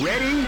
Ready? 0.00 0.46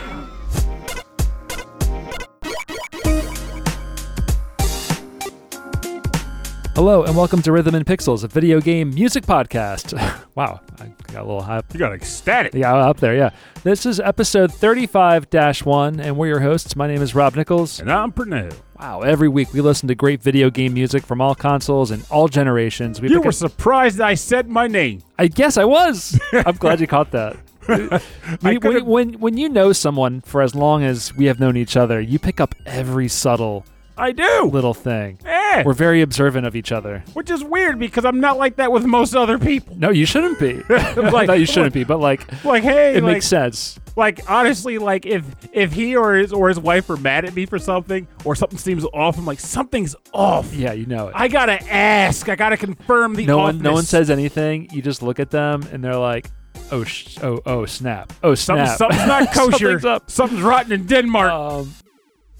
Hello 6.74 7.02
and 7.04 7.14
welcome 7.16 7.42
to 7.42 7.52
Rhythm 7.52 7.74
and 7.74 7.84
Pixels, 7.84 8.24
a 8.24 8.28
video 8.28 8.60
game 8.60 8.90
music 8.94 9.24
podcast. 9.26 9.92
wow, 10.34 10.60
I 10.80 10.86
got 11.12 11.22
a 11.22 11.26
little 11.26 11.42
hype. 11.42 11.66
You 11.74 11.78
got 11.78 11.92
ecstatic. 11.92 12.54
Yeah, 12.54 12.74
up 12.74 12.98
there, 12.98 13.14
yeah. 13.14 13.30
This 13.62 13.84
is 13.84 14.00
episode 14.00 14.52
35 14.52 15.26
1, 15.64 16.00
and 16.00 16.16
we're 16.16 16.28
your 16.28 16.40
hosts. 16.40 16.74
My 16.76 16.86
name 16.86 17.02
is 17.02 17.14
Rob 17.14 17.34
Nichols. 17.36 17.80
And 17.80 17.92
I'm 17.92 18.12
Pernell. 18.12 18.54
Wow, 18.78 19.02
every 19.02 19.28
week 19.28 19.52
we 19.52 19.60
listen 19.60 19.88
to 19.88 19.94
great 19.94 20.22
video 20.22 20.48
game 20.48 20.72
music 20.72 21.04
from 21.04 21.20
all 21.20 21.34
consoles 21.34 21.90
and 21.90 22.04
all 22.10 22.28
generations. 22.28 23.00
We 23.00 23.08
You 23.10 23.16
pick 23.16 23.24
were 23.24 23.30
a- 23.30 23.34
surprised 23.34 24.00
I 24.00 24.14
said 24.14 24.48
my 24.48 24.66
name. 24.66 25.02
I 25.18 25.26
guess 25.26 25.58
I 25.58 25.64
was. 25.64 26.18
I'm 26.32 26.56
glad 26.56 26.80
you 26.80 26.86
caught 26.86 27.10
that. 27.10 27.36
When, 28.40 28.84
when, 28.86 29.12
when 29.14 29.36
you 29.36 29.48
know 29.48 29.72
someone 29.72 30.20
for 30.20 30.40
as 30.42 30.54
long 30.54 30.82
as 30.84 31.14
we 31.14 31.26
have 31.26 31.40
known 31.40 31.56
each 31.56 31.76
other, 31.76 32.00
you 32.00 32.18
pick 32.18 32.40
up 32.40 32.54
every 32.66 33.08
subtle 33.08 33.64
I 33.98 34.12
do. 34.12 34.44
little 34.44 34.72
thing. 34.72 35.18
Eh, 35.26 35.62
We're 35.66 35.74
very 35.74 36.00
observant 36.00 36.46
of 36.46 36.56
each 36.56 36.72
other. 36.72 37.02
which 37.12 37.28
is 37.30 37.44
weird 37.44 37.78
because 37.78 38.04
I'm 38.06 38.20
not 38.20 38.38
like 38.38 38.56
that 38.56 38.72
with 38.72 38.84
most 38.86 39.14
other 39.14 39.38
people. 39.38 39.76
No, 39.76 39.90
you 39.90 40.06
shouldn't 40.06 40.38
be. 40.38 40.62
Like- 40.96 41.26
no, 41.28 41.34
you 41.34 41.44
shouldn't 41.44 41.74
be. 41.74 41.84
But 41.84 41.98
like, 41.98 42.44
Like, 42.44 42.62
hey, 42.62 42.96
it 42.96 43.02
like, 43.04 43.14
makes 43.14 43.26
sense. 43.26 43.78
like 43.96 44.20
honestly, 44.30 44.78
like 44.78 45.04
if 45.04 45.24
if 45.52 45.72
he 45.72 45.96
or 45.96 46.14
his 46.14 46.32
or 46.32 46.48
his 46.48 46.58
wife 46.58 46.88
are 46.88 46.96
mad 46.96 47.24
at 47.26 47.34
me 47.34 47.44
for 47.46 47.58
something 47.58 48.06
or 48.24 48.34
something 48.34 48.58
seems 48.58 48.84
off, 48.94 49.18
I'm 49.18 49.26
like 49.26 49.40
something's 49.40 49.94
off. 50.14 50.54
Yeah, 50.54 50.72
you 50.72 50.86
know 50.86 51.08
it. 51.08 51.14
I 51.16 51.28
gotta 51.28 51.60
ask. 51.70 52.28
I 52.28 52.36
gotta 52.36 52.56
confirm 52.56 53.16
the 53.16 53.26
no 53.26 53.38
one, 53.38 53.58
no 53.58 53.72
one 53.72 53.84
says 53.84 54.08
anything. 54.08 54.68
You 54.72 54.80
just 54.82 55.02
look 55.02 55.20
at 55.20 55.30
them 55.30 55.62
and 55.72 55.82
they're 55.84 55.96
like, 55.96 56.30
"Oh, 56.72 56.84
sh- 56.84 57.18
oh, 57.22 57.40
oh, 57.46 57.66
snap! 57.66 58.12
Oh, 58.22 58.34
Something, 58.34 58.66
snap!" 58.66 58.78
something's 58.78 59.06
not 59.06 59.32
kosher. 59.34 59.80
Something's. 59.80 60.12
Something's 60.12 60.42
rotten 60.42 60.72
in 60.72 60.86
Denmark. 60.86 61.30
Um, 61.32 61.74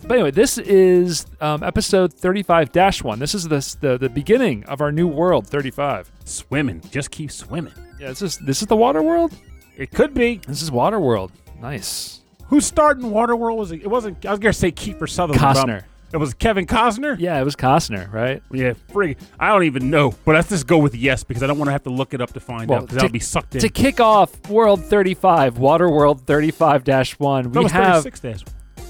but 0.03 0.13
anyway, 0.15 0.31
this 0.31 0.57
is 0.57 1.27
um, 1.43 1.63
episode 1.63 2.15
35-1. 2.15 3.19
This 3.19 3.35
is 3.35 3.49
the, 3.49 3.77
the 3.81 3.99
the 3.99 4.09
beginning 4.09 4.65
of 4.65 4.81
our 4.81 4.91
new 4.91 5.07
world, 5.07 5.47
35. 5.47 6.11
swimming. 6.25 6.81
Just 6.91 7.11
keep 7.11 7.31
swimming. 7.31 7.75
Yeah, 7.99 8.09
this 8.09 8.23
is 8.23 8.39
this 8.39 8.63
is 8.63 8.67
the 8.69 8.77
water 8.77 9.03
world. 9.03 9.35
It 9.77 9.91
could 9.91 10.15
be. 10.15 10.41
This 10.47 10.63
is 10.63 10.71
water 10.71 10.99
world. 10.99 11.33
Nice. 11.61 12.21
Who's 12.49 12.67
starting 12.67 13.05
Waterworld? 13.11 13.57
Was 13.59 13.71
it? 13.73 13.83
It 13.83 13.87
wasn't. 13.87 14.27
I 14.27 14.31
was 14.31 14.41
gonna 14.41 14.53
say 14.53 14.73
Kiefer 14.73 15.09
Sutherland. 15.09 15.41
Costner. 15.57 15.85
It 16.13 16.17
was 16.17 16.35
Kevin 16.35 16.67
Costner. 16.67 17.17
Yeah, 17.21 17.41
it 17.41 17.45
was 17.45 17.55
Costner, 17.55 18.13
right? 18.13 18.43
Yeah, 18.51 18.73
frig. 18.93 19.17
I 19.39 19.49
don't 19.49 19.63
even 19.65 19.91
know, 19.91 20.13
but 20.25 20.35
let's 20.35 20.49
just 20.49 20.67
go 20.67 20.79
with 20.79 20.95
yes 20.95 21.23
because 21.23 21.43
I 21.43 21.47
don't 21.47 21.57
want 21.59 21.69
to 21.69 21.73
have 21.73 21.85
to 21.85 21.91
look 21.91 22.15
it 22.15 22.21
up 22.21 22.33
to 22.33 22.41
find 22.41 22.69
Well, 22.69 22.81
out 22.81 22.87
because 22.87 22.99
to- 22.99 23.05
I'll 23.05 23.13
be 23.13 23.19
sucked 23.21 23.55
in. 23.55 23.61
To 23.61 23.69
kick 23.69 24.01
off 24.01 24.49
World 24.49 24.85
35, 24.85 25.59
Water 25.59 25.89
World 25.89 26.27
35-1, 26.27 27.53
we 27.55 27.63
was 27.63 27.73
have 27.73 28.03
36 28.03 28.21
days. 28.21 28.45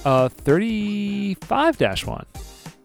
uh 0.07 0.29
35-1. 0.31 2.25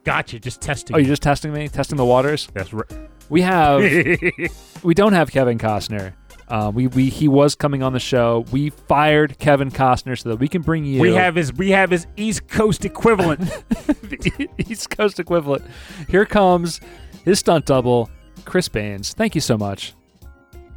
Gotcha. 0.04 0.40
Just 0.40 0.62
testing. 0.62 0.96
Oh, 0.96 1.00
you're 1.00 1.08
just 1.08 1.24
testing 1.24 1.52
me, 1.54 1.68
testing 1.68 1.98
the 1.98 2.06
waters. 2.06 2.48
That's 2.54 2.74
right. 2.74 2.86
We 3.30 3.42
have 3.42 3.82
we 4.84 4.94
don't 4.94 5.14
have 5.14 5.32
Kevin 5.32 5.58
Costner. 5.58 6.14
Uh, 6.48 6.72
we, 6.74 6.88
we 6.88 7.10
he 7.10 7.28
was 7.28 7.56
coming 7.56 7.82
on 7.82 7.94
the 7.94 8.00
show. 8.00 8.46
We 8.52 8.70
fired 8.70 9.40
Kevin 9.40 9.72
Costner 9.72 10.18
so 10.22 10.30
that 10.30 10.36
we 10.38 10.48
can 10.48 10.62
bring 10.62 10.86
you 10.86 11.02
we 11.02 11.14
have 11.14 11.36
his 11.36 11.52
we 11.54 11.72
have 11.72 11.90
his 11.90 12.06
East 12.18 12.48
Coast 12.48 12.86
equivalent. 12.86 13.40
the 13.42 14.48
East 14.70 14.90
Coast 14.92 15.20
equivalent. 15.20 15.64
Here 16.08 16.26
comes 16.26 16.82
his 17.24 17.40
stunt 17.40 17.66
double, 17.66 18.10
Chris 18.46 18.68
Baines. 18.70 19.14
Thank 19.14 19.34
you 19.34 19.42
so 19.42 19.58
much. 19.58 19.94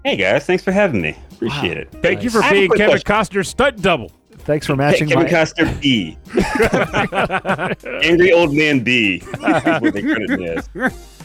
Hey 0.05 0.17
guys, 0.17 0.47
thanks 0.47 0.63
for 0.65 0.73
having 0.73 1.03
me. 1.03 1.17
Appreciate 1.33 1.77
Wow. 1.77 1.83
it. 1.83 2.03
Thank 2.03 2.23
you 2.23 2.31
for 2.31 2.39
I 2.41 2.47
have 2.47 2.53
a 2.53 2.55
being 2.61 2.71
Kevin 2.71 3.01
question. 3.03 3.39
Costner's 3.41 3.49
stunt 3.49 3.83
double. 3.83 4.11
Thanks 4.39 4.65
for 4.67 4.73
Hey, 4.73 4.77
matching 4.79 5.09
Kevin 5.09 5.25
my. 5.25 5.31
Costner 5.31 5.79
B. 5.83 6.17
Angry 8.09 8.33
old 8.33 8.55
man 8.55 8.81
B. 8.81 9.23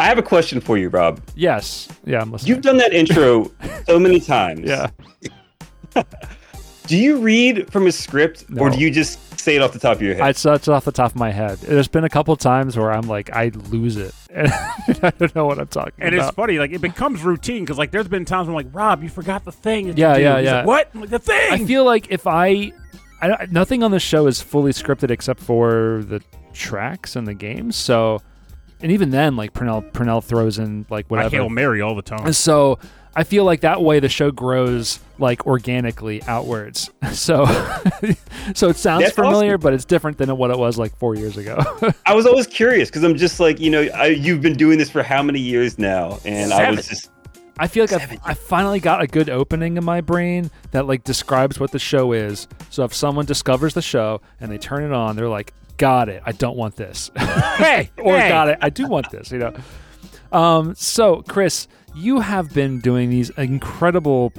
I 0.00 0.06
have 0.06 0.18
a 0.18 0.22
question 0.22 0.60
for 0.60 0.78
you, 0.78 0.88
Rob. 0.88 1.20
yes, 1.36 1.88
yeah, 2.04 2.20
I'm 2.20 2.32
listening. 2.32 2.48
You've 2.54 2.62
done 2.62 2.78
that 2.78 2.92
intro 2.92 3.50
so 3.86 3.98
many 3.98 4.18
times. 4.20 4.62
yeah, 4.68 4.90
Do 6.86 6.96
you 6.96 7.18
read 7.18 7.70
from 7.70 7.86
a 7.86 7.92
script 7.92 8.46
or 8.58 8.70
do 8.70 8.78
you 8.80 8.90
just 8.90 9.38
say 9.38 9.54
it 9.56 9.62
off 9.62 9.72
the 9.72 9.78
top 9.78 9.96
of 9.96 10.02
your 10.02 10.14
head? 10.14 10.22
I 10.22 10.32
saw 10.32 10.54
it 10.54 10.68
off 10.68 10.84
the 10.84 10.90
top 10.92 11.12
of 11.12 11.16
my 11.16 11.30
head. 11.30 11.58
There's 11.58 11.86
been 11.86 12.02
a 12.04 12.08
couple 12.08 12.34
times 12.36 12.76
where 12.76 12.90
I'm 12.90 13.06
like, 13.06 13.30
I 13.30 13.50
lose 13.70 13.96
it, 13.96 14.12
and 14.30 14.50
I 15.02 15.10
don't 15.18 15.34
know 15.36 15.46
what 15.46 15.58
I'm 15.60 15.68
talking 15.68 15.92
about. 15.98 16.06
And 16.06 16.14
about. 16.16 16.28
it's 16.28 16.34
funny, 16.34 16.58
like 16.58 16.72
it 16.72 16.80
becomes 16.80 17.22
routine 17.22 17.62
because 17.64 17.78
like 17.78 17.90
there's 17.92 18.08
been 18.08 18.24
times 18.24 18.48
where 18.48 18.56
I'm 18.58 18.64
like, 18.64 18.74
Rob, 18.74 19.02
you 19.04 19.08
forgot 19.08 19.44
the 19.44 19.52
thing. 19.52 19.86
that 19.88 19.98
you 19.98 20.02
Yeah, 20.04 20.16
do." 20.16 20.22
yeah, 20.22 20.38
yeah. 20.38 20.56
like, 20.58 20.66
what? 20.66 20.90
I'm 20.94 21.00
like, 21.02 21.10
the 21.10 21.18
thing. 21.20 21.52
I 21.52 21.64
feel 21.64 21.84
like 21.84 22.10
if 22.10 22.26
I, 22.26 22.72
I 23.20 23.46
nothing 23.50 23.82
on 23.84 23.90
the 23.92 24.00
show 24.00 24.26
is 24.26 24.40
fully 24.40 24.72
scripted 24.72 25.10
except 25.10 25.40
for 25.40 26.02
the 26.08 26.20
tracks 26.52 27.14
and 27.14 27.26
the 27.26 27.34
games. 27.34 27.76
So, 27.76 28.20
and 28.82 28.92
even 28.92 29.10
then, 29.10 29.36
like 29.36 29.52
Pernell, 29.52 29.90
Pernell 29.92 30.22
throws 30.22 30.58
in 30.58 30.86
like 30.90 31.06
whatever. 31.10 31.24
I 31.24 31.26
whatever. 31.26 31.42
hail 31.42 31.48
Mary 31.50 31.80
all 31.80 31.94
the 31.94 32.02
time. 32.02 32.26
And 32.26 32.36
so 32.36 32.78
I 33.14 33.24
feel 33.24 33.44
like 33.44 33.60
that 33.60 33.82
way 33.82 34.00
the 34.00 34.08
show 34.08 34.30
grows 34.30 35.00
like 35.18 35.46
organically 35.46 36.22
outwards. 36.24 36.90
So, 37.10 37.44
so 38.54 38.68
it 38.68 38.76
sounds 38.76 39.02
That's 39.02 39.14
familiar, 39.14 39.54
awesome. 39.54 39.60
but 39.60 39.74
it's 39.74 39.84
different 39.84 40.16
than 40.16 40.34
what 40.36 40.50
it 40.50 40.58
was 40.58 40.78
like 40.78 40.96
four 40.96 41.16
years 41.16 41.36
ago. 41.36 41.58
I 42.06 42.14
was 42.14 42.24
always 42.24 42.46
curious 42.46 42.88
because 42.88 43.02
I'm 43.02 43.16
just 43.16 43.40
like, 43.40 43.58
you 43.58 43.68
know, 43.68 43.82
I, 43.94 44.06
you've 44.06 44.40
been 44.40 44.56
doing 44.56 44.78
this 44.78 44.88
for 44.88 45.02
how 45.02 45.22
many 45.22 45.40
years 45.40 45.76
now? 45.76 46.18
And 46.24 46.52
I 46.52 46.70
was 46.70 46.88
just, 46.88 47.10
I 47.58 47.66
feel 47.66 47.84
like 47.84 47.92
I've, 47.92 48.18
I 48.24 48.34
finally 48.34 48.78
got 48.78 49.02
a 49.02 49.08
good 49.08 49.28
opening 49.28 49.76
in 49.76 49.84
my 49.84 50.00
brain 50.00 50.50
that 50.70 50.86
like 50.86 51.02
describes 51.02 51.58
what 51.58 51.72
the 51.72 51.80
show 51.80 52.12
is. 52.12 52.46
So 52.70 52.84
if 52.84 52.94
someone 52.94 53.26
discovers 53.26 53.74
the 53.74 53.82
show 53.82 54.20
and 54.40 54.50
they 54.50 54.58
turn 54.58 54.84
it 54.84 54.92
on, 54.92 55.16
they're 55.16 55.28
like, 55.28 55.52
"Got 55.80 56.08
it. 56.08 56.22
I 56.24 56.32
don't 56.32 56.56
want 56.56 56.76
this," 56.76 57.10
hey, 57.16 57.90
or 57.98 58.16
hey. 58.18 58.28
"Got 58.28 58.48
it. 58.48 58.58
I 58.60 58.70
do 58.70 58.86
want 58.86 59.10
this." 59.10 59.32
You 59.32 59.38
know. 59.38 59.54
Um. 60.32 60.74
So 60.76 61.22
Chris, 61.22 61.66
you 61.94 62.20
have 62.20 62.52
been 62.54 62.80
doing 62.80 63.10
these 63.10 63.30
incredible, 63.30 64.32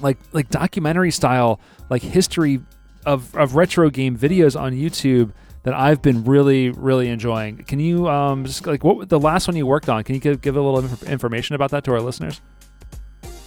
like 0.00 0.18
like 0.32 0.50
documentary 0.50 1.10
style, 1.10 1.60
like 1.90 2.02
history 2.02 2.60
of 3.06 3.34
of 3.34 3.54
retro 3.56 3.90
game 3.90 4.16
videos 4.16 4.58
on 4.58 4.72
YouTube 4.72 5.32
that 5.62 5.74
I've 5.74 6.02
been 6.02 6.24
really 6.24 6.70
really 6.70 7.08
enjoying. 7.08 7.58
Can 7.64 7.80
you 7.80 8.08
um 8.08 8.44
just 8.44 8.66
like 8.66 8.84
what 8.84 9.08
the 9.08 9.18
last 9.18 9.48
one 9.48 9.56
you 9.56 9.66
worked 9.66 9.88
on? 9.88 10.04
Can 10.04 10.14
you 10.14 10.20
give, 10.20 10.40
give 10.40 10.56
a 10.56 10.60
little 10.60 10.78
inf- 10.80 11.02
information 11.04 11.54
about 11.56 11.70
that 11.70 11.82
to 11.84 11.92
our 11.92 12.00
listeners? 12.00 12.40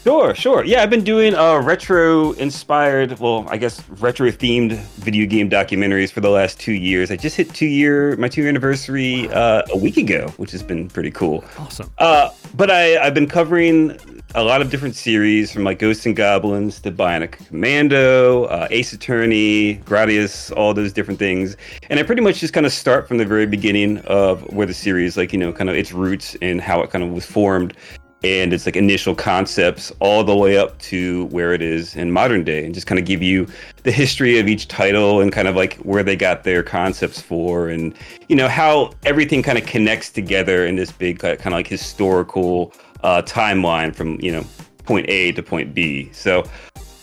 Sure, 0.03 0.33
sure. 0.33 0.63
Yeah, 0.63 0.81
I've 0.81 0.89
been 0.89 1.03
doing 1.03 1.35
uh, 1.35 1.59
retro 1.59 2.31
inspired, 2.33 3.19
well, 3.19 3.45
I 3.49 3.57
guess 3.57 3.87
retro 3.89 4.31
themed 4.31 4.77
video 4.95 5.25
game 5.25 5.49
documentaries 5.49 6.09
for 6.09 6.21
the 6.21 6.29
last 6.29 6.57
two 6.57 6.71
years. 6.71 7.11
I 7.11 7.17
just 7.17 7.35
hit 7.35 7.53
two 7.53 7.65
year 7.65 8.15
my 8.15 8.29
two 8.29 8.41
year 8.41 8.49
anniversary 8.49 9.29
uh, 9.29 9.63
a 9.69 9.77
week 9.77 9.97
ago, 9.97 10.29
which 10.37 10.51
has 10.51 10.63
been 10.63 10.87
pretty 10.87 11.11
cool. 11.11 11.43
Awesome. 11.57 11.91
Uh, 11.97 12.29
but 12.55 12.71
I, 12.71 12.97
I've 12.97 13.13
been 13.13 13.27
covering 13.27 13.99
a 14.35 14.43
lot 14.43 14.61
of 14.61 14.69
different 14.69 14.95
series 14.95 15.51
from 15.51 15.63
like 15.63 15.79
Ghosts 15.79 16.05
and 16.05 16.15
Goblins 16.15 16.79
to 16.81 16.91
Bionic 16.91 17.31
Commando, 17.47 18.45
uh, 18.45 18.67
Ace 18.71 18.93
Attorney, 18.93 19.77
Gradius, 19.85 20.55
all 20.55 20.73
those 20.73 20.93
different 20.93 21.19
things. 21.19 21.57
And 21.89 21.99
I 21.99 22.03
pretty 22.03 22.21
much 22.21 22.39
just 22.39 22.53
kind 22.53 22.65
of 22.65 22.71
start 22.71 23.07
from 23.07 23.17
the 23.17 23.25
very 23.25 23.47
beginning 23.47 23.97
of 23.99 24.41
where 24.53 24.67
the 24.67 24.73
series, 24.73 25.17
like, 25.17 25.33
you 25.33 25.39
know, 25.39 25.51
kind 25.51 25.69
of 25.69 25.75
its 25.75 25.91
roots 25.91 26.37
and 26.41 26.61
how 26.61 26.81
it 26.83 26.89
kind 26.89 27.03
of 27.03 27.09
was 27.11 27.25
formed 27.25 27.73
and 28.23 28.51
its 28.51 28.65
like 28.65 28.75
initial 28.75 29.15
concepts 29.15 29.91
all 29.99 30.23
the 30.23 30.35
way 30.35 30.57
up 30.57 30.77
to 30.79 31.25
where 31.25 31.53
it 31.53 31.61
is 31.61 31.95
in 31.95 32.11
modern 32.11 32.43
day 32.43 32.65
and 32.65 32.73
just 32.73 32.85
kind 32.85 32.99
of 32.99 33.05
give 33.05 33.21
you 33.21 33.47
the 33.83 33.91
history 33.91 34.39
of 34.39 34.47
each 34.47 34.67
title 34.67 35.21
and 35.21 35.31
kind 35.31 35.47
of 35.47 35.55
like 35.55 35.75
where 35.77 36.03
they 36.03 36.15
got 36.15 36.43
their 36.43 36.61
concepts 36.61 37.21
for 37.21 37.69
and 37.69 37.93
you 38.27 38.35
know 38.35 38.47
how 38.47 38.91
everything 39.05 39.41
kind 39.41 39.57
of 39.57 39.65
connects 39.65 40.09
together 40.09 40.65
in 40.65 40.75
this 40.75 40.91
big 40.91 41.19
kind 41.19 41.39
of 41.45 41.53
like 41.53 41.67
historical 41.67 42.73
uh, 43.03 43.21
timeline 43.21 43.95
from 43.95 44.19
you 44.19 44.31
know 44.31 44.45
point 44.83 45.05
A 45.09 45.31
to 45.31 45.43
point 45.43 45.73
B 45.73 46.09
so 46.11 46.43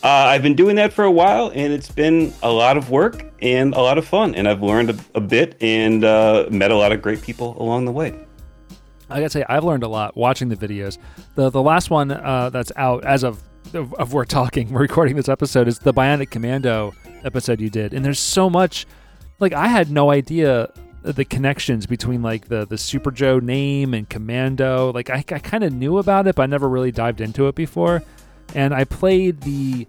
uh, 0.03 0.29
I've 0.29 0.43
been 0.43 0.55
doing 0.55 0.77
that 0.77 0.93
for 0.93 1.03
a 1.03 1.11
while, 1.11 1.51
and 1.53 1.73
it's 1.73 1.91
been 1.91 2.33
a 2.45 2.53
lot 2.53 2.77
of 2.77 2.91
work 2.91 3.25
and 3.43 3.75
a 3.75 3.81
lot 3.81 3.99
of 3.99 4.07
fun. 4.07 4.37
And 4.37 4.47
I've 4.47 4.63
learned 4.63 4.91
a, 4.91 4.97
a 5.17 5.21
bit 5.21 5.57
and 5.61 6.05
uh, 6.05 6.47
met 6.49 6.71
a 6.71 6.77
lot 6.77 6.93
of 6.93 7.03
great 7.03 7.23
people 7.23 7.61
along 7.61 7.87
the 7.87 7.93
way. 7.93 8.26
I 9.09 9.21
gotta 9.21 9.31
say, 9.31 9.45
I've 9.49 9.65
learned 9.65 9.83
a 9.83 9.89
lot 9.89 10.17
watching 10.17 10.49
the 10.49 10.57
videos. 10.57 10.99
the 11.35 11.51
The 11.51 11.63
last 11.63 11.91
one 11.91 12.11
uh, 12.11 12.51
that's 12.51 12.73
out 12.77 13.05
as 13.05 13.23
of, 13.23 13.43
of 13.75 13.95
of 13.95 14.13
we're 14.13 14.25
talking, 14.25 14.71
we're 14.73 14.81
recording 14.81 15.17
this 15.17 15.29
episode 15.29 15.69
is 15.69 15.79
the 15.79 15.95
Bionic 15.95 16.31
Commando 16.31 16.95
episode 17.25 17.61
you 17.61 17.71
did, 17.71 17.95
and 17.95 18.05
there's 18.05 18.19
so 18.21 18.51
much. 18.51 18.87
Like 19.39 19.53
I 19.53 19.69
had 19.69 19.91
no 19.91 20.11
idea 20.11 20.71
the 21.03 21.25
connections 21.25 21.87
between 21.87 22.23
like 22.23 22.49
the 22.49 22.67
the 22.67 22.79
Super 22.79 23.11
Joe 23.11 23.39
name 23.39 23.95
and 23.95 24.09
Commando. 24.09 24.93
Like 24.93 25.11
I, 25.11 25.19
I 25.19 25.39
kind 25.39 25.63
of 25.63 25.73
knew 25.73 25.99
about 25.99 26.27
it, 26.27 26.35
but 26.35 26.43
I 26.43 26.47
never 26.47 26.69
really 26.69 26.91
dived 26.91 27.21
into 27.21 27.47
it 27.49 27.55
before. 27.55 28.03
And 28.55 28.75
I 28.75 28.85
played 28.85 29.43
the 29.43 29.87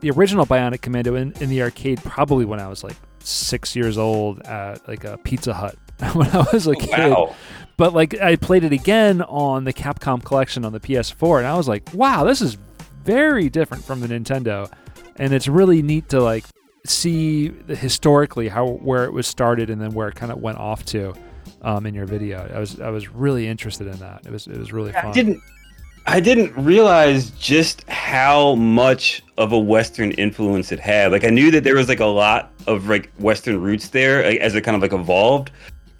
the 0.00 0.10
original 0.10 0.44
Bionic 0.44 0.82
Commando 0.82 1.14
in, 1.14 1.32
in 1.40 1.48
the 1.48 1.62
arcade 1.62 2.02
probably 2.02 2.44
when 2.44 2.60
I 2.60 2.68
was 2.68 2.82
like 2.82 2.96
six 3.20 3.76
years 3.76 3.96
old 3.96 4.40
at 4.40 4.86
like 4.88 5.04
a 5.04 5.16
Pizza 5.18 5.54
Hut 5.54 5.76
when 6.14 6.28
I 6.30 6.44
was 6.52 6.66
a 6.66 6.74
kid 6.74 6.90
Wow. 6.90 7.34
But 7.82 7.94
like 7.94 8.20
I 8.20 8.36
played 8.36 8.62
it 8.62 8.72
again 8.72 9.22
on 9.22 9.64
the 9.64 9.72
Capcom 9.72 10.22
collection 10.22 10.64
on 10.64 10.72
the 10.72 10.78
PS4 10.78 11.38
and 11.38 11.48
I 11.48 11.56
was 11.56 11.66
like, 11.66 11.92
wow, 11.92 12.22
this 12.22 12.40
is 12.40 12.56
very 13.02 13.48
different 13.48 13.82
from 13.82 13.98
the 14.00 14.06
Nintendo. 14.06 14.70
And 15.16 15.32
it's 15.32 15.48
really 15.48 15.82
neat 15.82 16.08
to 16.10 16.22
like 16.22 16.44
see 16.86 17.48
the, 17.48 17.74
historically 17.74 18.46
how 18.46 18.68
where 18.68 19.02
it 19.04 19.12
was 19.12 19.26
started 19.26 19.68
and 19.68 19.82
then 19.82 19.94
where 19.94 20.06
it 20.06 20.14
kind 20.14 20.30
of 20.30 20.40
went 20.40 20.58
off 20.58 20.84
to 20.84 21.12
um, 21.62 21.84
in 21.84 21.92
your 21.92 22.06
video. 22.06 22.48
I 22.54 22.60
was 22.60 22.80
I 22.80 22.90
was 22.90 23.08
really 23.08 23.48
interested 23.48 23.88
in 23.88 23.98
that. 23.98 24.26
It 24.26 24.30
was 24.30 24.46
it 24.46 24.58
was 24.58 24.72
really 24.72 24.92
fun. 24.92 25.06
I 25.06 25.10
didn't 25.10 25.42
I 26.06 26.20
didn't 26.20 26.56
realize 26.56 27.30
just 27.30 27.82
how 27.88 28.54
much 28.54 29.24
of 29.38 29.50
a 29.50 29.58
Western 29.58 30.12
influence 30.12 30.70
it 30.70 30.78
had. 30.78 31.10
Like 31.10 31.24
I 31.24 31.30
knew 31.30 31.50
that 31.50 31.64
there 31.64 31.74
was 31.74 31.88
like 31.88 31.98
a 31.98 32.06
lot 32.06 32.52
of 32.68 32.88
like 32.88 33.10
Western 33.18 33.60
roots 33.60 33.88
there 33.88 34.24
like, 34.24 34.38
as 34.38 34.54
it 34.54 34.60
kind 34.60 34.76
of 34.76 34.82
like 34.82 34.92
evolved, 34.92 35.50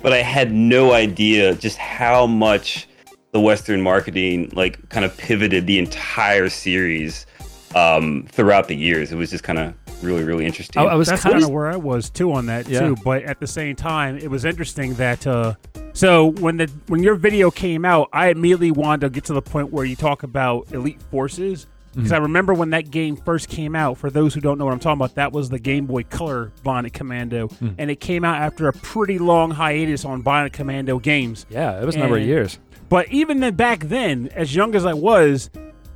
but 0.03 0.13
I 0.13 0.19
had 0.19 0.53
no 0.53 0.93
idea 0.93 1.55
just 1.55 1.79
how 1.79 2.27
much 2.27 2.89
the 3.33 3.41
Western 3.41 3.81
marketing 3.81 4.51
like 4.55 4.89
kind 4.91 5.05
of 5.05 5.17
pivoted 5.17 5.67
the 5.67 5.79
entire 5.79 6.49
series 6.49 7.27
um, 7.75 8.27
throughout 8.31 8.69
the 8.69 8.77
years. 8.77 9.13
It 9.13 9.17
was 9.17 9.31
just 9.31 9.45
kind 9.45 9.59
of 9.59 9.75
really 10.03 10.25
really 10.25 10.45
interesting. 10.45 10.83
I, 10.83 10.87
I 10.87 10.95
was 10.95 11.09
kind 11.09 11.21
kind 11.21 11.37
of 11.37 11.45
of 11.45 11.51
where 11.51 11.69
I 11.69 11.77
was 11.77 12.11
too 12.11 12.33
on 12.33 12.47
that 12.47 12.69
Yeah. 12.69 12.81
too. 12.81 12.97
But 13.05 13.23
at 13.23 13.41
the 13.41 13.47
same 13.47 13.77
time, 13.77 14.19
it 14.19 14.31
was 14.31 14.45
interesting 14.45 14.95
that 14.95 15.27
uh, 15.27 15.55
so 15.93 16.33
when 16.33 16.57
the 16.59 16.71
when 16.89 17.03
your 17.03 17.15
video 17.15 17.51
came 17.51 17.85
out, 17.85 18.09
I 18.13 18.29
immediately 18.29 18.71
wanted 18.71 19.03
to 19.03 19.11
get 19.11 19.25
to 19.25 19.33
the 19.33 19.43
point 19.43 19.73
where 19.73 19.85
you 19.85 19.97
talk 19.97 20.23
about 20.23 20.73
elite 20.73 21.01
forces. 21.11 21.67
Because 21.95 22.07
Mm-hmm. 22.09 22.15
I 22.15 22.19
remember 22.19 22.55
when 22.55 22.71
that 22.71 22.91
game 22.91 23.17
first 23.17 23.49
came 23.49 23.77
out. 23.77 23.99
For 23.99 24.09
those 24.11 24.33
who 24.35 24.41
don't 24.41 24.59
know 24.59 24.65
what 24.65 24.73
I'm 24.73 24.81
talking 24.81 24.99
about, 25.01 25.15
that 25.17 25.33
was 25.33 25.51
the 25.51 25.59
Game 25.59 25.87
Boy 25.87 26.05
Color 26.05 26.51
Bionic 26.65 26.93
Commando, 26.95 27.49
Mm. 27.49 27.75
and 27.79 27.91
it 27.91 28.01
came 28.01 28.25
out 28.25 28.41
after 28.41 28.67
a 28.69 28.73
pretty 28.73 29.19
long 29.19 29.51
hiatus 29.51 30.05
on 30.05 30.23
Bionic 30.23 30.53
Commando 30.53 30.99
games. 30.99 31.45
yeah, 31.51 31.81
it 31.81 31.85
was 31.85 31.95
a 31.95 31.99
number 31.99 32.17
of 32.17 32.25
years. 32.25 32.59
But 32.89 33.11
even 33.13 33.41
then, 33.41 33.55
back 33.55 33.81
then, 33.85 34.31
as 34.35 34.55
young 34.55 34.75
as 34.75 34.85
I 34.87 34.93
was, 34.95 35.51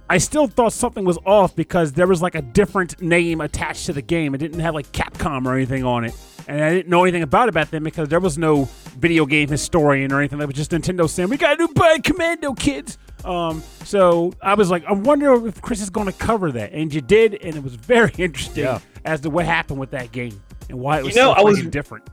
I 0.08 0.18
still 0.18 0.46
thought 0.46 0.72
something 0.72 1.04
was 1.04 1.18
off 1.26 1.56
because 1.56 1.92
there 1.92 2.06
was 2.06 2.22
like 2.22 2.34
a 2.34 2.42
different 2.42 3.02
name 3.02 3.40
attached 3.40 3.86
to 3.86 3.92
the 3.92 4.02
game. 4.02 4.34
It 4.34 4.38
didn't 4.38 4.60
have 4.60 4.74
like 4.74 4.92
Capcom 4.92 5.46
or 5.46 5.54
anything 5.56 5.84
on 5.84 6.04
it. 6.04 6.14
And 6.48 6.62
I 6.62 6.70
didn't 6.72 6.88
know 6.88 7.02
anything 7.02 7.22
about 7.24 7.48
it 7.48 7.52
back 7.54 7.70
then 7.70 7.82
because 7.82 8.08
there 8.08 8.20
was 8.20 8.38
no 8.38 8.68
video 8.98 9.26
game 9.26 9.48
historian 9.48 10.12
or 10.12 10.20
anything. 10.20 10.38
That 10.38 10.46
was 10.46 10.54
just 10.56 10.70
Nintendo 10.70 11.08
saying, 11.08 11.28
we 11.28 11.36
got 11.36 11.54
a 11.54 11.58
new 11.58 11.68
Bionic 11.68 12.04
Commando, 12.04 12.52
kids. 12.54 12.98
Um, 13.26 13.62
so 13.84 14.32
I 14.40 14.54
was 14.54 14.70
like, 14.70 14.84
I 14.86 14.92
wonder 14.92 15.46
if 15.46 15.60
Chris 15.60 15.80
is 15.82 15.90
going 15.90 16.06
to 16.06 16.12
cover 16.12 16.52
that. 16.52 16.72
And 16.72 16.92
you 16.94 17.00
did, 17.00 17.34
and 17.42 17.56
it 17.56 17.62
was 17.62 17.74
very 17.74 18.12
interesting 18.18 18.64
Yeah. 18.64 18.78
as 19.04 19.20
to 19.22 19.30
what 19.30 19.44
happened 19.46 19.80
with 19.80 19.90
that 19.90 20.12
game 20.12 20.40
and 20.68 20.78
why 20.78 20.98
it 20.98 21.04
was 21.04 21.14
You 21.16 21.22
know, 21.22 21.34
so 21.34 21.40
I 21.40 21.42
was- 21.42 21.62
different. 21.64 22.08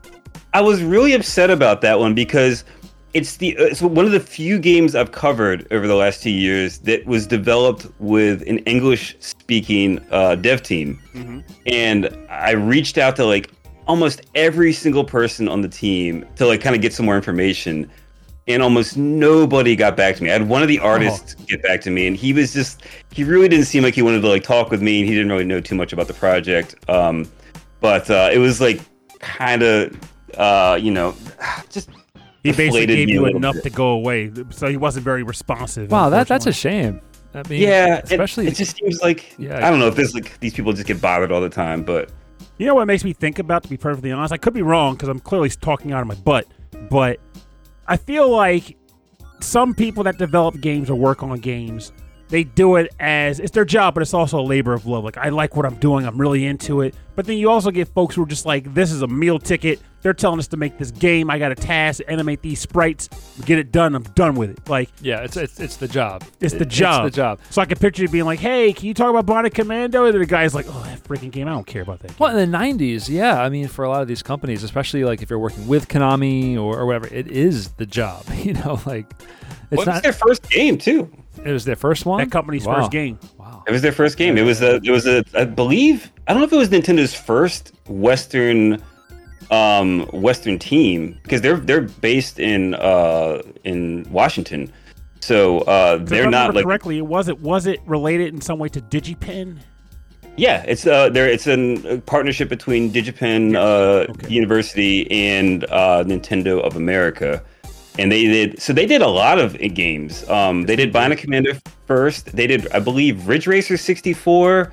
I 0.52 0.60
was 0.60 0.82
really 0.82 1.14
upset 1.14 1.50
about 1.50 1.80
that 1.80 1.98
one 1.98 2.14
because 2.14 2.64
it's 3.12 3.36
the 3.38 3.56
it's 3.58 3.82
one 3.82 4.04
of 4.04 4.12
the 4.12 4.20
few 4.20 4.58
games 4.58 4.94
I've 4.94 5.10
covered 5.10 5.66
over 5.72 5.86
the 5.88 5.96
last 5.96 6.22
two 6.22 6.30
years 6.30 6.78
that 6.80 7.04
was 7.06 7.26
developed 7.26 7.86
with 7.98 8.42
an 8.48 8.58
English 8.58 9.16
speaking 9.18 10.04
uh, 10.12 10.36
dev 10.36 10.62
team, 10.62 11.00
and 11.66 12.16
I 12.30 12.52
reached 12.52 12.98
out 12.98 13.16
to 13.16 13.24
like 13.24 13.50
almost 13.88 14.22
every 14.36 14.72
single 14.72 15.04
person 15.04 15.48
on 15.48 15.60
the 15.60 15.68
team 15.68 16.24
to 16.36 16.46
like 16.46 16.60
kind 16.60 16.74
of 16.76 16.82
get 16.82 16.92
some 16.92 17.06
more 17.06 17.16
information. 17.16 17.90
And 18.46 18.62
almost 18.62 18.96
nobody 18.98 19.74
got 19.74 19.96
back 19.96 20.16
to 20.16 20.22
me. 20.22 20.28
I 20.28 20.34
had 20.34 20.48
one 20.48 20.60
of 20.60 20.68
the 20.68 20.78
artists 20.78 21.34
get 21.46 21.62
back 21.62 21.80
to 21.82 21.90
me, 21.90 22.06
and 22.06 22.14
he 22.14 22.34
was 22.34 22.52
just—he 22.52 23.24
really 23.24 23.48
didn't 23.48 23.64
seem 23.64 23.82
like 23.82 23.94
he 23.94 24.02
wanted 24.02 24.20
to 24.20 24.28
like 24.28 24.42
talk 24.42 24.70
with 24.70 24.82
me, 24.82 25.00
and 25.00 25.08
he 25.08 25.14
didn't 25.14 25.30
really 25.32 25.44
know 25.46 25.60
too 25.60 25.74
much 25.74 25.94
about 25.94 26.08
the 26.08 26.12
project. 26.14 26.74
Um, 26.90 27.26
but 27.80 28.10
uh, 28.10 28.28
it 28.30 28.36
was 28.38 28.60
like 28.60 28.80
kind 29.20 29.62
of, 29.62 29.96
uh, 30.36 30.78
you 30.78 30.90
know, 30.90 31.14
just 31.70 31.88
He 32.42 32.52
basically 32.52 32.84
gave 32.86 33.08
you 33.08 33.24
enough 33.24 33.54
bit. 33.54 33.62
to 33.64 33.70
go 33.70 33.88
away. 33.92 34.30
So 34.50 34.68
he 34.68 34.76
wasn't 34.76 35.04
very 35.04 35.22
responsive. 35.22 35.90
Wow, 35.90 36.10
that 36.10 36.28
that's 36.28 36.46
a 36.46 36.52
shame. 36.52 37.00
I 37.32 37.48
mean, 37.48 37.62
yeah, 37.62 37.96
it- 37.96 38.04
especially 38.04 38.46
it, 38.48 38.56
just 38.56 38.76
seems 38.76 39.00
like 39.00 39.34
Yeah. 39.38 39.66
I 39.66 39.70
don't 39.70 39.78
know 39.80 39.88
if 39.88 39.96
this 39.96 40.12
like 40.14 40.38
these 40.40 40.52
people 40.52 40.74
just 40.74 40.86
get 40.86 41.00
bothered 41.00 41.32
all 41.32 41.40
the 41.40 41.48
time, 41.48 41.82
but 41.82 42.10
You 42.58 42.66
know 42.66 42.74
what 42.74 42.86
makes 42.86 43.04
me 43.04 43.14
think 43.14 43.38
about, 43.38 43.62
to 43.62 43.70
be 43.70 43.78
perfectly 43.78 44.12
honest? 44.12 44.32
I 44.34 44.36
could 44.36 44.52
be 44.52 44.60
wrong 44.62 44.94
because 44.94 45.08
I'm 45.08 45.18
clearly 45.18 45.48
talking 45.48 45.92
out 45.92 46.02
of 46.02 46.06
my 46.06 46.14
butt, 46.14 46.46
but 46.90 47.18
I 47.86 47.96
feel 47.96 48.30
like 48.30 48.76
some 49.40 49.74
people 49.74 50.04
that 50.04 50.18
develop 50.18 50.60
games 50.60 50.88
or 50.88 50.94
work 50.94 51.22
on 51.22 51.38
games, 51.38 51.92
they 52.34 52.42
do 52.42 52.74
it 52.74 52.92
as 52.98 53.38
it's 53.38 53.52
their 53.52 53.64
job, 53.64 53.94
but 53.94 54.02
it's 54.02 54.12
also 54.12 54.40
a 54.40 54.42
labor 54.42 54.72
of 54.72 54.86
love. 54.86 55.04
Like, 55.04 55.16
I 55.16 55.28
like 55.28 55.54
what 55.54 55.64
I'm 55.64 55.76
doing, 55.76 56.04
I'm 56.04 56.20
really 56.20 56.44
into 56.44 56.80
it. 56.80 56.92
But 57.14 57.26
then 57.26 57.38
you 57.38 57.48
also 57.48 57.70
get 57.70 57.86
folks 57.86 58.16
who 58.16 58.24
are 58.24 58.26
just 58.26 58.44
like, 58.44 58.74
this 58.74 58.90
is 58.90 59.02
a 59.02 59.06
meal 59.06 59.38
ticket. 59.38 59.78
They're 60.02 60.12
telling 60.12 60.40
us 60.40 60.48
to 60.48 60.56
make 60.56 60.76
this 60.76 60.90
game. 60.90 61.30
I 61.30 61.38
got 61.38 61.52
a 61.52 61.54
task, 61.54 62.02
animate 62.08 62.42
these 62.42 62.58
sprites, 62.58 63.08
get 63.44 63.60
it 63.60 63.70
done. 63.70 63.94
I'm 63.94 64.02
done 64.02 64.34
with 64.34 64.50
it. 64.50 64.68
Like, 64.68 64.90
yeah, 65.00 65.20
it's 65.20 65.36
it's 65.36 65.60
it's 65.60 65.76
the 65.76 65.86
job. 65.86 66.24
it's 66.40 66.52
the 66.52 66.66
job. 66.66 67.06
It's 67.06 67.14
the 67.14 67.22
job. 67.22 67.38
So 67.50 67.62
I 67.62 67.66
can 67.66 67.78
picture 67.78 68.02
you 68.02 68.08
being 68.08 68.24
like, 68.24 68.40
hey, 68.40 68.72
can 68.72 68.86
you 68.86 68.94
talk 68.94 69.14
about 69.14 69.24
Bionic 69.26 69.54
Commando? 69.54 70.04
And 70.04 70.20
the 70.20 70.26
guy's 70.26 70.54
like, 70.54 70.66
oh, 70.68 70.82
that 70.82 71.04
freaking 71.04 71.30
game. 71.30 71.46
I 71.46 71.52
don't 71.52 71.66
care 71.66 71.82
about 71.82 72.00
that. 72.00 72.08
Game. 72.08 72.16
Well, 72.18 72.36
in 72.36 72.50
the 72.50 72.58
'90s, 72.58 73.08
yeah. 73.08 73.40
I 73.40 73.48
mean, 73.48 73.68
for 73.68 73.84
a 73.84 73.88
lot 73.88 74.02
of 74.02 74.08
these 74.08 74.22
companies, 74.22 74.62
especially 74.64 75.04
like 75.04 75.22
if 75.22 75.30
you're 75.30 75.38
working 75.38 75.68
with 75.68 75.88
Konami 75.88 76.56
or, 76.56 76.80
or 76.80 76.84
whatever, 76.84 77.06
it 77.06 77.28
is 77.28 77.68
the 77.74 77.86
job. 77.86 78.26
You 78.44 78.52
know, 78.52 78.78
like 78.84 79.06
it's 79.70 79.78
well, 79.78 79.88
it 79.88 79.92
was 79.92 80.02
their 80.02 80.12
first 80.12 80.50
game 80.50 80.78
too. 80.78 81.10
It 81.44 81.50
was 81.52 81.64
their 81.64 81.76
first 81.76 82.06
one. 82.06 82.18
That 82.20 82.30
company's 82.30 82.64
Wow. 82.66 82.76
first 82.76 82.90
game. 82.92 83.18
Wow. 83.38 83.64
It 83.66 83.72
was 83.72 83.82
their 83.82 83.92
first 83.92 84.16
game. 84.16 84.36
It 84.38 84.42
was 84.44 84.62
a 84.62 84.76
it 84.76 84.90
was 84.90 85.06
a 85.06 85.24
I 85.34 85.44
believe 85.44 86.10
I 86.26 86.32
don't 86.32 86.40
know 86.40 86.46
if 86.46 86.52
it 86.52 86.56
was 86.56 86.68
Nintendo's 86.70 87.14
first 87.14 87.72
Western 87.88 88.82
um 89.50 90.06
Western 90.12 90.58
team 90.58 91.18
because 91.22 91.40
they're 91.42 91.56
they're 91.58 91.82
based 91.82 92.38
in 92.38 92.74
uh 92.76 93.42
in 93.64 94.06
Washington. 94.10 94.72
So 95.20 95.60
uh 95.60 95.96
they're 95.98 96.30
not 96.30 96.54
like 96.54 96.64
correctly. 96.64 96.98
It 96.98 97.06
was 97.06 97.28
it 97.28 97.40
was 97.40 97.66
it 97.66 97.80
related 97.86 98.32
in 98.34 98.40
some 98.40 98.58
way 98.58 98.68
to 98.70 98.80
DigiPen? 98.80 99.58
Yeah, 100.36 100.64
it's 100.66 100.84
uh, 100.84 101.10
there. 101.10 101.28
It's 101.28 101.46
an- 101.46 101.86
a 101.86 101.98
partnership 101.98 102.48
between 102.48 102.90
DigiPen 102.92 103.54
uh, 103.54 104.10
Okay. 104.10 104.34
University 104.34 105.08
and 105.08 105.62
uh, 105.70 106.02
Nintendo 106.04 106.60
of 106.60 106.74
America, 106.74 107.40
and 107.98 108.10
they 108.10 108.24
did. 108.24 108.60
So 108.60 108.72
they 108.72 108.86
did 108.86 109.02
a 109.02 109.08
lot 109.08 109.38
of 109.38 109.56
games. 109.74 110.28
Um, 110.28 110.62
they 110.62 110.76
did 110.76 110.92
Bionic 110.92 111.18
Commando 111.18 111.52
first. 111.86 112.34
They 112.34 112.46
did, 112.46 112.70
I 112.72 112.78
believe, 112.80 113.26
Ridge 113.28 113.46
Racer 113.46 113.76
'64, 113.76 114.72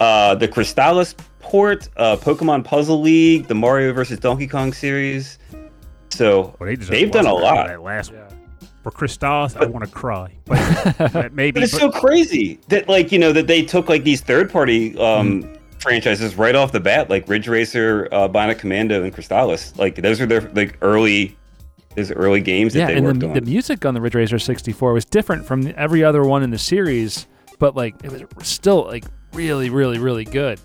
uh, 0.00 0.34
the 0.34 0.48
Crystalis 0.48 1.14
port, 1.40 1.88
uh, 1.96 2.16
Pokemon 2.16 2.64
Puzzle 2.64 3.00
League, 3.00 3.46
the 3.48 3.54
Mario 3.54 3.92
versus 3.92 4.18
Donkey 4.18 4.46
Kong 4.46 4.72
series. 4.72 5.38
So 6.10 6.54
Well, 6.58 6.68
they 6.68 6.74
they've 6.76 7.10
done 7.10 7.26
a 7.26 7.32
lot. 7.34 7.68
That 7.68 7.82
last 7.82 8.12
Yeah. 8.12 8.26
one. 8.26 8.28
For 8.82 8.90
Crystalis, 8.90 9.56
I 9.56 9.64
want 9.66 9.84
to 9.84 9.90
cry. 9.90 10.32
But, 10.44 11.12
but 11.12 11.32
maybe. 11.32 11.52
But 11.52 11.62
it's 11.62 11.72
but- 11.72 11.80
so 11.80 11.90
crazy 11.90 12.58
that 12.68 12.88
like 12.88 13.12
you 13.12 13.18
know 13.18 13.32
that 13.32 13.46
they 13.46 13.62
took 13.62 13.88
like 13.88 14.02
these 14.04 14.20
third 14.20 14.50
party 14.50 14.98
um 14.98 15.48
franchises 15.78 16.34
right 16.36 16.54
off 16.54 16.70
the 16.72 16.80
bat, 16.80 17.08
like 17.10 17.28
Ridge 17.28 17.48
Racer, 17.48 18.08
uh, 18.12 18.28
Bionic 18.28 18.58
Commando, 18.58 19.02
and 19.04 19.14
Crystalis. 19.14 19.76
Like 19.78 19.96
those 19.96 20.20
are 20.20 20.26
their 20.26 20.42
like 20.52 20.76
early, 20.82 21.36
those 21.96 22.10
early 22.12 22.40
games 22.40 22.72
that 22.74 22.78
yeah, 22.80 22.86
they 22.86 22.94
and 22.96 23.06
worked 23.06 23.20
the, 23.20 23.28
on. 23.28 23.34
the 23.34 23.40
music 23.42 23.84
on 23.84 23.94
the 23.94 24.00
Ridge 24.00 24.14
Racer 24.14 24.38
64 24.38 24.92
was 24.92 25.04
different 25.04 25.44
from 25.46 25.72
every 25.76 26.02
other 26.04 26.24
one 26.24 26.42
in 26.42 26.50
the 26.50 26.58
series, 26.58 27.26
but 27.58 27.76
like 27.76 27.94
it 28.04 28.10
was 28.36 28.46
still 28.48 28.84
like 28.84 29.04
really, 29.32 29.70
really, 29.70 29.98
really 29.98 30.24
good. 30.24 30.58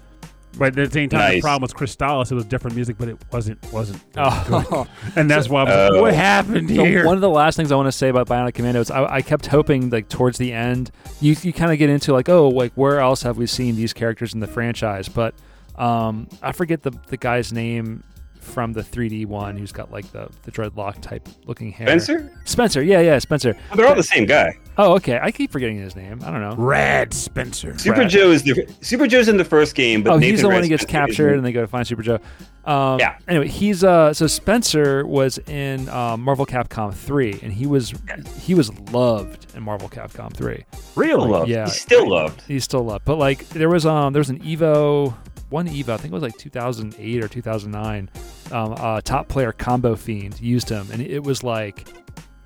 but 0.57 0.69
at 0.69 0.75
the 0.75 0.89
same 0.91 1.09
time, 1.09 1.33
the 1.33 1.41
problem 1.41 1.61
was 1.61 1.73
Crystalis. 1.73 2.31
It 2.31 2.35
was 2.35 2.45
different 2.45 2.75
music, 2.75 2.97
but 2.97 3.07
it 3.09 3.17
wasn't 3.31 3.59
wasn't. 3.71 4.01
Oh, 4.17 4.87
And 5.15 5.29
that's 5.29 5.47
why 5.49 5.61
I 5.61 5.63
was 5.65 5.91
like, 5.91 5.99
Oh. 5.99 6.01
what 6.01 6.13
happened 6.13 6.69
So 6.69 6.83
here? 6.83 7.05
one 7.05 7.15
of 7.15 7.21
the 7.21 7.29
last 7.29 7.55
things 7.57 7.71
I 7.71 7.75
want 7.75 7.87
to 7.87 7.91
say 7.91 8.09
about 8.09 8.27
Bionic 8.27 8.53
Commando 8.55 8.79
is 8.81 8.89
I, 8.89 9.03
I 9.15 9.21
kept 9.21 9.45
hoping 9.47 9.89
like 9.89 10.09
towards 10.09 10.37
the 10.37 10.51
end 10.53 10.91
you 11.21 11.35
you 11.43 11.53
kind 11.53 11.71
of 11.71 11.77
get 11.77 11.89
into 11.89 12.11
like 12.13 12.29
oh 12.29 12.49
like 12.49 12.73
where 12.73 12.99
else 12.99 13.21
have 13.23 13.37
we 13.37 13.45
seen 13.47 13.75
these 13.75 13.93
characters 13.93 14.33
in 14.33 14.39
the 14.39 14.47
franchise 14.47 15.07
but 15.09 15.35
um 15.75 16.27
I 16.41 16.51
forget 16.53 16.81
the 16.83 16.91
the 17.07 17.17
guy's 17.17 17.53
name 17.53 18.03
from 18.47 18.73
the 18.73 18.81
3D 18.81 19.25
one 19.25 19.57
who's 19.57 19.71
got 19.71 19.91
like 19.91 20.11
the 20.11 20.29
the 20.43 20.51
dreadlock 20.51 21.01
type 21.01 21.27
looking 21.45 21.71
hair 21.71 21.87
Spencer? 21.87 22.31
Spencer 22.45 22.81
yeah 22.83 22.99
yeah 23.01 23.19
Spencer 23.19 23.55
Oh, 23.71 23.75
they're 23.75 23.87
all 23.87 23.95
the 23.95 24.01
same 24.03 24.25
guy. 24.25 24.57
oh 24.77 24.93
okay 24.95 25.19
I 25.21 25.31
keep 25.31 25.51
forgetting 25.51 25.77
his 25.77 25.95
name 25.95 26.21
I 26.23 26.31
don't 26.31 26.41
know 26.41 26.55
Rad 26.55 27.13
Spencer. 27.13 27.77
Super 27.77 27.99
Right. 28.01 28.09
Joe 28.09 28.31
is 28.31 28.43
the 28.43 28.65
Super 28.81 29.07
Joe's 29.07 29.27
in 29.27 29.37
the 29.37 29.45
first 29.45 29.75
game, 29.75 30.01
but 30.03 30.13
oh 30.13 30.17
Nathan 30.17 30.31
he's 30.33 30.41
the 30.41 30.47
one 30.47 30.55
Red 30.55 30.63
who 30.63 30.69
gets 30.69 30.83
Spencer 30.83 31.07
captured 31.07 31.33
and 31.35 31.45
they 31.45 31.51
go 31.51 31.61
to 31.61 31.67
find 31.67 31.85
Super 31.85 32.01
Joe 32.03 32.19
um, 32.65 32.99
Yeah. 32.99 33.17
anyway 33.27 33.47
he's 33.47 33.83
uh 33.83 34.13
so 34.13 34.27
Spencer 34.27 35.05
was 35.05 35.37
in 35.47 35.87
uh, 35.89 36.17
Marvel 36.17 36.45
Capcom 36.45 36.93
3 36.93 37.39
and 37.43 37.53
he 37.53 37.65
was 37.67 37.93
he 38.41 38.55
was 38.55 38.77
loved 38.91 39.55
in 39.55 39.63
Marvel 39.63 39.89
Capcom 39.89 40.33
3 40.33 40.63
Really? 40.95 41.29
loved. 41.29 41.49
Yeah. 41.49 41.65
He's 41.65 41.79
still 41.81 42.09
loved. 42.09 42.41
He's 42.47 42.63
still 42.63 42.83
loved. 42.83 43.05
But 43.05 43.17
like 43.17 43.47
there 43.49 43.69
was 43.69 43.85
um 43.85 44.13
there 44.13 44.19
was 44.19 44.29
an 44.29 44.39
Evo 44.39 45.13
one 45.49 45.67
Eva, 45.67 45.93
I 45.93 45.97
think 45.97 46.11
it 46.11 46.15
was 46.15 46.23
like 46.23 46.37
2008 46.37 47.23
or 47.23 47.27
2009. 47.27 48.09
Um, 48.51 49.01
top 49.01 49.27
player 49.27 49.53
Combofiend 49.53 50.41
used 50.41 50.69
him, 50.69 50.87
and 50.91 51.01
it 51.01 51.23
was 51.23 51.43
like 51.43 51.87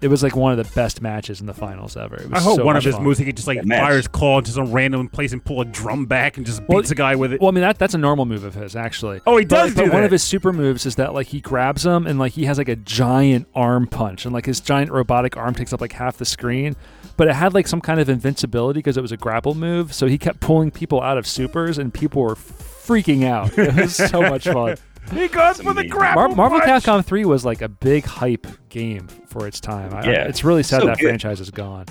it 0.01 0.07
was 0.07 0.23
like 0.23 0.35
one 0.35 0.51
of 0.51 0.57
the 0.57 0.73
best 0.75 1.01
matches 1.01 1.41
in 1.41 1.45
the 1.47 1.53
finals 1.53 1.95
ever. 1.95 2.15
It 2.15 2.29
was 2.29 2.39
I 2.39 2.43
hope 2.43 2.55
so 2.57 2.65
one 2.65 2.75
of 2.75 2.83
his 2.83 2.95
fun. 2.95 3.03
moves 3.03 3.19
he 3.19 3.25
could 3.25 3.35
just 3.35 3.47
like 3.47 3.61
That 3.63 3.79
fire 3.79 3.97
his 3.97 4.07
claw 4.07 4.39
into 4.39 4.51
some 4.51 4.71
random 4.71 5.07
place 5.09 5.31
and 5.31 5.43
pull 5.43 5.61
a 5.61 5.65
drum 5.65 6.05
back 6.05 6.37
and 6.37 6.45
just 6.45 6.61
Well, 6.67 6.79
beats 6.79 6.91
a 6.91 6.95
guy 6.95 7.15
with 7.15 7.33
it. 7.33 7.39
Well, 7.41 7.49
I 7.49 7.51
mean 7.51 7.61
that 7.61 7.77
that's 7.77 7.93
a 7.93 7.97
normal 7.99 8.25
move 8.25 8.43
of 8.43 8.53
his 8.55 8.75
actually. 8.75 9.21
Oh, 9.27 9.37
he 9.37 9.45
does 9.45 9.73
But, 9.75 9.81
do 9.83 9.87
but 9.89 9.93
one 9.93 10.03
of 10.03 10.11
his 10.11 10.23
super 10.23 10.51
moves 10.51 10.85
is 10.85 10.95
that 10.95 11.13
like 11.13 11.27
he 11.27 11.39
grabs 11.41 11.85
him 11.85 12.07
and 12.07 12.17
like 12.19 12.33
he 12.33 12.45
has 12.45 12.57
like 12.57 12.69
a 12.69 12.75
giant 12.75 13.47
arm 13.53 13.87
punch 13.87 14.25
and 14.25 14.33
like 14.33 14.45
his 14.45 14.59
giant 14.59 14.91
robotic 14.91 15.37
arm 15.37 15.53
takes 15.53 15.71
up 15.73 15.81
like 15.81 15.93
half 15.93 16.17
the 16.17 16.25
screen. 16.25 16.75
But 17.17 17.27
it 17.27 17.35
had 17.35 17.53
like 17.53 17.67
some 17.67 17.81
kind 17.81 17.99
of 17.99 18.09
invincibility 18.09 18.79
because 18.79 18.97
it 18.97 19.01
was 19.01 19.11
a 19.11 19.17
grapple 19.17 19.53
move, 19.53 19.93
so 19.93 20.07
he 20.07 20.17
kept 20.17 20.39
pulling 20.39 20.71
people 20.71 21.01
out 21.01 21.17
of 21.19 21.27
supers 21.27 21.77
and 21.77 21.93
people 21.93 22.21
were 22.23 22.35
freaking 22.35 23.25
out. 23.25 23.51
It 23.57 23.75
was 23.75 23.95
so 23.95 24.21
much 24.21 24.45
fun. 24.45 24.77
He 25.13 25.27
goes 25.27 25.57
for 25.57 25.63
the 25.63 25.69
amazing. 25.71 25.89
grapple 25.89 26.27
Mar- 26.27 26.35
Marvel 26.35 26.59
punch. 26.61 26.83
Capcom 26.83 27.03
3 27.05 27.25
was 27.25 27.43
like 27.45 27.61
a 27.61 27.69
big 27.69 28.05
hype 28.05 28.47
game 28.69 29.07
for 29.27 29.47
its 29.47 29.59
time. 29.59 29.93
I, 29.93 30.03
Yeah, 30.05 30.27
it's 30.27 30.43
really 30.43 30.63
sad 30.63 30.81
so 30.81 30.87
that 30.87 30.97
good. 30.99 31.07
franchise 31.07 31.39
is 31.39 31.49
gone. 31.51 31.85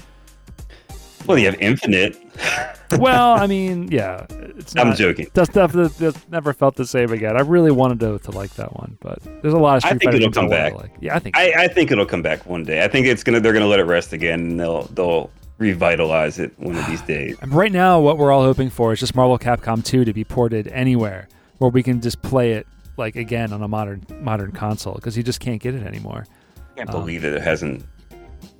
Well, 1.27 1.39
you 1.39 1.47
have 1.47 1.61
Infinite. 1.61 2.17
well, 2.99 3.33
I 3.35 3.47
mean, 3.47 3.89
yeah, 3.93 4.25
it's 4.57 4.75
not, 4.75 4.87
I'm 4.87 4.97
joking. 4.97 5.29
That's 5.35 5.51
definitely 5.51 5.93
that's 5.99 6.27
never 6.31 6.53
felt 6.55 6.77
the 6.77 6.87
same 6.87 7.13
again. 7.13 7.37
I 7.37 7.43
really 7.43 7.71
wanted 7.71 8.01
to, 8.01 8.19
to 8.21 8.31
like 8.31 8.55
that 8.55 8.75
one, 8.75 8.97
but 9.01 9.19
there's 9.43 9.53
a 9.55 9.59
lot 9.59 9.77
of 9.77 9.85
I 9.85 9.91
think 9.91 10.05
Fighter 10.05 10.17
it'll 10.17 10.33
come 10.33 10.49
back. 10.49 10.75
like. 10.75 10.93
Yeah, 11.01 11.15
I 11.15 11.19
think. 11.19 11.37
I, 11.37 11.65
I 11.65 11.69
think 11.69 11.91
it'll 11.93 12.07
come 12.07 12.23
back 12.23 12.47
one 12.47 12.65
day. 12.65 12.83
I 12.83 12.89
think 12.89 13.07
it's 13.07 13.23
gonna 13.23 13.39
they're 13.39 13.53
gonna 13.53 13.67
let 13.67 13.81
it 13.81 13.85
rest 13.85 14.13
again 14.15 14.41
and 14.41 14.61
they'll 14.61 14.85
they'll 14.95 15.31
revitalize 15.59 16.39
it 16.39 16.59
one 16.59 16.75
of 16.75 16.87
these 16.87 17.03
days. 17.07 17.37
Right 17.47 17.71
now, 17.71 18.01
what 18.01 18.17
we're 18.17 18.33
all 18.33 18.43
hoping 18.43 18.71
for 18.71 18.93
is 18.95 18.99
just 18.99 19.15
Marvel 19.15 19.39
Capcom 19.39 19.85
2 19.85 20.07
to 20.07 20.13
be 20.15 20.25
ported 20.25 20.69
anywhere 20.69 21.29
where 21.59 21.71
we 21.71 21.83
can 21.83 22.01
just 22.01 22.23
play 22.23 22.53
it 22.53 22.67
like 23.01 23.17
again 23.17 23.53
on 23.53 23.63
a 23.63 23.69
modern 23.69 24.07
modern 24.21 24.53
console 24.53 24.95
because 24.95 25.17
you 25.17 25.25
just 25.25 25.41
can't 25.41 25.61
get 25.61 25.75
it 25.75 25.85
anymore. 25.85 26.27
I 26.57 26.77
can't 26.77 26.95
Um, 26.95 27.01
believe 27.01 27.23
that 27.23 27.33
it 27.33 27.43
hasn't 27.43 27.85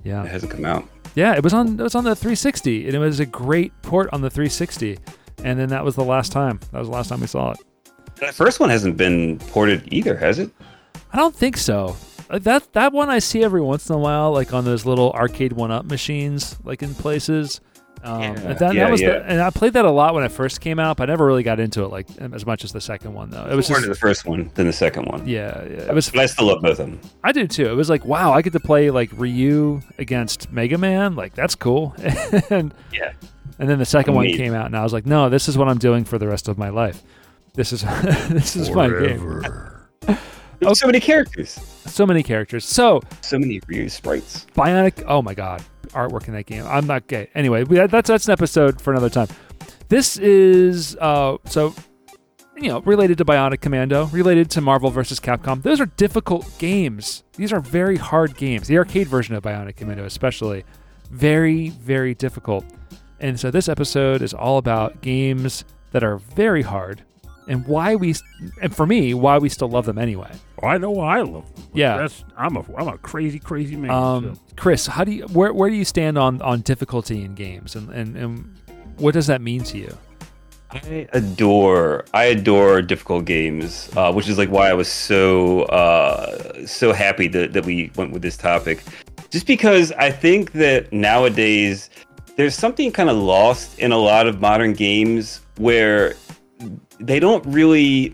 Yeah, 0.03 0.23
it 0.25 0.29
hasn't 0.31 0.51
come 0.51 0.65
out. 0.65 0.83
yeah, 1.15 1.33
it 1.35 1.43
was 1.43 1.53
on 1.53 1.79
it 1.79 1.83
was 1.83 1.95
on 1.95 2.03
the 2.03 2.15
360 2.15 2.87
and 2.87 2.95
it 2.95 2.99
was 2.99 3.19
a 3.21 3.25
great 3.25 3.71
port 3.83 4.09
on 4.11 4.19
the 4.21 4.29
360. 4.29 4.97
And 5.43 5.57
then 5.57 5.69
that 5.69 5.83
was 5.85 5.95
the 5.95 6.03
last 6.03 6.31
time. 6.33 6.59
That 6.71 6.79
was 6.79 6.87
the 6.89 6.93
last 6.93 7.07
time 7.09 7.21
we 7.21 7.27
saw 7.27 7.51
it. 7.51 7.59
The 8.15 8.27
first 8.33 8.59
one 8.59 8.69
hasn't 8.69 8.97
been 8.97 9.39
ported 9.39 9.87
either, 9.91 10.15
has 10.17 10.37
it? 10.37 10.51
I 11.13 11.17
don't 11.17 11.35
think 11.35 11.57
so. 11.57 11.95
Uh, 12.29 12.37
That 12.39 12.71
that 12.73 12.93
one 12.93 13.09
I 13.09 13.19
see 13.19 13.43
every 13.43 13.61
once 13.61 13.89
in 13.89 13.95
a 13.95 13.97
while, 13.97 14.31
like 14.31 14.53
on 14.53 14.65
those 14.65 14.85
little 14.85 15.11
arcade 15.13 15.53
one 15.53 15.71
up 15.71 15.85
machines, 15.85 16.57
like 16.63 16.83
in 16.83 16.93
places. 16.93 17.59
Um, 18.03 18.21
Yeah. 18.21 18.27
and 18.27 18.59
that, 18.59 18.73
Yeah, 18.73 18.89
was 18.89 19.01
yeah. 19.01 19.09
the, 19.19 19.25
and 19.25 19.41
I 19.41 19.49
played 19.49 19.73
that 19.73 19.85
a 19.85 19.91
lot 19.91 20.13
when 20.13 20.23
it 20.23 20.31
first 20.31 20.59
came 20.61 20.79
out, 20.79 20.97
but 20.97 21.09
I 21.09 21.13
never 21.13 21.25
really 21.25 21.43
got 21.43 21.59
into 21.59 21.83
it 21.83 21.89
like 21.89 22.07
as 22.19 22.45
much 22.45 22.63
as 22.63 22.71
the 22.71 22.81
second 22.81 23.13
one 23.13 23.29
though. 23.29 23.45
It 23.49 23.55
was 23.55 23.69
more 23.69 23.77
just 23.77 23.85
into 23.85 23.89
the 23.89 23.99
first 23.99 24.25
one 24.25 24.49
than 24.55 24.67
the 24.67 24.73
second 24.73 25.05
one. 25.05 25.27
yeah, 25.27 25.61
yeah, 25.63 25.77
it 25.89 25.93
was. 25.93 26.09
But 26.09 26.21
I 26.21 26.25
still 26.25 26.47
love 26.47 26.61
both 26.61 26.79
of 26.79 26.87
them. 26.89 26.99
I 27.23 27.31
do 27.31 27.47
too. 27.47 27.67
It 27.69 27.75
was 27.75 27.89
like 27.89 28.03
wow, 28.05 28.33
I 28.33 28.41
get 28.41 28.53
to 28.53 28.59
play 28.59 28.89
like 28.89 29.09
Ryu 29.15 29.81
against 29.97 30.51
Mega 30.51 30.77
Man, 30.77 31.15
like 31.15 31.33
that's 31.35 31.55
cool. 31.55 31.93
and 32.49 32.73
Yeah. 32.91 33.11
and 33.59 33.69
then 33.69 33.77
the 33.79 33.85
second 33.85 34.15
one 34.15 34.25
came 34.27 34.53
out, 34.53 34.65
and 34.65 34.75
I 34.77 34.83
was 34.83 34.93
like, 34.93 35.05
no, 35.05 35.29
this 35.29 35.47
is 35.47 35.57
what 35.57 35.67
I'm 35.67 35.77
doing 35.77 36.03
for 36.03 36.17
the 36.17 36.27
rest 36.27 36.47
of 36.47 36.57
my 36.57 36.69
life. 36.69 37.03
This 37.53 37.73
is 37.73 37.81
this 38.29 38.55
is 38.55 38.69
my 38.71 38.87
game. 38.89 39.43
There's 40.59 40.79
so 40.79 40.87
many 40.87 40.99
characters. 40.99 41.59
So 41.85 42.05
many 42.05 42.23
characters. 42.23 42.65
So 42.65 43.01
So 43.21 43.37
many 43.37 43.59
Ryu 43.67 43.89
sprites. 43.89 44.45
Bionic. 44.55 45.03
Oh 45.07 45.21
my 45.21 45.33
god, 45.33 45.61
artwork 45.91 46.27
in 46.27 46.33
that 46.33 46.45
game. 46.45 46.65
I'm 46.67 46.87
not 46.87 47.07
gay. 47.07 47.29
Anyway, 47.35 47.63
that's 47.63 48.07
that's 48.07 48.27
an 48.27 48.31
episode 48.31 48.81
for 48.81 48.91
another 48.91 49.09
time. 49.09 49.27
This 49.89 50.17
is 50.17 50.95
uh 50.97 51.37
so 51.45 51.73
you 52.57 52.69
know 52.69 52.81
related 52.81 53.17
to 53.19 53.25
Bionic 53.25 53.61
Commando, 53.61 54.05
related 54.07 54.49
to 54.51 54.61
Marvel 54.61 54.89
vs. 54.89 55.19
Capcom. 55.19 55.61
Those 55.61 55.79
are 55.79 55.85
difficult 55.85 56.47
games. 56.57 57.23
These 57.33 57.53
are 57.53 57.59
very 57.59 57.97
hard 57.97 58.37
games. 58.37 58.67
The 58.67 58.77
arcade 58.77 59.07
version 59.07 59.35
of 59.35 59.43
Bionic 59.43 59.75
Commando, 59.75 60.05
especially, 60.05 60.63
very 61.09 61.69
very 61.69 62.15
difficult. 62.15 62.65
And 63.19 63.39
so 63.39 63.51
this 63.51 63.69
episode 63.69 64.21
is 64.21 64.33
all 64.33 64.57
about 64.57 65.01
games 65.01 65.63
that 65.91 66.03
are 66.03 66.17
very 66.17 66.63
hard 66.63 67.03
and 67.47 67.67
why 67.67 67.95
we 67.95 68.15
and 68.61 68.75
for 68.75 68.85
me 68.85 69.13
why 69.13 69.37
we 69.37 69.49
still 69.49 69.69
love 69.69 69.85
them 69.85 69.97
anyway. 69.97 70.31
Oh, 70.63 70.67
I 70.67 70.77
know 70.77 70.99
I 70.99 71.21
love. 71.21 71.53
Them. 71.55 71.69
Yeah. 71.73 71.97
That's 71.97 72.23
I'm 72.37 72.55
a 72.55 72.65
I'm 72.77 72.87
a 72.87 72.97
crazy 72.97 73.39
crazy 73.39 73.75
man. 73.75 73.91
Um, 73.91 74.35
so. 74.35 74.41
Chris, 74.55 74.85
how 74.85 75.03
do 75.03 75.11
you 75.11 75.23
where 75.27 75.53
where 75.53 75.69
do 75.69 75.75
you 75.75 75.85
stand 75.85 76.17
on 76.17 76.41
on 76.41 76.61
difficulty 76.61 77.23
in 77.23 77.35
games, 77.35 77.75
and 77.75 77.89
and, 77.89 78.15
and 78.15 78.57
what 78.97 79.13
does 79.13 79.27
that 79.27 79.41
mean 79.41 79.63
to 79.65 79.77
you? 79.77 79.97
I 80.73 81.07
adore 81.13 82.05
I 82.13 82.25
adore 82.25 82.81
difficult 82.81 83.25
games, 83.25 83.89
uh, 83.95 84.11
which 84.13 84.29
is 84.29 84.37
like 84.37 84.49
why 84.49 84.69
I 84.69 84.73
was 84.73 84.87
so 84.87 85.63
uh, 85.63 86.65
so 86.65 86.93
happy 86.93 87.27
that, 87.29 87.53
that 87.53 87.65
we 87.65 87.91
went 87.95 88.11
with 88.11 88.21
this 88.21 88.37
topic. 88.37 88.83
Just 89.29 89.47
because 89.47 89.91
I 89.93 90.11
think 90.11 90.51
that 90.53 90.91
nowadays 90.93 91.89
there's 92.35 92.55
something 92.55 92.91
kind 92.91 93.09
of 93.09 93.17
lost 93.17 93.79
in 93.79 93.91
a 93.91 93.97
lot 93.97 94.27
of 94.27 94.39
modern 94.39 94.73
games 94.73 95.41
where 95.57 96.15
they 96.99 97.19
don't 97.19 97.45
really 97.45 98.13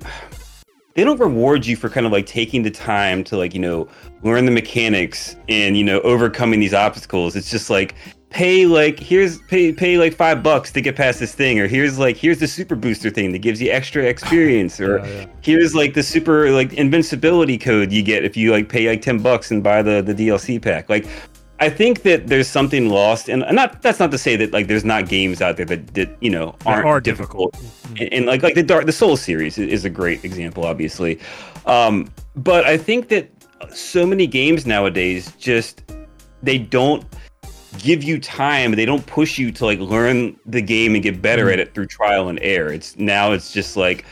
they 0.98 1.04
don't 1.04 1.20
reward 1.20 1.64
you 1.64 1.76
for 1.76 1.90
kind 1.90 2.08
of 2.08 2.12
like 2.12 2.26
taking 2.26 2.64
the 2.64 2.72
time 2.72 3.24
to 3.24 3.38
like 3.38 3.54
you 3.54 3.60
know 3.60 3.88
learn 4.24 4.46
the 4.46 4.52
mechanics 4.52 5.36
and 5.48 5.78
you 5.78 5.84
know 5.84 6.00
overcoming 6.02 6.60
these 6.60 6.74
obstacles 6.74 7.36
it's 7.36 7.52
just 7.52 7.70
like 7.70 7.94
pay 8.32 8.66
like 8.66 9.00
here's 9.00 9.40
pay 9.44 9.72
pay 9.72 9.98
like 10.00 10.14
five 10.14 10.42
bucks 10.42 10.72
to 10.72 10.82
get 10.82 10.96
past 10.96 11.20
this 11.20 11.36
thing 11.36 11.60
or 11.60 11.68
here's 11.68 12.00
like 12.00 12.18
here's 12.18 12.40
the 12.40 12.48
super 12.48 12.76
booster 12.76 13.12
thing 13.12 13.32
that 13.32 13.40
gives 13.40 13.62
you 13.62 13.72
extra 13.72 14.04
experience 14.04 14.80
or 14.82 14.98
Yeah, 14.98 15.06
yeah. 15.06 15.26
here's 15.42 15.76
like 15.76 15.94
the 15.94 16.04
super 16.04 16.50
like 16.52 16.74
invincibility 16.74 17.60
code 17.60 17.92
you 17.92 18.02
get 18.02 18.26
if 18.26 18.36
you 18.36 18.52
like 18.52 18.68
pay 18.68 18.90
like 18.90 19.02
10 19.04 19.20
bucks 19.20 19.52
and 19.52 19.64
buy 19.64 19.84
the 19.84 20.02
the 20.02 20.16
dlc 20.16 20.62
pack 20.64 20.90
like 20.90 21.08
I 21.60 21.70
think 21.70 22.04
that 22.04 22.28
there's 22.28 22.48
something 22.48 22.90
lost, 22.90 23.30
and 23.30 23.44
not 23.52 23.82
that's 23.82 24.00
not 24.00 24.12
to 24.12 24.18
say 24.18 24.36
that 24.36 24.54
like 24.54 24.68
there's 24.68 24.86
not 24.86 25.08
games 25.08 25.42
out 25.42 25.58
there 25.58 25.66
that, 25.66 25.94
that 25.96 26.16
you 26.22 26.30
know 26.30 26.56
aren't 26.66 26.86
are 26.86 27.02
difficult, 27.02 27.54
difficult. 27.54 28.00
And, 28.00 28.14
and 28.14 28.26
like 28.28 28.44
like 28.44 28.54
the 28.56 28.64
dark 28.64 28.86
the 28.86 28.92
Soul 28.92 29.18
series 29.18 29.58
is 29.58 29.84
a 29.84 29.90
great 29.90 30.24
example, 30.24 30.66
obviously. 30.66 31.20
Um, 31.66 32.12
but 32.36 32.66
I 32.66 32.78
think 32.78 33.10
that 33.10 33.30
so 33.74 34.06
many 34.06 34.28
games 34.28 34.66
nowadays 34.66 35.32
just 35.40 35.84
they 36.44 36.60
don't 36.60 37.04
give 37.80 38.04
you 38.04 38.20
time. 38.20 38.72
They 38.72 38.86
don't 38.86 39.06
push 39.06 39.38
you 39.38 39.52
to 39.54 39.66
like 39.66 39.80
learn 39.80 40.40
the 40.46 40.62
game 40.62 40.94
and 40.94 41.04
get 41.04 41.22
better 41.22 41.50
at 41.52 41.60
it 41.60 41.74
through 41.74 41.88
trial 41.88 42.30
and 42.30 42.40
error. 42.42 42.72
It's 42.72 42.98
now 42.98 43.32
it's 43.32 43.52
just 43.52 43.76
like 43.76 44.06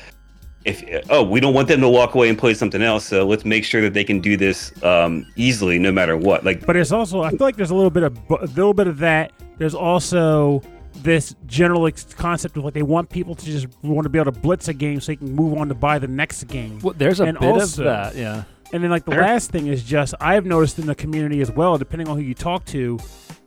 if 0.65 0.83
oh 1.09 1.23
we 1.23 1.39
don't 1.39 1.53
want 1.53 1.67
them 1.67 1.79
to 1.81 1.89
walk 1.89 2.15
away 2.15 2.27
and 2.29 2.37
play 2.37 2.53
something 2.53 2.81
else, 2.81 3.05
so 3.05 3.25
let's 3.25 3.45
make 3.45 3.63
sure 3.63 3.81
that 3.81 3.93
they 3.93 4.03
can 4.03 4.19
do 4.19 4.35
this 4.35 4.71
um, 4.83 5.25
easily 5.35 5.77
no 5.79 5.91
matter 5.91 6.17
what. 6.17 6.43
Like 6.43 6.65
But 6.65 6.75
it's 6.75 6.91
also 6.91 7.21
I 7.21 7.29
feel 7.29 7.39
like 7.41 7.55
there's 7.55 7.71
a 7.71 7.75
little 7.75 7.89
bit 7.91 8.03
of 8.03 8.17
a 8.29 8.45
little 8.47 8.73
bit 8.73 8.87
of 8.87 8.97
that. 8.99 9.31
There's 9.57 9.75
also 9.75 10.61
this 10.95 11.35
general 11.45 11.89
concept 12.17 12.57
of 12.57 12.63
like 12.63 12.73
they 12.73 12.81
want 12.81 13.09
people 13.09 13.35
to 13.35 13.45
just 13.45 13.67
want 13.83 14.03
to 14.05 14.09
be 14.09 14.17
able 14.19 14.31
to 14.31 14.39
blitz 14.39 14.67
a 14.69 14.73
game 14.73 14.99
so 15.01 15.11
they 15.11 15.17
can 15.17 15.33
move 15.35 15.57
on 15.57 15.67
to 15.69 15.75
buy 15.75 15.99
the 15.99 16.07
next 16.07 16.43
game. 16.45 16.79
Well, 16.79 16.95
there's 16.97 17.19
a 17.19 17.25
And 17.25 17.39
bit 17.39 17.49
also- 17.49 17.83
of 17.83 18.13
that, 18.13 18.15
yeah. 18.15 18.43
And 18.73 18.83
then 18.83 18.89
like 18.89 19.05
the 19.05 19.11
Sure. 19.11 19.21
last 19.21 19.51
thing 19.51 19.67
is 19.67 19.83
just 19.83 20.15
I've 20.19 20.45
noticed 20.45 20.79
in 20.79 20.87
the 20.87 20.95
community 20.95 21.39
as 21.41 21.51
well, 21.51 21.77
depending 21.77 22.07
on 22.09 22.17
who 22.17 22.23
you 22.23 22.33
talk 22.33 22.65
to, 22.65 22.97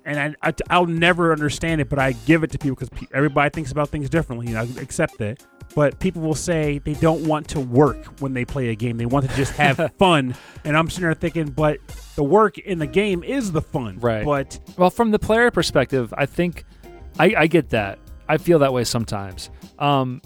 and 0.05 0.37
I, 0.43 0.55
I 0.71 0.79
will 0.79 0.87
never 0.87 1.33
understand 1.33 1.81
it, 1.81 1.89
but 1.89 1.99
I 1.99 2.13
give 2.13 2.45
it 2.45 2.51
to 2.53 2.59
people 2.59 2.77
because 2.77 2.89
pe- 2.91 3.09
everybody 3.13 3.51
thinks 3.51 3.73
about 3.73 3.89
things 3.89 4.09
differently. 4.09 4.47
You 4.47 4.55
know, 4.55 4.61
I 4.61 4.81
accept 4.81 5.19
that. 5.19 5.43
But 5.75 5.99
people 5.99 6.23
will 6.23 6.35
say 6.35 6.79
they 6.79 6.95
don't 6.95 7.27
want 7.27 7.49
to 7.49 7.61
work 7.61 8.05
when 8.21 8.35
they 8.35 8.45
play 8.45 8.69
a 8.71 8.75
game. 8.75 8.97
They 8.97 9.07
want 9.07 9.29
to 9.29 9.37
just 9.37 9.53
have 9.53 9.93
fun. 9.99 10.35
And 10.65 10.77
I'm 10.77 10.91
sitting 10.91 11.05
there 11.05 11.15
thinking, 11.15 11.51
but 11.51 11.79
the 12.17 12.25
work 12.25 12.59
in 12.59 12.79
the 12.79 12.87
game 12.87 13.23
is 13.23 13.53
the 13.53 13.63
fun. 13.63 13.99
Right. 14.01 14.25
But 14.25 14.59
Well, 14.77 14.91
from 14.91 15.11
the 15.11 15.19
player 15.19 15.51
perspective, 15.51 16.13
I 16.17 16.27
think 16.27 16.65
I, 17.19 17.35
I 17.37 17.47
get 17.47 17.71
that. 17.71 17.99
I 18.29 18.39
feel 18.39 18.59
that 18.61 18.73
way 18.73 18.85
sometimes. 18.85 19.51
Um, 19.79 20.21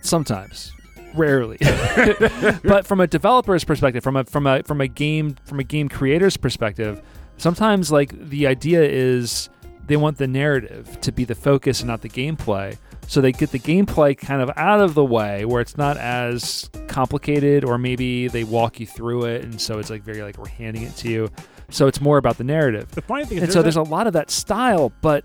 sometimes, 0.00 0.72
rarely. 1.14 1.58
but 2.64 2.86
from 2.86 3.00
a 3.00 3.06
developer's 3.06 3.64
perspective, 3.64 4.02
from 4.02 4.16
a 4.16 4.24
from 4.24 4.46
a 4.46 4.62
from 4.62 4.80
a 4.80 4.88
game 4.88 5.36
from 5.44 5.60
a 5.60 5.64
game 5.64 5.88
creator's 5.88 6.36
perspective, 6.36 7.02
sometimes 7.36 7.92
like 7.92 8.10
the 8.28 8.46
idea 8.46 8.82
is 8.82 9.48
they 9.86 9.96
want 9.96 10.18
the 10.18 10.26
narrative 10.26 11.00
to 11.02 11.12
be 11.12 11.24
the 11.24 11.34
focus 11.34 11.80
and 11.80 11.88
not 11.88 12.02
the 12.02 12.08
gameplay. 12.08 12.76
So 13.06 13.20
they 13.20 13.32
get 13.32 13.52
the 13.52 13.58
gameplay 13.60 14.18
kind 14.18 14.42
of 14.42 14.50
out 14.56 14.80
of 14.80 14.94
the 14.94 15.04
way 15.04 15.44
where 15.44 15.60
it's 15.60 15.76
not 15.76 15.96
as 15.96 16.68
complicated 16.88 17.64
or 17.64 17.78
maybe 17.78 18.26
they 18.26 18.42
walk 18.42 18.80
you 18.80 18.86
through 18.86 19.26
it 19.26 19.44
and 19.44 19.60
so 19.60 19.78
it's 19.78 19.90
like 19.90 20.02
very 20.02 20.22
like 20.22 20.38
we're 20.38 20.48
handing 20.48 20.82
it 20.82 20.96
to 20.96 21.08
you. 21.08 21.28
So 21.70 21.86
it's 21.86 22.00
more 22.00 22.18
about 22.18 22.36
the 22.38 22.44
narrative 22.44 22.90
the 22.92 23.02
funny 23.02 23.24
thing 23.24 23.38
is, 23.38 23.44
and 23.44 23.52
so 23.52 23.62
there's 23.62 23.76
there's 23.76 23.88
a 23.88 23.90
lot 23.90 24.06
of 24.06 24.12
that 24.14 24.30
style 24.30 24.92
but 25.00 25.24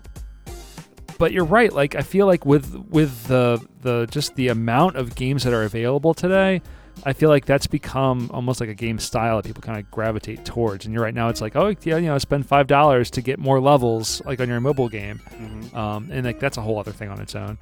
but 1.18 1.32
you're 1.32 1.44
right 1.44 1.72
like 1.72 1.94
i 1.94 2.02
feel 2.02 2.26
like 2.26 2.44
with 2.44 2.74
with 2.90 3.26
the 3.26 3.64
the 3.82 4.06
just 4.10 4.34
the 4.34 4.48
amount 4.48 4.96
of 4.96 5.14
games 5.14 5.44
that 5.44 5.52
are 5.52 5.62
available 5.62 6.14
today 6.14 6.60
i 7.04 7.12
feel 7.12 7.28
like 7.28 7.44
that's 7.46 7.66
become 7.66 8.30
almost 8.32 8.60
like 8.60 8.68
a 8.68 8.74
game 8.74 8.98
style 8.98 9.36
that 9.36 9.44
people 9.46 9.62
kind 9.62 9.78
of 9.78 9.90
gravitate 9.90 10.44
towards 10.44 10.84
and 10.84 10.92
you're 10.94 11.02
right 11.02 11.14
now 11.14 11.28
it's 11.28 11.40
like 11.40 11.56
oh 11.56 11.74
yeah 11.82 11.96
you 11.96 12.06
know 12.06 12.18
spend 12.18 12.46
five 12.46 12.66
dollars 12.66 13.10
to 13.10 13.20
get 13.22 13.38
more 13.38 13.60
levels 13.60 14.20
like 14.24 14.40
on 14.40 14.48
your 14.48 14.60
mobile 14.60 14.88
game 14.88 15.20
Mhm. 15.40 15.74
um, 15.74 16.08
and 16.12 16.24
like 16.26 16.38
that's 16.38 16.56
a 16.56 16.60
whole 16.60 16.78
other 16.78 16.92
thing 16.92 17.08
on 17.08 17.20
its 17.20 17.34
own 17.34 17.58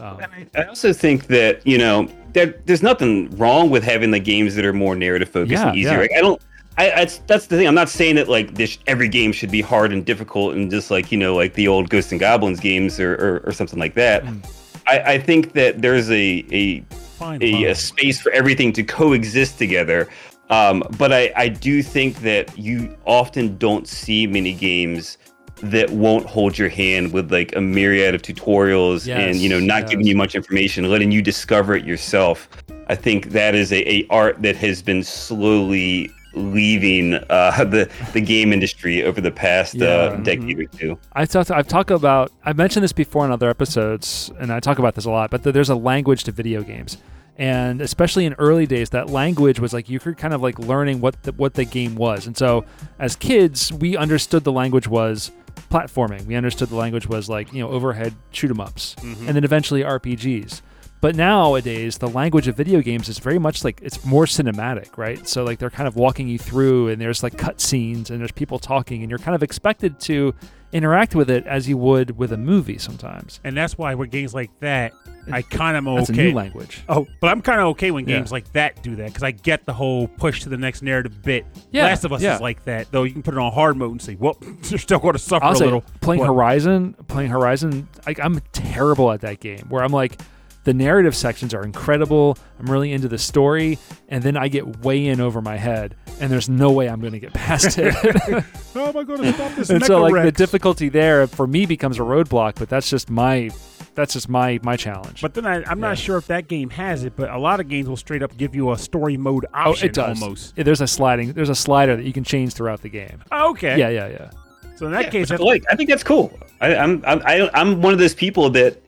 um, 0.00 0.18
I 0.54 0.60
I 0.60 0.64
also 0.64 0.92
think 0.92 1.28
that 1.28 1.64
you 1.66 1.78
know 1.78 2.08
that 2.32 2.66
there's 2.66 2.82
nothing 2.82 3.30
wrong 3.36 3.70
with 3.70 3.84
having 3.84 4.10
the 4.10 4.18
games 4.18 4.56
that 4.56 4.64
are 4.64 4.72
more 4.72 4.96
narrative 4.96 5.28
focused 5.28 5.52
Yeah, 5.52 5.68
and 5.68 5.76
easier. 5.76 5.92
yeah. 5.92 5.98
Like, 6.00 6.10
I 6.16 6.20
don't 6.20 6.42
I, 6.76 6.90
I 6.90 7.04
that's 7.28 7.46
the 7.46 7.56
thing. 7.56 7.68
I'm 7.68 7.76
not 7.76 7.88
saying 7.88 8.16
that 8.16 8.28
like 8.28 8.56
this 8.56 8.76
every 8.88 9.06
game 9.08 9.30
should 9.30 9.52
be 9.52 9.60
hard 9.60 9.92
and 9.92 10.04
difficult 10.04 10.56
and 10.56 10.68
just 10.68 10.90
like 10.90 11.12
you 11.12 11.18
know 11.18 11.36
like 11.36 11.54
the 11.54 11.68
old 11.68 11.90
Ghosts 11.90 12.10
and 12.10 12.18
Goblins 12.18 12.58
games 12.58 12.98
or 12.98 13.14
or, 13.14 13.42
or 13.46 13.52
something 13.52 13.78
like 13.78 13.94
that. 13.94 14.24
Mm. 14.24 14.44
I, 14.88 14.98
I 15.12 15.18
think 15.18 15.52
that 15.52 15.80
there's 15.80 16.10
a 16.10 16.44
a 16.50 16.82
Fine. 17.14 17.42
a, 17.42 17.52
line. 17.52 17.66
a 17.66 17.74
space 17.74 18.20
for 18.20 18.32
everything 18.32 18.72
to 18.74 18.82
coexist 18.82 19.58
together. 19.58 20.08
Um, 20.50 20.82
but 20.98 21.12
I, 21.12 21.32
I 21.36 21.48
do 21.48 21.82
think 21.82 22.18
that 22.18 22.56
you 22.58 22.96
often 23.06 23.56
don't 23.56 23.88
see 23.88 24.26
many 24.26 24.52
games 24.52 25.16
that 25.62 25.90
won't 25.90 26.26
hold 26.26 26.58
your 26.58 26.68
hand 26.68 27.12
with 27.12 27.32
like 27.32 27.54
a 27.56 27.60
myriad 27.60 28.14
of 28.14 28.22
tutorials 28.22 29.08
and 29.08 29.36
you 29.36 29.48
know 29.48 29.58
Yes, 29.58 29.66
not 29.66 29.88
giving 29.88 30.06
you 30.06 30.16
much 30.16 30.34
information, 30.34 30.90
letting 30.90 31.10
you 31.10 31.22
discover 31.22 31.74
it 31.74 31.84
yourself. 31.84 32.48
I 32.88 32.94
think 32.94 33.30
that 33.30 33.54
is 33.54 33.72
a, 33.72 33.88
a 33.90 34.06
art 34.10 34.42
that 34.42 34.56
has 34.56 34.82
been 34.82 35.02
slowly 35.02 36.10
leaving 36.36 37.14
uh, 37.14 37.64
the 37.64 37.90
the 38.12 38.20
game 38.20 38.52
industry 38.52 39.02
over 39.02 39.20
the 39.20 39.30
past 39.30 39.74
Yeah, 39.74 39.86
uh, 39.86 40.16
decade 40.16 40.58
or 40.58 40.64
two. 40.66 40.98
I 41.12 41.24
talked. 41.24 41.50
I've 41.50 41.68
talked 41.68 41.90
about. 41.90 42.32
I've 42.44 42.56
mentioned 42.56 42.84
this 42.84 42.92
before 42.92 43.24
in 43.24 43.30
other 43.32 43.48
episodes, 43.50 44.30
and 44.40 44.52
I 44.52 44.60
talk 44.60 44.78
about 44.78 44.94
this 44.94 45.04
a 45.04 45.10
lot. 45.10 45.30
But 45.30 45.42
th- 45.44 45.54
there's 45.54 45.70
a 45.70 45.74
language 45.76 46.24
to 46.24 46.32
video 46.32 46.62
games, 46.62 46.98
and 47.36 47.80
especially 47.80 48.26
in 48.26 48.34
early 48.34 48.66
days, 48.66 48.90
that 48.90 49.10
language 49.10 49.60
was 49.60 49.72
like 49.72 49.88
you 49.88 49.98
could 50.00 50.16
kind 50.18 50.34
of 50.34 50.42
like 50.42 50.58
learning 50.58 51.00
what 51.00 51.22
the, 51.22 51.32
what 51.32 51.54
the 51.54 51.64
game 51.64 51.94
was. 51.94 52.26
And 52.26 52.36
so, 52.36 52.64
as 52.98 53.16
kids, 53.16 53.72
we 53.72 53.96
understood 53.96 54.44
the 54.44 54.52
language 54.52 54.88
was 54.88 55.30
platforming. 55.70 56.26
We 56.26 56.34
understood 56.34 56.68
the 56.68 56.76
language 56.76 57.06
was 57.08 57.28
like 57.28 57.52
you 57.52 57.60
know 57.62 57.70
overhead 57.70 58.14
shoot 58.32 58.50
'em 58.50 58.60
ups, 58.60 58.96
and 59.02 59.28
then 59.28 59.44
eventually 59.44 59.82
RPGs. 59.82 60.62
But 61.04 61.16
nowadays, 61.16 61.98
the 61.98 62.08
language 62.08 62.48
of 62.48 62.56
video 62.56 62.80
games 62.80 63.10
is 63.10 63.18
very 63.18 63.38
much 63.38 63.62
like 63.62 63.78
it's 63.82 64.06
more 64.06 64.24
cinematic, 64.24 64.96
right? 64.96 65.28
So 65.28 65.44
like 65.44 65.58
they're 65.58 65.68
kind 65.68 65.86
of 65.86 65.96
walking 65.96 66.28
you 66.28 66.38
through, 66.38 66.88
and 66.88 66.98
there's 66.98 67.22
like 67.22 67.36
cut 67.36 67.60
scenes, 67.60 68.08
and 68.08 68.18
there's 68.18 68.32
people 68.32 68.58
talking, 68.58 69.02
and 69.02 69.10
you're 69.10 69.18
kind 69.18 69.34
of 69.34 69.42
expected 69.42 70.00
to 70.00 70.34
interact 70.72 71.14
with 71.14 71.28
it 71.28 71.46
as 71.46 71.68
you 71.68 71.76
would 71.76 72.16
with 72.16 72.32
a 72.32 72.38
movie 72.38 72.78
sometimes. 72.78 73.38
and 73.44 73.54
that's 73.54 73.76
why 73.76 73.94
with 73.94 74.10
games 74.10 74.32
like 74.32 74.50
that, 74.60 74.94
I 75.30 75.42
kind 75.42 75.76
of 75.76 75.86
am 75.86 75.94
That's 75.96 76.08
a 76.08 76.12
okay. 76.14 76.30
new 76.30 76.34
language. 76.34 76.82
Oh, 76.88 77.06
but 77.20 77.28
I'm 77.28 77.42
kind 77.42 77.60
of 77.60 77.66
okay 77.72 77.90
when 77.90 78.08
Yeah. 78.08 78.16
games 78.16 78.32
like 78.32 78.50
that 78.54 78.82
do 78.82 78.96
that 78.96 79.08
because 79.08 79.22
I 79.22 79.32
get 79.32 79.66
the 79.66 79.74
whole 79.74 80.08
push 80.08 80.40
to 80.44 80.48
the 80.48 80.56
next 80.56 80.80
narrative 80.80 81.22
bit. 81.22 81.44
Yeah, 81.70 81.82
Last 81.84 82.04
of 82.06 82.14
Us 82.14 82.22
yeah. 82.22 82.36
is 82.36 82.40
like 82.40 82.64
that, 82.64 82.90
though. 82.92 83.02
You 83.02 83.12
can 83.12 83.22
put 83.22 83.34
it 83.34 83.38
on 83.40 83.52
hard 83.52 83.76
mode 83.76 83.90
and 83.90 84.00
say, 84.00 84.16
"Well, 84.18 84.38
you're 84.70 84.78
still 84.78 85.00
going 85.00 85.12
to 85.12 85.18
suffer 85.18 85.44
I'll 85.44 85.52
a 85.52 85.56
say 85.56 85.64
little." 85.66 85.84
playing 86.00 86.20
What? 86.20 86.28
Horizon, 86.28 86.94
playing 87.08 87.28
Horizon, 87.28 87.88
like 88.06 88.18
I'm 88.20 88.40
terrible 88.54 89.12
at 89.12 89.20
that 89.20 89.40
game. 89.40 89.66
Where 89.68 89.84
I'm 89.84 89.92
like, 89.92 90.18
the 90.64 90.74
narrative 90.74 91.14
sections 91.14 91.54
are 91.54 91.62
incredible. 91.62 92.36
I'm 92.58 92.66
really 92.66 92.92
into 92.92 93.08
the 93.08 93.18
story, 93.18 93.78
and 94.08 94.22
then 94.22 94.36
I 94.36 94.48
get 94.48 94.80
way 94.80 95.06
in 95.06 95.20
over 95.20 95.40
my 95.40 95.56
head, 95.56 95.94
and 96.20 96.30
there's 96.32 96.48
no 96.48 96.72
way 96.72 96.88
I'm 96.88 97.00
going 97.00 97.12
to 97.12 97.20
get 97.20 97.32
past 97.34 97.78
it. 97.78 97.92
How 98.74 98.86
am 98.86 98.96
I 98.96 99.02
going 99.04 99.22
to 99.22 99.32
stop 99.34 99.54
this? 99.54 99.70
and 99.70 99.84
so 99.84 100.00
like 100.02 100.24
the 100.24 100.32
difficulty 100.32 100.88
there 100.88 101.26
for 101.26 101.46
me 101.46 101.66
becomes 101.66 101.98
a 101.98 102.02
roadblock. 102.02 102.54
But 102.58 102.68
that's 102.68 102.88
just 102.90 103.08
my, 103.10 103.50
that's 103.94 104.14
just 104.14 104.28
my 104.28 104.58
my 104.62 104.76
challenge. 104.76 105.20
But 105.22 105.34
then 105.34 105.46
I, 105.46 105.56
I'm 105.56 105.78
Yeah. 105.78 105.88
not 105.88 105.98
sure 105.98 106.16
if 106.16 106.26
that 106.28 106.48
game 106.48 106.70
has 106.70 107.04
it, 107.04 107.14
but 107.16 107.30
a 107.30 107.38
lot 107.38 107.60
of 107.60 107.68
games 107.68 107.88
will 107.88 107.96
straight 107.96 108.22
up 108.22 108.36
give 108.36 108.54
you 108.54 108.72
a 108.72 108.78
story 108.78 109.16
mode 109.16 109.46
oh, 109.46 109.48
option. 109.52 109.66
oh, 109.66 109.70
option 109.70 109.88
it 109.88 109.94
does. 109.94 110.22
almost. 110.22 110.54
Yeah, 110.56 110.64
There's 110.64 110.80
a 110.80 110.86
sliding, 110.86 111.32
there's 111.34 111.50
a 111.50 111.54
slider 111.54 111.94
that 111.96 112.04
you 112.04 112.12
can 112.12 112.24
change 112.24 112.54
throughout 112.54 112.80
the 112.82 112.88
game. 112.88 113.22
Oh, 113.30 113.50
okay. 113.50 113.78
Yeah, 113.78 113.90
yeah, 113.90 114.08
yeah. 114.08 114.30
So 114.76 114.86
in 114.86 114.92
that 114.92 115.04
Yeah, 115.04 115.10
case, 115.10 115.30
I 115.30 115.36
like 115.36 115.62
I 115.70 115.76
think 115.76 115.88
that's 115.88 116.02
cool. 116.02 116.36
I, 116.60 116.74
I'm 116.74 117.04
I'm 117.06 117.22
I, 117.24 117.48
I'm 117.54 117.80
one 117.80 117.92
of 117.92 118.00
those 118.00 118.14
people 118.14 118.50
that 118.50 118.82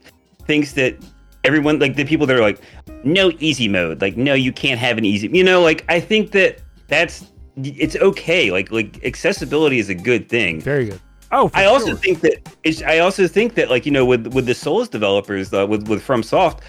thinks 0.45 0.73
that 0.73 0.95
everyone 1.43 1.79
like 1.79 1.95
the 1.95 2.05
people 2.05 2.25
that 2.27 2.35
are 2.35 2.41
like 2.41 2.59
no 3.03 3.31
easy 3.39 3.67
mode, 3.67 4.01
like 4.01 4.17
no 4.17 4.33
you 4.33 4.51
can't 4.51 4.79
have 4.79 4.97
an 4.97 5.05
easy. 5.05 5.27
You 5.31 5.43
know, 5.43 5.61
like 5.61 5.85
I 5.89 5.99
think 5.99 6.31
that 6.31 6.61
that's 6.87 7.25
it's 7.63 7.95
okay. 7.95 8.51
Like 8.51 8.71
like 8.71 9.03
accessibility 9.03 9.79
is 9.79 9.89
a 9.89 9.95
good 9.95 10.29
thing. 10.29 10.61
Very 10.61 10.85
good. 10.85 10.99
oh, 11.31 11.49
I 11.53 11.65
also 11.65 11.95
think 11.95 12.21
that 12.21 12.35
it's, 12.63 12.81
I 12.83 12.99
also 12.99 13.27
think 13.27 13.55
that 13.55 13.69
like 13.69 13.85
you 13.85 13.91
know 13.91 14.05
with 14.05 14.27
with 14.33 14.45
the 14.45 14.53
Souls 14.55 14.87
developers 14.89 15.53
uh, 15.53 15.65
with 15.67 15.87
with 15.87 16.05
FromSoft 16.05 16.59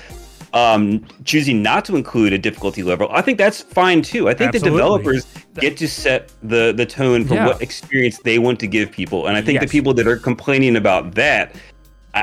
um 0.54 1.04
choosing 1.26 1.62
not 1.62 1.84
to 1.84 1.94
include 1.94 2.32
a 2.32 2.38
difficulty 2.38 2.82
level 2.82 3.06
I 3.10 3.20
think 3.20 3.36
that's 3.36 3.60
fine 3.60 4.00
too. 4.00 4.30
I 4.30 4.34
think 4.34 4.52
the 4.52 4.58
developers 4.60 5.26
get 5.56 5.76
to 5.76 5.86
set 5.86 6.32
the 6.42 6.72
the 6.74 6.86
tone 6.86 7.26
for 7.26 7.34
Yeah. 7.34 7.48
what 7.48 7.60
experience 7.60 8.18
they 8.24 8.38
want 8.38 8.58
to 8.60 8.66
give 8.66 8.90
people 8.90 9.26
and 9.26 9.36
I 9.36 9.42
think 9.42 9.60
Yes. 9.60 9.64
the 9.64 9.68
people 9.78 9.92
that 9.92 10.06
are 10.06 10.16
complaining 10.16 10.76
about 10.76 11.14
that 11.16 11.54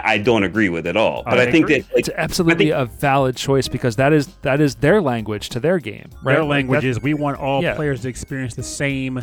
I, 0.03 0.13
I 0.13 0.17
don't 0.17 0.43
agree 0.43 0.69
with 0.69 0.87
at 0.87 0.97
all. 0.97 1.23
But 1.23 1.39
I 1.39 1.43
I, 1.43 1.51
think 1.51 1.65
agree. 1.65 1.79
that 1.81 1.89
like 1.95 1.99
It's 1.99 2.09
absolutely 2.15 2.69
a 2.71 2.85
valid 2.85 3.35
choice 3.35 3.67
because 3.67 3.95
that 3.97 4.13
is 4.13 4.27
that 4.41 4.59
is 4.61 4.75
their 4.75 5.01
language 5.01 5.49
to 5.49 5.59
their 5.59 5.79
game. 5.79 6.09
Right? 6.23 6.33
their 6.33 6.43
Like, 6.43 6.49
language 6.49 6.81
that- 6.81 6.87
is 6.89 7.01
we 7.01 7.13
want 7.13 7.39
all 7.39 7.61
Yeah. 7.63 7.75
players 7.75 8.01
to 8.01 8.09
experience 8.09 8.55
the 8.55 8.63
same 8.63 9.21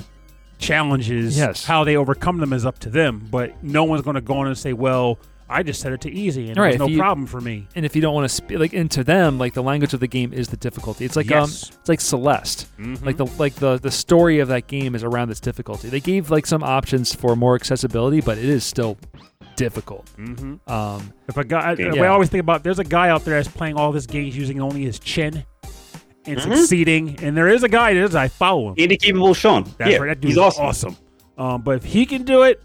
challenges. 0.58 1.36
Yes. 1.36 1.64
How 1.64 1.84
they 1.84 1.96
overcome 1.96 2.38
them 2.38 2.52
is 2.52 2.64
up 2.64 2.78
to 2.80 2.90
them, 2.90 3.26
but 3.30 3.62
no 3.62 3.84
one's 3.84 4.02
going 4.02 4.14
to 4.14 4.20
go 4.20 4.34
on 4.34 4.46
and 4.46 4.56
say, 4.56 4.72
"Well, 4.72 5.18
I 5.48 5.62
just 5.62 5.80
set 5.80 5.92
it 5.92 6.00
to 6.02 6.10
easy 6.10 6.48
and 6.48 6.56
Right, 6.56 6.64
there's 6.70 6.74
if 6.76 6.80
no 6.80 6.86
you- 6.88 6.98
problem 6.98 7.26
for 7.26 7.40
me." 7.40 7.66
and 7.74 7.84
if 7.84 7.94
you 7.96 8.02
don't 8.02 8.14
want 8.14 8.24
to 8.24 8.34
speak 8.34 8.58
like 8.58 8.72
into 8.72 9.04
them, 9.04 9.38
like 9.38 9.54
the 9.54 9.62
language 9.62 9.92
of 9.94 10.00
the 10.00 10.06
game 10.06 10.32
is 10.32 10.48
the 10.48 10.56
difficulty. 10.56 11.04
It's 11.04 11.16
like 11.16 11.30
um, 11.30 11.40
Yes. 11.42 11.70
it's 11.78 11.88
like 11.88 12.00
Celeste. 12.00 12.66
Mhm. 12.78 13.04
Like 13.04 13.16
the 13.16 13.26
like 13.38 13.54
the 13.56 13.78
the 13.78 13.90
story 13.90 14.38
of 14.40 14.48
that 14.48 14.66
game 14.66 14.94
is 14.94 15.04
around 15.04 15.28
this 15.28 15.40
difficulty. 15.40 15.88
They 15.88 16.00
gave 16.00 16.30
like 16.30 16.46
some 16.46 16.62
options 16.62 17.14
for 17.14 17.36
more 17.36 17.54
accessibility, 17.54 18.20
but 18.20 18.38
it 18.38 18.44
is 18.44 18.64
still 18.64 18.96
difficult. 19.56 20.08
Mhm. 20.18 20.58
Um, 20.70 21.12
If 21.28 21.36
a 21.36 21.44
guy, 21.44 21.72
Okay. 21.72 21.84
I, 21.88 21.92
Yeah. 21.94 22.02
I 22.04 22.06
always 22.08 22.28
think 22.28 22.40
about 22.40 22.62
there's 22.64 22.78
a 22.78 22.84
guy 22.84 23.08
out 23.10 23.24
there 23.24 23.34
that's 23.42 23.54
playing 23.54 23.76
all 23.76 23.92
his 23.92 24.06
games 24.06 24.36
using 24.36 24.60
only 24.60 24.82
his 24.82 24.98
chin 24.98 25.44
and 26.26 26.38
Mhm. 26.38 26.56
succeeding, 26.56 27.16
and 27.22 27.36
there 27.36 27.48
is 27.48 27.62
a 27.62 27.68
guy 27.68 27.94
that 27.94 28.02
is 28.02 28.14
I 28.14 28.28
follow 28.28 28.68
him. 28.68 28.74
Andy 28.78 28.96
Capable 28.96 29.34
Sean. 29.34 29.64
That's 29.78 29.90
yeah, 29.90 29.96
right. 29.98 30.06
That 30.08 30.20
dude 30.20 30.30
he's 30.30 30.38
awesome. 30.38 30.64
awesome. 30.66 30.96
Um, 31.36 31.62
but 31.62 31.76
if 31.76 31.84
he 31.84 32.06
can 32.06 32.22
do 32.24 32.42
it, 32.42 32.62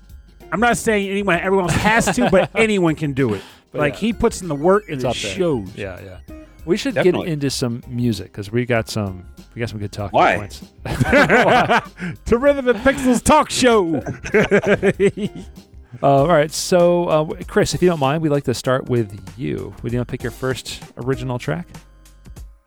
I'm 0.51 0.59
not 0.59 0.77
saying 0.77 1.09
anyone, 1.09 1.39
everyone 1.39 1.65
else 1.65 1.73
has 1.75 2.15
to, 2.15 2.29
but 2.29 2.49
anyone 2.55 2.95
can 2.95 3.13
do 3.13 3.33
it. 3.33 3.41
But 3.71 3.79
like 3.79 3.93
yeah. 3.95 3.99
he 3.99 4.13
puts 4.13 4.41
in 4.41 4.47
the 4.47 4.55
work 4.55 4.83
and 4.87 4.95
It's 4.95 5.03
it 5.03 5.07
up 5.07 5.15
there. 5.15 5.35
shows. 5.35 5.75
yeah, 5.75 5.99
yeah. 6.01 6.35
We 6.65 6.75
should 6.75 6.95
Definitely. 6.95 7.27
get 7.27 7.33
into 7.33 7.49
some 7.49 7.81
music 7.87 8.27
because 8.31 8.51
we 8.51 8.65
got 8.65 8.89
some 8.89 9.25
we 9.55 9.59
got 9.61 9.69
some 9.69 9.79
good 9.79 9.91
talking 9.91 10.17
Why? 10.17 10.35
points. 10.37 10.59
to 12.25 12.37
Rhythm 12.37 12.67
and 12.67 12.79
Pixels 12.79 13.23
Talk 13.23 13.49
Show. 13.49 14.01
Uh, 16.03 16.07
all 16.23 16.27
right, 16.27 16.51
so 16.51 17.05
uh, 17.07 17.25
Chris, 17.47 17.73
if 17.73 17.81
you 17.81 17.87
don't 17.89 17.99
mind, 17.99 18.21
we'd 18.21 18.29
like 18.29 18.43
to 18.43 18.53
start 18.53 18.87
with 18.89 19.19
you. 19.37 19.73
Would 19.81 19.91
you 19.93 19.97
want 19.99 20.07
to 20.07 20.11
pick 20.11 20.21
your 20.21 20.31
first 20.33 20.83
original 20.97 21.39
track? 21.39 21.67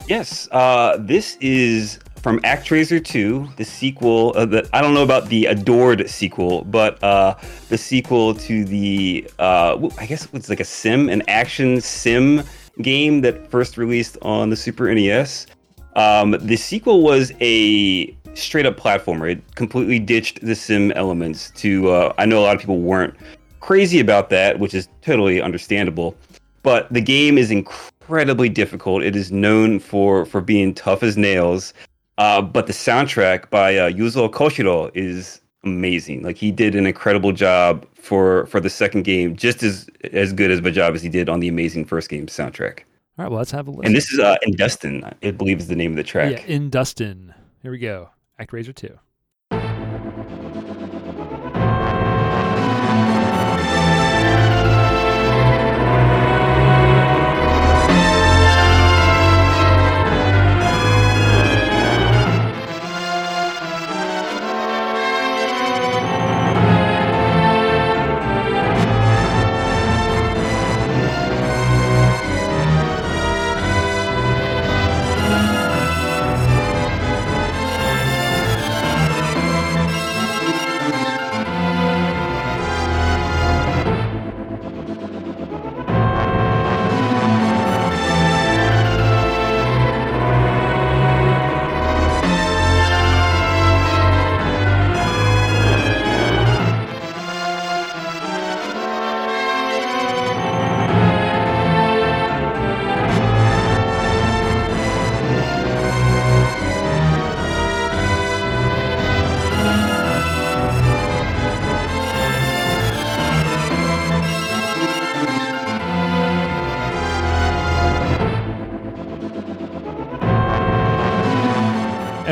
Yes, 0.08 0.48
uh, 0.50 0.96
this 0.98 1.36
is 1.40 2.00
from 2.20 2.38
ActRaiser 2.40 3.02
2, 3.04 3.48
the 3.56 3.64
sequel. 3.64 4.32
Uh, 4.36 4.44
the, 4.44 4.68
I 4.72 4.80
don't 4.80 4.94
know 4.94 5.02
about 5.02 5.28
the 5.28 5.46
adored 5.46 6.08
sequel, 6.08 6.64
but 6.64 7.02
uh, 7.02 7.34
the 7.68 7.78
sequel 7.78 8.34
to 8.34 8.64
the, 8.64 9.28
uh, 9.38 9.88
I 9.98 10.06
guess 10.06 10.28
it's 10.32 10.48
like 10.48 10.60
a 10.60 10.64
sim, 10.64 11.08
an 11.08 11.22
action 11.28 11.80
sim 11.80 12.42
game 12.82 13.22
that 13.22 13.50
first 13.50 13.76
released 13.78 14.18
on 14.22 14.50
the 14.50 14.56
Super 14.56 14.92
NES. 14.94 15.46
Um, 15.96 16.36
the 16.40 16.56
sequel 16.56 17.02
was 17.02 17.32
a 17.40 18.14
straight 18.34 18.66
up 18.66 18.76
platformer. 18.76 19.30
It 19.32 19.54
completely 19.54 19.98
ditched 19.98 20.40
the 20.40 20.54
sim 20.54 20.92
elements 20.92 21.50
to, 21.56 21.90
uh, 21.90 22.14
I 22.18 22.26
know 22.26 22.38
a 22.40 22.44
lot 22.44 22.54
of 22.54 22.60
people 22.60 22.80
weren't 22.80 23.14
crazy 23.60 24.00
about 24.00 24.30
that, 24.30 24.58
which 24.58 24.74
is 24.74 24.88
totally 25.02 25.40
understandable. 25.40 26.16
But 26.62 26.92
the 26.92 27.00
game 27.00 27.38
is 27.38 27.50
incredibly 27.50 28.48
difficult. 28.48 29.02
It 29.02 29.16
is 29.16 29.32
known 29.32 29.78
for 29.78 30.26
for 30.26 30.40
being 30.40 30.74
tough 30.74 31.02
as 31.02 31.16
nails. 31.16 31.72
Uh, 32.20 32.42
but 32.42 32.66
the 32.66 32.72
soundtrack 32.74 33.48
by 33.48 33.78
uh, 33.78 33.90
Yuzo 33.90 34.30
Koshiro 34.30 34.90
is 34.94 35.40
amazing. 35.64 36.22
Like 36.22 36.36
he 36.36 36.52
did 36.52 36.74
an 36.74 36.84
incredible 36.84 37.32
job 37.32 37.86
for 37.94 38.44
for 38.44 38.60
the 38.60 38.68
second 38.68 39.04
game, 39.04 39.36
just 39.36 39.62
as 39.62 39.88
as 40.12 40.34
good 40.34 40.50
as 40.50 40.58
a 40.58 40.70
job 40.70 40.94
as 40.94 41.02
he 41.02 41.08
did 41.08 41.30
on 41.30 41.40
the 41.40 41.48
amazing 41.48 41.86
first 41.86 42.10
game 42.10 42.26
soundtrack. 42.26 42.80
All 43.18 43.24
right, 43.24 43.30
well, 43.30 43.38
let's 43.38 43.50
have 43.52 43.68
a 43.68 43.70
listen. 43.70 43.86
And 43.86 43.96
this 43.96 44.12
is 44.12 44.18
uh, 44.18 44.36
in 44.42 44.54
Dustin, 44.54 45.02
I 45.22 45.30
believe 45.30 45.60
is 45.60 45.68
the 45.68 45.76
name 45.76 45.92
of 45.92 45.96
the 45.96 46.02
track. 46.02 46.32
Yeah, 46.46 46.58
Industen. 46.58 47.32
Here 47.62 47.70
we 47.70 47.78
go. 47.78 48.10
ActRaiser 48.38 48.74
2. 48.74 48.98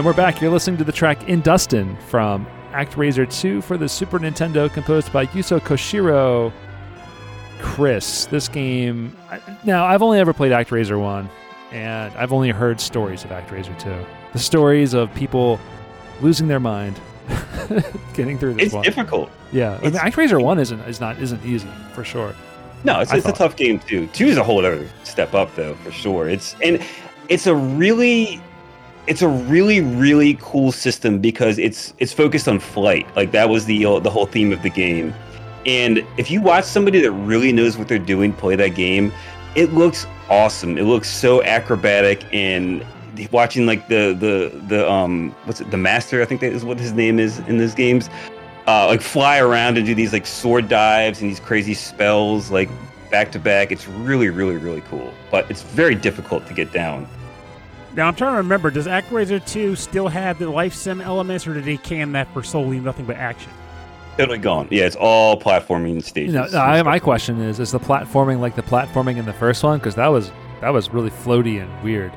We're 0.08 0.14
back. 0.14 0.40
You're 0.40 0.50
listening 0.50 0.78
to 0.78 0.84
the 0.84 0.90
track 0.90 1.18
Industen 1.26 2.00
from 2.04 2.46
ActRaiser 2.70 3.30
2 3.30 3.60
for 3.60 3.76
the 3.76 3.86
Super 3.86 4.18
Nintendo, 4.18 4.72
composed 4.72 5.12
by 5.12 5.26
Yuzo 5.26 5.60
Koshiro. 5.60 6.50
Chris, 7.60 8.24
this 8.24 8.48
game. 8.48 9.14
Now, 9.64 9.84
I've 9.84 10.00
only 10.00 10.18
ever 10.18 10.32
played 10.32 10.52
ActRaiser 10.52 10.98
1, 10.98 11.28
and 11.72 12.14
I've 12.14 12.32
only 12.32 12.48
heard 12.48 12.80
stories 12.80 13.22
of 13.24 13.32
ActRaiser 13.32 13.78
2. 13.78 14.06
The 14.32 14.38
stories 14.38 14.94
of 14.94 15.12
people 15.14 15.60
losing 16.22 16.48
their 16.48 16.58
mind, 16.58 16.98
getting 18.14 18.38
through 18.38 18.54
this 18.54 18.64
It's 18.68 18.74
one. 18.74 18.84
difficult. 18.84 19.30
Yeah, 19.52 19.72
I 19.74 19.82
mean, 19.82 19.94
it's- 19.94 20.02
ActRaiser 20.02 20.42
1 20.42 20.58
isn't, 20.58 20.80
is 20.88 21.00
not, 21.02 21.18
isn't 21.20 21.44
easy, 21.44 21.68
for 21.92 22.02
sure. 22.02 22.34
No, 22.82 23.00
it's, 23.00 23.12
I 23.12 23.18
it's 23.18 23.26
a 23.26 23.32
tough 23.32 23.56
game 23.56 23.78
too. 23.78 24.06
Two 24.14 24.24
is 24.28 24.38
a 24.38 24.42
whole 24.42 24.60
other 24.64 24.88
step 25.04 25.34
up 25.34 25.54
though, 25.54 25.74
for 25.74 25.90
sure. 25.92 26.30
It's 26.30 26.56
and 26.64 26.82
it's 27.28 27.46
a 27.46 27.54
really 27.54 28.40
it's 29.08 29.22
a 29.22 29.28
really 29.28 29.80
really 29.80 30.38
cool 30.40 30.70
system 30.70 31.18
because 31.18 31.58
it's 31.58 31.94
it's 31.98 32.12
focused 32.12 32.48
on 32.48 32.60
flight. 32.60 33.06
Like 33.16 33.32
that 33.32 33.48
was 33.48 33.64
the 33.64 33.84
uh, 33.84 33.98
the 34.00 34.10
whole 34.10 34.26
theme 34.26 34.52
of 34.52 34.62
the 34.62 34.70
game. 34.70 35.14
And 35.66 36.04
if 36.16 36.30
you 36.30 36.40
watch 36.40 36.64
somebody 36.64 37.00
that 37.00 37.12
really 37.12 37.52
knows 37.52 37.76
what 37.76 37.88
they're 37.88 37.98
doing 37.98 38.32
play 38.32 38.56
that 38.56 38.74
game, 38.74 39.12
it 39.54 39.72
looks 39.72 40.06
awesome. 40.30 40.78
It 40.78 40.84
looks 40.84 41.08
so 41.08 41.42
acrobatic 41.42 42.24
and 42.32 42.84
watching 43.32 43.66
like 43.66 43.88
the 43.88 44.14
the 44.18 44.56
the 44.68 44.88
um 44.88 45.34
what's 45.44 45.60
it 45.60 45.68
the 45.72 45.76
master 45.76 46.22
I 46.22 46.24
think 46.24 46.40
that 46.40 46.52
is 46.52 46.64
what 46.64 46.78
his 46.78 46.92
name 46.92 47.18
is 47.18 47.40
in 47.40 47.58
those 47.58 47.74
games 47.74 48.08
uh, 48.68 48.86
like 48.86 49.00
fly 49.00 49.38
around 49.38 49.76
and 49.78 49.86
do 49.86 49.94
these 49.94 50.12
like 50.12 50.26
sword 50.26 50.68
dives 50.68 51.22
and 51.22 51.30
these 51.30 51.40
crazy 51.40 51.74
spells 51.74 52.50
like 52.50 52.68
back 53.10 53.32
to 53.32 53.38
back. 53.38 53.72
It's 53.72 53.88
really, 53.88 54.28
really, 54.28 54.56
really 54.56 54.82
cool, 54.82 55.12
but 55.30 55.50
it's 55.50 55.62
very 55.62 55.94
difficult 55.94 56.46
to 56.46 56.54
get 56.54 56.70
down. 56.72 57.08
Now 57.98 58.06
I'm 58.06 58.14
trying 58.14 58.34
to 58.34 58.36
remember. 58.36 58.70
Does 58.70 58.86
ActRaiser 58.86 59.44
2 59.44 59.74
still 59.74 60.06
have 60.06 60.38
the 60.38 60.48
life 60.48 60.72
sim 60.72 61.00
elements, 61.00 61.48
or 61.48 61.54
did 61.54 61.64
they 61.64 61.76
can 61.76 62.12
that 62.12 62.32
for 62.32 62.44
solely 62.44 62.78
nothing 62.78 63.06
but 63.06 63.16
action? 63.16 63.50
Totally 64.16 64.38
gone. 64.38 64.68
Yeah, 64.70 64.84
it's 64.84 64.94
all 64.94 65.36
platforming 65.36 66.00
stages. 66.04 66.32
You 66.32 66.40
know, 66.40 66.46
no, 66.46 66.60
I, 66.60 66.80
my 66.84 67.00
question 67.00 67.40
is: 67.40 67.58
Is 67.58 67.72
the 67.72 67.80
platforming 67.80 68.38
like 68.38 68.54
the 68.54 68.62
platforming 68.62 69.16
in 69.16 69.26
the 69.26 69.32
first 69.32 69.64
one? 69.64 69.80
Because 69.80 69.96
that 69.96 70.06
was 70.06 70.30
that 70.60 70.68
was 70.68 70.90
really 70.90 71.10
floaty 71.10 71.60
and 71.60 71.82
weird. 71.82 72.12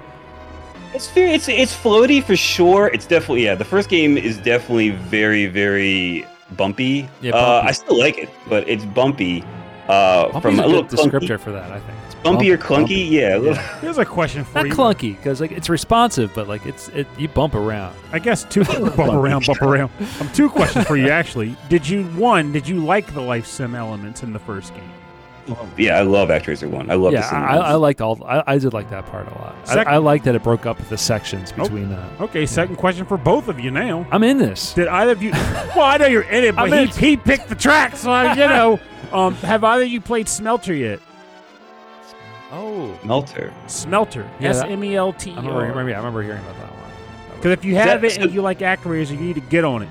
It's 0.94 1.10
very, 1.10 1.32
it's 1.32 1.50
it's 1.50 1.76
floaty 1.76 2.24
for 2.24 2.36
sure. 2.36 2.92
It's 2.94 3.08
definitely 3.08 3.46
yeah. 3.46 3.56
The 3.56 3.66
first 3.66 3.90
game 3.90 4.20
is 4.20 4.38
definitely 4.38 4.92
very, 4.92 5.48
very 5.48 6.28
bumpy. 6.58 7.10
Yeah, 7.22 7.32
Uh, 7.32 7.54
bumpy. 7.56 7.70
I 7.70 7.72
still 7.72 7.98
like 7.98 8.20
it, 8.20 8.30
but 8.48 8.70
it's 8.70 8.86
bumpy. 8.86 9.44
Uh, 9.92 10.32
Bumpy's 10.32 10.42
from 10.42 10.60
a 10.60 10.64
a 10.64 10.68
little 10.68 10.84
good 10.84 11.00
clunky. 11.00 11.12
descriptor 11.12 11.40
for 11.40 11.52
that, 11.52 11.72
I 11.72 11.80
think. 11.80 11.98
It's 12.06 12.16
Bumpy 12.16 12.50
bump- 12.56 12.62
or 12.62 12.66
clunky, 12.66 12.78
bumpy. 12.80 12.94
yeah. 12.96 13.36
a 13.36 13.42
Yeah. 13.42 13.80
Here's 13.80 13.98
a 13.98 14.06
question 14.06 14.44
for 14.44 14.60
Not 14.60 14.68
you. 14.68 14.74
clunky 14.74 15.16
because 15.18 15.42
like 15.42 15.52
it's 15.52 15.70
responsive, 15.70 16.32
but 16.34 16.48
like 16.48 16.66
it's 16.66 16.88
it 16.90 17.08
you 17.18 17.28
bump 17.28 17.56
around. 17.56 17.96
I 18.12 18.20
guess 18.20 18.44
two 18.46 18.64
bump 18.66 18.98
around, 19.00 19.46
bump 19.46 19.62
around. 19.62 19.92
Um, 20.20 20.30
two 20.34 20.50
questions 20.50 20.86
for 20.88 20.98
you 20.98 21.10
actually. 21.10 21.56
Did 21.70 21.88
you 21.88 22.04
one? 22.10 22.52
Did 22.52 22.68
you 22.68 22.84
like 22.84 23.14
the 23.14 23.22
life 23.22 23.46
sim 23.46 23.76
elements 23.76 24.24
in 24.24 24.34
the 24.34 24.40
first 24.40 24.74
game? 24.74 24.90
Yeah, 25.76 25.98
I 25.98 26.04
love 26.04 26.30
ActRaiser 26.30 26.70
One. 26.70 26.92
I 26.92 26.94
love 26.94 27.14
yeah, 27.14 27.28
the 27.28 27.36
I. 27.36 27.58
I 27.72 27.74
liked 27.74 28.00
all. 28.00 28.24
I, 28.24 28.44
I 28.46 28.58
did 28.60 28.74
like 28.74 28.90
that 28.92 29.08
part 29.08 29.28
a 29.28 29.32
lot. 29.32 29.56
I, 29.66 29.74
Sec- 29.74 29.88
I 29.88 29.98
liked 29.98 30.24
that 30.26 30.36
it 30.36 30.44
broke 30.44 30.68
up 30.68 30.78
the 30.88 30.98
sections 30.98 31.52
between. 31.52 31.92
Uh, 31.92 32.10
Okay, 32.22 32.46
second 32.46 32.76
question 32.76 33.06
for 33.08 33.18
both 33.18 33.48
of 33.48 33.60
you 33.60 33.72
now. 33.72 34.06
I'm 34.12 34.24
in 34.24 34.38
this. 34.38 34.74
Did 34.76 34.88
either 34.88 35.12
of 35.14 35.24
you? 35.24 35.32
well, 35.32 35.82
I 35.82 35.98
know 35.98 36.06
you're 36.06 36.22
in 36.22 36.44
it, 36.44 36.56
but 36.56 36.72
I'm 36.72 36.74
in 36.74 36.88
he, 36.90 37.10
he 37.10 37.18
picked 37.18 37.50
the 37.50 37.56
track, 37.56 37.98
so 37.98 38.12
I, 38.12 38.34
you 38.34 38.48
know. 38.48 38.80
Um, 39.12 39.34
have 39.36 39.64
either 39.64 39.84
of 39.84 39.90
you 39.90 40.02
played 40.02 40.28
Smelter 40.30 40.74
yet? 40.74 41.00
Oh, 42.52 42.98
Melter. 43.04 43.54
Smelter, 43.68 44.30
Yeah, 44.40 44.50
S 44.50 44.60
that- 44.62 44.70
M 44.72 44.84
E 44.84 44.96
L 44.96 45.14
T. 45.14 45.32
I 45.32 45.36
remember, 45.36 45.60
remember, 45.60 45.94
I 45.94 45.98
remember 45.98 46.22
hearing 46.22 46.40
about 46.42 46.56
that 46.58 46.72
one. 46.72 46.80
Because 47.36 47.52
if 47.54 47.64
you 47.66 47.78
Is 47.78 47.84
have 47.86 48.02
that- 48.02 48.12
it 48.12 48.18
and 48.22 48.32
you 48.34 48.42
like 48.42 48.60
ActRaiser, 48.60 49.12
you 49.12 49.18
need 49.18 49.36
to 49.36 49.42
get 49.42 49.64
on 49.64 49.82
it. 49.84 49.90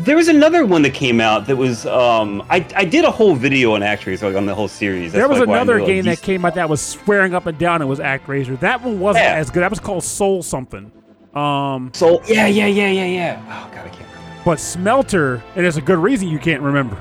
There 0.00 0.14
was 0.16 0.28
another 0.28 0.64
one 0.64 0.82
that 0.82 0.94
came 0.94 1.20
out 1.20 1.46
that 1.46 1.56
was 1.56 1.84
um 1.86 2.42
I, 2.50 2.64
I 2.76 2.84
did 2.84 3.04
a 3.04 3.10
whole 3.10 3.34
video 3.34 3.74
on 3.74 3.80
ActRaiser 3.80 4.22
like 4.22 4.36
on 4.36 4.46
the 4.46 4.54
whole 4.54 4.68
series. 4.68 5.10
That's 5.12 5.20
there 5.20 5.28
was 5.28 5.40
like 5.40 5.48
why 5.48 5.54
I 5.54 5.56
another 5.58 5.78
know, 5.78 5.84
like, 5.84 5.92
game 5.92 6.04
that 6.04 6.10
these- 6.10 6.20
came 6.20 6.44
out 6.44 6.54
that 6.54 6.68
was 6.68 6.80
swearing 6.80 7.34
up 7.34 7.46
and 7.46 7.58
down 7.58 7.82
it 7.82 7.86
was 7.86 7.98
ActRaiser. 7.98 8.58
That 8.60 8.82
one 8.82 9.00
wasn't 9.00 9.24
Yeah. 9.24 9.34
as 9.34 9.50
good. 9.50 9.62
That 9.62 9.70
was 9.70 9.80
called 9.80 10.04
Soul 10.04 10.42
something. 10.44 10.92
Um, 11.34 11.90
So 11.94 12.22
yeah, 12.28 12.46
yeah, 12.46 12.66
yeah, 12.66 12.88
yeah, 12.88 13.04
yeah. 13.06 13.40
Oh 13.44 13.68
god, 13.74 13.86
I 13.86 13.88
can't 13.88 13.94
remember. 13.98 14.17
But 14.48 14.58
Smelter, 14.58 15.42
and 15.54 15.62
there's 15.64 15.76
a 15.76 15.82
good 15.82 15.98
reason 15.98 16.26
you 16.26 16.38
can't 16.38 16.62
remember. 16.62 16.96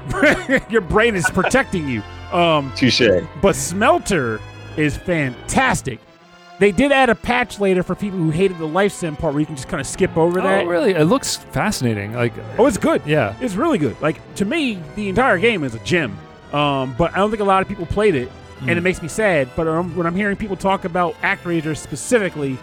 Your 0.70 0.82
brain 0.82 1.16
is 1.16 1.24
protecting 1.30 1.88
you. 1.88 2.02
Um, 2.34 2.74
Touche. 2.76 3.02
but 3.42 3.56
Smelter 3.56 4.42
is 4.76 4.98
fantastic. 4.98 6.02
They 6.60 6.74
did 6.74 6.92
add 6.92 7.10
a 7.10 7.16
patch 7.16 7.58
later 7.62 7.84
for 7.84 7.96
people 7.96 8.20
who 8.20 8.32
hated 8.32 8.58
the 8.58 8.68
life 8.68 8.92
sim 8.92 9.16
part 9.16 9.34
where 9.34 9.40
you 9.40 9.46
can 9.46 9.56
just 9.56 9.70
kind 9.70 9.80
of 9.80 9.88
skip 9.88 10.18
over 10.18 10.42
that. 10.42 10.66
Oh, 10.66 10.68
really? 10.68 10.92
It 10.92 11.06
looks 11.06 11.38
fascinating. 11.38 12.12
Like, 12.16 12.34
Oh, 12.58 12.66
it's 12.66 12.78
good. 12.78 13.02
yeah. 13.06 13.34
It's 13.40 13.56
really 13.56 13.78
good. 13.78 13.96
Like 14.02 14.20
to 14.36 14.44
me, 14.44 14.82
the 14.98 15.08
entire 15.08 15.38
game 15.38 15.64
is 15.64 15.74
a 15.74 15.80
gem. 15.80 16.18
Um, 16.52 16.96
but 16.98 17.14
I 17.14 17.20
don't 17.20 17.30
think 17.30 17.40
a 17.42 17.46
lot 17.46 17.62
of 17.62 17.70
people 17.70 17.86
played 17.86 18.16
it, 18.16 18.30
and 18.60 18.72
Mm. 18.72 18.76
it 18.78 18.82
makes 18.82 19.02
me 19.02 19.08
sad. 19.08 19.48
But 19.56 19.70
um, 19.70 19.96
when 19.96 20.06
I'm 20.06 20.16
hearing 20.18 20.36
people 20.36 20.58
talk 20.58 20.84
about 20.84 21.14
ActRaiser 21.22 21.78
specifically, 21.78 22.58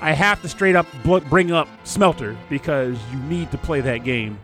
I 0.00 0.12
have 0.12 0.40
to 0.42 0.48
straight 0.48 0.76
up 0.76 0.86
bring 1.04 1.52
up 1.52 1.68
Smelter 1.84 2.36
because 2.48 2.98
you 3.12 3.18
need 3.20 3.50
to 3.50 3.58
play 3.58 3.80
that 3.82 3.98
game, 3.98 4.38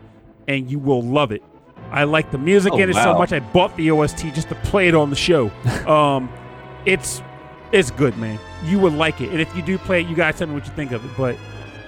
and 0.47 0.69
you 0.69 0.79
will 0.79 1.01
love 1.01 1.31
it. 1.31 1.43
I 1.91 2.03
like 2.03 2.31
the 2.31 2.37
music 2.37 2.73
Oh, 2.73 2.79
in 2.79 2.89
it 2.89 2.95
so 2.95 3.13
much. 3.17 3.31
I 3.31 3.39
bought 3.39 3.75
the 3.77 3.91
OST 3.91 4.33
just 4.33 4.49
to 4.49 4.55
play 4.55 4.87
it 4.87 4.95
on 4.95 5.09
the 5.09 5.15
show. 5.15 5.49
um, 5.87 6.29
it's 6.85 7.21
it's 7.71 7.91
good, 7.91 8.17
man. 8.17 8.39
You 8.65 8.79
would 8.79 8.93
like 8.93 9.21
it, 9.21 9.29
and 9.29 9.39
if 9.41 9.53
you 9.55 9.61
do 9.61 9.77
play 9.77 10.01
it, 10.01 10.07
you 10.07 10.15
guys 10.15 10.37
tell 10.37 10.47
me 10.47 10.53
what 10.53 10.65
you 10.65 10.73
think 10.73 10.91
of 10.91 11.03
it. 11.03 11.11
But 11.17 11.37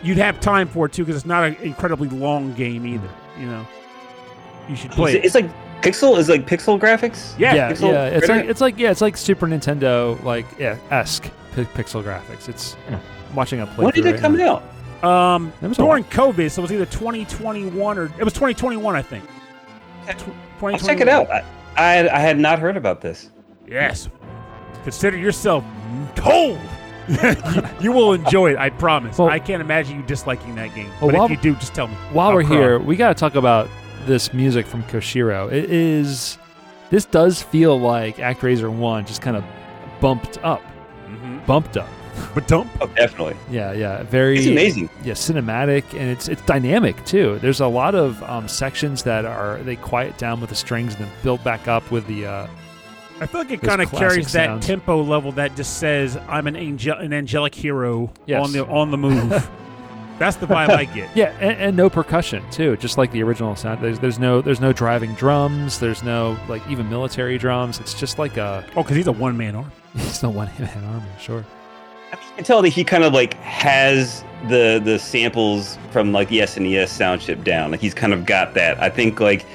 you'd 0.04 0.18
have 0.18 0.40
time 0.40 0.68
for 0.68 0.86
it 0.86 0.94
too 0.94 1.04
because 1.04 1.18
it's 1.18 1.26
not 1.26 1.44
an 1.44 1.56
incredibly 1.56 2.08
long 2.10 2.54
game 2.54 2.86
either. 2.86 3.10
You 3.40 3.46
know, 3.46 3.68
you 4.70 4.76
should 4.76 4.92
play 4.92 5.16
It's, 5.16 5.20
it. 5.20 5.26
it's 5.26 5.36
like 5.36 5.82
pixel 5.82 6.18
is 6.18 6.28
like 6.30 6.46
pixel 6.48 6.80
graphics. 6.80 7.38
Yeah, 7.38 7.54
yeah, 7.54 7.72
pixel 7.72 7.92
yeah. 7.92 8.06
It's 8.08 8.28
like 8.28 8.46
it's 8.46 8.62
like 8.62 8.78
yeah, 8.80 8.92
it's 8.92 9.02
like 9.02 9.16
Super 9.18 9.48
Nintendo 9.48 10.22
like 10.24 10.46
yeah 10.58 10.78
esque 10.92 11.30
pi- 11.56 11.64
pixel 11.66 12.04
graphics. 12.04 12.48
It's 12.50 12.76
watching 13.36 13.62
a 13.62 13.68
play. 13.68 13.86
When 13.86 13.94
did 13.94 14.06
it 14.06 14.20
come 14.20 14.40
out? 14.40 14.64
Um, 15.04 15.54
That 15.62 15.70
was 15.70 15.78
during 15.78 16.04
COVID, 16.06 16.52
so 16.52 16.62
it 16.62 16.64
was 16.64 16.72
either 16.72 16.86
2021 16.86 17.98
or 17.98 18.06
it 18.18 18.24
was 18.24 18.34
2021, 18.34 18.96
I 18.96 19.02
think. 19.02 19.24
Tw- 20.08 20.64
I'll 20.64 20.78
check 20.78 21.00
it 21.00 21.08
out. 21.08 21.30
I, 21.30 21.44
I 21.78 22.16
I 22.16 22.20
had 22.20 22.38
not 22.38 22.60
heard 22.60 22.76
about 22.76 23.00
this. 23.00 23.30
Yes. 23.68 24.10
Consider 24.84 25.18
yourself 25.18 25.64
told. 26.16 26.60
you, 27.10 27.36
you 27.80 27.92
will 27.92 28.14
enjoy 28.14 28.52
it, 28.52 28.58
I 28.58 28.70
promise. 28.70 29.18
Well- 29.18 29.30
I 29.30 29.40
can't 29.40 29.62
imagine 29.62 29.98
you 29.98 30.06
disliking 30.06 30.56
that 30.56 30.76
game. 30.76 30.90
Well, 31.02 31.10
but 31.12 31.14
while- 31.16 31.26
if 31.26 31.32
you 31.32 31.38
do, 31.38 31.56
just 31.56 31.74
tell 31.74 31.88
me. 31.88 31.94
While 32.12 32.30
I'll 32.30 32.36
we're 32.36 32.44
cry. 32.44 32.56
here, 32.58 32.80
we 32.80 32.96
got 32.98 33.10
to 33.10 33.16
talk 33.16 33.36
about 33.36 33.68
this 34.06 34.34
music 34.34 34.66
from 34.66 34.84
Koshiro. 34.84 35.52
It 35.52 35.70
is 35.72 36.38
this 36.90 37.06
does 37.06 37.42
feel 37.42 37.80
like 37.80 38.18
ActRaiser 38.18 38.70
One, 38.76 39.06
just 39.06 39.22
kind 39.22 39.38
of 39.38 39.44
bumped 40.02 40.38
up, 40.44 40.62
Mhm. 41.08 41.46
bumped 41.46 41.78
up. 41.78 41.88
But 42.36 42.48
don't. 42.48 42.70
Oh, 42.82 42.88
definitely. 42.88 43.36
Yeah, 43.50 43.72
yeah, 43.74 44.04
very. 44.04 44.38
It's 44.38 44.48
amazing. 44.48 44.90
yeah 45.04 45.14
cinematic 45.14 45.84
and 45.94 46.10
it's 46.10 46.28
it's 46.28 46.42
dynamic 46.44 47.04
too 47.06 47.40
there's 47.40 47.60
a 47.62 47.68
lot 47.68 47.96
of 47.96 48.22
um, 48.24 48.48
sections 48.48 49.04
that 49.04 49.26
are 49.26 49.58
they 49.64 49.76
quiet 49.76 50.18
down 50.18 50.40
with 50.42 50.50
the 50.50 50.56
strings 50.56 50.96
and 50.96 51.06
then 51.06 51.12
build 51.24 51.44
back 51.44 51.68
up 51.68 51.90
with 51.92 52.06
the 52.08 52.26
uh 52.26 52.48
I 53.22 53.26
feel 53.26 53.42
like 53.42 53.52
it 53.52 53.62
kind 53.62 53.82
of 53.82 53.90
classic 53.90 54.10
carries 54.12 54.32
that 54.34 54.62
tempo 54.62 55.02
level 55.04 55.32
that 55.34 55.56
just 55.56 55.78
says 55.80 56.18
I'm 56.30 56.48
an 56.48 56.56
angel, 56.56 56.98
an 56.98 57.12
angelic 57.14 57.54
hero 57.54 58.12
Yes. 58.26 58.46
on 58.46 58.52
the 58.54 58.66
on 58.68 58.92
the 58.92 58.98
move. 58.98 59.50
That's 60.20 60.36
the 60.36 60.48
vibe 60.48 60.70
I 60.70 60.84
get. 60.86 61.10
yeah 61.16 61.30
and, 61.40 61.58
and 61.62 61.78
no 61.78 61.90
percussion 61.90 62.44
too 62.52 62.76
just 62.78 62.98
like 62.98 63.12
the 63.14 63.24
original 63.24 63.56
sound 63.56 63.82
there's, 63.82 64.00
there's 64.00 64.20
no 64.20 64.42
there's 64.42 64.60
no 64.60 64.74
driving 64.74 65.14
drums 65.16 65.80
there's 65.80 66.04
no 66.04 66.38
like 66.50 66.62
even 66.70 66.90
military 66.90 67.38
drums 67.38 67.80
it's 67.80 67.94
just 67.94 68.20
like 68.20 68.36
a 68.38 68.64
Oh, 68.76 68.84
because 68.84 68.98
he's 68.98 69.08
a 69.08 69.12
one 69.14 69.38
man 69.38 69.56
army. 69.56 69.72
it's 69.96 70.22
no 70.22 70.30
one-man 70.30 70.84
army 70.86 71.08
sure 71.20 71.46
I 72.12 72.16
mean, 72.16 72.26
you 72.30 72.36
can 72.36 72.44
tell 72.44 72.62
that 72.62 72.70
he 72.70 72.84
kind 72.84 73.04
of 73.04 73.14
like 73.14 73.34
has 73.36 74.24
the 74.48 74.82
the 74.84 74.98
samples 75.00 75.78
from 75.92 76.12
like 76.12 76.30
the 76.30 76.40
SNES 76.40 76.88
sound 76.90 77.22
chip 77.22 77.44
down. 77.44 77.72
Like 77.72 77.80
he's 77.82 77.94
kind 77.94 78.14
of 78.14 78.26
got 78.26 78.54
that. 78.56 78.82
I 78.82 78.90
think 78.90 79.20
like 79.20 79.46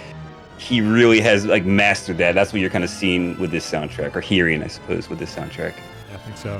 he 0.59 0.81
really 0.81 1.21
has 1.21 1.47
like 1.47 1.65
mastered 1.65 2.19
that. 2.19 2.35
That's 2.35 2.53
what 2.53 2.61
you're 2.61 2.71
kind 2.71 2.85
of 2.85 2.91
seeing 2.91 3.39
with 3.41 3.51
this 3.51 3.69
soundtrack, 3.71 4.15
or 4.15 4.21
hearing, 4.21 4.63
I 4.63 4.69
suppose, 4.69 5.09
with 5.11 5.19
this 5.19 5.35
soundtrack. 5.35 5.75
i 6.13 6.17
think 6.19 6.37
so 6.37 6.55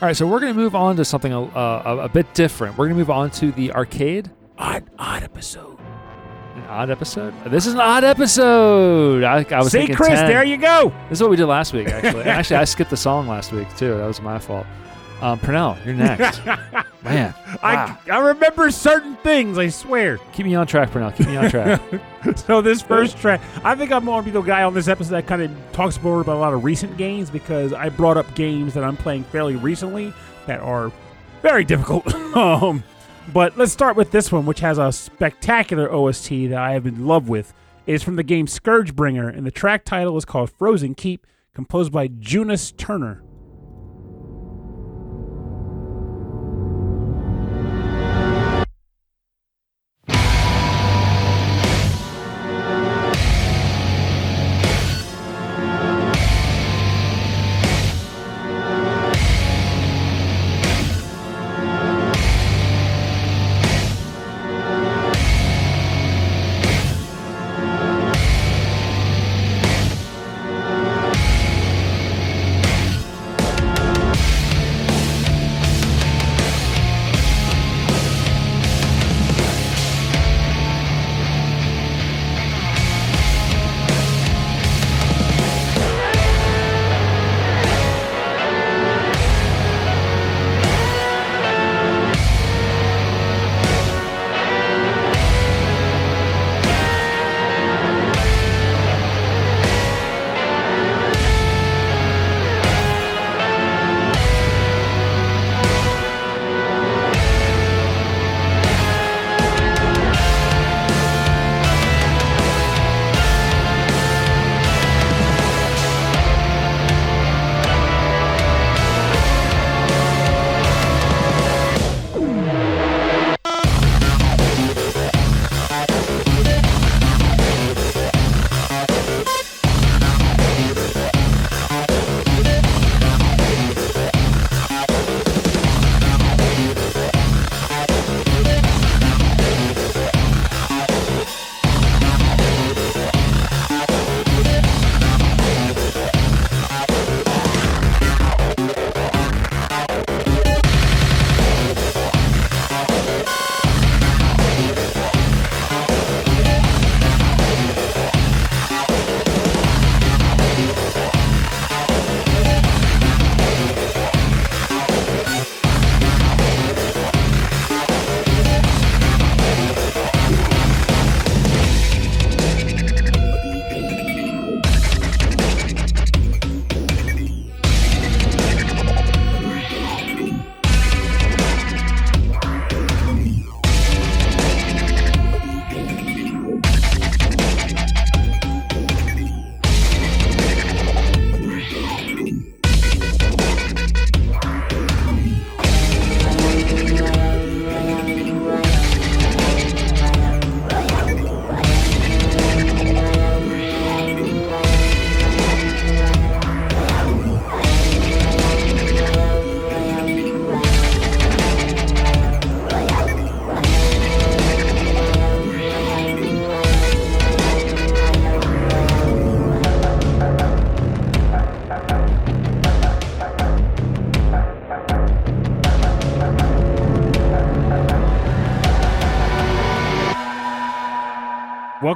all 0.00 0.06
right 0.06 0.16
so 0.16 0.26
we're 0.26 0.38
gonna 0.40 0.54
move 0.54 0.74
on 0.76 0.94
to 0.96 1.04
something 1.04 1.32
a, 1.32 1.40
a, 1.40 1.98
a 2.04 2.08
bit 2.08 2.32
different 2.34 2.76
we're 2.78 2.86
gonna 2.86 2.98
move 2.98 3.10
on 3.10 3.30
to 3.30 3.50
the 3.52 3.72
arcade 3.72 4.30
Odd, 4.58 4.84
odd 4.98 5.22
episode. 5.24 5.76
an 6.56 6.62
odd 6.68 6.88
episode 6.90 7.32
this 7.46 7.66
is 7.66 7.74
an 7.74 7.80
odd 7.80 8.04
episode 8.04 9.24
i, 9.24 9.44
I 9.50 9.58
was 9.58 9.72
See, 9.72 9.78
thinking 9.78 9.96
Chris, 9.96 10.20
10. 10.20 10.26
there 10.28 10.44
you 10.44 10.56
go. 10.56 10.92
This 11.08 11.18
is 11.18 11.22
what 11.22 11.30
we 11.30 11.36
did 11.36 11.46
last 11.46 11.72
week, 11.72 11.88
actually. 11.88 12.22
Actually, 12.38 12.56
I 12.58 12.64
skipped 12.64 12.90
the 12.90 12.96
song 12.96 13.26
last 13.28 13.50
week 13.52 13.68
too. 13.76 13.96
That 13.96 14.06
was 14.06 14.20
my 14.20 14.38
fault. 14.38 14.66
Um, 15.20 15.38
Pernell, 15.40 15.84
you're 15.84 15.94
next. 15.94 16.44
Man, 17.04 17.34
wow. 17.34 17.56
I, 17.62 17.98
I 18.10 18.18
remember 18.18 18.70
certain 18.70 19.16
things, 19.16 19.58
I 19.58 19.68
swear. 19.68 20.18
keep 20.32 20.46
me 20.46 20.54
on 20.54 20.66
track, 20.66 20.90
Pernell. 20.90 21.14
Keep 21.16 21.26
me 21.28 21.36
on 21.36 21.50
track. 21.50 21.80
So 22.36 22.60
this 22.60 22.82
first 22.82 23.16
track, 23.18 23.40
I 23.64 23.74
think 23.76 23.92
I'm 23.92 24.04
going 24.04 24.22
to 24.22 24.24
be 24.24 24.32
the 24.32 24.42
guy 24.42 24.64
on 24.64 24.74
this 24.74 24.88
episode 24.88 25.12
that 25.12 25.26
kind 25.28 25.40
of 25.40 25.50
talks 25.72 26.02
more 26.02 26.20
about 26.20 26.36
a 26.36 26.38
lot 26.40 26.52
of 26.52 26.64
recent 26.64 26.96
games 26.96 27.30
because 27.30 27.72
I 27.72 27.88
brought 27.88 28.16
up 28.16 28.34
games 28.34 28.74
that 28.74 28.82
I'm 28.84 28.96
playing 28.96 29.22
fairly 29.24 29.54
recently 29.56 30.12
that 30.46 30.60
are 30.60 30.90
very 31.42 31.64
difficult. 31.64 32.12
um, 32.36 32.82
But 33.32 33.56
let's 33.56 33.72
start 33.72 33.96
with 33.96 34.10
this 34.10 34.32
one, 34.32 34.46
which 34.46 34.60
has 34.60 34.78
a 34.78 34.90
spectacular 34.90 35.90
OST 35.92 36.28
that 36.50 36.58
I 36.58 36.72
have 36.72 36.84
been 36.84 36.96
in 36.96 37.06
love 37.06 37.28
with. 37.28 37.54
It 37.86 37.94
is 37.94 38.02
from 38.02 38.16
the 38.16 38.22
game 38.24 38.46
Scourgebringer, 38.46 39.34
and 39.34 39.46
the 39.46 39.50
track 39.50 39.84
title 39.84 40.16
is 40.16 40.24
called 40.24 40.50
Frozen 40.50 40.94
Keep, 40.96 41.26
composed 41.54 41.92
by 41.92 42.08
Joonas 42.08 42.76
Turner. 42.76 43.22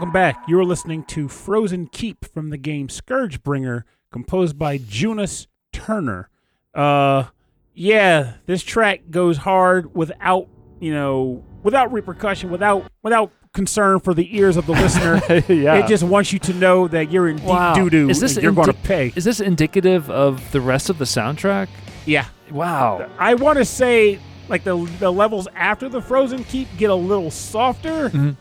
Welcome 0.03 0.13
back. 0.15 0.49
You 0.49 0.59
are 0.59 0.65
listening 0.65 1.05
to 1.05 1.29
Frozen 1.29 1.87
Keep 1.93 2.25
from 2.25 2.51
the 2.51 2.57
game 2.59 2.89
Scourgebringer, 2.89 3.85
composed 4.11 4.59
by 4.59 4.77
Joonas 4.79 5.47
Turner. 5.73 6.29
Uh, 6.75 7.27
yeah, 7.73 8.33
this 8.47 8.65
track 8.65 9.03
goes 9.11 9.37
hard 9.37 9.95
without, 9.95 10.49
you 10.81 10.93
know, 10.93 11.45
without 11.63 11.93
repercussion, 11.93 12.51
without 12.51 12.91
without 13.05 13.31
concern 13.55 14.01
for 14.01 14.13
the 14.13 14.37
ears 14.37 14.57
of 14.57 14.67
the 14.67 14.73
listener. 14.73 15.23
yeah. 15.49 15.77
It 15.77 15.87
just 15.87 16.03
wants 16.03 16.33
you 16.33 16.41
to 16.41 16.53
know 16.55 16.89
that 16.89 17.13
you're 17.13 17.29
in 17.29 17.37
deep 17.37 17.47
Wow. 17.47 17.75
doo 17.75 17.89
doo. 17.89 18.11
Is 18.11 18.19
this 18.19 18.37
you're 18.37 18.51
going 18.51 18.67
to 18.67 18.75
pay. 18.75 19.13
Is 19.15 19.23
this 19.23 19.39
indicative 19.39 20.11
of 20.11 20.51
the 20.51 20.61
rest 20.61 20.91
of 20.91 20.99
the 20.99 21.05
soundtrack? 21.05 21.69
Yeah, 22.07 22.27
Wow. 22.51 23.09
I 23.21 23.35
want 23.35 23.59
to 23.59 23.65
say 23.65 24.19
like 24.49 24.65
the 24.65 24.85
the 24.99 25.13
levels 25.13 25.47
after 25.55 25.89
the 25.89 26.03
Frozen 26.03 26.43
Keep 26.43 26.77
get 26.77 26.91
a 26.91 26.95
little 26.97 27.31
softer, 27.31 28.11
Mhm. 28.11 28.37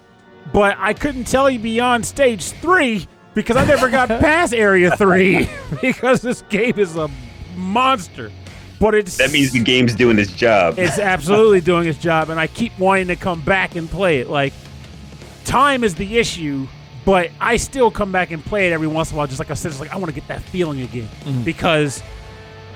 But 0.54 0.76
I 0.80 0.94
couldn't 0.94 1.26
tell 1.26 1.50
you 1.50 1.60
beyond 1.60 2.06
stage 2.06 2.44
three 2.52 3.08
because 3.34 3.56
I 3.58 3.66
never 3.66 3.90
got 3.90 4.08
past 4.20 4.54
area 4.54 4.96
three 4.98 5.50
because 5.82 6.22
this 6.22 6.42
game 6.50 6.78
is 6.78 6.96
a 6.98 7.10
monster. 7.56 8.32
But 8.80 8.96
it's 8.96 9.18
That 9.18 9.32
means 9.32 9.52
the 9.52 9.60
game's 9.64 9.94
doing 9.94 10.18
its 10.18 10.32
job. 10.32 10.80
it's 10.80 10.98
absolutely 10.98 11.62
doing 11.62 11.88
its 11.88 12.00
job, 12.00 12.30
and 12.32 12.40
I 12.40 12.48
keep 12.48 12.78
wanting 12.80 13.08
to 13.08 13.16
come 13.16 13.42
back 13.42 13.76
and 13.76 13.88
play 13.90 14.20
it. 14.20 14.30
Like 14.30 14.54
time 15.46 15.84
is 15.84 15.94
the 15.96 16.18
issue, 16.18 16.68
but 17.06 17.30
I 17.40 17.58
still 17.58 17.92
come 17.92 18.12
back 18.12 18.32
and 18.32 18.44
play 18.44 18.68
it 18.68 18.74
every 18.74 18.88
once 18.88 19.12
in 19.12 19.16
a 19.16 19.18
while. 19.20 19.28
Just 19.28 19.40
like 19.40 19.52
I 19.52 19.54
said, 19.54 19.72
it's 19.72 19.80
like 19.80 19.92
I 19.94 19.98
want 19.98 20.08
to 20.08 20.20
get 20.20 20.28
that 20.30 20.42
feeling 20.42 20.82
again 20.82 21.08
Mhm. 21.26 21.46
because 21.46 22.02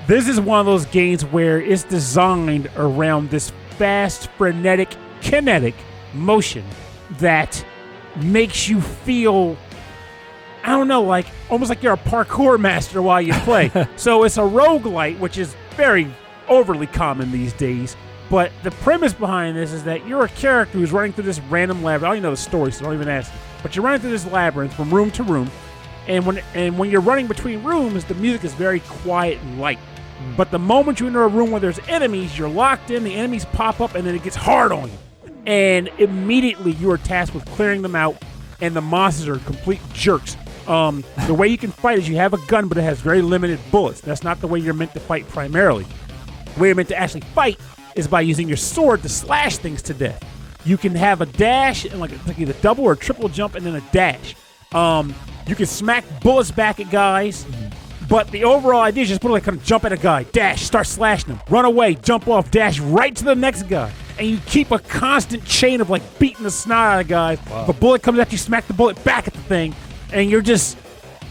this 0.06 0.28
is 0.28 0.40
one 0.40 0.60
of 0.60 0.66
those 0.66 0.86
games 0.86 1.24
where 1.24 1.60
it's 1.60 1.82
designed 1.82 2.70
around 2.76 3.30
this 3.30 3.50
fast, 3.76 4.28
frenetic, 4.38 4.90
kinetic 5.20 5.74
motion 6.14 6.64
that 7.18 7.64
makes 8.16 8.68
you 8.68 8.80
feel. 8.80 9.56
I 10.62 10.70
don't 10.70 10.88
know, 10.88 11.02
like 11.02 11.26
almost 11.48 11.68
like 11.68 11.82
you're 11.82 11.92
a 11.92 11.98
parkour 11.98 12.58
master 12.58 13.00
while 13.00 13.22
you 13.22 13.32
play. 13.34 13.70
so 13.96 14.24
it's 14.24 14.36
a 14.36 14.40
roguelite, 14.40 15.18
which 15.20 15.38
is 15.38 15.54
very 15.76 16.08
overly 16.48 16.86
common 16.86 17.30
these 17.30 17.52
days. 17.52 17.96
But 18.28 18.50
the 18.64 18.72
premise 18.72 19.12
behind 19.12 19.56
this 19.56 19.72
is 19.72 19.84
that 19.84 20.06
you're 20.06 20.24
a 20.24 20.28
character 20.28 20.78
who's 20.78 20.90
running 20.90 21.12
through 21.12 21.24
this 21.24 21.38
random 21.40 21.82
labyrinth. 21.82 22.04
I 22.04 22.08
don't 22.08 22.16
even 22.16 22.22
know 22.24 22.30
the 22.30 22.36
story, 22.36 22.72
so 22.72 22.84
don't 22.84 22.94
even 22.94 23.08
ask. 23.08 23.32
But 23.62 23.76
you're 23.76 23.84
running 23.84 24.00
through 24.00 24.10
this 24.10 24.26
labyrinth 24.26 24.74
from 24.74 24.92
room 24.92 25.10
to 25.12 25.22
room, 25.22 25.50
and 26.08 26.26
when 26.26 26.38
and 26.54 26.78
when 26.78 26.90
you're 26.90 27.00
running 27.00 27.26
between 27.26 27.62
rooms, 27.62 28.04
the 28.04 28.14
music 28.14 28.44
is 28.44 28.54
very 28.54 28.80
quiet 28.80 29.38
and 29.40 29.60
light. 29.60 29.78
Hmm. 29.78 30.36
But 30.36 30.50
the 30.50 30.58
moment 30.58 30.98
you 30.98 31.06
enter 31.06 31.22
a 31.22 31.28
room 31.28 31.50
where 31.50 31.60
there's 31.60 31.78
enemies, 31.88 32.36
you're 32.36 32.48
locked 32.48 32.90
in. 32.90 33.04
The 33.04 33.14
enemies 33.14 33.44
pop 33.44 33.80
up, 33.80 33.94
and 33.94 34.06
then 34.06 34.14
it 34.14 34.22
gets 34.22 34.36
hard 34.36 34.72
on 34.72 34.90
you. 34.90 34.98
And 35.46 35.88
immediately 35.98 36.72
you 36.72 36.90
are 36.90 36.98
tasked 36.98 37.34
with 37.34 37.46
clearing 37.46 37.82
them 37.82 37.94
out. 37.94 38.22
And 38.60 38.74
the 38.74 38.80
monsters 38.80 39.28
are 39.28 39.38
complete 39.44 39.80
jerks. 39.92 40.36
Um, 40.66 41.04
the 41.26 41.34
way 41.34 41.46
you 41.48 41.58
can 41.58 41.70
fight 41.70 41.98
is 41.98 42.08
you 42.08 42.16
have 42.16 42.34
a 42.34 42.38
gun, 42.46 42.68
but 42.68 42.76
it 42.78 42.82
has 42.82 43.00
very 43.00 43.22
limited 43.22 43.60
bullets. 43.70 44.00
That's 44.00 44.24
not 44.24 44.40
the 44.40 44.46
way 44.46 44.58
you're 44.58 44.74
meant 44.74 44.92
to 44.94 45.00
fight 45.00 45.28
primarily. 45.28 45.86
The 46.54 46.60
way 46.60 46.68
you're 46.68 46.74
meant 46.74 46.88
to 46.88 46.96
actually 46.96 47.20
fight 47.20 47.60
is 47.94 48.08
by 48.08 48.22
using 48.22 48.48
your 48.48 48.56
sword 48.56 49.02
to 49.02 49.08
slash 49.08 49.58
things 49.58 49.82
to 49.82 49.94
death. 49.94 50.22
You 50.64 50.76
can 50.76 50.94
have 50.94 51.20
a 51.20 51.26
dash 51.26 51.84
and 51.84 52.00
like, 52.00 52.10
like 52.26 52.38
either 52.38 52.54
double 52.54 52.84
or 52.84 52.96
triple 52.96 53.28
jump 53.28 53.54
and 53.54 53.64
then 53.64 53.76
a 53.76 53.80
dash. 53.92 54.34
Um, 54.72 55.14
you 55.46 55.54
can 55.54 55.66
smack 55.66 56.04
bullets 56.20 56.50
back 56.50 56.80
at 56.80 56.90
guys. 56.90 57.46
But 58.08 58.30
the 58.30 58.44
overall 58.44 58.82
idea 58.82 59.02
is 59.02 59.08
just 59.08 59.20
put 59.20 59.30
like 59.30 59.44
kind 59.44 59.58
of 59.58 59.64
jump 59.64 59.84
at 59.84 59.92
a 59.92 59.96
guy, 59.96 60.24
dash, 60.24 60.62
start 60.62 60.86
slashing 60.86 61.30
him, 61.30 61.40
run 61.48 61.64
away, 61.64 61.94
jump 61.94 62.28
off, 62.28 62.50
dash 62.50 62.78
right 62.78 63.14
to 63.16 63.24
the 63.24 63.34
next 63.34 63.64
guy. 63.64 63.92
And 64.18 64.28
you 64.28 64.38
keep 64.46 64.70
a 64.70 64.78
constant 64.78 65.44
chain 65.44 65.80
of 65.80 65.90
like 65.90 66.18
beating 66.18 66.44
the 66.44 66.50
snot 66.50 66.94
out 66.94 67.00
of 67.00 67.08
guys. 67.08 67.38
If 67.38 67.68
a 67.68 67.72
bullet 67.72 68.02
comes 68.02 68.18
at 68.18 68.30
you, 68.32 68.38
smack 68.38 68.66
the 68.66 68.74
bullet 68.74 69.02
back 69.04 69.26
at 69.26 69.34
the 69.34 69.42
thing. 69.42 69.74
And 70.12 70.30
you're 70.30 70.42
just 70.42 70.78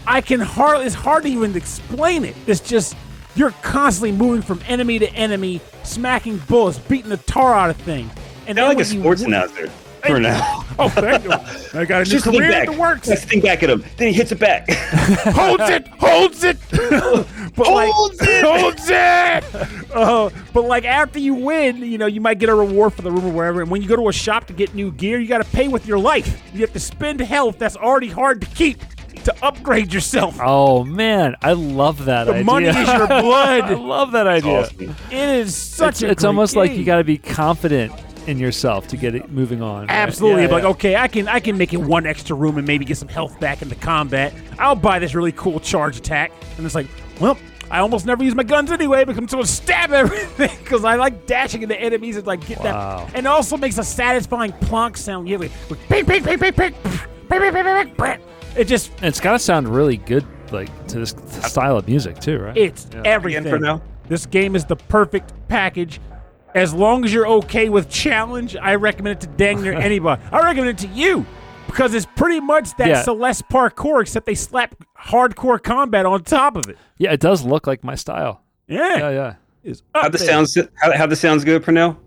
I 0.06 0.20
can 0.20 0.40
hardly 0.40 0.86
it's 0.86 0.94
hard 0.94 1.24
to 1.24 1.28
even 1.28 1.56
explain 1.56 2.24
it. 2.24 2.36
It's 2.46 2.60
just 2.60 2.94
you're 3.34 3.50
constantly 3.62 4.12
moving 4.12 4.42
from 4.42 4.60
enemy 4.66 4.98
to 4.98 5.10
enemy, 5.14 5.60
smacking 5.82 6.38
bullets, 6.48 6.78
beating 6.78 7.10
the 7.10 7.16
tar 7.18 7.54
out 7.54 7.70
of 7.70 7.76
things. 7.76 8.10
And 8.46 8.56
Sound 8.58 8.68
like 8.68 8.76
a 8.76 8.88
when 8.88 8.96
you 8.96 9.00
sports 9.00 9.22
announcer 9.22 9.70
for 10.06 10.20
now. 10.20 10.62
Oh, 10.78 10.90
thank 10.90 11.24
you. 11.24 11.30
I 11.32 11.86
got 11.86 12.02
a 12.02 12.04
new 12.04 12.10
Just 12.10 12.24
think 12.26 12.36
career 12.36 12.50
back. 12.50 12.68
in 12.68 12.74
the 12.74 12.78
works. 12.78 13.08
Let's 13.08 13.24
think 13.24 13.42
back 13.42 13.62
at 13.62 13.70
him. 13.70 13.82
Then 13.96 14.08
he 14.08 14.12
hits 14.12 14.30
it 14.30 14.38
back. 14.38 14.68
holds 14.70 15.70
it, 15.70 15.88
holds 15.88 16.44
it, 16.44 16.58
but 16.70 17.66
like, 17.72 17.90
Holds 17.90 18.18
it! 18.20 18.44
holds 18.44 18.84
it. 18.90 19.90
Uh, 19.94 20.28
but 20.52 20.64
like 20.66 20.84
after 20.84 21.18
you 21.18 21.32
win, 21.32 21.78
you 21.78 21.96
know 21.96 22.04
you 22.04 22.20
might 22.20 22.38
get 22.38 22.50
a 22.50 22.54
reward 22.54 22.92
for 22.92 23.00
the 23.00 23.10
room 23.10 23.24
or 23.24 23.30
wherever. 23.32 23.62
And 23.62 23.70
when 23.70 23.80
you 23.80 23.88
go 23.88 23.96
to 23.96 24.10
a 24.10 24.12
shop 24.12 24.48
to 24.48 24.52
get 24.52 24.74
new 24.74 24.92
gear, 24.92 25.18
you 25.18 25.26
got 25.28 25.42
to 25.42 25.50
pay 25.50 25.66
with 25.68 25.86
your 25.86 25.98
life. 25.98 26.42
You 26.52 26.60
have 26.60 26.74
to 26.74 26.80
spend 26.80 27.20
health 27.20 27.58
that's 27.58 27.76
already 27.78 28.08
hard 28.10 28.42
to 28.42 28.46
keep 28.48 28.78
to 29.24 29.34
upgrade 29.42 29.94
yourself. 29.94 30.38
Oh 30.42 30.84
man, 30.84 31.36
I 31.40 31.54
love 31.54 32.04
that 32.04 32.24
The 32.24 32.32
idea. 32.32 32.44
money 32.44 32.66
is 32.66 32.76
your 32.76 33.06
blood. 33.06 33.62
I 33.64 33.72
love 33.72 34.12
that 34.12 34.26
idea. 34.26 34.60
awesome. 34.60 34.94
It 35.10 35.28
is 35.38 35.54
such 35.56 35.94
It's, 35.94 36.02
a. 36.02 36.10
it's 36.10 36.22
great 36.22 36.28
almost 36.28 36.54
like 36.54 36.72
you 36.72 36.84
got 36.84 36.98
to 36.98 37.04
be 37.04 37.16
confident 37.16 37.92
in 38.26 38.38
yourself 38.38 38.86
to 38.88 38.96
get 38.96 39.14
it 39.14 39.30
moving 39.30 39.62
on. 39.62 39.82
right? 39.82 39.90
Absolutely, 39.90 40.42
Yeah, 40.44 40.48
like 40.50 40.64
okay, 40.64 40.96
I 40.96 41.08
can 41.08 41.28
I 41.28 41.40
can 41.40 41.56
make 41.56 41.72
it 41.72 41.78
one 41.78 42.06
extra 42.06 42.34
room 42.36 42.58
and 42.58 42.66
maybe 42.66 42.84
get 42.84 42.96
some 42.96 43.08
health 43.08 43.38
back 43.40 43.62
into 43.62 43.74
combat. 43.76 44.32
I'll 44.58 44.74
buy 44.76 44.98
this 44.98 45.14
really 45.14 45.32
cool 45.32 45.60
charge 45.60 45.96
attack, 45.96 46.32
and 46.56 46.66
it's 46.66 46.74
like, 46.74 46.86
well, 47.20 47.38
I 47.70 47.78
almost 47.80 48.06
never 48.06 48.22
use 48.22 48.34
my 48.34 48.42
guns 48.44 48.70
anyway 48.70 49.04
because 49.04 49.18
I'm 49.18 49.28
supposed 49.28 49.50
to 49.50 49.62
stab 49.62 49.92
everything 49.92 50.50
because 50.62 50.84
I 50.84 50.94
like 50.96 51.26
dashing 51.26 51.62
into 51.62 51.78
enemies 51.80 52.16
and 52.16 52.26
like 52.26 52.46
get 52.46 52.58
Wow. 52.58 53.04
that, 53.06 53.16
and 53.16 53.26
it 53.26 53.28
also 53.28 53.56
makes 53.56 53.78
a 53.78 53.84
satisfying 53.84 54.52
plonk 54.52 54.96
sound. 54.96 55.28
You 55.28 55.38
like, 55.38 55.52
ping, 55.88 56.04
ping, 56.06 56.22
ping, 56.22 56.38
ping, 56.38 56.52
ping, 56.52 56.52
ping, 56.52 56.72
ping, 57.28 57.40
ping, 57.52 57.52
ping, 57.64 57.94
ping. 57.94 58.20
It 58.56 58.64
just 58.68 58.90
And 58.96 59.04
it's 59.06 59.20
got 59.20 59.32
to 59.32 59.38
sound 59.38 59.68
really 59.68 59.98
good, 59.98 60.24
like 60.52 60.68
to 60.88 60.98
this 61.00 61.14
style 61.42 61.76
of 61.76 61.86
music 61.86 62.18
too, 62.20 62.38
right? 62.38 62.56
it's 62.56 62.88
Yeah. 62.92 63.02
everything. 63.04 63.44
for 63.50 63.58
now? 63.58 63.82
This 64.08 64.24
game 64.26 64.54
is 64.56 64.64
the 64.64 64.76
perfect 64.76 65.32
package. 65.48 66.00
As 66.56 66.72
long 66.74 67.04
as 67.04 67.12
you're 67.12 67.28
okay 67.28 67.68
with 67.68 67.88
challenge, 67.90 68.56
I 68.56 68.74
recommend 68.76 69.18
it 69.22 69.26
to 69.28 69.36
dang 69.36 69.62
near 69.62 69.72
anybody. 69.88 70.22
I 70.32 70.40
recommend 70.42 70.70
it 70.70 70.78
to 70.88 70.92
you 70.94 71.26
because 71.66 71.94
it's 71.94 72.06
pretty 72.16 72.40
much 72.40 72.74
that 72.78 72.88
Yeah. 72.88 73.02
Celeste 73.02 73.48
parkour, 73.48 74.00
except 74.00 74.24
they 74.26 74.34
slap 74.34 74.74
hardcore 74.98 75.62
combat 75.62 76.06
on 76.06 76.22
top 76.24 76.56
of 76.56 76.66
it. 76.68 76.78
yeah, 76.98 77.12
it 77.12 77.20
does 77.20 77.44
look 77.44 77.66
like 77.66 77.84
my 77.84 77.94
style. 77.94 78.42
Yeah, 78.66 78.96
Yeah, 78.96 79.10
yeah. 79.10 79.34
It's 79.62 79.82
How 79.94 80.02
up 80.06 80.12
the 80.12 80.18
sounds 80.18 80.56
how, 80.76 80.92
how 80.96 81.06
the 81.06 81.16
sounds 81.16 81.44
go, 81.44 81.60
Pernell? 81.60 81.98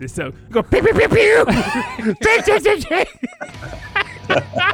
It's 0.00 0.14
So 0.14 0.32
go 0.50 0.62
pew 0.62 0.82
pew 0.82 0.94
pew 0.94 1.08
pew. 1.08 1.44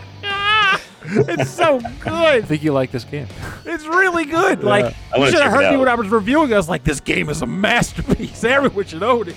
it's 1.28 1.50
so 1.50 1.80
good. 2.00 2.12
I 2.12 2.40
think 2.42 2.62
you 2.62 2.72
like 2.72 2.90
this 2.90 3.04
game. 3.04 3.26
It's 3.64 3.86
really 3.86 4.24
good. 4.24 4.62
Like 4.62 4.94
I 5.12 5.18
you 5.18 5.30
should 5.30 5.40
have 5.40 5.52
heard 5.52 5.72
me 5.72 5.78
when 5.78 5.88
I 5.88 5.94
was 5.94 6.08
reviewing. 6.08 6.50
it. 6.50 6.54
I 6.54 6.56
was 6.58 6.68
like, 6.68 6.84
"This 6.84 7.00
game 7.00 7.28
is 7.28 7.42
a 7.42 7.46
masterpiece. 7.46 8.44
Everyone 8.44 8.84
should 8.84 9.02
own 9.02 9.28
it." 9.28 9.36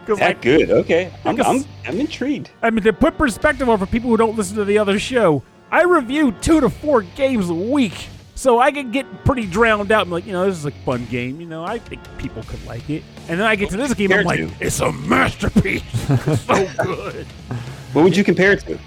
Because 0.00 0.18
That 0.18 0.28
like, 0.28 0.42
good. 0.42 0.70
Okay. 0.70 1.12
I'm, 1.24 1.40
I'm 1.42 1.64
I'm 1.86 2.00
intrigued. 2.00 2.50
I 2.62 2.70
mean, 2.70 2.84
to 2.84 2.92
put 2.92 3.18
perspective 3.18 3.68
on 3.68 3.78
for 3.78 3.86
people 3.86 4.10
who 4.10 4.16
don't 4.16 4.36
listen 4.36 4.56
to 4.56 4.64
the 4.64 4.78
other 4.78 4.98
show, 4.98 5.42
I 5.70 5.82
review 5.82 6.32
two 6.32 6.60
to 6.60 6.70
four 6.70 7.02
games 7.02 7.50
a 7.50 7.54
week. 7.54 8.08
So 8.34 8.58
I 8.58 8.72
can 8.72 8.90
get 8.90 9.04
pretty 9.26 9.44
drowned 9.44 9.92
out. 9.92 10.06
I'm 10.06 10.10
like, 10.10 10.24
you 10.24 10.32
know, 10.32 10.46
this 10.46 10.56
is 10.56 10.64
a 10.64 10.70
fun 10.70 11.04
game. 11.10 11.42
You 11.42 11.46
know, 11.46 11.62
I 11.62 11.78
think 11.78 12.00
people 12.16 12.42
could 12.44 12.64
like 12.64 12.88
it. 12.88 13.02
And 13.28 13.38
then 13.38 13.46
I 13.46 13.54
get 13.54 13.68
to 13.68 13.76
this 13.76 13.92
game, 13.92 14.10
I'm 14.12 14.24
like, 14.24 14.38
to? 14.38 14.50
it's 14.60 14.80
a 14.80 14.90
masterpiece. 14.92 15.82
It's 16.26 16.40
so 16.42 16.66
good. 16.82 17.26
What 17.92 18.02
would 18.02 18.16
you 18.16 18.24
compare 18.24 18.52
it 18.52 18.60
to? 18.60 18.78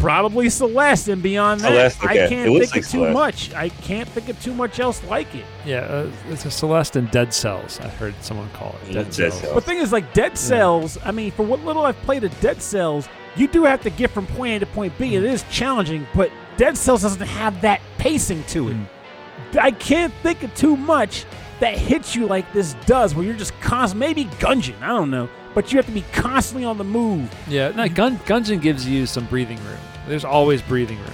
Probably 0.00 0.48
Celeste, 0.48 1.08
and 1.08 1.22
beyond 1.22 1.60
that, 1.60 1.92
Celeste, 1.92 2.04
I 2.04 2.28
can't 2.28 2.32
It 2.32 2.58
think 2.58 2.60
like 2.60 2.68
of 2.68 2.90
too 2.90 2.98
Celeste. 2.98 3.12
much. 3.12 3.54
I 3.54 3.68
can't 3.68 4.08
think 4.08 4.28
of 4.28 4.42
too 4.42 4.54
much 4.54 4.80
else 4.80 5.02
like 5.04 5.34
it. 5.34 5.44
Yeah, 5.66 5.80
uh, 5.80 6.10
it's 6.30 6.44
a 6.46 6.50
Celeste 6.50 6.96
and 6.96 7.10
Dead 7.10 7.34
Cells. 7.34 7.78
I 7.80 7.88
heard 7.88 8.14
someone 8.22 8.48
call 8.50 8.76
it. 8.82 8.92
Dead, 8.92 9.06
mm, 9.06 9.16
Dead 9.16 9.32
Cells. 9.32 9.40
Cells. 9.40 9.54
But 9.54 9.60
the 9.60 9.66
thing 9.66 9.78
is, 9.78 9.92
like 9.92 10.12
Dead 10.14 10.38
Cells, 10.38 10.98
I 11.04 11.10
mean, 11.12 11.30
for 11.32 11.42
what 11.44 11.64
little 11.64 11.84
I've 11.84 12.00
played 12.02 12.24
of 12.24 12.40
Dead 12.40 12.62
Cells, 12.62 13.08
you 13.36 13.46
do 13.46 13.64
have 13.64 13.82
to 13.82 13.90
get 13.90 14.10
from 14.10 14.26
point 14.26 14.54
A 14.54 14.58
to 14.60 14.66
point 14.66 14.96
B. 14.98 15.16
It 15.16 15.22
mm. 15.22 15.32
is 15.32 15.44
challenging, 15.50 16.06
but 16.14 16.30
Dead 16.56 16.76
Cells 16.76 17.02
doesn't 17.02 17.26
have 17.26 17.60
that 17.60 17.80
pacing 17.98 18.42
to 18.44 18.68
it. 18.68 18.76
Mm. 18.76 18.86
I 19.60 19.70
can't 19.70 20.12
think 20.22 20.42
of 20.42 20.54
too 20.54 20.76
much 20.76 21.24
that 21.60 21.76
hits 21.76 22.16
you 22.16 22.26
like 22.26 22.50
this 22.52 22.74
does, 22.86 23.14
where 23.14 23.24
you're 23.24 23.34
just 23.36 23.58
constant. 23.60 24.00
Maybe 24.00 24.24
Gungeon, 24.24 24.80
I 24.82 24.88
don't 24.88 25.10
know, 25.10 25.28
but 25.54 25.72
you 25.72 25.76
have 25.76 25.86
to 25.86 25.92
be 25.92 26.04
constantly 26.12 26.64
on 26.64 26.78
the 26.78 26.84
move 26.84 27.30
Yeah, 27.48 27.70
no, 27.70 27.88
Gun 27.88 28.18
Gungeon 28.20 28.60
gives 28.62 28.86
you 28.86 29.06
some 29.06 29.26
breathing 29.26 29.58
room. 29.64 29.78
There's 30.10 30.24
always 30.24 30.60
breathing 30.60 30.98
room. 30.98 31.12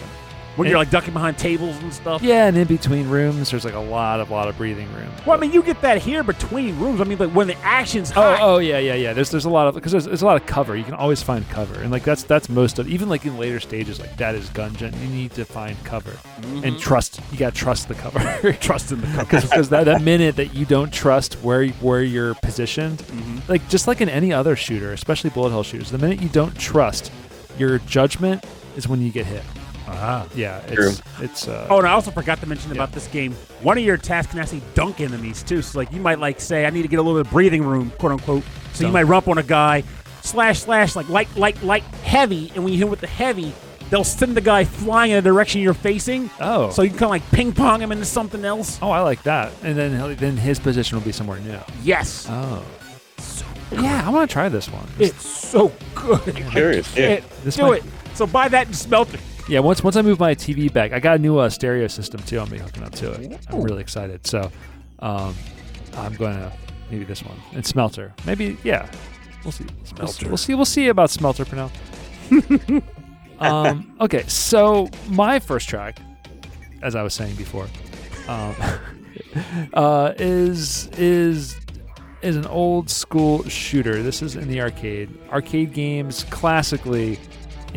when 0.57 0.69
you're 0.69 0.79
like 0.79 0.89
ducking 0.89 1.13
behind 1.13 1.37
tables 1.37 1.77
and 1.83 1.93
stuff. 1.93 2.23
Yeah, 2.23 2.47
and 2.47 2.57
in 2.57 2.67
between 2.67 3.11
rooms, 3.11 3.51
there's 3.51 3.67
like 3.67 3.75
a 3.75 3.79
lot 3.79 4.21
of 4.21 4.31
lot 4.31 4.49
of 4.49 4.57
breathing 4.57 4.91
room. 4.95 5.13
Well, 5.27 5.37
I 5.37 5.41
mean, 5.41 5.53
you 5.53 5.63
get 5.63 5.83
that 5.83 6.01
here 6.01 6.23
between 6.23 6.79
rooms. 6.79 6.99
I 7.03 7.05
mean, 7.05 7.19
like 7.19 7.33
when 7.33 7.47
the 7.47 7.59
action's 7.59 8.11
Oh, 8.13 8.15
hot. 8.15 8.39
oh 8.41 8.57
yeah, 8.57 8.79
yeah, 8.79 8.95
yeah. 8.95 9.13
There's 9.13 9.31
there's 9.31 9.45
a 9.45 9.51
lot 9.51 9.69
of 9.69 9.75
because 9.75 9.93
there's, 9.93 10.07
there's 10.07 10.23
a 10.23 10.25
lot 10.25 10.41
of 10.41 10.47
cover. 10.47 10.75
You 10.75 10.85
can 10.85 10.95
always 10.95 11.23
find 11.23 11.47
cover, 11.51 11.79
and 11.83 11.91
like 11.91 12.05
that's 12.05 12.23
that's 12.23 12.49
most 12.49 12.79
of 12.79 12.89
even 12.89 13.11
like 13.11 13.27
in 13.27 13.37
later 13.37 13.61
stages 13.61 14.01
like 14.01 14.17
that 14.17 14.35
is 14.35 14.49
Gungeon. 14.49 14.99
You 15.03 15.09
need 15.09 15.33
to 15.33 15.45
find 15.45 15.77
cover 15.85 16.17
and 16.39 16.63
mm-hmm. 16.63 16.77
trust. 16.79 17.21
You 17.33 17.37
got 17.37 17.55
to 17.55 17.61
trust 17.61 17.89
the 17.89 17.95
cover. 17.95 18.53
trust 18.61 18.93
in 18.93 19.03
the 19.03 19.09
cover. 19.09 19.25
because 19.27 19.69
that, 19.69 19.85
that 19.85 20.01
minute 20.01 20.37
that 20.37 20.55
you 20.55 20.65
don't 20.65 20.91
trust 20.91 21.35
where 21.43 21.69
where 21.69 22.03
you're 22.03 22.35
positioned, 22.37 23.01
mm-hmm. 23.01 23.41
like 23.53 23.69
just 23.69 23.87
like 23.87 24.01
in 24.01 24.09
any 24.09 24.33
other 24.33 24.57
shooter, 24.57 24.95
especially 24.95 25.29
bullet 25.29 25.51
hell 25.51 25.63
shooters, 25.63 25.91
the 25.91 25.99
minute 25.99 26.23
you 26.23 26.31
don't 26.31 26.59
trust 26.59 27.13
your 27.59 27.79
judgment 27.81 28.45
is 28.77 28.87
when 28.89 29.01
you 29.01 29.11
get 29.11 29.27
hit. 29.27 29.43
Ah. 29.89 30.27
Yeah, 30.35 30.61
True. 30.73 30.89
it's 30.89 31.03
it's. 31.21 31.49
Uh, 31.49 31.67
Oh, 31.71 31.79
and 31.79 31.87
I 31.87 31.93
also 31.93 32.11
forgot 32.11 32.41
to 32.41 32.47
mention 32.47 32.73
about 32.73 32.93
this 32.93 33.07
game. 33.09 33.33
One 33.63 33.79
of 33.79 33.85
your 33.85 33.97
tasks 33.97 34.33
can 34.33 34.41
actually 34.41 34.63
dunk 34.75 35.01
enemies 35.01 35.43
too. 35.45 35.63
So 35.63 35.79
like 35.79 35.93
you 35.93 36.01
might 36.01 36.19
like 36.19 36.41
say, 36.41 36.67
I 36.67 36.71
need 36.71 36.83
to 36.83 36.89
get 36.89 36.99
a 36.99 37.03
little 37.03 37.21
bit 37.21 37.27
of 37.27 37.33
breathing 37.33 37.63
room, 37.65 37.91
quote 37.99 38.13
unquote. 38.13 38.43
So 38.73 38.81
you 38.81 38.83
Dunk. 38.87 38.93
might 38.95 39.03
rump 39.05 39.29
on 39.29 39.39
a 39.39 39.43
guy, 39.45 39.85
slash 40.23 40.61
slash 40.61 40.97
like 40.97 41.09
light 41.09 41.35
light 41.37 41.63
light 41.63 41.85
heavy, 42.03 42.51
and 42.55 42.65
when 42.65 42.73
you 42.73 42.79
hit 42.81 42.89
with 42.89 43.01
the 43.01 43.07
heavy, 43.07 43.53
they'll 43.91 44.03
send 44.03 44.37
the 44.37 44.41
guy 44.41 44.65
flying 44.65 45.13
in 45.13 45.23
the 45.23 45.31
direction 45.31 45.61
you're 45.61 45.73
facing. 45.73 46.31
Oh. 46.41 46.71
So 46.71 46.83
you 46.83 46.89
can 46.91 46.99
kind 46.99 47.05
of 47.07 47.11
like 47.11 47.31
ping 47.31 47.53
pong 47.53 47.81
him 47.81 47.93
into 47.93 48.05
something 48.07 48.45
else. 48.45 48.81
oh, 48.83 48.91
I 48.91 49.01
like 49.03 49.23
that. 49.23 49.53
And 49.63 49.79
then 49.79 49.95
he'll- 49.95 50.17
then 50.17 50.37
his 50.37 50.59
position 50.59 50.99
will 50.99 51.05
be 51.05 51.13
somewhere 51.13 51.39
new. 51.39 51.61
Yes. 51.85 52.27
Oh. 52.29 52.65
Yeah, 53.73 54.03
I 54.07 54.11
want 54.11 54.29
to 54.29 54.33
try 54.33 54.49
this 54.49 54.69
one. 54.69 54.87
It's 54.99 55.27
so 55.27 55.73
good. 55.95 56.35
Curious. 56.51 56.95
Yeah. 56.97 57.09
It- 57.09 57.25
This 57.45 57.55
do 57.57 57.63
might- 57.63 57.85
it. 57.85 57.91
So 58.17 58.27
buy 58.27 58.49
that 58.49 58.67
and 58.67 58.75
smelter. 58.75 59.19
Yeah, 59.47 59.61
once 59.61 59.85
once 59.85 59.95
I 59.95 60.03
move 60.03 60.19
my 60.19 60.35
TV 60.35 60.73
back, 60.73 60.93
I 60.93 61.01
got 61.01 61.17
a 61.17 61.19
new 61.19 61.39
uh, 61.39 61.51
stereo 61.51 61.87
system 61.87 62.21
too. 62.23 62.41
I'm 62.41 62.47
gonna 62.47 62.57
be 62.57 62.65
hooking 62.65 62.83
up 62.83 62.93
to 62.95 63.13
it. 63.13 63.39
I'm 63.51 63.61
really 63.61 63.83
excited. 63.83 64.27
So, 64.27 64.51
um, 65.01 65.35
I'm 65.95 66.15
going 66.15 66.35
to 66.35 66.51
maybe 66.91 67.05
this 67.05 67.23
one 67.23 67.37
and 67.53 67.65
Smelter. 67.65 68.15
Maybe 68.25 68.57
yeah, 68.65 68.91
we'll 69.45 69.53
see. 69.53 69.65
We'll, 69.65 70.09
Smelter. 70.09 70.29
we'll 70.29 70.37
see. 70.39 70.55
We'll 70.55 70.65
see 70.65 70.89
about 70.89 71.11
Smelter 71.11 71.45
for 71.45 71.57
now. 71.57 71.71
um, 73.39 73.95
okay, 74.01 74.23
so 74.23 74.89
my 75.09 75.39
first 75.39 75.69
track, 75.69 75.99
as 76.83 76.95
I 76.95 77.03
was 77.03 77.13
saying 77.13 77.37
before, 77.37 77.69
um, 78.29 78.57
uh, 79.75 80.15
is 80.19 80.89
is 80.97 81.57
is 82.23 82.37
an 82.37 82.47
old 82.47 82.89
school 82.89 83.45
shooter. 83.45 84.03
This 84.03 84.23
is 84.23 84.37
in 84.37 84.49
the 84.49 84.61
arcade. 84.63 85.11
Arcade 85.31 85.75
games 85.75 86.25
classically, 86.31 87.19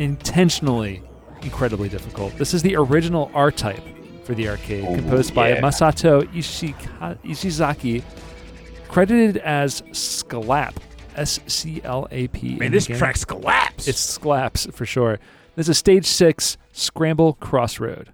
intentionally, 0.00 1.02
incredibly 1.42 1.88
difficult. 1.88 2.36
This 2.36 2.54
is 2.54 2.62
the 2.62 2.74
original 2.76 3.30
R 3.34 3.50
type 3.52 3.82
for 4.24 4.34
the 4.34 4.48
arcade, 4.48 4.84
Oh, 4.88 4.94
composed 4.96 5.34
by. 5.34 5.52
Masato 5.54 6.22
Ishika- 6.32 7.18
Ishizaki, 7.22 8.02
credited 8.88 9.36
as 9.38 9.82
Sclap. 9.92 10.74
S 11.16 11.40
C 11.48 11.80
L 11.84 12.06
A 12.12 12.28
P. 12.28 12.54
Man, 12.56 12.70
this 12.70 12.86
track's 12.86 13.24
collapse. 13.24 13.88
It's 13.88 13.98
Sclaps 13.98 14.66
for 14.72 14.86
sure. 14.86 15.18
This 15.56 15.68
is 15.68 15.76
stage 15.76 16.06
six, 16.06 16.56
Scramble 16.72 17.34
Crossroad. 17.34 18.12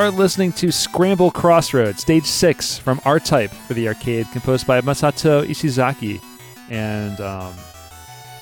Are 0.00 0.10
listening 0.10 0.50
to 0.50 0.72
Scramble 0.72 1.30
Crossroads, 1.30 2.00
Stage 2.00 2.24
6 2.24 2.78
from 2.78 3.02
R 3.04 3.20
Type 3.20 3.50
for 3.50 3.74
the 3.74 3.86
arcade, 3.86 4.26
composed 4.32 4.66
by 4.66 4.80
Masato 4.80 5.44
Ishizaki. 5.46 6.22
And 6.70 7.20
um, 7.20 7.52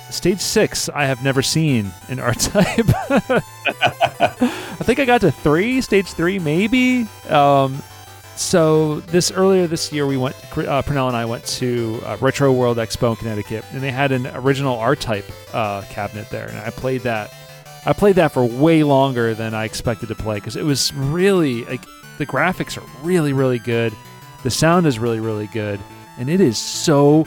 Stage 0.08 0.38
6, 0.38 0.88
I 0.90 1.06
have 1.06 1.24
never 1.24 1.42
seen 1.42 1.90
in 2.08 2.20
R 2.20 2.32
Type. 2.34 2.86
I 3.10 4.84
think 4.84 5.00
I 5.00 5.04
got 5.04 5.20
to 5.22 5.32
3, 5.32 5.80
Stage 5.80 6.06
3 6.06 6.38
maybe. 6.38 7.08
Um, 7.28 7.82
so 8.36 9.00
this 9.00 9.32
earlier 9.32 9.66
this 9.66 9.92
year, 9.92 10.06
we 10.06 10.16
went. 10.16 10.36
Uh, 10.52 10.80
Pernell 10.82 11.08
and 11.08 11.16
I 11.16 11.24
went 11.24 11.44
to 11.46 12.00
uh, 12.04 12.18
Retro 12.20 12.52
World 12.52 12.76
Expo 12.76 13.10
in 13.10 13.16
Connecticut, 13.16 13.64
and 13.72 13.82
they 13.82 13.90
had 13.90 14.12
an 14.12 14.28
original 14.28 14.78
R-Type 14.78 15.28
uh, 15.52 15.82
cabinet 15.90 16.30
there, 16.30 16.46
and 16.46 16.58
I 16.58 16.70
played 16.70 17.00
that. 17.00 17.34
I 17.88 17.94
played 17.94 18.16
that 18.16 18.32
for 18.32 18.44
way 18.44 18.82
longer 18.82 19.32
than 19.32 19.54
I 19.54 19.64
expected 19.64 20.08
to 20.10 20.14
play 20.14 20.34
because 20.34 20.56
it 20.56 20.62
was 20.62 20.92
really 20.92 21.64
like 21.64 21.80
the 22.18 22.26
graphics 22.26 22.76
are 22.76 22.86
really 23.02 23.32
really 23.32 23.58
good, 23.58 23.94
the 24.42 24.50
sound 24.50 24.86
is 24.86 24.98
really 24.98 25.20
really 25.20 25.46
good, 25.46 25.80
and 26.18 26.28
it 26.28 26.38
is 26.40 26.58
so 26.58 27.26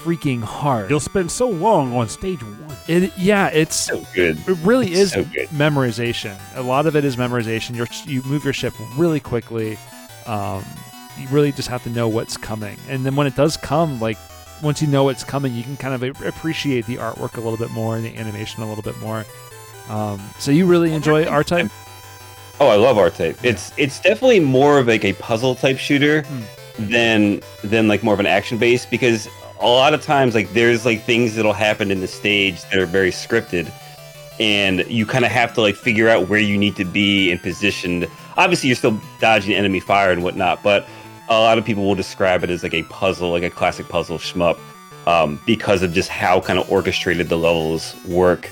freaking 0.00 0.42
hard. 0.42 0.90
You'll 0.90 1.00
spend 1.00 1.30
so 1.30 1.48
long 1.48 1.96
on 1.96 2.10
stage 2.10 2.42
one. 2.42 2.76
It 2.86 3.16
yeah, 3.16 3.48
it's 3.48 3.74
So 3.74 4.04
good. 4.14 4.36
it 4.46 4.58
really 4.62 4.88
It's 4.88 4.98
is 5.00 5.12
so 5.12 5.24
good. 5.24 5.48
memorization. 5.48 6.36
A 6.56 6.62
lot 6.62 6.84
of 6.84 6.94
it 6.94 7.04
is 7.06 7.16
memorization. 7.16 7.74
You're, 7.74 7.88
you 8.04 8.22
move 8.24 8.44
your 8.44 8.52
ship 8.52 8.74
really 8.98 9.18
quickly. 9.18 9.78
Um, 10.26 10.62
you 11.18 11.26
really 11.28 11.52
just 11.52 11.68
have 11.68 11.82
to 11.84 11.90
know 11.90 12.06
what's 12.06 12.36
coming, 12.36 12.76
and 12.90 13.06
then 13.06 13.16
when 13.16 13.26
it 13.26 13.34
does 13.34 13.56
come, 13.56 13.98
like 13.98 14.18
once 14.62 14.82
you 14.82 14.88
know 14.88 15.04
what's 15.04 15.24
coming, 15.24 15.54
you 15.54 15.62
can 15.62 15.78
kind 15.78 15.94
of 15.94 16.20
appreciate 16.22 16.84
the 16.84 16.96
artwork 16.96 17.38
a 17.38 17.40
little 17.40 17.56
bit 17.56 17.70
more 17.70 17.96
and 17.96 18.04
the 18.04 18.14
animation 18.18 18.62
a 18.62 18.68
little 18.68 18.82
bit 18.84 18.98
more. 19.00 19.24
Um, 19.88 20.20
so 20.38 20.50
you 20.50 20.66
really 20.66 20.92
enjoy 20.92 21.24
R 21.26 21.44
Type? 21.44 21.70
Oh, 22.60 22.68
I 22.68 22.76
love 22.76 22.98
R 22.98 23.10
Type. 23.10 23.38
It's 23.42 23.72
it's 23.76 24.00
definitely 24.00 24.40
more 24.40 24.78
of 24.78 24.86
like 24.86 25.04
a 25.04 25.12
puzzle 25.14 25.54
type 25.54 25.78
shooter 25.78 26.22
Hmm. 26.22 26.40
than 26.90 27.40
than 27.64 27.88
like 27.88 28.02
more 28.02 28.14
of 28.14 28.20
an 28.20 28.26
action 28.26 28.58
base 28.58 28.84
because 28.86 29.28
a 29.60 29.66
lot 29.66 29.94
of 29.94 30.02
times 30.02 30.34
like 30.34 30.52
there's 30.52 30.84
like 30.84 31.02
things 31.04 31.34
that'll 31.34 31.52
happen 31.52 31.90
in 31.90 32.00
the 32.00 32.06
stage 32.08 32.62
that 32.64 32.76
are 32.78 32.84
very 32.86 33.10
scripted 33.10 33.70
and 34.38 34.84
you 34.86 35.06
kind 35.06 35.24
of 35.24 35.30
have 35.30 35.54
to 35.54 35.62
like 35.62 35.74
figure 35.74 36.08
out 36.10 36.28
where 36.28 36.38
you 36.40 36.58
need 36.58 36.76
to 36.76 36.84
be 36.84 37.30
and 37.30 37.40
positioned. 37.42 38.06
Obviously, 38.36 38.68
you're 38.68 38.76
still 38.76 39.00
dodging 39.18 39.54
enemy 39.54 39.80
fire 39.80 40.10
and 40.10 40.22
whatnot, 40.22 40.62
but 40.62 40.86
a 41.30 41.34
lot 41.40 41.56
of 41.56 41.64
people 41.64 41.84
will 41.84 41.94
describe 41.94 42.44
it 42.44 42.50
as 42.50 42.62
like 42.62 42.74
a 42.74 42.82
puzzle, 42.84 43.30
like 43.30 43.42
a 43.42 43.48
classic 43.50 43.88
puzzle 43.88 44.18
shmup, 44.18 44.58
um, 45.06 45.40
because 45.46 45.82
of 45.82 45.94
just 45.94 46.10
how 46.10 46.38
kind 46.40 46.58
of 46.58 46.70
orchestrated 46.70 47.30
the 47.30 47.38
levels 47.38 47.96
work 48.06 48.50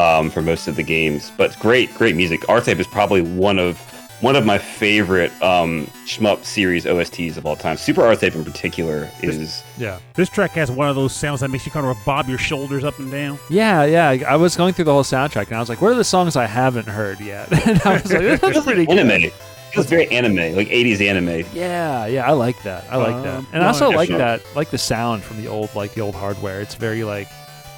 um, 0.00 0.30
for 0.30 0.42
most 0.42 0.68
of 0.68 0.76
the 0.76 0.82
games. 0.82 1.30
But 1.36 1.58
great, 1.58 1.92
great 1.94 2.16
music. 2.16 2.48
R-Type 2.48 2.78
is 2.78 2.86
probably 2.86 3.20
one 3.22 3.58
of 3.58 3.78
one 4.20 4.36
of 4.36 4.44
my 4.44 4.58
favorite 4.58 5.32
um, 5.42 5.86
shmup 6.04 6.44
series 6.44 6.84
OSTs 6.84 7.38
of 7.38 7.46
all 7.46 7.56
time. 7.56 7.78
Super 7.78 8.02
R-Type 8.04 8.34
in 8.34 8.44
particular 8.44 9.08
is 9.22 9.62
Yeah, 9.78 9.98
This 10.14 10.28
track 10.28 10.50
has 10.52 10.70
one 10.70 10.90
of 10.90 10.94
those 10.94 11.14
sounds 11.14 11.40
that 11.40 11.48
makes 11.50 11.64
you 11.64 11.72
kind 11.72 11.86
of 11.86 11.96
bob 12.04 12.28
your 12.28 12.36
shoulders 12.36 12.84
up 12.84 12.98
and 12.98 13.10
down. 13.10 13.38
yeah, 13.48 13.84
yeah. 13.84 14.10
I 14.28 14.36
was 14.36 14.56
going 14.56 14.74
through 14.74 14.84
the 14.84 14.92
whole 14.92 15.04
soundtrack, 15.04 15.46
and 15.46 15.56
I 15.56 15.60
was 15.60 15.70
like, 15.70 15.80
"What 15.80 15.92
are 15.92 15.94
the 15.96 16.04
songs 16.04 16.36
I 16.36 16.44
haven't 16.46 16.86
heard 16.88 17.18
yet?" 17.20 17.50
and 17.66 17.80
I 17.82 17.92
was 17.94 18.12
like, 18.12 18.40
"That's 18.42 18.64
pretty 18.64 18.84
good." 18.86 18.98
anime. 18.98 19.24
It 19.24 19.32
feels 19.74 19.86
very 19.86 20.06
anime, 20.10 20.54
like 20.56 20.68
80s 20.68 21.00
anime. 21.00 21.46
Yeah, 21.54 22.04
yeah, 22.06 22.28
I 22.28 22.32
like 22.32 22.60
that. 22.64 22.84
I 22.90 22.96
like 22.96 23.22
that, 23.22 23.38
Um, 23.38 23.46
and 23.54 23.62
I 23.62 23.68
also 23.68 23.88
yeah, 23.90 23.96
like 23.96 24.08
sure. 24.08 24.18
that, 24.18 24.42
like 24.56 24.68
the 24.70 24.78
sound 24.78 25.22
from 25.22 25.40
the 25.40 25.46
old, 25.48 25.72
like 25.74 25.94
the 25.94 26.00
old 26.02 26.14
hardware. 26.16 26.60
It's 26.60 26.74
very 26.74 27.04
like, 27.04 27.28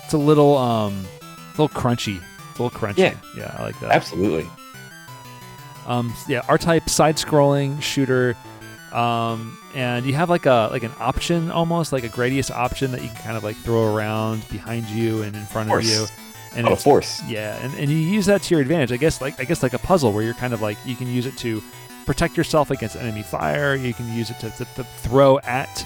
it's 0.05 0.15
a 0.15 0.19
little, 0.19 0.57
um, 0.57 1.07
a 1.59 1.63
little 1.63 1.81
crunchy, 1.81 2.23
it's 2.51 2.59
a 2.59 2.63
little 2.63 2.79
crunchy. 2.79 2.99
Yeah. 2.99 3.15
yeah, 3.37 3.57
I 3.59 3.63
like 3.63 3.79
that. 3.81 3.91
Absolutely. 3.91 4.49
Um, 5.87 6.15
yeah, 6.29 6.43
R-type 6.49 6.89
side-scrolling 6.89 7.83
shooter, 7.83 8.37
um, 8.93 9.59
and 9.75 10.07
you 10.07 10.15
have 10.15 10.31
like 10.31 10.47
a 10.47 10.69
like 10.71 10.85
an 10.85 10.93
option 11.01 11.51
almost 11.51 11.93
like 11.93 12.05
a 12.05 12.09
Gradius 12.09 12.51
option 12.53 12.93
that 12.93 13.03
you 13.03 13.09
can 13.09 13.17
kind 13.17 13.37
of 13.37 13.43
like 13.43 13.57
throw 13.57 13.93
around 13.95 14.49
behind 14.49 14.87
you 14.87 15.23
and 15.23 15.35
in 15.35 15.45
front 15.45 15.73
of 15.73 15.83
you, 15.83 16.07
and 16.55 16.69
Oh, 16.69 16.77
force. 16.77 17.21
yeah, 17.27 17.57
and, 17.65 17.75
and 17.81 17.91
you 17.91 17.97
use 17.97 18.27
that 18.27 18.43
to 18.43 18.55
your 18.55 18.61
advantage. 18.61 18.93
I 18.93 18.97
guess 18.97 19.21
like 19.21 19.41
I 19.41 19.45
guess 19.45 19.63
like 19.63 19.73
a 19.73 19.79
puzzle 19.79 20.13
where 20.13 20.23
you're 20.23 20.35
kind 20.35 20.53
of 20.53 20.63
like 20.63 20.79
you 20.87 20.95
can 20.95 21.09
use 21.09 21.27
it 21.27 21.37
to 21.39 21.61
protect 22.07 22.37
yourself 22.37 22.71
against 22.71 22.95
enemy 22.95 23.23
fire. 23.23 23.75
You 23.75 23.93
can 23.95 24.13
use 24.15 24.31
it 24.31 24.39
to, 24.41 24.51
to, 24.51 24.65
to 24.77 24.85
throw 24.85 25.39
at 25.41 25.85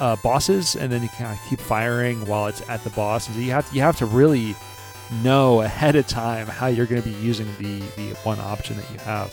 uh, 0.00 0.16
bosses, 0.22 0.74
and 0.74 0.90
then 0.90 1.02
you 1.02 1.08
kind 1.10 1.32
of 1.32 1.38
keep 1.50 1.60
firing 1.60 2.24
while 2.26 2.46
it's 2.46 2.66
at 2.70 2.82
the 2.82 2.90
boss. 2.90 3.26
And 3.26 3.36
so 3.36 3.42
you 3.42 3.50
have 3.50 3.68
to, 3.68 3.74
you 3.74 3.82
have 3.82 3.96
to 3.98 4.06
really 4.06 4.54
know 5.22 5.62
ahead 5.62 5.96
of 5.96 6.06
time 6.06 6.46
how 6.46 6.66
you're 6.66 6.86
going 6.86 7.02
to 7.02 7.08
be 7.08 7.14
using 7.16 7.46
the 7.58 7.78
the 7.96 8.14
one 8.24 8.38
option 8.40 8.76
that 8.76 8.90
you 8.92 8.98
have. 9.00 9.32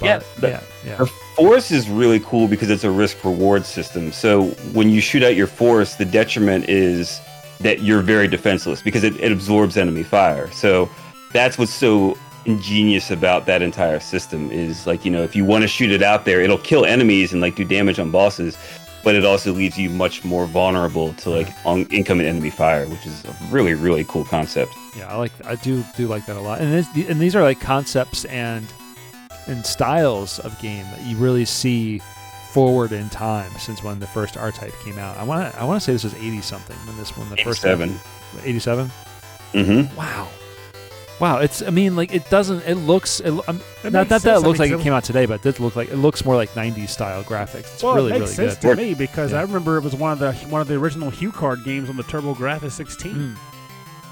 But, 0.00 0.06
Yeah, 0.06 0.20
the- 0.38 0.48
yeah, 0.48 0.60
yeah. 0.84 0.96
Her 0.96 1.06
force 1.36 1.70
is 1.70 1.88
really 1.88 2.20
cool 2.20 2.48
because 2.48 2.70
it's 2.70 2.84
a 2.84 2.90
risk 2.90 3.22
reward 3.24 3.64
system. 3.64 4.10
So 4.12 4.46
when 4.72 4.90
you 4.90 5.00
shoot 5.00 5.22
out 5.22 5.36
your 5.36 5.46
force, 5.46 5.94
the 5.94 6.04
detriment 6.04 6.68
is 6.68 7.20
that 7.60 7.80
you're 7.82 8.02
very 8.02 8.26
defenseless 8.26 8.82
because 8.82 9.04
it, 9.04 9.14
it 9.20 9.30
absorbs 9.30 9.76
enemy 9.76 10.02
fire. 10.02 10.50
So 10.50 10.90
that's 11.32 11.56
what's 11.58 11.72
so 11.72 12.18
ingenious 12.44 13.12
about 13.12 13.46
that 13.46 13.62
entire 13.62 14.00
system 14.00 14.50
is 14.50 14.84
like, 14.84 15.04
you 15.04 15.10
know, 15.12 15.22
if 15.22 15.36
you 15.36 15.44
want 15.44 15.62
to 15.62 15.68
shoot 15.68 15.92
it 15.92 16.02
out 16.02 16.24
there, 16.24 16.40
it'll 16.40 16.58
kill 16.58 16.84
enemies 16.84 17.32
and 17.32 17.40
like 17.40 17.54
do 17.54 17.64
damage 17.64 18.00
on 18.00 18.10
bosses, 18.10 18.58
but 19.04 19.14
it 19.14 19.24
also 19.24 19.52
leaves 19.52 19.78
you 19.78 19.90
much 19.90 20.24
more 20.24 20.46
vulnerable 20.46 21.12
to 21.14 21.30
like 21.30 21.48
on 21.64 21.86
incoming 21.86 22.26
enemy 22.26 22.50
fire, 22.50 22.86
which 22.86 23.06
is 23.06 23.24
a 23.24 23.36
really, 23.50 23.74
really 23.74 24.04
cool 24.04 24.24
concept. 24.24 24.72
Yeah, 24.96 25.12
I 25.12 25.16
like 25.16 25.32
I 25.44 25.56
do 25.56 25.84
do 25.96 26.06
like 26.06 26.26
that 26.26 26.36
a 26.36 26.40
lot. 26.40 26.60
And 26.60 26.72
this, 26.72 27.08
and 27.08 27.20
these 27.20 27.34
are 27.34 27.42
like 27.42 27.60
concepts 27.60 28.24
and 28.26 28.66
and 29.46 29.64
styles 29.66 30.38
of 30.40 30.58
game 30.60 30.84
that 30.92 31.02
you 31.02 31.16
really 31.16 31.44
see 31.44 32.00
forward 32.50 32.92
in 32.92 33.08
time 33.08 33.50
since 33.58 33.82
when 33.82 33.98
the 33.98 34.06
first 34.06 34.36
R 34.36 34.52
Type 34.52 34.74
came 34.84 34.98
out. 34.98 35.16
I 35.16 35.24
want 35.24 35.52
to 35.52 35.60
I 35.60 35.64
want 35.64 35.80
to 35.80 35.84
say 35.84 35.92
this 35.92 36.04
was 36.04 36.14
80 36.14 36.42
something 36.42 36.76
when 36.86 36.96
this 36.96 37.16
when 37.16 37.28
the 37.30 37.36
first 37.38 37.64
87. 37.64 37.98
87. 38.44 38.90
Mm-hmm. 39.52 39.96
Wow. 39.96 40.28
Wow, 41.22 41.38
it's 41.38 41.62
I 41.62 41.70
mean 41.70 41.94
like 41.94 42.12
it 42.12 42.28
doesn't 42.30 42.62
it 42.66 42.74
looks 42.74 43.20
it, 43.20 43.30
lo- 43.30 43.44
um, 43.46 43.60
That 43.84 43.92
not, 43.92 44.08
not 44.08 44.08
that 44.08 44.16
it 44.16 44.20
sense. 44.22 44.42
I 44.44 44.46
looks 44.48 44.58
mean, 44.58 44.72
like 44.72 44.80
it 44.80 44.82
came 44.82 44.92
out 44.92 45.04
today, 45.04 45.24
but 45.24 45.46
it 45.46 45.60
looks 45.60 45.76
like 45.76 45.88
it 45.90 45.96
looks 45.96 46.24
more 46.24 46.34
like 46.34 46.50
90s 46.50 46.88
style 46.88 47.22
graphics. 47.22 47.72
It's 47.74 47.82
well, 47.84 47.94
really 47.94 48.10
it 48.12 48.18
makes 48.18 48.36
really 48.36 48.50
sense 48.50 48.60
good. 48.60 48.76
to 48.76 48.82
me 48.82 48.94
because 48.94 49.30
Yeah. 49.30 49.38
I 49.38 49.42
remember 49.42 49.76
it 49.78 49.84
was 49.84 49.94
one 49.94 50.10
of 50.10 50.18
the 50.18 50.32
one 50.48 50.60
of 50.60 50.66
the 50.66 50.74
original 50.74 51.12
HuCard 51.12 51.64
games 51.64 51.88
on 51.88 51.96
the 51.96 52.02
TurboGrafx-16. 52.02 53.14
Mm. 53.14 53.36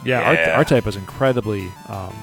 Yeah, 0.04 0.30
Yeah. 0.32 0.56
R 0.56 0.64
Type 0.64 0.86
was 0.86 0.94
incredibly 0.94 1.66
um, 1.88 2.14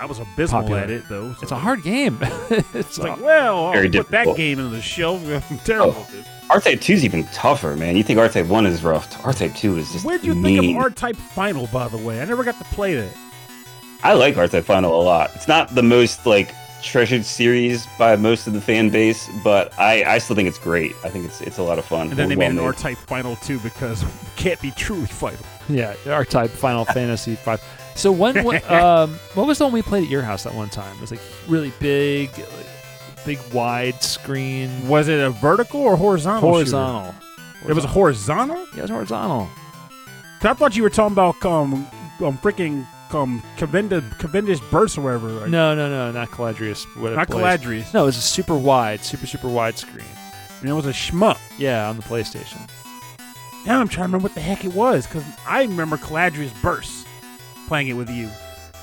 I 0.00 0.04
was 0.04 0.18
abysmal 0.18 0.62
Popular. 0.62 0.80
at 0.80 0.90
it 0.90 1.08
though. 1.08 1.32
so- 1.34 1.38
it's 1.42 1.52
a 1.52 1.56
hard 1.56 1.84
game. 1.84 2.18
it's 2.50 2.74
It's 2.74 2.98
like, 2.98 3.20
well, 3.20 3.66
I'll 3.66 3.72
Very 3.72 3.88
put 3.88 4.08
that 4.10 4.36
game 4.36 4.58
into 4.58 4.74
the 4.74 4.82
shelf. 4.82 5.22
I'm 5.48 5.58
terrible. 5.60 5.94
Oh. 5.96 6.24
R-Type 6.50 6.80
2 6.80 6.92
is 6.92 7.04
even 7.04 7.24
tougher, 7.28 7.76
man. 7.76 7.96
You 7.96 8.02
think 8.02 8.18
R-Type 8.18 8.46
1 8.46 8.66
is 8.66 8.82
rough. 8.84 9.24
R-Type 9.24 9.54
2 9.54 9.78
is 9.78 9.92
just 9.92 10.04
Where'd 10.04 10.22
you 10.24 10.34
mean. 10.34 10.60
think 10.60 10.76
of 10.76 10.82
R-Type 10.82 11.16
Final, 11.16 11.66
by 11.68 11.88
the 11.88 11.96
way? 11.98 12.20
I 12.20 12.24
never 12.24 12.44
got 12.44 12.58
to 12.58 12.64
play 12.66 12.94
that. 12.94 13.08
I 14.02 14.12
like 14.14 14.36
R-Type 14.36 14.64
Final 14.64 15.00
a 15.00 15.02
lot. 15.02 15.30
It's 15.34 15.48
not 15.48 15.74
the 15.74 15.82
most 15.82 16.26
like 16.26 16.54
treasured 16.82 17.24
series 17.24 17.86
by 17.98 18.14
most 18.16 18.46
of 18.46 18.52
the 18.52 18.60
fan 18.60 18.90
base, 18.90 19.28
but 19.42 19.76
I, 19.78 20.04
I 20.04 20.18
still 20.18 20.36
think 20.36 20.48
it's 20.48 20.58
great. 20.58 20.94
I 21.04 21.08
think 21.08 21.24
it's 21.24 21.40
it's 21.40 21.58
a 21.58 21.62
lot 21.62 21.78
of 21.78 21.84
fun. 21.84 22.08
And 22.08 22.16
then 22.16 22.28
they 22.28 22.36
Well 22.36 22.50
made 22.50 22.58
an. 22.60 22.64
R-Type 22.64 22.98
Final 22.98 23.36
too 23.36 23.58
because 23.60 24.02
it 24.02 24.08
can't 24.36 24.60
be 24.60 24.70
truly 24.72 25.06
final. 25.06 25.38
Yeah, 25.68 25.94
R-Type 26.06 26.50
Final 26.50 26.84
Fantasy 26.84 27.34
Five. 27.34 27.62
So 27.96 28.12
when 28.12 28.44
what, 28.44 28.70
um, 28.70 29.14
what 29.34 29.46
was 29.46 29.58
the 29.58 29.64
one 29.64 29.72
we 29.72 29.82
played 29.82 30.04
at 30.04 30.10
your 30.10 30.22
house 30.22 30.44
that 30.44 30.54
one 30.54 30.68
time? 30.68 30.94
It 30.96 31.00
was 31.00 31.10
like 31.10 31.20
really 31.48 31.72
big, 31.80 32.30
like, 32.38 33.24
big 33.24 33.38
wide 33.52 34.00
screen, 34.02 34.86
Was 34.86 35.08
it 35.08 35.18
a 35.18 35.30
vertical 35.30 35.80
or 35.80 35.96
horizontal? 35.96 36.40
shooter? 36.42 36.52
horizontal. 36.76 37.14
It 37.68 37.72
was 37.72 37.84
a 37.84 37.88
horizontal. 37.88 38.58
Yeah, 38.74 38.80
it 38.80 38.82
was 38.82 38.90
horizontal. 38.90 39.48
I 40.42 40.52
thought 40.52 40.76
you 40.76 40.84
were 40.84 40.90
talking 40.90 41.14
about 41.14 41.44
um, 41.44 41.88
um 42.20 42.38
freaking 42.38 42.86
um 43.14 43.42
Cavendish, 43.56 44.04
Cavendish 44.18 44.60
Burst 44.70 44.98
or 44.98 45.02
whatever. 45.02 45.28
Like, 45.28 45.50
No, 45.50 45.74
no, 45.74 45.88
no, 45.88 46.10
not 46.12 46.30
Caladrius. 46.30 46.84
what 47.00 47.12
not 47.14 47.28
plays. 47.28 47.60
Caladrius. 47.60 47.94
No, 47.94 48.02
it 48.02 48.06
was 48.06 48.16
a 48.18 48.22
super 48.22 48.56
wide, 48.56 49.00
super 49.04 49.26
super 49.26 49.48
wide 49.48 49.78
screen. 49.78 50.04
And 50.60 50.70
it 50.70 50.72
was 50.72 50.86
a 50.86 50.90
shmup. 50.92 51.38
Yeah, 51.58 51.88
on 51.88 51.96
the 51.96 52.02
PlayStation. 52.02 52.68
Now 53.66 53.80
I'm 53.80 53.88
trying 53.88 54.04
to 54.04 54.08
remember 54.08 54.22
what 54.24 54.34
the 54.34 54.40
heck 54.40 54.64
it 54.64 54.72
was 54.72 55.06
because 55.06 55.24
I 55.46 55.62
remember 55.62 55.96
Caladrius 55.96 56.52
Burst 56.62 57.06
playing 57.66 57.88
it 57.88 57.94
with 57.94 58.08
you. 58.10 58.28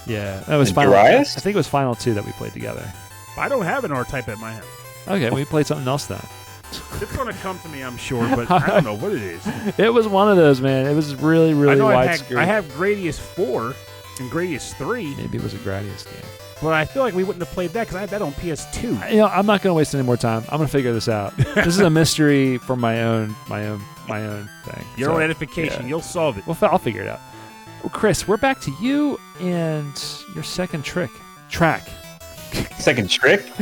Yeah, 0.06 0.42
that 0.48 0.58
was 0.58 0.70
And 0.70 0.76
Final. 0.76 0.92
Darius? 0.94 1.38
I 1.38 1.40
think 1.40 1.56
it 1.56 1.58
was 1.58 1.68
Final 1.68 1.96
Two 1.96 2.14
that 2.16 2.26
we 2.26 2.32
played 2.34 2.52
together. 2.54 2.92
I 3.38 3.48
don't 3.50 3.64
have 3.64 3.84
an 3.86 3.92
R-Type 3.92 4.28
at 4.28 4.38
my 4.40 4.54
house. 4.54 4.66
Okay, 5.08 5.30
we 5.30 5.46
played 5.46 5.66
something 5.66 5.88
else 5.88 6.06
then. 6.08 6.22
It's 7.02 7.16
gonna 7.16 7.34
come 7.34 7.58
to 7.60 7.70
me, 7.70 7.82
I'm 7.84 7.98
sure, 7.98 8.28
but 8.36 8.50
I 8.52 8.68
don't 8.68 8.84
know 8.86 8.94
what 8.96 9.12
it 9.14 9.22
is. 9.22 9.48
It 9.80 9.94
was 9.94 10.08
one 10.08 10.30
of 10.30 10.38
those, 10.38 10.60
man. 10.60 10.86
It 10.88 10.94
was 10.96 11.16
really 11.16 11.50
I 11.50 11.54
really 11.54 11.76
know 11.78 11.88
I 11.88 12.06
wide 12.08 12.20
screen. 12.20 12.40
I 12.40 12.46
have 12.46 12.66
Gradius 12.74 13.20
4 13.20 13.74
and 14.20 14.30
Gradius 14.32 14.74
3, 14.76 15.16
Maybe 15.16 15.38
it 15.38 15.44
was 15.44 15.54
a 15.54 15.58
Gradius 15.58 16.06
game. 16.06 16.24
but 16.62 16.74
I 16.74 16.86
feel 16.86 17.04
like 17.04 17.14
we 17.14 17.24
wouldn't 17.24 17.44
have 17.46 17.54
played 17.54 17.72
that 17.72 17.82
because 17.84 17.96
I 17.96 18.02
had 18.02 18.10
that 18.10 18.22
on 18.22 18.32
PS2. 18.34 19.12
you 19.12 19.18
know, 19.18 19.28
I'm 19.28 19.46
not 19.46 19.62
going 19.62 19.72
to 19.72 19.78
waste 19.78 19.94
any 19.96 20.04
more 20.04 20.18
time. 20.18 20.44
I'm 20.50 20.58
going 20.58 20.68
to 20.68 20.72
figure 20.72 20.94
this 20.94 21.10
out. 21.10 21.36
this 21.56 21.68
is 21.68 21.80
a 21.80 21.90
mystery 21.90 22.58
for 22.60 22.76
my 22.76 23.04
own, 23.04 23.36
my 23.50 23.68
own, 23.68 23.82
my 24.08 24.26
own 24.26 24.50
thing. 24.66 24.86
Your 24.98 25.10
So, 25.10 25.16
own 25.16 25.22
edification, 25.24 25.84
yeah. 25.84 25.88
you'll 25.90 26.02
solve 26.02 26.38
it. 26.38 26.46
Well, 26.48 26.58
I'll 26.62 26.78
figure 26.78 27.02
it 27.02 27.08
out. 27.08 27.20
Well, 27.82 27.90
Chris, 27.92 28.28
we're 28.28 28.38
back 28.38 28.62
to 28.62 28.72
you 28.82 29.20
and 29.40 29.94
your 30.36 30.44
second 30.44 30.84
trick, 30.86 31.12
track. 31.50 31.88
second 32.78 33.10
trick. 33.10 33.46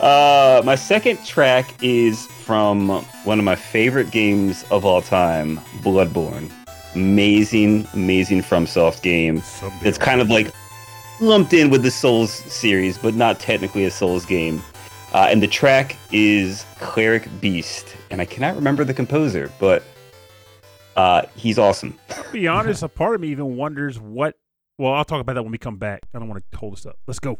uh, 0.00 0.62
my 0.64 0.74
second 0.74 1.24
track 1.24 1.74
is 1.82 2.26
from 2.44 2.88
one 3.24 3.38
of 3.38 3.44
my 3.44 3.54
favorite 3.56 4.10
games 4.10 4.64
of 4.70 4.84
all 4.84 5.00
time, 5.02 5.58
Bloodborne. 5.82 6.50
Amazing, 6.94 7.86
amazing 7.94 8.42
FromSoft 8.42 9.02
game. 9.02 9.42
It's 9.82 9.98
kind 9.98 10.20
of 10.20 10.28
like 10.30 10.52
lumped 11.20 11.52
in 11.52 11.70
with 11.70 11.82
the 11.82 11.90
Souls 11.90 12.32
series, 12.32 12.98
but 12.98 13.14
not 13.14 13.38
technically 13.38 13.84
a 13.84 13.90
Souls 13.90 14.26
game. 14.26 14.62
Uh, 15.12 15.26
and 15.28 15.42
the 15.42 15.48
track 15.48 15.96
is 16.12 16.64
Cleric 16.78 17.28
Beast, 17.40 17.96
and 18.10 18.20
I 18.20 18.24
cannot 18.24 18.54
remember 18.54 18.84
the 18.84 18.94
composer, 18.94 19.50
but 19.58 19.82
uh, 20.96 21.22
he's 21.34 21.58
awesome. 21.58 21.98
To 22.10 22.24
be 22.32 22.46
honest, 22.46 22.82
a 22.84 22.88
part 22.88 23.14
of 23.14 23.20
me 23.20 23.28
even 23.28 23.56
wonders 23.56 23.98
what. 23.98 24.36
Well, 24.78 24.92
I'll 24.94 25.04
talk 25.04 25.20
about 25.20 25.34
that 25.34 25.42
when 25.42 25.52
we 25.52 25.58
come 25.58 25.76
back. 25.76 26.02
I 26.14 26.18
don't 26.18 26.28
want 26.28 26.44
to 26.50 26.58
hold 26.58 26.74
this 26.74 26.86
up. 26.86 26.96
Let's 27.06 27.18
go. 27.18 27.38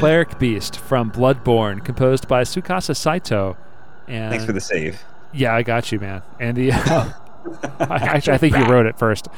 Cleric 0.00 0.38
Beast 0.38 0.78
from 0.78 1.10
Bloodborne, 1.10 1.84
composed 1.84 2.26
by 2.26 2.42
Tsukasa 2.42 2.96
Saito. 2.96 3.56
And 4.08 4.30
Thanks 4.30 4.46
for 4.46 4.52
the 4.52 4.60
save. 4.60 5.02
Yeah, 5.32 5.54
I 5.54 5.62
got 5.62 5.92
you, 5.92 6.00
man. 6.00 6.22
And 6.40 6.56
the 6.56 6.72
I, 6.72 7.14
actually, 7.90 8.32
I 8.32 8.38
think 8.38 8.56
you 8.56 8.64
wrote 8.64 8.86
it 8.86 8.98
first. 8.98 9.28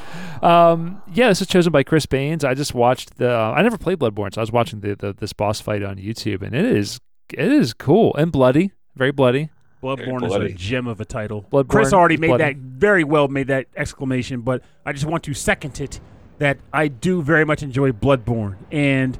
Um, 0.41 1.01
yeah, 1.13 1.27
this 1.27 1.41
is 1.41 1.47
chosen 1.47 1.71
by 1.71 1.83
Chris 1.83 2.05
Baines. 2.05 2.45
I 2.45 2.53
just 2.53 2.73
watched 2.73 3.17
the. 3.17 3.29
Uh, 3.29 3.51
I 3.51 3.61
never 3.61 3.77
played 3.77 3.99
Bloodborne, 3.99 4.33
so 4.33 4.39
I 4.39 4.43
was 4.43 4.51
watching 4.51 4.79
the, 4.79 4.95
the 4.95 5.13
this 5.13 5.33
boss 5.33 5.59
fight 5.59 5.83
on 5.83 5.97
YouTube, 5.97 6.41
and 6.41 6.55
it 6.55 6.65
is 6.65 6.99
it 7.33 7.51
is 7.51 7.73
cool 7.73 8.15
and 8.15 8.31
bloody, 8.31 8.71
very 8.95 9.11
bloody. 9.11 9.49
Bloodborne 9.81 10.23
is 10.23 10.29
bloody. 10.29 10.53
a 10.53 10.55
gem 10.55 10.87
of 10.87 11.01
a 11.01 11.05
title. 11.05 11.45
Bloodborne 11.51 11.67
Chris 11.67 11.93
already 11.93 12.15
made 12.15 12.27
bloody. 12.27 12.43
that 12.45 12.55
very 12.55 13.03
well, 13.03 13.27
made 13.27 13.47
that 13.47 13.67
exclamation, 13.75 14.41
but 14.41 14.63
I 14.85 14.93
just 14.93 15.05
want 15.05 15.23
to 15.23 15.33
second 15.33 15.81
it 15.81 15.99
that 16.39 16.57
I 16.71 16.87
do 16.87 17.21
very 17.21 17.45
much 17.45 17.63
enjoy 17.63 17.91
Bloodborne. 17.91 18.55
And 18.71 19.19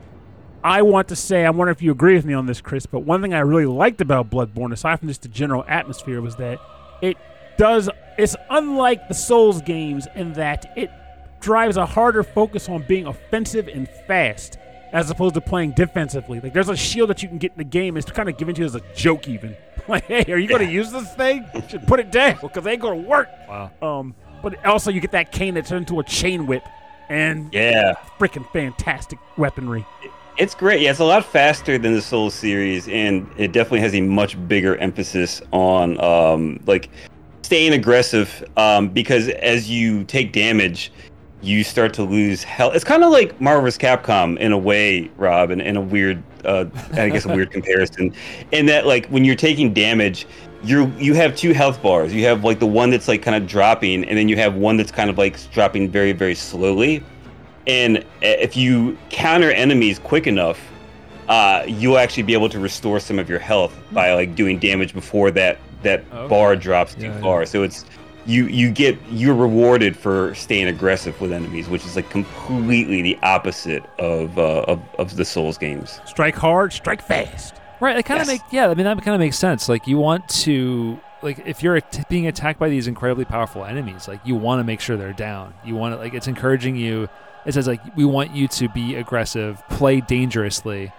I 0.64 0.82
want 0.82 1.10
to 1.10 1.16
say, 1.16 1.46
I 1.46 1.50
wonder 1.50 1.72
if 1.72 1.82
you 1.82 1.92
agree 1.92 2.16
with 2.16 2.26
me 2.26 2.34
on 2.34 2.46
this, 2.46 2.62
Chris, 2.62 2.86
but 2.86 3.00
one 3.00 3.22
thing 3.22 3.34
I 3.34 3.40
really 3.40 3.66
liked 3.66 4.00
about 4.02 4.30
Bloodborne, 4.30 4.72
aside 4.72 5.00
from 5.00 5.10
just 5.10 5.24
the 5.24 5.28
general 5.28 5.66
atmosphere, 5.68 6.22
was 6.22 6.36
that 6.38 6.60
it 7.02 7.18
does, 7.58 7.90
it's 8.18 8.36
unlike 8.50 9.08
the 9.08 9.14
Souls 9.14 9.62
games 9.62 10.08
in 10.16 10.34
that 10.34 10.72
it 10.78 10.90
drives 11.42 11.76
a 11.76 11.86
harder 11.86 12.24
focus 12.24 12.70
on 12.70 12.84
being 12.88 13.06
offensive 13.08 13.68
and 13.68 13.90
fast 14.08 14.58
as 14.94 15.10
opposed 15.10 15.34
to 15.34 15.42
playing 15.42 15.72
defensively. 15.72 16.40
Like 16.40 16.54
there's 16.54 16.70
a 16.70 16.78
shield 16.78 17.10
that 17.10 17.22
you 17.22 17.28
can 17.28 17.40
get 17.40 17.52
in 17.52 17.58
the 17.58 17.64
game. 17.66 17.98
It's 17.98 18.10
kind 18.10 18.30
of 18.30 18.38
given 18.38 18.56
to 18.56 18.62
you 18.62 18.66
as 18.66 18.76
a 18.76 18.82
joke, 18.96 19.28
even. 19.28 19.56
Like, 19.86 20.06
hey, 20.06 20.24
are 20.32 20.38
you 20.38 20.48
going 20.48 20.66
to 20.66 20.72
use 20.72 20.94
this 20.94 21.14
thing? 21.16 21.46
You 21.54 21.62
should 21.68 21.86
put 21.86 22.00
it 22.00 22.10
down 22.10 22.38
because 22.42 22.66
it 22.66 22.70
ain't 22.70 22.82
going 22.82 23.04
to 23.04 23.10
work. 23.10 23.28
Wow. 23.50 23.70
Um, 23.82 24.16
but 24.42 24.66
also 24.66 24.90
you 24.92 25.02
get 25.02 25.12
that 25.12 25.34
cane 25.34 25.56
that 25.56 25.66
turns 25.66 25.90
into 25.90 26.00
a 26.00 26.06
chain 26.06 26.48
whip, 26.48 26.64
and 27.10 27.54
Yeah. 27.54 27.96
freaking 28.18 28.50
fantastic 28.54 29.20
weaponry. 29.36 29.86
It's 30.38 30.56
great. 30.56 30.82
Yeah, 30.82 30.90
it's 30.90 31.00
a 31.00 31.06
lot 31.06 31.24
faster 31.24 31.78
than 31.78 31.94
the 31.94 32.02
Soul 32.02 32.32
series, 32.32 32.88
and 32.88 33.30
it 33.38 33.52
definitely 33.52 33.82
has 33.82 33.94
a 33.94 34.02
much 34.02 34.36
bigger 34.48 34.76
emphasis 34.78 35.44
on 35.52 36.04
um, 36.04 36.60
like 36.66 36.90
staying 37.44 37.74
aggressive. 37.74 38.44
Um, 38.58 38.90
because 38.90 39.30
as 39.30 39.70
you 39.70 40.04
take 40.06 40.34
damage, 40.34 40.92
you 41.44 41.64
start 41.64 41.94
to 41.96 42.04
lose 42.04 42.44
health. 42.44 42.74
It's 42.74 42.84
kind 42.84 43.04
of 43.04 43.12
like 43.12 43.40
Marvel 43.40 43.64
vs. 43.64 43.78
Capcom 43.78 44.40
in 44.40 44.52
a 44.52 44.58
way, 44.58 45.12
Rob, 45.18 45.52
in, 45.52 45.62
in 45.62 45.78
a 45.78 45.82
weird, 45.82 46.24
uh, 46.46 46.66
I 46.94 47.10
guess, 47.10 47.26
a 47.26 47.30
weird 47.30 47.52
comparison. 47.52 48.12
In 48.52 48.66
that, 48.68 48.88
like, 48.88 49.06
when 49.10 49.24
you're 49.24 49.36
taking 49.36 49.72
damage, 49.72 50.26
you 50.64 50.92
you 50.98 51.14
have 51.14 51.36
two 51.36 51.54
health 51.54 51.84
bars. 51.84 52.12
You 52.12 52.26
have 52.26 52.44
like 52.44 52.60
the 52.60 52.66
one 52.66 52.90
that's 52.90 53.08
like 53.08 53.22
kind 53.22 53.36
of 53.36 53.48
dropping, 53.48 54.04
and 54.06 54.18
then 54.18 54.28
you 54.30 54.38
have 54.38 54.56
one 54.56 54.78
that's 54.78 54.92
kind 54.92 55.12
of 55.12 55.20
like 55.20 55.38
dropping 55.52 55.92
very, 55.92 56.12
very 56.12 56.34
slowly 56.34 57.04
and 57.68 58.04
if 58.22 58.56
you 58.58 58.98
counter 59.10 59.52
enemies 59.52 60.00
quick 60.00 60.28
enough 60.28 60.60
uh, 61.30 61.64
you'll 61.68 61.98
actually 61.98 62.24
be 62.24 62.34
able 62.34 62.50
to 62.50 62.60
restore 62.60 63.00
some 63.00 63.18
of 63.18 63.30
your 63.30 63.40
health 63.40 63.74
by 63.94 64.14
like 64.14 64.36
doing 64.36 64.60
damage 64.60 64.94
before 64.94 65.32
that 65.32 65.58
that 65.82 66.04
Okay. 66.14 66.28
bar 66.28 66.56
drops 66.56 66.96
too 66.96 67.04
Yeah, 67.04 67.16
yeah. 67.16 67.22
far 67.22 67.46
so 67.46 67.64
it's 67.64 67.86
you 68.26 68.48
you 68.48 68.72
get 68.72 68.98
you're 69.10 69.36
rewarded 69.36 69.96
for 69.98 70.34
staying 70.36 70.68
aggressive 70.68 71.20
with 71.20 71.34
enemies, 71.34 71.68
which 71.68 71.86
is 71.86 71.98
like 71.98 72.10
completely 72.10 73.02
the 73.02 73.18
opposite 73.22 73.84
of 74.00 74.38
uh, 74.40 74.62
of, 74.62 74.82
of 74.98 75.16
the 75.18 75.26
Souls 75.26 75.58
games. 75.58 76.00
Strike 76.06 76.36
hard, 76.36 76.72
strike 76.72 77.02
fast. 77.06 77.56
Right. 77.82 77.98
It 77.98 78.04
kind 78.04 78.22
of 78.22 78.28
Yes. 78.30 78.40
make 78.42 78.54
yeah. 78.54 78.70
I 78.70 78.76
mean 78.76 78.86
that 78.86 78.96
kind 79.02 79.14
of 79.14 79.20
makes 79.20 79.38
sense. 79.38 79.68
Like 79.68 79.88
you 79.88 79.98
want 79.98 80.30
to 80.46 80.98
like 81.22 81.40
if 81.46 81.62
you're 81.62 81.76
at- 81.76 82.08
being 82.08 82.28
attacked 82.28 82.60
by 82.60 82.70
these 82.70 82.88
incredibly 82.88 83.26
powerful 83.26 83.66
enemies, 83.66 84.08
like 84.08 84.22
you 84.24 84.36
want 84.36 84.60
to 84.62 84.64
make 84.64 84.80
sure 84.80 84.96
they're 84.96 85.12
down. 85.12 85.54
You 85.66 85.76
want 85.76 85.94
to 85.94 86.00
like 86.00 86.14
it's 86.14 86.28
encouraging 86.28 86.78
you. 86.78 87.10
It 87.46 87.54
says 87.54 87.68
like 87.68 87.82
we 87.96 88.06
want 88.06 88.32
you 88.36 88.48
to 88.48 88.70
be 88.70 88.96
aggressive, 88.96 89.62
play 89.70 90.02
dangerously. 90.02 90.92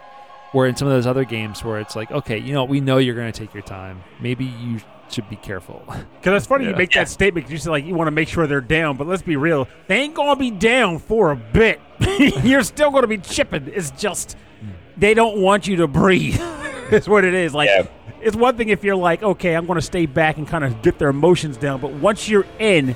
Where 0.53 0.67
in 0.69 0.77
some 0.77 0.87
of 0.87 0.95
those 0.95 1.07
other 1.07 1.25
games 1.25 1.65
where 1.65 1.81
it's 1.81 1.97
like 1.97 2.11
okay, 2.13 2.39
you 2.39 2.53
know 2.53 2.65
we 2.65 2.81
know 2.81 2.99
you're 2.99 3.15
going 3.17 3.33
to 3.33 3.39
take 3.39 3.53
your 3.55 3.63
time. 3.65 4.03
Maybe 4.21 4.45
you 4.45 4.81
should 5.11 5.29
be 5.29 5.37
careful. 5.37 5.83
Because 6.21 6.39
it's 6.43 6.47
funny 6.47 6.65
you 6.65 6.71
Yeah. 6.71 6.77
make 6.77 6.93
that 6.93 7.09
statement 7.09 7.47
'cause 7.47 7.53
you 7.53 7.59
say 7.59 7.71
like 7.71 7.85
you 7.85 7.95
want 7.95 8.07
to 8.09 8.13
make 8.13 8.29
sure 8.29 8.47
they're 8.47 8.61
down, 8.61 8.97
but 8.97 9.07
let's 9.07 9.21
be 9.23 9.37
real, 9.37 9.69
they 9.89 9.97
ain't 10.01 10.15
gonna 10.15 10.37
be 10.37 10.51
down 10.51 10.99
for 10.99 11.33
a 11.33 11.37
bit. 11.37 11.81
You're 12.45 12.63
still 12.63 12.91
gonna 12.91 13.07
be 13.07 13.19
chipping. 13.19 13.71
It's 13.75 13.91
just 13.91 14.37
hmm. 14.61 14.69
they 14.97 15.13
don't 15.15 15.39
want 15.39 15.67
you 15.67 15.77
to 15.77 15.87
breathe. 15.87 16.41
Is 16.91 17.09
what 17.09 17.25
it 17.25 17.35
is. 17.35 17.53
Like 17.55 17.69
Yeah. 17.69 17.87
it's 18.23 18.37
one 18.37 18.57
thing 18.57 18.69
if 18.69 18.85
you're 18.85 18.97
like, 18.97 19.23
okay, 19.23 19.55
I'm 19.55 19.67
gonna 19.67 19.81
stay 19.83 20.07
back 20.07 20.37
and 20.39 20.47
kind 20.49 20.63
of 20.65 20.83
get 20.83 20.99
their 20.99 21.09
emotions 21.09 21.57
down, 21.57 21.81
but 21.81 21.91
once 21.93 22.29
you're 22.29 22.47
in, 22.59 22.95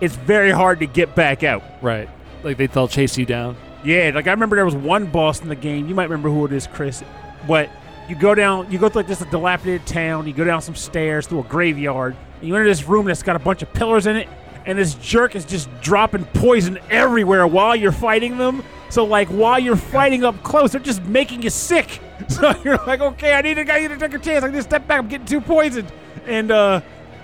it's 0.00 0.16
very 0.16 0.50
hard 0.50 0.80
to 0.80 0.86
get 0.86 1.14
back 1.14 1.42
out. 1.44 1.62
right. 1.82 2.08
Like 2.46 2.58
they 2.58 2.68
they'll 2.68 2.86
chase 2.86 3.18
you 3.18 3.26
down. 3.26 3.56
Yeah, 3.84 4.12
like 4.14 4.28
I 4.28 4.30
remember 4.30 4.54
there 4.54 4.64
was 4.64 4.76
one 4.76 5.06
boss 5.06 5.40
in 5.42 5.48
the 5.48 5.56
game. 5.56 5.88
You 5.88 5.96
might 5.96 6.04
remember 6.04 6.30
who 6.30 6.46
it 6.46 6.52
is, 6.52 6.68
Chris. 6.68 7.02
But 7.48 7.68
you 8.08 8.14
go 8.14 8.36
down, 8.36 8.70
you 8.70 8.78
go 8.78 8.88
through 8.88 9.00
like 9.00 9.08
this 9.08 9.18
dilapidated 9.18 9.84
town. 9.84 10.28
You 10.28 10.32
go 10.32 10.44
down 10.44 10.62
some 10.62 10.76
stairs 10.76 11.26
through 11.26 11.40
a 11.40 11.42
graveyard, 11.42 12.16
and 12.38 12.48
you 12.48 12.54
enter 12.54 12.68
this 12.68 12.84
room 12.84 13.06
that's 13.06 13.24
got 13.24 13.34
a 13.34 13.40
bunch 13.40 13.62
of 13.62 13.72
pillars 13.72 14.06
in 14.06 14.14
it. 14.14 14.28
And 14.64 14.78
this 14.78 14.94
jerk 14.94 15.34
is 15.34 15.44
just 15.44 15.68
dropping 15.80 16.24
poison 16.26 16.78
everywhere 16.88 17.48
while 17.48 17.74
you're 17.74 17.90
fighting 17.90 18.38
them. 18.38 18.62
So 18.90 19.04
like 19.04 19.26
while 19.28 19.58
you're 19.58 19.74
fighting 19.74 20.22
up 20.22 20.40
close, 20.44 20.70
they're 20.70 20.80
just 20.80 21.02
making 21.04 21.42
you 21.42 21.50
sick. 21.50 22.00
So 22.28 22.54
you're 22.64 22.78
like, 22.86 23.00
okay, 23.00 23.34
I 23.34 23.42
need 23.42 23.54
to, 23.54 23.72
I 23.72 23.80
need 23.80 23.88
to 23.88 23.98
take 23.98 24.14
a 24.14 24.18
chance. 24.18 24.42
I 24.42 24.48
need 24.48 24.56
to 24.56 24.62
step 24.62 24.88
back. 24.88 24.98
I'm 24.98 25.06
getting 25.06 25.26
too 25.26 25.40
poisoned. 25.40 25.92
And 26.24 26.50
uh, 26.50 26.80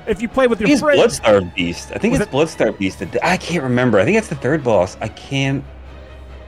if 0.07 0.23
you 0.23 0.29
play 0.29 0.47
with 0.47 0.61
your 0.61 0.71
it's 0.71 0.81
friends, 0.81 0.99
Blood-starved 0.99 1.55
Beast. 1.55 1.93
I 1.95 1.99
think 1.99 2.15
it's 2.15 2.27
Blood-starved 2.31 2.79
Beast. 2.79 3.03
I 3.23 3.37
can't 3.37 3.63
remember. 3.63 3.99
I 3.99 4.05
think 4.05 4.17
that's 4.17 4.29
the 4.29 4.35
third 4.37 4.63
boss. 4.65 4.97
I 5.01 5.09
can't. 5.09 5.65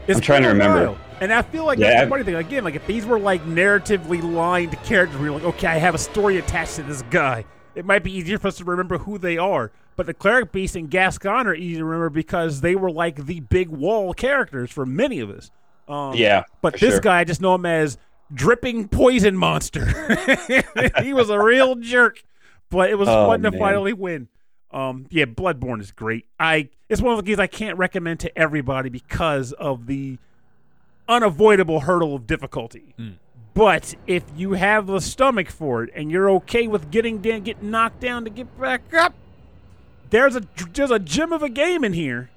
It's 0.07 0.17
I'm 0.17 0.21
trying 0.21 0.43
to 0.43 0.49
remember. 0.49 0.87
while. 0.87 0.97
And 1.21 1.31
I 1.31 1.41
feel 1.41 1.65
like 1.65 1.79
Yeah, 1.79 1.89
that's 1.91 2.03
the 2.03 2.09
funny 2.09 2.23
thing. 2.23 2.35
Again, 2.35 2.63
like 2.63 2.75
if 2.75 2.85
these 2.85 3.05
were 3.05 3.19
like 3.19 3.43
narratively 3.45 4.21
lined 4.21 4.73
characters, 4.83 5.19
you're 5.21 5.31
like, 5.31 5.43
okay, 5.43 5.67
I 5.67 5.77
have 5.77 5.95
a 5.95 5.99
story 5.99 6.37
attached 6.37 6.75
to 6.75 6.83
this 6.83 7.01
guy. 7.03 7.45
It 7.73 7.85
might 7.85 8.03
be 8.03 8.11
easier 8.11 8.37
for 8.37 8.49
us 8.49 8.57
to 8.57 8.65
remember 8.65 8.97
who 8.97 9.17
they 9.17 9.37
are. 9.37 9.71
But 9.95 10.07
the 10.07 10.13
cleric 10.13 10.51
beast 10.51 10.75
and 10.75 10.89
Gascoigne 10.89 11.47
are 11.49 11.55
easy 11.55 11.77
to 11.77 11.85
remember 11.85 12.09
because 12.09 12.59
they 12.61 12.75
were 12.75 12.91
like 12.91 13.25
the 13.25 13.39
big 13.39 13.69
wall 13.69 14.13
characters 14.13 14.71
for 14.71 14.85
many 14.85 15.21
of 15.21 15.29
us. 15.29 15.51
Um, 15.87 16.13
Yeah, 16.15 16.43
But 16.61 16.73
this 16.79 16.95
sure. 16.95 16.99
guy, 16.99 17.19
I 17.19 17.23
just 17.23 17.41
know 17.41 17.55
him 17.55 17.65
as 17.65 17.97
dripping 18.33 18.89
poison 18.89 19.37
monster. 19.37 19.85
he 21.01 21.13
was 21.13 21.29
a 21.29 21.39
real 21.39 21.75
jerk, 21.75 22.23
but 22.75 22.89
it 22.89 22.95
was 22.97 23.07
Oh, 23.09 23.27
fun 23.27 23.41
to 23.43 23.51
man. 23.51 23.59
finally 23.59 23.93
win. 23.93 24.27
Um, 24.71 25.05
yeah, 25.09 25.25
Bloodborne 25.25 25.79
is 25.81 25.91
great. 25.91 26.25
I 26.39 26.69
it's 26.89 27.01
one 27.01 27.13
of 27.13 27.17
the 27.17 27.23
games 27.23 27.39
I 27.39 27.47
can't 27.47 27.77
recommend 27.77 28.19
to 28.21 28.37
everybody 28.37 28.89
because 28.89 29.51
of 29.53 29.87
the 29.87 30.17
unavoidable 31.07 31.81
hurdle 31.81 32.15
of 32.15 32.27
difficulty. 32.27 32.93
But 33.53 33.95
if 34.05 34.23
you 34.35 34.53
have 34.53 34.85
the 34.87 34.99
stomach 34.99 35.49
for 35.49 35.83
it 35.83 35.89
and 35.95 36.11
you're 36.11 36.29
okay 36.31 36.67
with 36.67 36.91
getting 36.91 37.19
down, 37.19 37.41
getting 37.41 37.71
knocked 37.71 38.01
down 38.01 38.25
to 38.25 38.29
get 38.29 38.59
back 38.59 38.93
up, 38.93 39.13
there's 40.09 40.35
a 40.35 40.43
there's 40.73 40.91
a 40.91 40.99
gem 40.99 41.31
of 41.31 41.41
a 41.41 41.49
game 41.49 41.83
in 41.83 41.93
here 41.93 42.29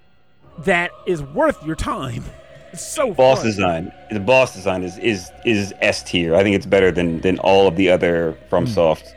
that 0.59 0.91
is 1.07 1.22
worth 1.22 1.64
your 1.64 1.76
time. 1.76 2.24
It's 2.70 2.86
so 2.86 3.14
boss 3.14 3.39
fun. 3.39 3.47
design. 3.47 3.93
The 4.11 4.20
boss 4.20 4.55
design 4.55 4.84
is 4.84 4.99
is 4.99 5.30
is 5.47 5.72
S 5.80 6.03
tier. 6.03 6.34
I 6.36 6.43
think 6.43 6.55
it's 6.55 6.66
better 6.66 6.93
than 6.93 7.18
than 7.22 7.39
all 7.39 7.66
of 7.66 7.76
the 7.76 7.89
other 7.89 8.36
FromSoft 8.51 9.11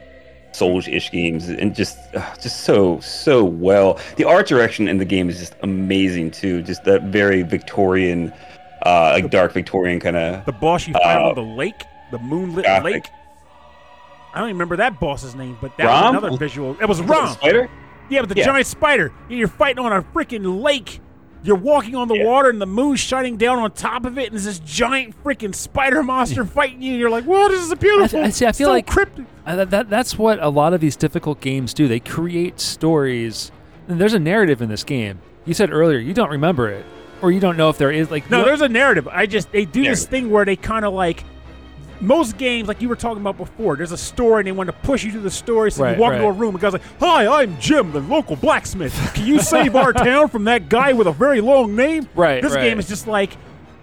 Souls-ish 0.53 1.11
games, 1.11 1.47
and 1.49 1.73
just 1.75 1.97
uh, 2.13 2.35
just 2.41 2.61
so 2.61 2.99
so 2.99 3.43
well. 3.43 3.99
The 4.17 4.25
art 4.25 4.47
direction 4.47 4.87
in 4.87 4.97
the 4.97 5.05
game 5.05 5.29
is 5.29 5.39
just 5.39 5.55
amazing 5.63 6.31
too. 6.31 6.61
Just 6.61 6.83
that 6.83 7.03
very 7.03 7.41
Victorian, 7.41 8.33
uh, 8.85 9.11
like 9.13 9.29
dark 9.31 9.53
Victorian 9.53 9.99
kind 9.99 10.17
of. 10.17 10.45
The 10.45 10.51
boss 10.51 10.87
you 10.87 10.93
fight 10.93 11.17
Uh, 11.17 11.29
on 11.29 11.35
the 11.35 11.41
lake, 11.41 11.85
the 12.11 12.19
moonlit 12.19 12.65
Gothic. 12.65 12.83
lake. 12.93 13.09
I 14.33 14.39
don't 14.39 14.47
even 14.49 14.55
remember 14.57 14.77
that 14.77 14.99
boss's 14.99 15.35
name, 15.35 15.57
but 15.61 15.75
that 15.77 15.85
Rom? 15.85 16.15
was 16.15 16.23
another 16.23 16.37
visual. 16.37 16.75
It 16.81 16.85
was 16.85 16.99
it 16.99 17.07
Spider. 17.07 17.69
Yeah, 18.09 18.21
but 18.21 18.29
the 18.29 18.35
Yeah. 18.35 18.45
giant 18.45 18.67
spider. 18.67 19.11
And 19.29 19.37
you're 19.37 19.47
fighting 19.47 19.83
on 19.83 19.93
a 19.93 20.01
freaking 20.01 20.61
lake. 20.61 20.99
You're 21.43 21.55
walking 21.55 21.95
on 21.95 22.07
the 22.07 22.15
Yeah. 22.17 22.25
water 22.25 22.49
and 22.49 22.61
the 22.61 22.67
moon's 22.67 22.99
shining 22.99 23.35
down 23.37 23.57
on 23.59 23.71
top 23.71 24.05
of 24.05 24.17
it, 24.19 24.25
and 24.27 24.33
there's 24.33 24.45
this 24.45 24.59
giant 24.59 25.15
freaking 25.23 25.55
spider 25.55 26.03
monster 26.03 26.45
fighting 26.45 26.81
you. 26.83 26.91
And 26.91 26.99
you're 26.99 27.09
like, 27.09 27.23
"Whoa, 27.23 27.47
this 27.49 27.61
is 27.61 27.71
a 27.71 27.75
beautiful." 27.75 28.23
I 28.23 28.29
see, 28.29 28.45
I 28.45 28.51
feel 28.51 28.67
so 28.67 28.73
like- 28.73 28.85
cryptic. 28.87 29.25
Uh, 29.45 29.55
that, 29.55 29.71
that 29.71 29.89
that's 29.89 30.19
what 30.19 30.37
a 30.41 30.49
lot 30.49 30.73
of 30.73 30.81
these 30.81 30.95
difficult 30.95 31.41
games 31.41 31.73
do. 31.73 31.87
They 31.87 31.99
create 31.99 32.59
stories. 32.59 33.51
And 33.87 33.99
there's 33.99 34.13
a 34.13 34.19
narrative 34.19 34.61
in 34.61 34.69
this 34.69 34.83
game. 34.83 35.19
You 35.45 35.53
said 35.55 35.71
earlier 35.71 35.97
you 35.97 36.13
don't 36.13 36.29
remember 36.29 36.69
it, 36.69 36.85
or 37.23 37.31
you 37.31 37.39
don't 37.39 37.57
know 37.57 37.69
if 37.69 37.77
there 37.79 37.91
is 37.91 38.11
like 38.11 38.29
No, 38.29 38.39
you- 38.39 38.45
there's 38.45 38.61
a 38.61 38.69
narrative. 38.69 39.07
I 39.11 39.25
just 39.25 39.51
they 39.51 39.65
do 39.65 39.83
this 39.83 40.05
thing 40.05 40.29
where 40.29 40.45
they 40.45 40.55
kind 40.55 40.85
of 40.85 40.93
like 40.93 41.23
most 42.01 42.37
games, 42.37 42.67
like 42.67 42.81
you 42.81 42.89
were 42.89 42.95
talking 42.95 43.21
about 43.21 43.37
before. 43.37 43.75
There's 43.75 43.91
a 43.91 43.97
story, 43.97 44.41
and 44.41 44.47
they 44.47 44.51
want 44.51 44.67
to 44.67 44.73
push 44.73 45.03
you 45.03 45.11
to 45.13 45.19
the 45.19 45.31
story. 45.31 45.71
So 45.71 45.83
Right, 45.83 45.95
you 45.95 46.01
walk 46.01 46.13
into 46.13 46.25
a 46.25 46.31
room, 46.31 46.55
and 46.55 46.61
guy's 46.61 46.73
like, 46.73 46.81
"Hi, 46.99 47.41
I'm 47.41 47.59
Jim, 47.59 47.91
the 47.91 48.01
local 48.01 48.35
blacksmith. 48.35 48.93
Can 49.13 49.25
you 49.25 49.39
save 49.39 49.75
our 49.75 49.93
town 49.93 50.27
from 50.27 50.45
that 50.45 50.69
guy 50.69 50.93
with 50.93 51.07
a 51.07 51.11
very 51.11 51.41
long 51.41 51.75
name?" 51.75 52.07
Right, 52.15 52.41
This 52.41 52.53
right. 52.53 52.61
game 52.61 52.79
is 52.79 52.87
just 52.87 53.07
like 53.07 53.31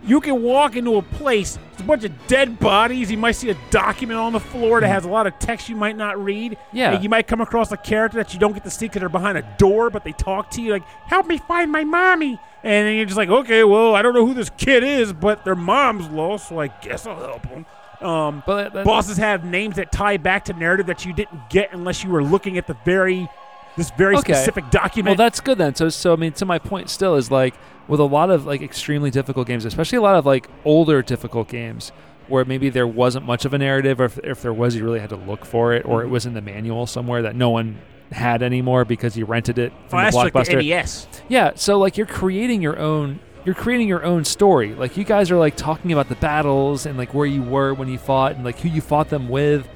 you 0.08 0.20
can 0.20 0.42
walk 0.42 0.76
into 0.76 0.96
a 0.96 1.02
place. 1.02 1.58
It's 1.72 1.82
a 1.82 1.84
bunch 1.84 2.04
of 2.04 2.26
dead 2.26 2.58
bodies. 2.58 3.10
You 3.10 3.18
might 3.18 3.32
see 3.32 3.50
a 3.50 3.56
document 3.70 4.18
on 4.18 4.32
the 4.32 4.40
floor 4.40 4.80
that 4.80 4.86
mm-hmm. 4.86 4.94
has 4.94 5.04
a 5.04 5.08
lot 5.08 5.26
of 5.26 5.38
text 5.38 5.68
you 5.68 5.76
might 5.76 5.96
not 5.96 6.22
read. 6.22 6.56
Yeah. 6.72 6.92
And 6.92 7.02
you 7.02 7.10
might 7.10 7.26
come 7.26 7.40
across 7.40 7.70
a 7.72 7.76
character 7.76 8.18
that 8.18 8.32
you 8.32 8.40
don't 8.40 8.52
get 8.52 8.64
to 8.64 8.70
see 8.70 8.86
because 8.86 9.00
they're 9.00 9.08
behind 9.08 9.38
a 9.38 9.56
door, 9.58 9.90
but 9.90 10.04
they 10.04 10.12
talk 10.12 10.50
to 10.52 10.62
you 10.62 10.72
like, 10.72 10.84
"Help 11.06 11.26
me 11.26 11.38
find 11.38 11.70
my 11.70 11.84
mommy." 11.84 12.40
And 12.62 12.86
then 12.86 12.96
you're 12.96 13.04
just 13.04 13.16
like, 13.16 13.28
"Okay, 13.28 13.64
well, 13.64 13.94
I 13.94 14.02
don't 14.02 14.14
know 14.14 14.26
who 14.26 14.34
this 14.34 14.50
kid 14.50 14.82
is, 14.82 15.12
but 15.12 15.44
their 15.44 15.54
mom's 15.54 16.08
lost, 16.08 16.48
so 16.48 16.60
I 16.60 16.68
guess 16.68 17.06
I'll 17.06 17.16
help 17.16 17.42
them." 17.42 17.66
Um, 18.00 18.42
But 18.46 18.84
bosses 18.84 19.16
have 19.16 19.44
names 19.44 19.76
that 19.76 19.90
tie 19.92 20.16
back 20.16 20.44
to 20.46 20.52
narrative 20.52 20.86
that 20.86 21.04
you 21.04 21.12
didn't 21.12 21.50
get 21.50 21.72
unless 21.72 22.04
you 22.04 22.10
were 22.10 22.22
looking 22.22 22.56
at 22.58 22.66
the 22.66 22.76
very, 22.84 23.28
this 23.76 23.90
very 23.98 24.16
Okay. 24.16 24.32
specific 24.32 24.70
document. 24.70 25.18
Well, 25.18 25.26
that's 25.26 25.40
good 25.40 25.58
then. 25.58 25.74
So, 25.74 25.88
so 25.88 26.12
I 26.12 26.16
mean, 26.16 26.32
to 26.32 26.46
my 26.46 26.58
point, 26.58 26.90
still 26.90 27.16
is 27.16 27.30
like 27.30 27.54
with 27.88 28.00
a 28.00 28.04
lot 28.04 28.30
of 28.30 28.46
like 28.46 28.62
extremely 28.62 29.10
difficult 29.10 29.46
games, 29.46 29.64
especially 29.64 29.98
a 29.98 30.02
lot 30.02 30.14
of 30.16 30.26
like 30.26 30.48
older 30.64 31.02
difficult 31.02 31.48
games, 31.48 31.90
where 32.28 32.44
maybe 32.44 32.68
there 32.70 32.86
wasn't 32.86 33.24
much 33.24 33.44
of 33.44 33.54
a 33.54 33.58
narrative, 33.58 34.00
or 34.00 34.04
if, 34.04 34.18
if 34.18 34.42
there 34.42 34.52
was, 34.52 34.76
you 34.76 34.84
really 34.84 35.00
had 35.00 35.08
to 35.10 35.16
look 35.16 35.44
for 35.44 35.72
it, 35.72 35.84
or 35.86 36.02
it 36.02 36.08
was 36.08 36.26
in 36.26 36.34
the 36.34 36.42
manual 36.42 36.86
somewhere 36.86 37.22
that 37.22 37.34
no 37.34 37.50
one 37.50 37.78
had 38.12 38.42
anymore 38.42 38.84
because 38.84 39.16
you 39.18 39.24
rented 39.26 39.58
it 39.58 39.72
oh, 39.74 39.88
from 39.88 40.02
that's 40.02 40.14
the 40.14 40.18
like 40.18 40.32
the 40.32 40.38
blockbuster. 40.38 40.66
NES. 40.66 41.06
Yeah, 41.28 41.52
so 41.56 41.78
like 41.78 41.96
you're 41.96 42.06
creating 42.06 42.62
your 42.62 42.78
own 42.78 43.20
you're 43.48 43.54
creating 43.54 43.88
your 43.88 44.04
own 44.04 44.26
story. 44.26 44.74
Like 44.74 44.98
you 44.98 45.04
guys 45.04 45.30
are 45.30 45.38
like 45.38 45.56
talking 45.56 45.90
about 45.90 46.10
the 46.10 46.16
battles 46.16 46.84
and 46.84 46.98
like 46.98 47.14
where 47.14 47.24
you 47.24 47.42
were 47.42 47.72
when 47.72 47.88
you 47.88 47.96
fought 47.96 48.32
and 48.36 48.44
like 48.44 48.58
who 48.58 48.68
you 48.68 48.82
fought 48.82 49.08
them 49.08 49.30
with. 49.30 49.66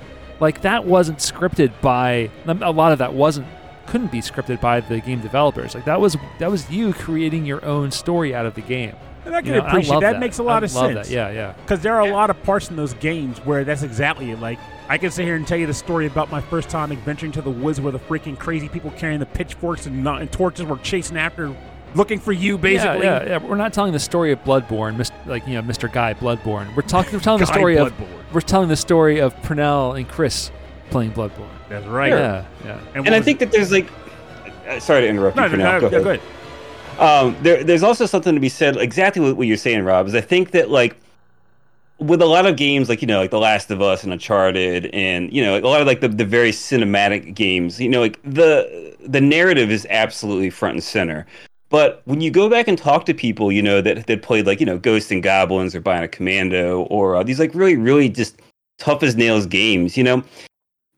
Like 0.41 0.61
that 0.61 0.85
wasn't 0.85 1.21
scripted 1.21 1.73
by 1.81 2.31
um, 2.45 2.63
a 2.63 2.71
lot 2.71 2.93
of 2.93 2.99
that 2.99 3.15
wasn't 3.15 3.47
couldn't 3.87 4.13
be 4.13 4.19
scripted 4.19 4.61
by 4.61 4.81
the 4.81 5.01
game 5.01 5.23
developers. 5.23 5.75
Like 5.75 5.87
that 5.87 5.99
was 5.99 6.19
that 6.39 6.51
was 6.51 6.71
you 6.71 6.93
creating 6.93 7.47
your 7.47 7.65
own 7.65 7.91
story 7.91 8.35
out 8.35 8.45
of 8.45 8.55
the 8.55 8.61
game. 8.61 8.95
And 9.25 9.35
I 9.35 9.41
can 9.41 9.55
You 9.55 9.55
know, 9.55 9.65
I 9.65 9.69
appreciate 9.69 9.93
love 9.95 10.01
that. 10.03 10.13
that. 10.13 10.21
Makes 10.21 10.37
a 10.37 10.43
lot 10.43 10.63
I 10.63 10.67
of 10.67 10.71
sense. 10.71 11.09
That. 11.09 11.15
Yeah, 11.15 11.31
yeah. 11.31 11.53
Because 11.53 11.81
there 11.81 11.95
are 11.95 12.03
a 12.03 12.13
lot 12.13 12.29
of 12.29 12.43
parts 12.43 12.69
in 12.69 12.77
those 12.77 12.93
games 12.93 13.39
where 13.39 13.65
that's 13.65 13.83
exactly 13.85 14.33
it. 14.33 14.39
Like, 14.39 14.59
I 14.91 14.99
can 14.99 15.11
sit 15.11 15.25
here 15.25 15.37
and 15.37 15.47
tell 15.47 15.57
you 15.57 15.67
the 15.67 15.73
story 15.73 16.07
about 16.07 16.31
my 16.31 16.43
first 16.43 16.69
time 16.69 16.93
adventuring 16.93 17.33
to 17.33 17.41
the 17.41 17.51
woods 17.51 17.81
where 17.81 17.93
the 17.93 18.01
freaking 18.01 18.39
crazy 18.39 18.69
people 18.69 18.91
carrying 18.91 19.21
the 19.21 19.27
pitchforks 19.27 19.87
and, 19.87 20.07
and 20.07 20.31
torches 20.31 20.67
were 20.67 20.77
chasing 20.79 21.17
after, 21.17 21.57
looking 21.95 22.19
for 22.19 22.33
you, 22.33 22.59
basically. 22.59 23.05
Yeah, 23.05 23.23
yeah, 23.23 23.29
yeah. 23.29 23.39
We're 23.39 23.57
not 23.57 23.73
telling 23.73 23.93
the 23.93 23.99
story 23.99 24.33
of 24.33 24.43
Bloodborne, 24.45 24.97
Mr. 24.97 25.13
like 25.27 25.47
you 25.47 25.55
know, 25.55 25.63
Mr. 25.63 25.93
Guy 25.93 26.15
Bloodborne. 26.15 26.75
We're 26.75 26.83
talking. 26.83 27.13
We're 27.15 27.21
telling 27.21 27.41
the 27.41 27.47
Guy 27.53 27.55
story 27.55 27.79
of. 27.79 27.93
We're 28.33 28.41
telling 28.41 28.69
the 28.69 28.77
story 28.77 29.21
of 29.21 29.35
Pernell 29.43 29.97
and 29.99 30.09
Chris 30.09 30.51
playing 30.91 31.13
Bloodborne. 31.13 31.49
That's 31.69 31.87
right. 31.87 32.11
Yeah, 32.11 32.45
yeah. 32.65 32.77
what 32.77 33.07
And 33.07 33.09
I 33.15 33.19
was 33.19 33.25
think 33.25 33.39
that 33.41 33.51
there's 33.51 33.73
like, 33.73 33.89
uh, 34.69 34.79
sorry 34.81 35.03
to 35.03 35.09
interrupt 35.09 35.37
it? 35.37 35.41
you 35.41 35.47
No, 35.47 35.51
for 35.51 35.57
no, 35.57 35.65
now. 35.65 35.73
no, 35.73 35.81
Go 35.81 35.91
yeah, 35.91 36.03
ahead. 36.03 36.21
go 36.21 37.01
ahead. 37.01 37.35
Um, 37.35 37.37
there, 37.43 37.65
there's 37.65 37.83
also 37.83 38.05
something 38.07 38.35
to 38.35 38.41
be 38.41 38.51
said, 38.51 38.77
exactly 38.77 39.23
what, 39.23 39.37
what 39.37 39.47
you're 39.47 39.57
saying, 39.57 39.83
Rob. 39.85 40.07
Is 40.07 40.15
I 40.15 40.21
think 40.21 40.51
that 40.53 40.71
like 40.71 40.97
with 41.99 42.21
a 42.21 42.27
lot 42.27 42.47
of 42.47 42.57
games, 42.57 42.89
like 42.89 43.01
you 43.01 43.07
know, 43.07 43.19
like 43.19 43.31
The 43.31 43.39
Last 43.39 43.71
of 43.71 43.81
Us 43.81 44.05
and 44.05 44.13
Uncharted, 44.13 44.87
and 44.93 45.33
you 45.33 45.43
know, 45.43 45.53
like, 45.55 45.65
a 45.65 45.69
lot 45.69 45.81
of 45.81 45.87
like 45.87 46.01
the, 46.01 46.09
the 46.09 46.25
very 46.25 46.51
cinematic 46.53 47.35
games, 47.35 47.81
you 47.81 47.89
know, 47.89 48.01
like 48.01 48.21
the 48.25 48.97
the 49.07 49.21
narrative 49.21 49.71
is 49.71 49.87
absolutely 49.91 50.51
front 50.51 50.75
and 50.75 50.85
center. 50.85 51.27
But 51.73 52.03
when 52.05 52.21
you 52.21 52.31
go 52.31 52.51
back 52.51 52.69
and 52.69 52.77
talk 52.77 53.07
to 53.07 53.15
people, 53.15 53.51
you 53.51 53.63
know, 53.63 53.81
that 53.81 54.07
that 54.07 54.21
played 54.21 54.47
like 54.47 54.61
you 54.61 54.67
know, 54.67 54.77
Ghosts 54.77 55.11
and 55.11 55.23
Goblins 55.23 55.75
or 55.75 55.81
Bionic 55.81 56.13
Commando 56.13 56.83
or 56.83 57.17
uh, 57.17 57.23
these 57.23 57.41
like 57.41 57.55
really 57.55 57.77
really 57.77 58.11
just 58.11 58.43
tough 58.79 59.03
as 59.03 59.17
nails 59.17 59.47
games, 59.47 59.97
you 59.97 60.05
know, 60.05 60.23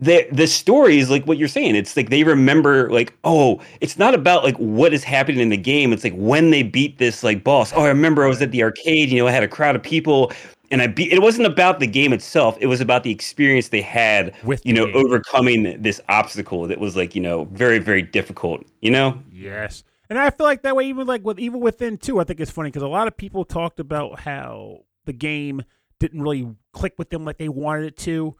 the 0.00 0.26
the 0.32 0.48
story 0.48 0.98
is 0.98 1.10
like 1.10 1.28
what 1.28 1.38
you're 1.38 1.46
saying. 1.46 1.76
It's 1.76 1.96
like 1.96 2.10
they 2.10 2.24
remember 2.24 2.90
like, 2.90 3.14
oh, 3.22 3.60
it's 3.80 3.98
not 4.00 4.14
about 4.14 4.42
like 4.42 4.56
what 4.56 4.92
is 4.92 5.04
happening 5.04 5.40
in 5.40 5.50
the 5.50 5.56
game. 5.56 5.92
It's 5.92 6.02
like 6.02 6.16
when 6.16 6.50
they 6.50 6.64
beat 6.64 6.98
this 6.98 7.22
like 7.22 7.44
boss. 7.44 7.72
Oh, 7.72 7.84
I 7.84 7.88
remember 7.88 8.24
I 8.24 8.28
was 8.28 8.42
at 8.42 8.50
the 8.50 8.64
arcade, 8.64 9.10
you 9.10 9.20
know, 9.20 9.28
I 9.28 9.30
had 9.30 9.44
a 9.44 9.48
crowd 9.48 9.76
of 9.76 9.82
people 9.84 10.32
and 10.72 10.82
I 10.82 10.88
beat 10.88 11.12
it 11.12 11.22
wasn't 11.22 11.46
about 11.46 11.78
the 11.78 11.86
game 11.86 12.12
itself. 12.12 12.58
It 12.60 12.66
was 12.66 12.80
about 12.80 13.04
the 13.04 13.12
experience 13.12 13.68
they 13.68 13.80
had 13.80 14.34
With 14.42 14.66
you 14.66 14.72
know, 14.72 14.86
game. 14.86 14.96
overcoming 14.96 15.80
this 15.80 16.00
obstacle 16.08 16.66
that 16.66 16.80
was 16.80 16.96
like, 16.96 17.14
you 17.14 17.22
know, 17.22 17.44
very, 17.52 17.78
very 17.78 18.02
difficult, 18.02 18.64
you 18.80 18.90
know? 18.90 19.22
Yes. 19.30 19.84
And 20.10 20.18
I 20.18 20.30
feel 20.30 20.46
like 20.46 20.62
that 20.62 20.76
way, 20.76 20.86
even 20.88 21.06
like 21.06 21.24
with 21.24 21.38
even 21.38 21.60
within 21.60 21.96
too. 21.96 22.20
I 22.20 22.24
think 22.24 22.40
it's 22.40 22.50
funny 22.50 22.68
because 22.68 22.82
a 22.82 22.88
lot 22.88 23.08
of 23.08 23.16
people 23.16 23.44
talked 23.44 23.80
about 23.80 24.20
how 24.20 24.80
the 25.06 25.12
game 25.12 25.62
didn't 25.98 26.20
really 26.20 26.48
click 26.72 26.94
with 26.98 27.10
them 27.10 27.24
like 27.24 27.38
they 27.38 27.48
wanted 27.48 27.86
it 27.86 27.96
to, 27.98 28.36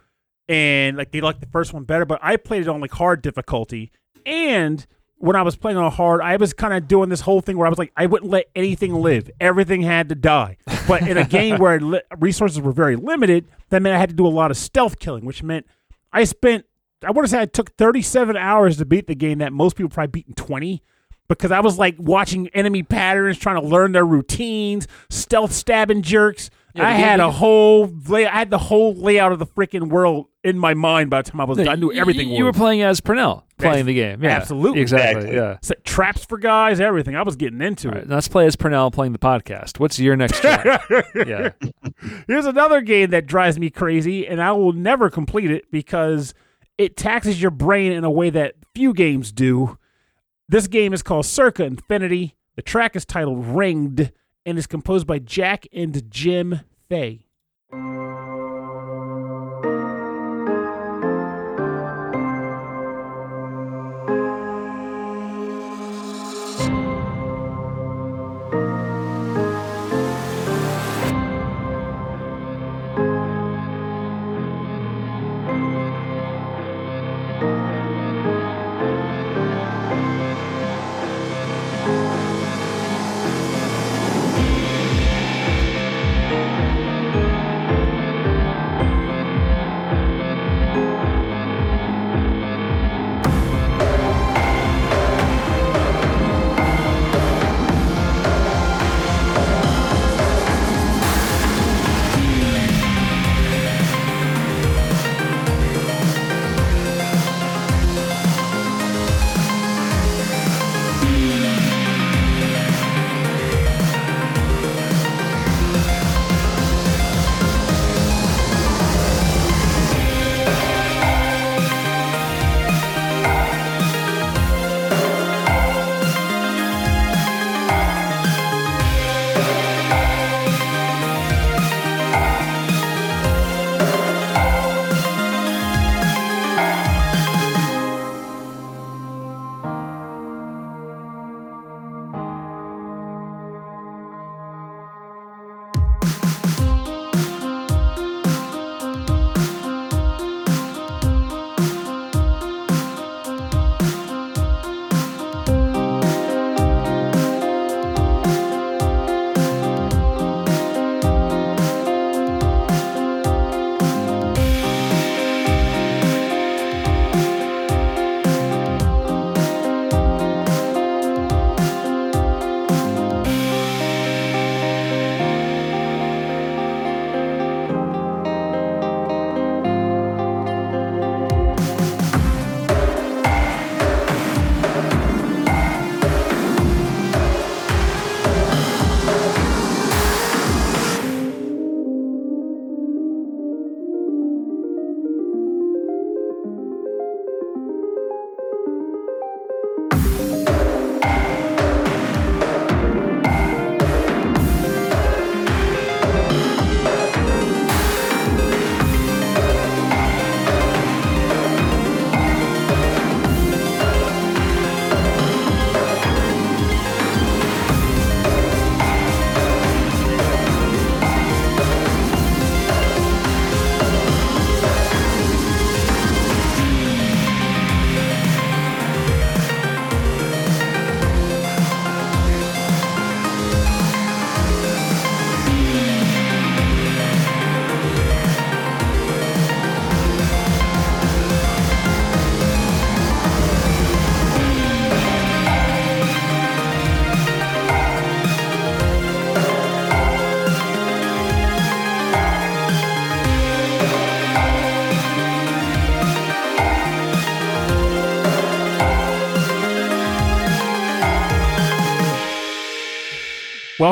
and 0.48 0.96
like 0.96 1.12
they 1.12 1.20
liked 1.20 1.40
the 1.40 1.46
first 1.46 1.72
one 1.72 1.84
better. 1.84 2.04
But 2.04 2.20
I 2.22 2.36
played 2.36 2.62
it 2.62 2.68
on 2.68 2.80
like 2.80 2.92
hard 2.92 3.22
difficulty, 3.22 3.92
and 4.26 4.86
when 5.16 5.36
I 5.36 5.42
was 5.42 5.56
playing 5.56 5.78
on 5.78 5.90
hard, 5.90 6.20
I 6.20 6.36
was 6.36 6.52
kind 6.52 6.74
of 6.74 6.86
doing 6.86 7.08
this 7.08 7.22
whole 7.22 7.40
thing 7.40 7.56
where 7.56 7.66
I 7.66 7.70
was 7.70 7.78
like, 7.78 7.92
I 7.96 8.06
wouldn't 8.06 8.30
let 8.30 8.46
anything 8.54 8.94
live; 8.94 9.30
everything 9.40 9.82
had 9.82 10.10
to 10.10 10.14
die. 10.14 10.58
But 10.86 11.08
in 11.08 11.16
a 11.16 11.24
game 11.24 11.58
where 11.58 11.80
li- 11.80 12.02
resources 12.18 12.60
were 12.60 12.72
very 12.72 12.96
limited, 12.96 13.46
that 13.70 13.80
meant 13.80 13.96
I 13.96 13.98
had 13.98 14.10
to 14.10 14.14
do 14.14 14.26
a 14.26 14.28
lot 14.28 14.50
of 14.50 14.58
stealth 14.58 14.98
killing, 14.98 15.24
which 15.24 15.42
meant 15.42 15.66
I 16.12 16.24
spent. 16.24 16.66
I 17.02 17.10
want 17.10 17.26
to 17.26 17.30
say 17.30 17.40
I 17.40 17.46
took 17.46 17.76
37 17.76 18.36
hours 18.36 18.78
to 18.78 18.84
beat 18.84 19.06
the 19.06 19.14
game 19.14 19.38
that 19.38 19.52
most 19.52 19.76
people 19.76 19.90
probably 19.90 20.10
beat 20.10 20.26
in 20.26 20.34
20 20.34 20.82
because 21.28 21.50
I 21.50 21.60
was 21.60 21.78
like 21.78 21.96
watching 21.98 22.48
enemy 22.48 22.82
patterns, 22.82 23.38
trying 23.38 23.60
to 23.60 23.66
learn 23.66 23.92
their 23.92 24.06
routines, 24.06 24.86
stealth 25.10 25.52
stabbing 25.52 26.02
jerks. 26.02 26.50
Yeah, 26.74 26.88
I 26.88 26.92
had 26.92 27.20
a 27.20 27.30
whole 27.30 27.86
lay, 28.08 28.26
I 28.26 28.38
had 28.38 28.50
the 28.50 28.58
whole 28.58 28.94
layout 28.94 29.30
of 29.30 29.38
the 29.38 29.46
freaking 29.46 29.88
world 29.90 30.26
in 30.42 30.58
my 30.58 30.74
mind 30.74 31.08
by 31.08 31.22
the 31.22 31.30
time 31.30 31.40
I 31.40 31.44
was. 31.44 31.58
I 31.60 31.76
knew 31.76 31.92
everything. 31.92 32.28
You, 32.28 32.44
were 32.44 32.52
playing 32.52 32.82
as 32.82 33.00
Pernell, 33.00 33.44
playing 33.58 33.86
the 33.86 33.94
game. 33.94 34.24
Yeah, 34.24 34.30
Absolutely. 34.30 34.80
exactly. 34.80 35.22
Exactly. 35.22 35.36
Yeah. 35.36 35.56
Set 35.62 35.84
traps 35.84 36.24
for 36.24 36.36
guys, 36.36 36.80
everything. 36.80 37.14
I 37.14 37.22
was 37.22 37.36
getting 37.36 37.62
into 37.62 37.88
All 37.88 37.94
right, 37.94 38.02
it. 38.02 38.08
let's 38.08 38.26
play 38.26 38.46
as 38.46 38.56
Pernell 38.56 38.92
playing 38.92 39.12
the 39.12 39.20
podcast. 39.20 39.78
What's 39.78 40.00
your 40.00 40.16
next 40.16 40.42
yeah. 40.44 41.50
Here's 42.26 42.46
another 42.46 42.80
game 42.80 43.10
that 43.10 43.26
drives 43.26 43.56
me 43.56 43.70
crazy, 43.70 44.26
and 44.26 44.42
I 44.42 44.50
will 44.50 44.72
never 44.72 45.10
complete 45.10 45.52
it 45.52 45.70
because 45.70 46.34
it 46.76 46.96
taxes 46.96 47.40
your 47.40 47.52
brain 47.52 47.92
in 47.92 48.02
a 48.02 48.10
way 48.10 48.30
that 48.30 48.54
few 48.74 48.92
games 48.92 49.30
do. 49.30 49.78
This 50.48 50.66
game 50.66 50.92
is 50.92 51.02
called 51.02 51.24
Circa 51.24 51.64
Infinity. 51.64 52.36
The 52.56 52.62
track 52.62 52.94
is 52.94 53.06
titled 53.06 53.46
Ringed 53.46 54.12
and 54.44 54.58
is 54.58 54.66
composed 54.66 55.06
by 55.06 55.18
Jack 55.18 55.66
and 55.72 56.10
Jim 56.10 56.60
Fay. 56.88 57.24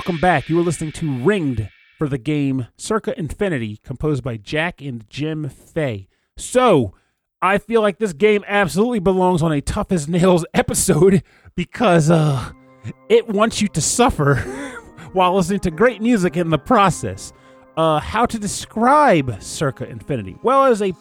Welcome 0.03 0.21
back. 0.21 0.49
You 0.49 0.57
were 0.57 0.63
listening 0.63 0.91
to 0.95 1.19
Ringed 1.19 1.71
for 1.97 2.09
the 2.09 2.19
game 2.19 2.67
Circa 2.77 3.17
Infinity, 3.17 3.79
composed 3.85 4.25
by 4.25 4.37
Jack 4.37 4.83
and 4.83 5.09
Jim 5.09 5.49
Fay. 5.49 6.09
So, 6.37 6.93
I 7.41 7.59
feel 7.59 7.83
like 7.83 8.01
this 8.01 8.13
game 8.13 8.45
absolutely 8.49 8.99
belongs 8.99 9.43
on 9.43 9.53
a 9.53 9.61
tough 9.61 9.93
as 9.93 10.09
nails 10.09 10.45
episode 10.55 11.23
because 11.55 12.11
uh, 12.11 12.51
it 13.09 13.29
wants 13.29 13.63
you 13.63 13.69
to 13.69 13.81
suffer 13.81 14.35
while 15.13 15.37
listening 15.37 15.61
to 15.61 15.71
great 15.71 16.03
music 16.03 16.37
in 16.37 16.51
the 16.51 16.59
process. 16.59 17.33
Uh, 17.77 18.01
how 18.01 18.27
to 18.27 18.41
describe 18.41 19.41
Circa 19.41 19.89
Infinity? 19.89 20.37
Well, 20.43 20.65
as 20.65 20.83
a 20.83 20.93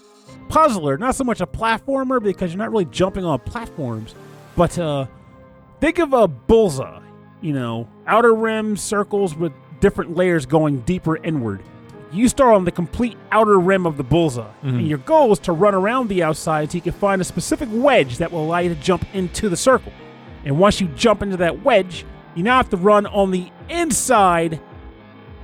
puzzler, 0.47 0.99
not 0.99 1.15
so 1.15 1.23
much 1.23 1.41
a 1.41 1.47
platformer 1.47 2.21
because 2.21 2.51
you're 2.51 2.59
not 2.59 2.69
really 2.69 2.85
jumping 2.85 3.25
on 3.25 3.39
platforms, 3.39 4.13
but 4.55 4.77
uh, 4.77 5.07
think 5.79 5.97
of 5.97 6.13
a 6.13 6.27
bullseye. 6.27 7.00
You 7.41 7.53
know, 7.53 7.89
outer 8.07 8.33
rim 8.33 8.77
circles 8.77 9.35
with 9.35 9.51
different 9.79 10.15
layers 10.15 10.45
going 10.45 10.81
deeper 10.81 11.17
inward. 11.17 11.61
You 12.11 12.27
start 12.27 12.53
on 12.55 12.65
the 12.65 12.71
complete 12.71 13.17
outer 13.31 13.59
rim 13.59 13.85
of 13.85 13.97
the 13.97 14.03
bullseye, 14.03 14.47
and 14.61 14.73
mm-hmm. 14.73 14.85
your 14.85 14.97
goal 14.99 15.31
is 15.31 15.39
to 15.39 15.53
run 15.53 15.73
around 15.73 16.09
the 16.09 16.23
outside 16.23 16.71
so 16.71 16.75
you 16.75 16.81
can 16.81 16.91
find 16.91 17.21
a 17.21 17.25
specific 17.25 17.69
wedge 17.71 18.17
that 18.17 18.31
will 18.31 18.43
allow 18.45 18.59
you 18.59 18.69
to 18.69 18.81
jump 18.81 19.05
into 19.13 19.49
the 19.49 19.57
circle. 19.57 19.93
And 20.43 20.59
once 20.59 20.81
you 20.81 20.87
jump 20.89 21.21
into 21.21 21.37
that 21.37 21.63
wedge, 21.63 22.05
you 22.35 22.43
now 22.43 22.57
have 22.57 22.69
to 22.69 22.77
run 22.77 23.05
on 23.07 23.31
the 23.31 23.49
inside 23.69 24.59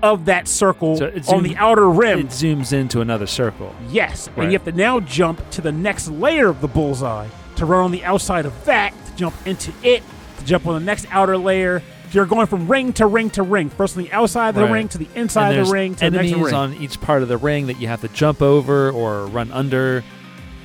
of 0.03 0.25
that 0.25 0.47
circle 0.47 0.97
So 0.97 1.11
on 1.29 1.43
the 1.43 1.55
outer 1.55 1.89
rim. 1.89 2.19
It 2.19 2.27
zooms 2.27 2.73
into 2.73 3.01
another 3.01 3.27
circle. 3.27 3.73
Yes, 3.89 4.29
and 4.35 4.45
you 4.45 4.51
have 4.51 4.65
to 4.65 4.71
now 4.71 4.99
jump 4.99 5.49
to 5.51 5.61
the 5.61 5.71
next 5.71 6.09
layer 6.09 6.49
of 6.49 6.61
the 6.61 6.67
bullseye 6.67 7.27
to 7.55 7.65
run 7.65 7.85
on 7.85 7.91
the 7.91 8.03
outside 8.03 8.45
of 8.45 8.65
that, 8.65 8.93
to 9.05 9.15
jump 9.15 9.35
into 9.47 9.73
it, 9.83 10.03
jump 10.47 10.65
on 10.65 10.73
the 10.73 10.79
next 10.85 11.05
outer 11.11 11.37
layer. 11.37 11.81
You're 12.11 12.25
going 12.25 12.47
from 12.47 12.67
ring 12.69 12.93
to 12.93 13.05
ring 13.05 13.29
to 13.31 13.43
ring. 13.43 13.69
First 13.69 13.97
on 13.97 14.03
the 14.03 14.11
outside 14.11 14.49
of 14.49 14.55
the 14.55 14.63
Right. 14.63 14.71
ring 14.71 14.87
to 14.89 14.97
the 14.97 15.07
inside 15.13 15.51
and 15.51 15.59
of 15.61 15.67
the 15.67 15.73
ring 15.73 15.93
to 15.95 16.09
the 16.09 16.11
next 16.11 16.31
ring. 16.33 16.53
on 16.53 16.73
each 16.75 16.99
part 17.01 17.21
of 17.21 17.27
the 17.27 17.37
ring 17.37 17.67
that 17.67 17.79
you 17.81 17.87
have 17.89 18.01
to 18.01 18.07
jump 18.07 18.41
over 18.41 18.89
or 18.91 19.25
run 19.27 19.51
under, 19.51 20.03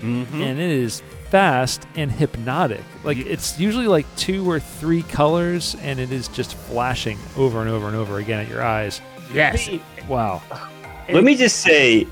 Mhm. 0.03 0.33
and 0.35 0.61
it 0.61 0.71
is 0.71 1.03
fast 1.31 1.85
and 1.97 2.13
hypnotic. 2.13 2.83
Like 3.03 3.19
it's 3.19 3.59
usually 3.59 3.89
like 3.89 4.07
two 4.17 4.49
or 4.49 4.61
three 4.61 5.03
colors, 5.03 5.75
and 5.83 5.99
it 5.99 6.13
is 6.13 6.29
just 6.29 6.55
flashing 6.55 7.19
over 7.37 7.61
and 7.61 7.69
over 7.71 7.89
and 7.89 7.97
over 7.97 8.19
again 8.19 8.39
at 8.41 8.49
your 8.49 8.63
eyes. 8.63 9.01
yes, 9.35 9.69
Wow. 10.09 10.43
Let 11.13 11.25
me 11.25 11.35
just 11.37 11.57
say, 11.61 12.07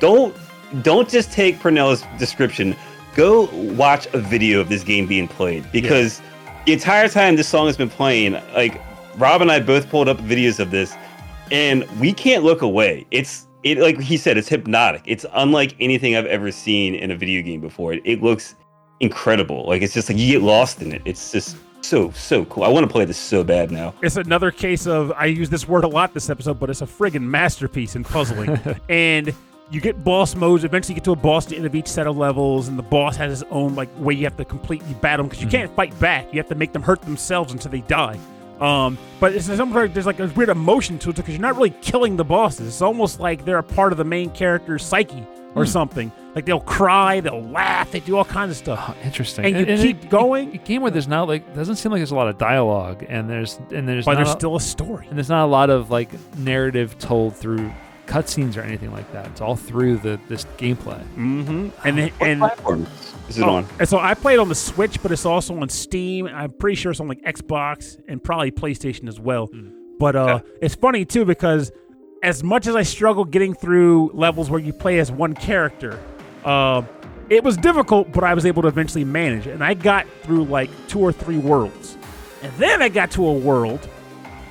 don't 0.00 0.34
don't 0.82 1.08
just 1.08 1.32
take 1.32 1.60
Pernell's 1.60 2.02
description. 2.18 2.74
Go 3.14 3.48
watch 3.52 4.06
a 4.12 4.18
video 4.18 4.60
of 4.60 4.68
this 4.68 4.82
game 4.82 5.06
being 5.06 5.28
played 5.28 5.64
because 5.72 6.20
the 6.66 6.72
entire 6.72 7.08
time 7.08 7.36
this 7.36 7.48
song 7.48 7.66
has 7.66 7.76
been 7.76 7.88
playing, 7.88 8.32
like 8.54 8.80
Rob 9.16 9.40
and 9.40 9.50
I 9.50 9.60
both 9.60 9.88
pulled 9.88 10.08
up 10.08 10.18
videos 10.18 10.58
of 10.58 10.72
this, 10.72 10.94
and 11.52 11.88
we 12.00 12.12
can't 12.12 12.42
look 12.42 12.60
away. 12.60 13.06
It's 13.12 13.46
it 13.62 13.78
like 13.78 14.00
he 14.00 14.16
said, 14.16 14.36
it's 14.36 14.48
hypnotic. 14.48 15.02
It's 15.06 15.24
unlike 15.32 15.76
anything 15.80 16.16
I've 16.16 16.26
ever 16.26 16.50
seen 16.50 16.94
in 16.94 17.10
a 17.12 17.16
video 17.16 17.40
game 17.42 17.60
before. 17.60 17.92
It, 17.92 18.02
it 18.04 18.22
looks 18.22 18.56
incredible. 18.98 19.64
Like 19.66 19.80
it's 19.80 19.94
just 19.94 20.08
like 20.08 20.18
you 20.18 20.32
get 20.32 20.42
lost 20.42 20.82
in 20.82 20.92
it. 20.92 21.02
It's 21.04 21.30
just 21.30 21.56
so 21.82 22.10
so 22.10 22.44
cool. 22.46 22.64
I 22.64 22.68
want 22.68 22.84
to 22.84 22.92
play 22.92 23.04
this 23.04 23.16
so 23.16 23.44
bad 23.44 23.70
now. 23.70 23.94
it's 24.02 24.16
another 24.16 24.50
case 24.50 24.88
of 24.88 25.12
I 25.12 25.26
use 25.26 25.48
this 25.48 25.68
word 25.68 25.84
a 25.84 25.88
lot 25.88 26.14
this 26.14 26.28
episode, 26.28 26.58
but 26.58 26.68
it's 26.68 26.82
a 26.82 26.86
friggin' 26.86 27.22
masterpiece 27.22 27.94
in 27.94 28.02
puzzling. 28.02 28.58
and 28.88 29.32
you 29.70 29.80
get 29.80 30.02
boss 30.04 30.34
modes. 30.34 30.64
Eventually, 30.64 30.94
you 30.94 31.00
get 31.00 31.04
to 31.04 31.12
a 31.12 31.16
boss 31.16 31.44
at 31.46 31.50
the 31.50 31.56
end 31.56 31.66
of 31.66 31.74
each 31.74 31.88
set 31.88 32.06
of 32.06 32.16
levels, 32.16 32.68
and 32.68 32.78
the 32.78 32.82
boss 32.82 33.16
has 33.16 33.30
his 33.30 33.42
own 33.50 33.74
like 33.74 33.88
way 33.98 34.14
you 34.14 34.24
have 34.24 34.36
to 34.36 34.44
completely 34.44 34.94
battle 34.94 35.24
them 35.24 35.28
because 35.28 35.42
you 35.42 35.48
can't 35.48 35.74
fight 35.74 35.98
back. 36.00 36.32
You 36.32 36.38
have 36.38 36.48
to 36.48 36.54
make 36.54 36.72
them 36.72 36.82
hurt 36.82 37.02
themselves 37.02 37.52
until 37.52 37.70
they 37.70 37.80
die. 37.82 38.18
Um, 38.60 38.96
but 39.20 39.34
it's 39.34 39.46
some 39.46 39.72
like 39.72 39.92
there's 39.92 40.06
like 40.06 40.18
a 40.18 40.28
weird 40.28 40.48
emotion 40.48 40.98
to 41.00 41.10
it 41.10 41.16
because 41.16 41.34
you're 41.34 41.42
not 41.42 41.56
really 41.56 41.70
killing 41.82 42.16
the 42.16 42.24
bosses. 42.24 42.66
It's 42.68 42.80
almost 42.82 43.20
like 43.20 43.44
they're 43.44 43.58
a 43.58 43.62
part 43.62 43.92
of 43.92 43.98
the 43.98 44.04
main 44.04 44.30
character's 44.30 44.82
psyche 44.84 45.26
or 45.54 45.66
something. 45.66 46.10
Like 46.34 46.46
they'll 46.46 46.60
cry, 46.60 47.20
they'll 47.20 47.42
laugh, 47.42 47.90
they 47.90 48.00
do 48.00 48.16
all 48.16 48.24
kinds 48.24 48.52
of 48.52 48.56
stuff. 48.56 48.84
Oh, 48.90 48.96
interesting. 49.04 49.44
And 49.44 49.68
you 49.68 49.76
keep 49.76 50.04
it- 50.04 50.10
going? 50.10 50.54
A 50.54 50.58
game 50.58 50.80
where 50.82 50.90
there's 50.90 51.08
not 51.08 51.28
like 51.28 51.54
doesn't 51.54 51.76
seem 51.76 51.92
like 51.92 51.98
there's 51.98 52.12
a 52.12 52.14
lot 52.16 52.28
of 52.28 52.38
dialogue, 52.38 53.04
and 53.08 53.28
there's 53.28 53.58
and 53.74 53.86
there's 53.86 54.06
But 54.06 54.14
there's 54.14 54.28
a- 54.28 54.32
still 54.32 54.56
a 54.56 54.60
story. 54.60 55.06
and 55.08 55.18
there's 55.18 55.28
not 55.28 55.44
a 55.44 55.50
lot 55.50 55.68
of 55.68 55.90
like 55.90 56.10
narrative 56.38 56.98
told 56.98 57.36
through 57.36 57.70
cutscenes 58.06 58.56
or 58.56 58.60
anything 58.62 58.92
like 58.92 59.10
that. 59.12 59.26
It's 59.26 59.40
all 59.40 59.56
through 59.56 59.98
the 59.98 60.18
this 60.28 60.44
gameplay. 60.58 61.02
Mm-hmm. 61.16 61.68
And 61.84 61.98
What 61.98 62.12
and 62.20 62.38
platform 62.40 62.86
is 63.28 63.38
it 63.38 63.44
Oh, 63.44 63.50
on? 63.56 63.66
And 63.78 63.88
so 63.88 63.98
I 63.98 64.14
played 64.14 64.38
on 64.38 64.48
the 64.48 64.54
Switch, 64.54 65.02
but 65.02 65.12
it's 65.12 65.26
also 65.26 65.58
on 65.60 65.68
Steam. 65.68 66.26
I'm 66.26 66.52
pretty 66.52 66.76
sure 66.76 66.92
it's 66.92 67.00
on 67.00 67.08
like 67.08 67.22
Xbox 67.22 68.00
and 68.08 68.22
probably 68.22 68.50
PlayStation 68.50 69.08
as 69.08 69.18
well. 69.20 69.50
But 69.98 70.16
uh, 70.16 70.40
it's 70.60 70.74
funny 70.74 71.04
too 71.04 71.24
because 71.24 71.72
as 72.22 72.42
much 72.42 72.66
as 72.66 72.76
I 72.76 72.82
struggle 72.82 73.24
getting 73.24 73.54
through 73.54 74.10
levels 74.14 74.50
where 74.50 74.60
you 74.60 74.72
play 74.72 74.98
as 74.98 75.10
one 75.10 75.34
character, 75.34 75.98
uh, 76.44 76.82
it 77.28 77.42
was 77.42 77.56
difficult, 77.56 78.12
but 78.12 78.22
I 78.24 78.34
was 78.34 78.46
able 78.46 78.62
to 78.62 78.68
eventually 78.68 79.04
manage. 79.04 79.46
And 79.46 79.62
I 79.64 79.74
got 79.74 80.06
through 80.22 80.44
like 80.44 80.70
two 80.88 81.00
or 81.00 81.12
three 81.12 81.38
worlds, 81.38 81.96
and 82.42 82.52
then 82.54 82.82
I 82.82 82.88
got 82.88 83.10
to 83.12 83.26
a 83.26 83.32
world 83.32 83.84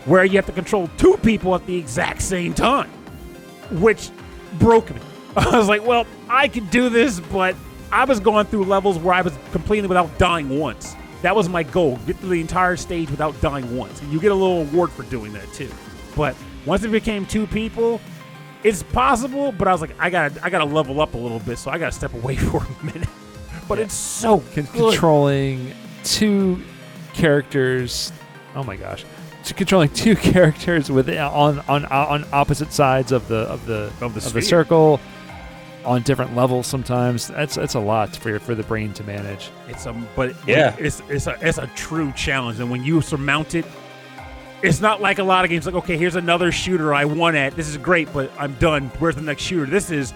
where 0.06 0.24
you 0.26 0.36
have 0.38 0.46
to 0.46 0.52
control 0.52 0.90
two 0.98 1.18
people 1.24 1.56
at 1.56 1.66
the 1.66 1.76
exact 1.78 2.22
same 2.22 2.54
time, 2.54 2.92
which 3.72 4.10
broke 4.60 4.90
me. 4.94 5.02
I 5.36 5.58
was 5.58 5.68
like, 5.68 5.86
well, 5.86 6.06
I 6.30 6.48
could 6.48 6.70
do 6.70 6.90
this, 6.90 7.20
but 7.20 7.56
I 7.92 8.06
was 8.06 8.20
going 8.20 8.46
through 8.48 8.66
levels 8.66 8.98
where 8.98 9.14
I 9.14 9.22
was 9.22 9.34
completing 9.52 9.88
without 9.88 10.18
dying 10.18 10.60
once. 10.60 10.96
That 11.22 11.36
was 11.36 11.50
my 11.50 11.64
goal: 11.64 11.98
get 12.06 12.18
through 12.18 12.30
the 12.30 12.42
entire 12.42 12.78
stage 12.78 13.10
without 13.10 13.40
dying 13.42 13.76
once. 13.76 14.02
And 14.02 14.12
you 14.12 14.20
get 14.20 14.32
a 14.32 14.36
little 14.36 14.62
award 14.62 14.92
for 14.92 15.04
doing 15.04 15.34
that 15.34 15.52
too. 15.54 15.72
But 16.16 16.36
once 16.66 16.84
it 16.84 16.90
became 16.90 17.26
two 17.26 17.48
people, 17.48 18.00
it's 18.64 18.84
possible. 18.84 19.52
But 19.52 19.68
I 19.68 19.72
was 19.72 19.82
like, 19.82 19.92
I 20.00 20.10
gotta, 20.10 20.44
I 20.44 20.50
gotta 20.50 20.66
level 20.66 21.02
up 21.02 21.14
a 21.14 21.18
little 21.18 21.40
bit, 21.40 21.58
so 21.58 21.72
I 21.72 21.78
gotta 21.78 21.92
step 21.92 22.14
away 22.14 22.36
for 22.36 22.64
a 22.64 22.86
minute. 22.86 23.10
But 23.68 23.80
it's 23.80 23.94
so 23.96 24.40
Con- 24.54 24.68
controlling 24.68 25.74
two 26.04 26.62
characters. 27.14 28.12
Oh 28.56 28.64
my 28.64 28.76
gosh, 28.76 29.04
controlling 29.54 29.90
two 29.90 30.16
characters 30.34 30.90
with 30.92 31.10
on 31.10 31.60
on 31.68 31.86
on 31.86 32.26
opposite 32.34 32.72
sides 32.74 33.12
of 33.12 33.28
the 33.28 33.38
of 33.50 33.66
the 33.66 33.92
Of 34.02 34.14
the 34.14 34.26
of 34.26 34.34
the 34.34 34.42
circle 34.42 35.00
on 35.86 36.02
different 36.02 36.36
levels. 36.36 36.66
Sometimes 36.68 37.28
that's 37.28 37.56
that's 37.56 37.76
a 37.76 37.80
lot 37.80 38.16
for 38.16 38.30
your, 38.30 38.40
for 38.40 38.56
the 38.56 38.64
brain 38.64 38.94
to 38.94 39.04
manage. 39.04 39.50
It's 39.68 39.86
a 39.86 39.94
but 40.16 40.36
Yeah. 40.48 40.76
it's 40.80 41.02
it's 41.10 41.28
a 41.28 41.38
it's 41.42 41.58
a 41.58 41.68
true 41.76 42.12
challenge, 42.14 42.60
and 42.60 42.70
when 42.72 42.84
you 42.84 43.02
surmount 43.02 43.54
it, 43.56 43.66
it's 44.64 44.82
not 44.82 45.02
like 45.02 45.20
a 45.20 45.24
lot 45.24 45.44
of 45.46 45.50
games. 45.52 45.66
Like, 45.66 45.76
okay, 45.76 45.98
here's 45.98 46.16
another 46.16 46.52
shooter 46.52 46.94
I 46.94 47.06
won 47.06 47.36
at. 47.36 47.56
This 47.56 47.68
is 47.68 47.78
great, 47.78 48.12
but 48.14 48.32
I'm 48.40 48.54
done. 48.56 48.90
Where's 49.00 49.16
the 49.16 49.22
next 49.22 49.44
shooter? 49.44 49.70
This 49.70 49.92
is 49.92 50.14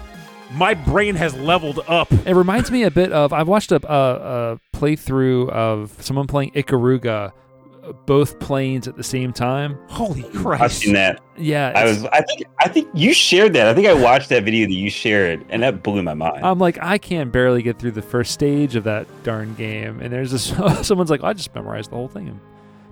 my 0.52 0.74
brain 0.74 1.14
has 1.14 1.34
leveled 1.36 1.78
up. 1.86 2.10
It 2.26 2.34
reminds 2.34 2.72
me 2.72 2.82
a 2.82 2.90
bit 2.90 3.12
of 3.12 3.32
I've 3.32 3.46
watched 3.46 3.70
a, 3.70 3.76
a, 3.88 4.52
a 4.54 4.60
playthrough 4.76 5.50
of 5.50 5.94
someone 6.02 6.26
playing 6.26 6.50
Ikaruga, 6.52 7.06
uh, 7.06 7.30
both 8.06 8.38
planes 8.38 8.86
at 8.88 8.96
the 8.96 9.02
same 9.02 9.32
time. 9.32 9.78
Holy 9.88 10.22
Christ! 10.22 10.62
I've 10.62 10.72
seen 10.72 10.94
that. 10.94 11.20
Yeah, 11.36 11.72
I 11.74 11.84
was. 11.84 12.04
I 12.06 12.22
think. 12.22 12.44
I 12.58 12.68
think 12.68 12.88
you 12.94 13.12
shared 13.12 13.52
that. 13.54 13.66
I 13.66 13.74
think 13.74 13.86
I 13.86 13.94
watched 13.94 14.28
that 14.28 14.44
video 14.44 14.66
that 14.66 14.74
you 14.74 14.90
shared, 14.90 15.44
and 15.48 15.62
that 15.62 15.82
blew 15.82 16.02
my 16.02 16.14
mind. 16.14 16.44
I'm 16.44 16.58
like, 16.58 16.78
I 16.82 16.98
can't 16.98 17.32
barely 17.32 17.62
get 17.62 17.78
through 17.78 17.92
the 17.92 18.02
first 18.02 18.32
stage 18.32 18.76
of 18.76 18.84
that 18.84 19.06
darn 19.22 19.54
game, 19.54 20.00
and 20.00 20.12
there's 20.12 20.30
this 20.30 20.46
someone's 20.86 21.10
like, 21.10 21.22
oh, 21.22 21.28
I 21.28 21.32
just 21.32 21.54
memorized 21.54 21.90
the 21.90 21.96
whole 21.96 22.08
thing, 22.08 22.38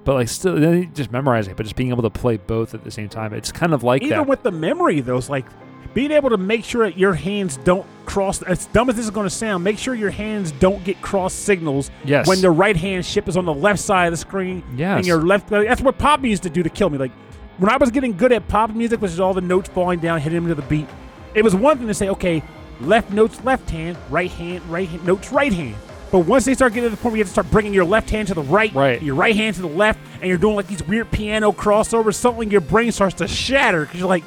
but 0.05 0.15
like 0.15 0.29
still, 0.29 0.59
just 0.95 1.13
memorizing, 1.13 1.53
it, 1.53 1.57
but 1.57 1.65
just 1.65 1.77
being 1.77 1.91
able 1.91 2.03
to 2.03 2.11
play 2.11 2.37
both 2.37 2.75
at 2.75 2.85
the 2.85 2.91
same 2.91 3.09
time, 3.09 3.35
it's 3.35 3.53
kind 3.53 3.75
of 3.75 3.83
like 3.83 4.03
Even 4.03 4.19
that. 4.19 4.27
with 4.27 4.43
the 4.43 4.53
memory, 4.53 5.01
though, 5.01 5.19
it's 5.19 5.29
like 5.29 5.47
being 5.95 6.11
able 6.11 6.31
to 6.31 6.37
make 6.37 6.65
sure 6.65 6.85
that 6.89 6.99
your 6.99 7.15
hands 7.15 7.57
don't 7.59 7.87
cross. 8.07 8.43
As 8.43 8.67
dumb 8.67 8.89
as 8.91 8.97
this 8.97 9.05
is 9.07 9.11
going 9.11 9.27
to 9.27 9.31
sound, 9.35 9.65
make 9.65 9.79
sure 9.79 9.95
your 9.95 10.11
hands 10.11 10.53
don't 10.53 10.83
get 10.85 11.01
cross 11.03 11.33
signals 11.35 11.91
Yes. 12.05 12.27
when 12.29 12.41
the 12.41 12.51
right 12.51 12.77
hand 12.77 13.05
ship 13.05 13.29
is 13.29 13.37
on 13.37 13.45
the 13.45 13.55
left 13.55 13.81
side 13.81 14.07
of 14.07 14.13
the 14.13 14.17
screen. 14.19 14.63
Yes. 14.77 14.99
And 14.99 15.07
your 15.07 15.23
left. 15.23 15.49
That's 15.49 15.81
what 15.81 15.99
pop 15.99 16.23
used 16.25 16.43
to 16.45 16.51
do 16.51 16.63
to 16.63 16.71
kill 16.71 16.91
me. 16.91 16.99
Like 16.99 17.13
when 17.59 17.71
I 17.71 17.77
was 17.77 17.91
getting 17.91 18.17
good 18.17 18.33
at 18.33 18.47
pop'n 18.49 18.75
music, 18.77 19.01
which 19.01 19.11
is 19.13 19.21
all 19.21 19.35
the 19.35 19.41
notes 19.41 19.69
falling 19.69 19.99
down, 19.99 20.21
hitting 20.21 20.39
them 20.41 20.49
to 20.49 20.55
the 20.55 20.67
beat. 20.69 20.87
It 21.35 21.43
was 21.43 21.55
one 21.55 21.79
thing 21.79 21.89
to 21.89 21.95
say, 21.95 22.09
okay, 22.11 22.43
left 22.81 23.11
notes 23.11 23.43
left 23.45 23.69
hand, 23.71 23.97
right 24.11 24.31
hand, 24.31 24.65
right 24.71 24.89
hand, 24.89 25.05
notes 25.05 25.33
right 25.33 25.53
hand. 25.53 25.75
But 26.11 26.21
once 26.21 26.47
they 26.47 26.55
start 26.55 26.73
getting 26.73 26.89
to 26.89 26.97
the 26.97 27.03
point 27.03 27.13
where 27.13 27.19
you 27.19 27.23
have 27.25 27.29
to 27.29 27.33
start 27.33 27.51
bringing 27.51 27.75
your 27.75 27.85
left 27.85 28.09
hand 28.09 28.29
to 28.29 28.35
the 28.35 28.43
right, 28.43 28.73
Right. 28.75 29.03
your 29.03 29.15
right 29.15 29.37
hand 29.37 29.57
to 29.57 29.63
the 29.63 29.69
left, 29.69 29.99
and 30.21 30.29
you're 30.29 30.39
doing 30.39 30.57
like 30.57 30.67
these 30.67 30.83
weird 30.87 31.11
piano 31.11 31.53
crossovers, 31.53 32.15
something 32.15 32.51
your 32.51 32.63
brain 32.63 32.93
starts 32.93 33.17
to 33.17 33.29
shatter 33.29 33.83
because 33.85 34.01
you're 34.01 34.09
like, 34.09 34.25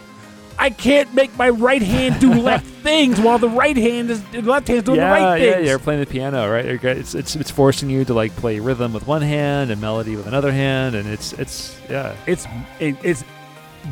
I 0.62 0.70
can't 0.70 1.12
make 1.16 1.36
my 1.38 1.49
right 1.49 1.82
hand 1.82 2.22
do 2.22 2.32
left 2.41 2.68
things 2.68 3.20
while 3.20 3.39
the 3.39 3.49
right 3.49 3.76
hand 3.76 4.12
is 4.12 4.24
the 4.30 4.43
left 4.43 4.68
hand's 4.68 4.84
doing 4.84 4.99
yeah, 4.99 5.07
the 5.07 5.26
right 5.26 5.41
yeah, 5.41 5.53
things. 5.53 5.68
you're 5.68 5.80
playing 5.80 6.01
the 6.01 6.05
piano, 6.05 6.51
right? 6.51 6.66
It's, 6.66 7.16
it's 7.16 7.36
it's 7.36 7.49
forcing 7.49 7.89
you 7.89 8.05
to 8.05 8.14
like 8.14 8.32
play 8.36 8.59
rhythm 8.59 8.93
with 8.93 9.07
one 9.07 9.24
hand 9.24 9.72
and 9.72 9.82
melody 9.82 10.16
with 10.16 10.28
another 10.28 10.51
hand, 10.51 10.93
and 10.93 11.09
it's 11.09 11.34
it's 11.34 11.76
yeah. 11.89 12.16
it's 12.28 12.45
it, 12.80 12.95
it's 13.03 13.24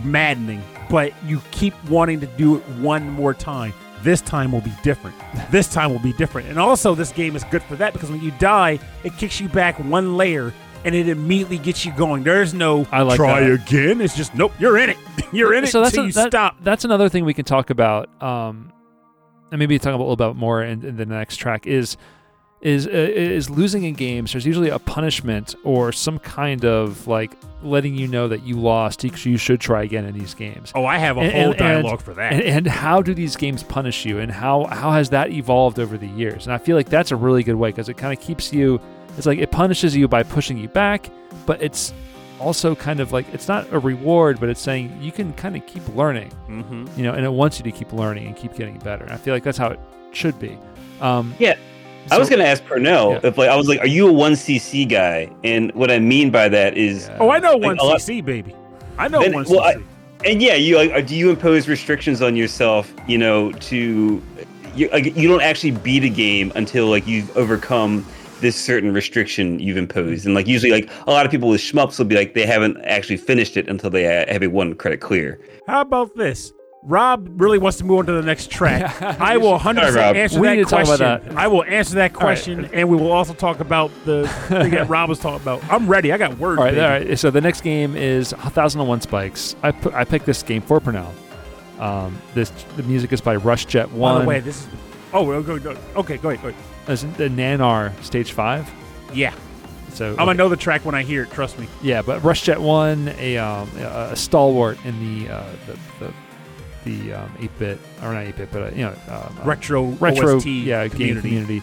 maddening, 0.04 0.64
but 0.92 1.12
you 1.26 1.42
keep 1.50 1.74
wanting 1.86 2.20
to 2.20 2.28
do 2.28 2.58
it 2.58 2.62
one 2.78 3.10
more 3.10 3.34
time. 3.34 3.74
This 4.04 4.22
time 4.22 4.52
will 4.52 4.62
be 4.62 4.74
different. 4.84 5.16
This 5.50 5.68
time 5.68 5.92
will 5.92 6.00
be 6.00 6.14
different. 6.14 6.50
And 6.50 6.60
also, 6.60 6.94
this 6.94 7.12
game 7.12 7.36
is 7.36 7.44
good 7.46 7.64
for 7.64 7.76
that 7.78 7.94
because 7.94 8.12
when 8.12 8.22
you 8.22 8.30
die, 8.38 8.78
it 9.04 9.18
kicks 9.18 9.42
you 9.42 9.50
back 9.50 9.80
one 9.80 10.18
layer 10.18 10.54
and 10.86 10.96
it 10.96 11.08
immediately 11.10 11.58
gets 11.58 11.86
you 11.86 11.92
going. 11.94 12.24
There's 12.24 12.54
no 12.54 12.86
I 12.92 13.02
like 13.02 13.18
try 13.18 13.42
that. 13.42 13.52
again. 13.52 14.02
It's 14.02 14.16
just 14.16 14.34
nope. 14.36 14.54
You're 14.60 14.78
in 14.78 14.90
it. 14.90 14.98
You're 15.32 15.54
in 15.54 15.64
it 15.64 15.68
so 15.68 15.82
that's 15.82 15.98
a- 15.98 16.06
you 16.06 16.12
that- 16.14 16.28
stop. 16.32 16.58
That's 16.64 16.86
another 16.86 17.10
thing 17.10 17.26
we 17.26 17.34
can 17.34 17.46
talk 17.46 17.70
about. 17.70 18.10
Um, 18.22 18.72
and 19.52 19.60
maybe 19.60 19.78
talk 19.80 19.94
about 19.96 20.00
a 20.04 20.08
little 20.10 20.16
bit 20.34 20.36
more 20.36 20.64
in, 20.64 20.84
in 20.86 20.96
the 20.98 21.06
next 21.06 21.38
track 21.38 21.66
is 21.68 21.98
is 22.62 22.88
uh, 22.88 22.90
is 22.92 23.50
losing 23.50 23.84
in 23.86 23.94
games. 23.94 24.34
There's 24.34 24.46
usually 24.46 24.70
a 24.70 24.80
punishment 24.80 25.56
or 25.64 25.92
some 25.94 26.20
kind 26.20 26.66
of 26.66 27.08
like 27.08 27.32
letting 27.64 27.96
you 27.96 28.08
know 28.08 28.28
that 28.28 28.44
you 28.44 28.58
lost. 28.60 29.04
You 29.04 29.38
should 29.38 29.62
try 29.62 29.84
again 29.84 30.04
in 30.06 30.14
these 30.18 30.34
games. 30.34 30.72
Oh, 30.76 30.86
I 30.86 30.98
have 30.98 31.18
a 31.18 31.22
And- 31.22 31.32
whole 31.32 31.50
and- 31.52 31.58
dialogue 31.58 32.02
for 32.02 32.14
that. 32.16 32.34
And, 32.34 32.42
and 32.44 32.68
how 32.68 33.02
do 33.02 33.14
these 33.14 33.36
games 33.38 33.64
punish 33.64 34.06
you, 34.06 34.20
and 34.20 34.30
how 34.32 34.66
how 34.66 34.92
has 34.92 35.10
that 35.12 35.32
evolved 35.32 35.80
over 35.80 35.98
the 35.98 36.08
years? 36.08 36.46
And 36.48 36.54
I 36.54 36.58
feel 36.58 36.76
like 36.76 36.90
that's 36.90 37.12
a 37.12 37.16
really 37.16 37.44
good 37.44 37.56
way 37.56 37.70
because 37.70 37.88
it 37.90 37.96
kind 37.98 38.12
of 38.18 38.24
keeps 38.24 38.52
you. 38.54 38.80
It's 39.20 39.26
like 39.28 39.38
it 39.40 39.52
punishes 39.52 39.98
you 39.98 40.08
by 40.08 40.24
pushing 40.24 40.58
you 40.58 40.70
back, 40.70 41.10
but 41.46 41.62
it's 41.62 41.94
also 42.40 42.74
kind 42.74 43.02
of 43.02 43.12
like 43.12 43.26
it's 43.34 43.50
not 43.50 43.68
a 43.74 43.78
reward, 43.78 44.40
but 44.40 44.48
it's 44.48 44.62
saying 44.62 44.98
you 45.02 45.12
can 45.12 45.34
kind 45.34 45.58
of 45.58 45.66
keep 45.68 45.86
learning, 45.94 46.32
mm-hmm. 46.48 46.88
you 46.96 47.04
know, 47.04 47.12
and 47.12 47.26
it 47.26 47.30
wants 47.32 47.60
you 47.60 47.66
to 47.66 47.72
keep 47.72 47.92
learning 47.92 48.28
and 48.28 48.36
keep 48.38 48.56
getting 48.56 48.80
better. 48.80 49.04
And 49.04 49.12
I 49.12 49.18
feel 49.18 49.34
like 49.34 49.44
that's 49.44 49.58
how 49.58 49.68
it 49.68 49.80
should 50.14 50.40
be. 50.40 50.58
Um, 51.02 51.36
Yeah, 51.38 51.56
I 52.10 52.18
was 52.18 52.30
gonna 52.30 52.46
ask 52.46 52.64
Pernell 52.64 53.22
Yeah. 53.22 53.28
if 53.28 53.38
like 53.38 53.50
I 53.50 53.58
was 53.58 53.68
like, 53.68 53.82
are 53.82 53.88
you 53.88 54.08
a 54.08 54.14
one 54.14 54.32
CC 54.38 54.88
guy? 54.88 55.30
And 55.44 55.70
what 55.74 55.92
I 55.92 56.00
mean 56.00 56.32
by 56.32 56.48
that 56.48 56.78
is, 56.78 57.10
Yeah. 57.10 57.18
Oh, 57.20 57.30
I 57.30 57.40
know 57.40 57.56
Like, 57.56 57.62
one 57.64 57.78
a 57.80 57.84
lot- 57.84 58.00
CC, 58.00 58.22
baby. 58.24 58.56
I 58.98 59.10
know 59.10 59.22
Then- 59.22 59.34
one 59.34 59.46
well, 59.50 59.60
I- 59.60 59.74
CC. 59.74 59.84
and 60.32 60.42
yeah, 60.42 60.56
you 60.56 60.78
like, 60.78 61.06
do 61.08 61.14
you 61.18 61.30
impose 61.30 61.68
restrictions 61.68 62.22
on 62.22 62.38
yourself? 62.38 62.94
You 63.06 63.18
know, 63.18 63.52
to 63.52 64.22
you 64.76 64.90
like 64.94 65.18
you 65.18 65.28
don't 65.28 65.42
actually 65.42 65.72
beat 65.72 66.06
a 66.06 66.10
game 66.10 66.54
until 66.56 66.88
like 66.88 67.06
you've 67.06 67.36
overcome 67.36 68.06
this 68.42 68.56
certain 68.56 68.94
restriction 68.94 69.60
you've 69.60 69.78
imposed. 69.78 70.26
And 70.26 70.36
like 70.36 70.48
usually, 70.48 70.72
like 70.72 70.90
a 71.08 71.12
lot 71.12 71.26
of 71.26 71.32
people 71.32 71.50
with 71.50 71.62
shmups 71.62 71.98
will 71.98 72.06
be 72.06 72.16
like 72.16 72.34
they 72.34 72.46
haven't 72.46 72.78
actually 72.84 73.18
finished 73.18 73.58
it 73.58 73.68
until 73.68 73.90
they 73.90 74.06
uh, 74.24 74.32
have 74.32 74.44
a 74.44 74.48
one 74.48 74.76
credit 74.76 75.02
clear. 75.02 75.40
How 75.68 75.82
about 75.82 76.16
this? 76.16 76.54
Rob 76.84 77.42
really 77.42 77.58
wants 77.58 77.78
to 77.80 77.84
move 77.84 78.00
on 78.00 78.06
to 78.06 78.14
the 78.14 78.22
next 78.22 78.50
track. 78.50 79.02
I 79.20 79.36
will 79.36 79.60
100% 79.60 79.84
All 79.84 79.92
right, 79.92 80.16
answer 80.16 80.40
We 80.40 80.48
that 80.48 80.56
need 80.56 80.64
to 80.64 80.70
talk 80.70 80.86
question. 80.86 81.06
about 81.06 81.26
that. 81.26 81.38
I 81.38 81.46
will 81.48 81.66
answer 81.66 81.96
that 81.96 82.14
right. 82.14 82.14
question, 82.14 82.70
and 82.72 82.88
we 82.88 82.96
will 82.96 83.12
also 83.12 83.34
talk 83.34 83.60
about 83.60 83.92
the 84.06 84.30
thing 84.48 84.72
that 84.72 84.88
Rob 84.90 85.10
was 85.10 85.20
talking 85.20 85.42
about. 85.42 85.62
I'm 85.70 85.88
ready. 85.90 86.14
I 86.14 86.18
got 86.18 86.38
words. 86.38 86.58
All 86.58 86.64
right, 86.64 86.72
baby. 86.72 86.82
all 86.82 86.90
right. 86.90 87.20
So 87.20 87.32
the 87.32 87.42
next 87.42 87.62
game 87.62 87.98
is 87.98 88.32
1001 88.34 89.02
Spikes. 89.02 89.58
I 89.62 89.72
pu- 89.72 89.92
I 89.92 90.06
picked 90.06 90.26
this 90.26 90.42
game 90.42 90.62
for 90.62 90.80
Pernell. 90.80 91.12
Um, 91.80 92.18
this 92.34 92.50
the 92.78 92.84
music 92.84 93.12
is 93.12 93.20
by 93.20 93.36
Rush 93.36 93.66
Jet 93.66 93.92
One. 93.92 94.00
By 94.00 94.14
One. 94.14 94.22
the 94.22 94.28
way, 94.30 94.40
this 94.40 94.62
is. 94.62 94.68
Oh, 95.12 95.24
we'll 95.24 95.44
go, 95.44 95.60
go, 95.60 95.76
okay, 95.98 96.16
go 96.18 96.30
ahead, 96.30 96.42
go 96.42 96.50
ahead. 96.50 96.64
Is 96.90 97.02
the 97.04 97.30
Nannar 97.30 98.02
Stage 98.04 98.32
Five. 98.34 98.70
Yeah, 99.14 99.34
So 99.94 100.12
I'm 100.12 100.18
gonna 100.18 100.34
know 100.36 100.50
the 100.50 100.58
track 100.58 100.86
when 100.86 100.96
I 100.96 101.04
hear 101.04 101.24
it. 101.24 101.32
Trust 101.32 101.58
me. 101.60 101.68
yeah, 101.82 102.02
but 102.02 102.24
Rush 102.24 102.42
Jet 102.44 102.60
One, 102.60 103.10
a 103.20 103.38
um, 103.38 103.70
a 103.78 104.10
a 104.12 104.16
stalwart 104.16 104.78
in 104.86 105.00
the 105.26 105.34
uh, 105.34 105.44
the 105.68 106.06
the 106.06 106.14
the 106.86 107.14
um, 107.14 107.30
8-bit 107.40 107.78
or 108.02 108.14
not 108.14 108.24
8-bit, 108.26 108.52
but 108.52 108.62
uh, 108.62 108.70
you 108.76 108.84
know 108.86 108.94
um, 109.10 109.38
uh, 109.40 109.44
Retro, 109.46 109.84
retro 110.00 110.38
OST 110.38 110.46
yeah 110.48 110.88
community. 110.88 111.30
game 111.30 111.46
community, 111.46 111.62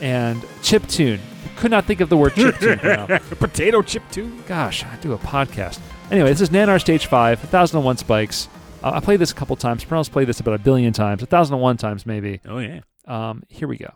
and 0.00 0.44
chip 0.62 0.86
tune. 0.88 1.20
Could 1.56 1.70
not 1.70 1.84
think 1.84 2.00
of 2.00 2.08
the 2.08 2.16
word 2.16 2.34
chip 2.34 2.58
tune. 2.58 2.78
Potato 3.38 3.82
chip 3.82 4.02
tune. 4.10 4.42
Gosh, 4.46 4.84
I 4.84 4.96
do 4.96 5.12
a 5.12 5.18
podcast. 5.18 5.78
Anyway, 6.10 6.30
this 6.30 6.40
is 6.40 6.50
Nannar 6.50 6.80
Stage 6.80 7.06
5, 7.06 7.38
1001 7.40 7.98
Spikes. 7.98 8.48
Uh, 8.82 8.92
I 8.94 9.00
played 9.00 9.20
this 9.20 9.30
a 9.30 9.34
couple 9.34 9.54
times. 9.56 9.84
Pernell's 9.84 10.08
played 10.08 10.26
this 10.28 10.40
about 10.40 10.54
a 10.54 10.58
billion 10.58 10.92
times, 10.92 11.20
1001 11.22 11.76
times 11.76 12.06
maybe. 12.06 12.40
Oh 12.46 12.58
yeah. 12.58 12.80
Um, 13.06 13.42
here 13.48 13.68
we 13.68 13.76
go. 13.76 13.92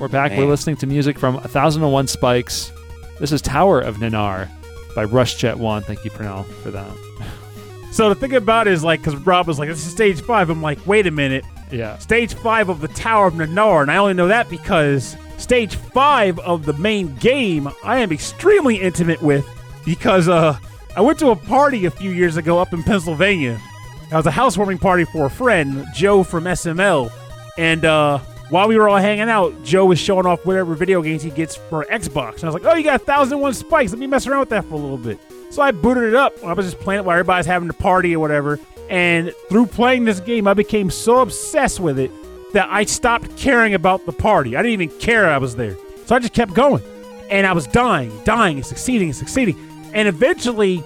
We're 0.00 0.08
back. 0.08 0.32
We're 0.32 0.46
listening 0.46 0.76
to 0.76 0.86
music 0.86 1.18
from 1.18 1.34
1001 1.34 2.06
Spikes. 2.06 2.72
This 3.18 3.32
is 3.32 3.42
Tower 3.42 3.80
of 3.80 3.96
Nannar 3.98 4.48
by 4.94 5.04
Rush 5.04 5.34
Jet 5.36 5.58
1. 5.58 5.82
Thank 5.82 6.04
you, 6.06 6.10
Pernell, 6.10 6.46
for 6.62 6.70
that. 6.70 6.90
So 7.92 8.08
the 8.08 8.14
thing 8.14 8.34
about 8.36 8.68
it 8.68 8.72
is 8.72 8.84
like, 8.84 9.00
because 9.00 9.16
Rob 9.16 9.48
was 9.48 9.58
like, 9.58 9.68
"This 9.68 9.84
is 9.84 9.90
stage 9.90 10.20
five. 10.20 10.48
I'm 10.48 10.62
like, 10.62 10.78
"Wait 10.86 11.08
a 11.08 11.10
minute, 11.10 11.44
Yeah. 11.72 11.98
stage 11.98 12.34
five 12.34 12.68
of 12.68 12.80
the 12.80 12.86
Tower 12.86 13.26
of 13.26 13.34
Nannar," 13.34 13.82
and 13.82 13.90
I 13.90 13.96
only 13.96 14.14
know 14.14 14.28
that 14.28 14.48
because 14.48 15.16
stage 15.38 15.74
five 15.74 16.38
of 16.38 16.66
the 16.66 16.72
main 16.74 17.16
game 17.16 17.68
I 17.82 17.98
am 17.98 18.12
extremely 18.12 18.76
intimate 18.76 19.20
with 19.22 19.44
because 19.84 20.28
uh, 20.28 20.56
I 20.94 21.00
went 21.00 21.18
to 21.18 21.30
a 21.30 21.36
party 21.36 21.84
a 21.84 21.90
few 21.90 22.12
years 22.12 22.36
ago 22.36 22.60
up 22.60 22.72
in 22.72 22.84
Pennsylvania. 22.84 23.60
It 24.08 24.14
was 24.14 24.26
a 24.26 24.30
housewarming 24.30 24.78
party 24.78 25.02
for 25.06 25.26
a 25.26 25.30
friend, 25.30 25.84
Joe 25.92 26.22
from 26.22 26.44
SML, 26.44 27.10
and 27.58 27.84
uh, 27.84 28.20
while 28.50 28.68
we 28.68 28.76
were 28.76 28.88
all 28.88 28.98
hanging 28.98 29.30
out, 29.30 29.62
Joe 29.64 29.86
was 29.86 29.98
showing 29.98 30.26
off 30.26 30.44
whatever 30.44 30.74
video 30.74 31.02
games 31.02 31.22
he 31.22 31.30
gets 31.30 31.56
for 31.56 31.84
Xbox, 31.84 32.34
and 32.36 32.44
I 32.44 32.46
was 32.48 32.54
like, 32.54 32.64
"Oh, 32.64 32.74
you 32.74 32.84
got 32.84 33.02
thousand 33.02 33.40
one 33.40 33.54
spikes? 33.54 33.92
Let 33.92 33.98
me 33.98 34.06
mess 34.06 34.26
around 34.26 34.40
with 34.40 34.48
that 34.50 34.64
for 34.64 34.74
a 34.74 34.78
little 34.78 34.98
bit." 34.98 35.18
So 35.50 35.62
I 35.62 35.70
booted 35.70 36.04
it 36.04 36.14
up. 36.14 36.32
I 36.44 36.52
was 36.52 36.66
just 36.66 36.80
playing 36.80 37.00
it 37.00 37.04
while 37.04 37.14
everybody's 37.14 37.46
having 37.46 37.68
a 37.68 37.74
party 37.74 38.14
or 38.14 38.20
whatever. 38.20 38.60
And 38.88 39.32
through 39.48 39.66
playing 39.66 40.04
this 40.04 40.20
game, 40.20 40.46
I 40.46 40.54
became 40.54 40.90
so 40.90 41.18
obsessed 41.18 41.80
with 41.80 41.98
it 41.98 42.10
that 42.52 42.68
I 42.70 42.84
stopped 42.84 43.36
caring 43.36 43.74
about 43.74 44.06
the 44.06 44.12
party. 44.12 44.56
I 44.56 44.62
didn't 44.62 44.80
even 44.80 44.98
care 44.98 45.30
I 45.30 45.38
was 45.38 45.56
there. 45.56 45.76
So 46.06 46.16
I 46.16 46.18
just 46.18 46.34
kept 46.34 46.54
going. 46.54 46.82
And 47.30 47.46
I 47.46 47.52
was 47.52 47.66
dying, 47.68 48.12
dying, 48.24 48.56
and 48.56 48.66
succeeding, 48.66 49.08
and 49.08 49.16
succeeding. 49.16 49.56
And 49.92 50.08
eventually, 50.08 50.82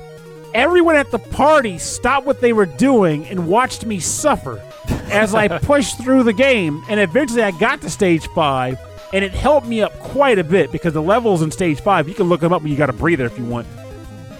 everyone 0.52 0.96
at 0.96 1.10
the 1.10 1.18
party 1.18 1.78
stopped 1.78 2.26
what 2.26 2.42
they 2.42 2.52
were 2.52 2.66
doing 2.66 3.26
and 3.26 3.46
watched 3.48 3.86
me 3.86 4.00
suffer 4.00 4.62
as 5.10 5.34
I 5.34 5.48
pushed 5.58 5.98
through 6.02 6.22
the 6.24 6.32
game. 6.32 6.82
And 6.88 7.00
eventually, 7.00 7.42
I 7.42 7.50
got 7.52 7.80
to 7.82 7.90
stage 7.90 8.26
five, 8.28 8.78
and 9.12 9.24
it 9.24 9.32
helped 9.32 9.66
me 9.66 9.80
up 9.82 9.92
quite 10.00 10.38
a 10.38 10.44
bit 10.44 10.72
because 10.72 10.92
the 10.92 11.02
levels 11.02 11.42
in 11.42 11.50
stage 11.50 11.80
five, 11.80 12.08
you 12.08 12.14
can 12.14 12.28
look 12.28 12.40
them 12.40 12.52
up 12.52 12.62
when 12.62 12.70
you 12.70 12.76
got 12.78 12.90
a 12.90 12.94
breather 12.94 13.24
if 13.26 13.38
you 13.38 13.44
want. 13.44 13.66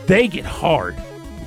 They 0.06 0.28
get 0.28 0.44
hard, 0.44 0.96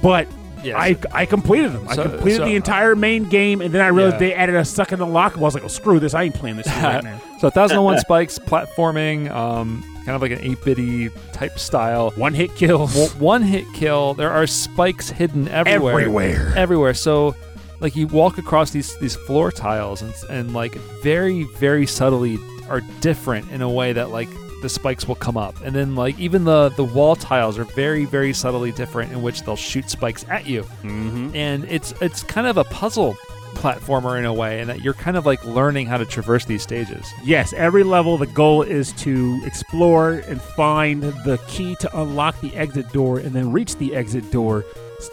but 0.02 0.28
Yes. 0.64 0.76
I 1.14 1.22
I 1.22 1.26
completed 1.28 1.72
them. 1.72 1.88
So- 1.94 2.02
I 2.02 2.08
completed 2.08 2.38
so- 2.38 2.46
the 2.46 2.56
entire 2.56 2.96
main 2.96 3.26
game, 3.26 3.62
and 3.62 3.72
then 3.72 3.80
I 3.82 3.90
realized 3.90 4.16
Yeah. 4.16 4.30
they 4.30 4.34
added 4.34 4.56
a 4.56 4.66
suck 4.66 4.92
in 4.92 4.98
the 4.98 5.06
lock. 5.06 5.38
I 5.38 5.40
was 5.40 5.54
like, 5.54 5.64
"Oh, 5.64 5.68
screw 5.68 6.00
this! 6.00 6.16
I 6.16 6.24
ain't 6.24 6.34
playing 6.34 6.58
this 6.58 6.68
right 6.84 7.04
now." 7.04 7.22
So 7.40 7.48
1001 7.52 8.00
Spikes, 8.00 8.40
platforming, 8.40 9.30
um, 9.32 9.84
kind 10.04 10.16
of 10.16 10.22
like 10.24 10.32
an 10.32 10.40
8-bitty 10.40 11.12
type 11.32 11.60
style. 11.60 12.10
One 12.16 12.34
hit 12.34 12.56
kills. 12.56 12.96
W- 12.96 13.12
One 13.24 13.44
hit 13.44 13.66
kill. 13.76 14.16
There 14.16 14.32
are 14.32 14.48
spikes 14.48 15.12
hidden 15.12 15.48
everywhere. 15.48 15.94
Everywhere. 15.94 16.54
Everywhere. 16.58 16.94
So, 16.96 17.36
like 17.80 17.96
you 17.96 18.08
walk 18.08 18.38
across 18.38 18.72
these 18.72 18.98
these 19.00 19.16
floor 19.16 19.52
tiles 19.52 20.02
and 20.02 20.14
and 20.30 20.54
like 20.54 20.76
very 21.04 21.44
very 21.58 21.86
subtly 21.86 22.38
are 22.70 22.82
different 23.02 23.50
in 23.52 23.62
a 23.62 23.70
way 23.70 23.94
that 23.94 24.10
like 24.10 24.30
the 24.62 24.70
spikes 24.70 25.08
will 25.08 25.16
come 25.16 25.38
up, 25.38 25.56
and 25.62 25.76
then 25.76 25.96
like 25.96 26.18
even 26.20 26.44
the 26.44 26.70
the 26.70 26.84
wall 26.84 27.16
tiles 27.16 27.60
are 27.60 27.64
very 27.64 28.06
very 28.06 28.34
subtly 28.34 28.72
different 28.72 29.12
in 29.12 29.22
which 29.22 29.44
they'll 29.44 29.56
shoot 29.56 29.88
spikes 29.90 30.26
at 30.30 30.48
you, 30.48 30.64
Mm-hmm. 30.82 31.36
and 31.36 31.64
it's 31.66 31.94
it's 32.02 32.24
kind 32.24 32.48
of 32.48 32.58
a 32.58 32.64
puzzle 32.64 33.16
platformer 33.54 34.18
in 34.20 34.26
a 34.26 34.34
way, 34.34 34.60
and 34.60 34.70
that 34.70 34.82
you're 34.82 34.94
kind 34.96 35.16
of 35.16 35.26
like 35.28 35.44
learning 35.46 35.86
how 35.86 35.98
to 35.98 36.06
traverse 36.06 36.46
these 36.46 36.62
stages. 36.64 37.06
Yes, 37.24 37.54
every 37.54 37.84
level, 37.84 38.18
the 38.18 38.26
goal 38.28 38.62
is 38.64 38.92
to 38.94 39.40
explore 39.46 40.14
and 40.28 40.42
find 40.42 41.02
the 41.04 41.40
key 41.48 41.76
to 41.80 42.00
unlock 42.02 42.40
the 42.42 42.56
exit 42.56 42.92
door 42.92 43.20
and 43.20 43.34
then 43.34 43.52
reach 43.52 43.76
the 43.78 43.96
exit 43.96 44.30
door. 44.32 44.66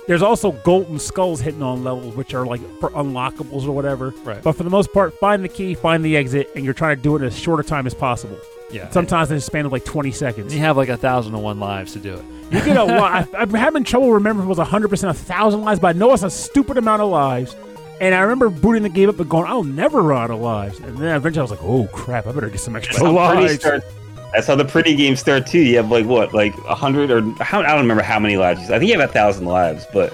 There's 0.06 0.22
also 0.22 0.52
golden 0.52 0.98
skulls 0.98 1.40
hidden 1.40 1.62
on 1.62 1.84
levels, 1.84 2.14
which 2.16 2.32
are 2.34 2.46
like 2.46 2.60
for 2.80 2.90
unlockables 2.90 3.66
or 3.66 3.72
whatever. 3.72 4.10
Right. 4.24 4.42
But 4.42 4.52
for 4.52 4.62
the 4.62 4.70
most 4.70 4.92
part, 4.92 5.18
find 5.18 5.44
the 5.44 5.48
key, 5.48 5.74
find 5.74 6.04
the 6.04 6.16
exit, 6.16 6.50
and 6.54 6.64
you're 6.64 6.74
trying 6.74 6.96
to 6.96 7.02
do 7.02 7.16
it 7.16 7.20
in 7.22 7.26
as 7.28 7.38
short 7.38 7.60
a 7.60 7.62
time 7.62 7.86
as 7.86 7.94
possible. 7.94 8.38
Yeah. 8.70 8.88
Sometimes 8.90 9.30
in 9.30 9.36
a 9.36 9.40
span 9.40 9.66
of 9.66 9.72
like 9.72 9.84
20 9.84 10.08
and 10.08 10.16
seconds. 10.16 10.54
you 10.54 10.60
have 10.60 10.76
like 10.76 10.88
a 10.88 10.96
thousand 10.96 11.34
and 11.34 11.42
one 11.44 11.60
lives 11.60 11.92
to 11.92 11.98
do 11.98 12.14
it. 12.14 12.24
You 12.50 12.64
get 12.64 12.76
a 12.76 12.84
lot. 12.98 13.28
I- 13.34 13.42
I'm 13.42 13.50
having 13.50 13.84
trouble 13.84 14.10
remembering 14.12 14.48
if 14.50 14.56
it 14.56 14.58
was 14.58 14.68
100% 14.68 15.08
a 15.08 15.14
thousand 15.14 15.62
lives, 15.62 15.80
but 15.80 15.94
I 15.94 15.98
know 15.98 16.12
it's 16.12 16.22
a 16.22 16.30
stupid 16.30 16.78
amount 16.78 17.02
of 17.02 17.10
lives. 17.10 17.54
And 18.00 18.14
I 18.14 18.20
remember 18.22 18.48
booting 18.50 18.82
the 18.82 18.88
game 18.88 19.08
up 19.08 19.20
and 19.20 19.28
going, 19.30 19.46
I'll 19.46 19.62
never 19.62 20.02
run 20.02 20.24
out 20.24 20.30
of 20.30 20.40
lives. 20.40 20.80
And 20.80 20.96
then 20.98 21.14
eventually 21.14 21.40
I 21.40 21.42
was 21.42 21.50
like, 21.52 21.62
oh 21.62 21.86
crap, 21.92 22.26
I 22.26 22.32
better 22.32 22.48
get 22.50 22.58
some 22.60 22.74
extra 22.74 22.94
That's 22.94 23.04
how 23.06 23.32
pretty 23.34 23.42
lives. 23.68 23.84
Start. 24.34 24.46
That's 24.46 24.46
how 24.46 24.56
the 24.56 24.64
pretty 24.64 24.94
games 24.94 25.20
start 25.20 25.46
too. 25.46 25.60
You 25.60 25.76
have 25.76 25.90
like 25.90 26.06
what, 26.06 26.34
like 26.34 26.54
a 26.68 26.74
hundred 26.74 27.10
or 27.10 27.22
how? 27.42 27.60
I 27.62 27.68
don't 27.68 27.80
remember 27.80 28.02
how 28.02 28.18
many 28.18 28.36
lives. 28.36 28.70
I 28.70 28.78
think 28.78 28.90
you 28.92 28.98
have 28.98 29.08
a 29.08 29.12
thousand 29.12 29.46
lives, 29.46 29.86
but 29.92 30.12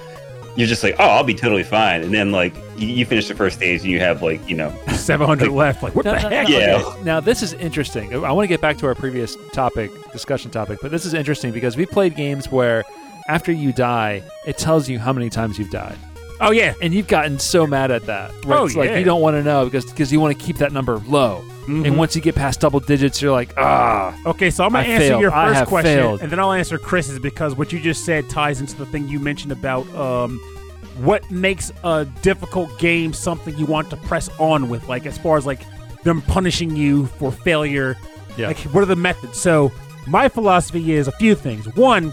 you're 0.56 0.66
just 0.66 0.82
like, 0.82 0.96
oh, 0.98 1.04
I'll 1.04 1.22
be 1.24 1.34
totally 1.34 1.62
fine. 1.62 2.02
And 2.02 2.12
then 2.12 2.32
like 2.32 2.52
you, 2.76 2.88
you 2.88 3.06
finish 3.06 3.28
the 3.28 3.34
first 3.34 3.56
stage 3.56 3.82
and 3.82 3.90
you 3.90 4.00
have 4.00 4.22
like 4.22 4.46
you 4.48 4.56
know 4.56 4.74
700 4.88 5.48
left. 5.50 5.82
Like, 5.82 5.94
what 5.94 6.04
No, 6.04 6.14
the 6.14 6.22
no, 6.22 6.28
heck? 6.28 6.48
no, 6.48 6.58
Yeah. 6.58 6.82
okay. 6.84 7.02
Now 7.04 7.20
this 7.20 7.42
is 7.42 7.52
interesting. 7.54 8.12
I 8.24 8.32
want 8.32 8.44
to 8.44 8.48
get 8.48 8.60
back 8.60 8.76
to 8.78 8.86
our 8.86 8.94
previous 8.94 9.36
topic, 9.52 9.90
discussion 10.12 10.50
topic, 10.50 10.78
but 10.82 10.90
this 10.90 11.04
is 11.06 11.14
interesting 11.14 11.52
because 11.52 11.76
we 11.76 11.86
played 11.86 12.16
games 12.16 12.50
where 12.50 12.84
after 13.28 13.52
you 13.52 13.72
die, 13.72 14.22
it 14.46 14.58
tells 14.58 14.88
you 14.88 14.98
how 14.98 15.12
many 15.12 15.30
times 15.30 15.58
you've 15.58 15.70
died. 15.70 15.96
Oh, 16.40 16.50
yeah. 16.52 16.74
And 16.80 16.94
you've 16.94 17.06
gotten 17.08 17.38
so 17.38 17.66
mad 17.66 17.90
at 17.90 18.06
that. 18.06 18.32
Where 18.44 18.58
Oh, 18.58 18.64
it's 18.66 18.74
like 18.76 18.90
yeah. 18.90 18.98
you 18.98 19.04
don't 19.04 19.20
want 19.20 19.34
to 19.36 19.42
know 19.42 19.64
because 19.66 19.84
because 19.84 20.10
you 20.12 20.20
want 20.20 20.38
to 20.38 20.44
keep 20.44 20.56
that 20.58 20.72
number 20.72 20.98
low. 21.06 21.44
Mhm. 21.66 21.86
And 21.86 21.98
once 21.98 22.16
you 22.16 22.22
get 22.22 22.34
past 22.34 22.60
double 22.60 22.80
digits, 22.80 23.20
you're 23.20 23.30
like, 23.32 23.52
ah. 23.58 24.16
Okay, 24.26 24.50
so 24.50 24.64
I'm 24.64 24.72
going 24.72 24.84
I 24.84 24.86
to 24.88 24.92
answer 24.94 25.08
failed. 25.08 25.20
your 25.22 25.30
first 25.30 25.66
question, 25.66 25.98
failed. 25.98 26.22
and 26.22 26.32
then 26.32 26.38
I'll 26.40 26.52
answer 26.52 26.78
Chris's 26.78 27.18
because 27.18 27.54
what 27.54 27.72
you 27.72 27.78
just 27.78 28.04
said 28.04 28.28
ties 28.30 28.60
into 28.60 28.74
the 28.76 28.86
thing 28.86 29.06
you 29.06 29.20
mentioned 29.20 29.52
about 29.52 29.86
um, 29.94 30.38
what 30.98 31.30
makes 31.30 31.70
a 31.84 32.06
difficult 32.22 32.76
game 32.78 33.12
something 33.12 33.56
you 33.58 33.66
want 33.66 33.90
to 33.90 33.96
press 33.98 34.28
on 34.38 34.68
with, 34.68 34.88
like 34.88 35.04
as 35.06 35.18
far 35.18 35.36
as 35.36 35.44
like 35.46 35.60
them 36.02 36.22
punishing 36.22 36.74
you 36.74 37.06
for 37.06 37.30
failure. 37.30 37.96
Yeah. 38.38 38.46
Like, 38.48 38.58
what 38.72 38.82
are 38.82 38.86
the 38.86 38.96
methods? 38.96 39.38
So, 39.38 39.70
my 40.06 40.28
philosophy 40.28 40.92
is 40.94 41.06
a 41.08 41.12
few 41.12 41.34
things. 41.34 41.66
One, 41.76 42.12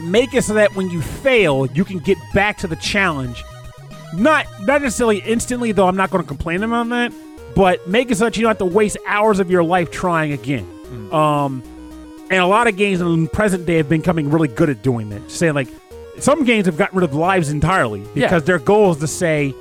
make 0.00 0.34
it 0.34 0.42
so 0.42 0.54
that 0.54 0.74
when 0.74 0.90
you 0.90 1.00
fail, 1.00 1.66
you 1.66 1.84
can 1.84 1.98
get 1.98 2.18
back 2.34 2.58
to 2.58 2.66
the 2.66 2.76
challenge. 2.76 3.44
Not 4.14 4.46
not 4.62 4.82
necessarily 4.82 5.18
instantly, 5.18 5.72
though. 5.72 5.86
I'm 5.86 5.96
not 5.96 6.10
going 6.10 6.22
to 6.22 6.28
complain 6.28 6.62
about 6.62 6.88
that. 6.88 7.12
But 7.54 7.88
make 7.88 8.10
it 8.10 8.16
so 8.16 8.24
that 8.24 8.36
you 8.36 8.42
don't 8.42 8.50
have 8.50 8.58
to 8.58 8.64
waste 8.64 8.96
hours 9.06 9.40
of 9.40 9.50
your 9.50 9.64
life 9.64 9.90
trying 9.90 10.32
again. 10.32 10.66
Um, 11.12 11.62
and 12.30 12.40
a 12.40 12.46
lot 12.46 12.68
of 12.68 12.76
games 12.76 13.00
in 13.00 13.24
the 13.24 13.30
present 13.30 13.66
day 13.66 13.76
have 13.78 13.88
been 13.88 14.02
coming 14.02 14.30
really 14.30 14.48
good 14.48 14.70
at 14.70 14.82
doing 14.82 15.08
that. 15.10 15.30
Saying 15.30 15.54
like, 15.54 15.68
some 16.18 16.44
games 16.44 16.66
have 16.66 16.76
gotten 16.76 16.98
rid 16.98 17.08
of 17.08 17.14
lives 17.14 17.48
entirely 17.50 18.04
because 18.14 18.44
their 18.44 18.58
goal 18.58 18.92
is 18.92 18.98
to 18.98 19.06
say, 19.06 19.54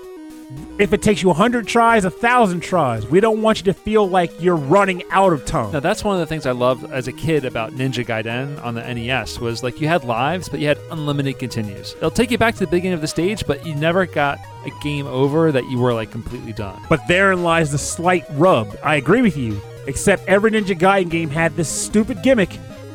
if 0.79 0.93
it 0.93 1.01
takes 1.01 1.23
you 1.23 1.33
hundred 1.33 1.67
tries, 1.67 2.05
a 2.05 2.09
thousand 2.09 2.61
tries, 2.61 3.05
we 3.07 3.19
don't 3.19 3.41
want 3.41 3.59
you 3.59 3.63
to 3.65 3.73
feel 3.73 4.07
like 4.07 4.31
you're 4.41 4.55
running 4.55 5.03
out 5.11 5.33
of 5.33 5.45
time. 5.45 5.71
Now 5.73 5.79
that's 5.79 6.03
one 6.03 6.15
of 6.15 6.19
the 6.19 6.25
things 6.25 6.45
I 6.45 6.51
loved 6.51 6.89
as 6.91 7.07
a 7.07 7.11
kid 7.11 7.45
about 7.45 7.73
Ninja 7.73 8.05
Gaiden 8.05 8.63
on 8.63 8.75
the 8.75 8.81
NES 8.81 9.39
was 9.39 9.63
like 9.63 9.81
you 9.81 9.87
had 9.87 10.03
lives, 10.03 10.47
but 10.49 10.59
you 10.59 10.67
had 10.67 10.79
unlimited 10.91 11.39
continues. 11.39 11.93
It'll 11.95 12.11
take 12.11 12.31
you 12.31 12.37
back 12.37 12.53
to 12.55 12.59
the 12.61 12.67
beginning 12.67 12.93
of 12.93 13.01
the 13.01 13.07
stage, 13.07 13.45
but 13.45 13.65
you 13.65 13.75
never 13.75 14.05
got 14.05 14.39
a 14.65 14.71
game 14.83 15.07
over 15.07 15.51
that 15.51 15.67
you 15.69 15.79
were 15.79 15.93
like 15.93 16.11
completely 16.11 16.53
done. 16.53 16.81
But 16.87 17.07
therein 17.07 17.43
lies 17.43 17.71
the 17.71 17.77
slight 17.77 18.25
rub. 18.31 18.77
I 18.83 18.95
agree 18.95 19.21
with 19.21 19.37
you. 19.37 19.59
Except 19.87 20.27
every 20.27 20.51
Ninja 20.51 20.77
Gaiden 20.77 21.09
game 21.09 21.29
had 21.29 21.55
this 21.55 21.69
stupid 21.69 22.21
gimmick 22.21 22.49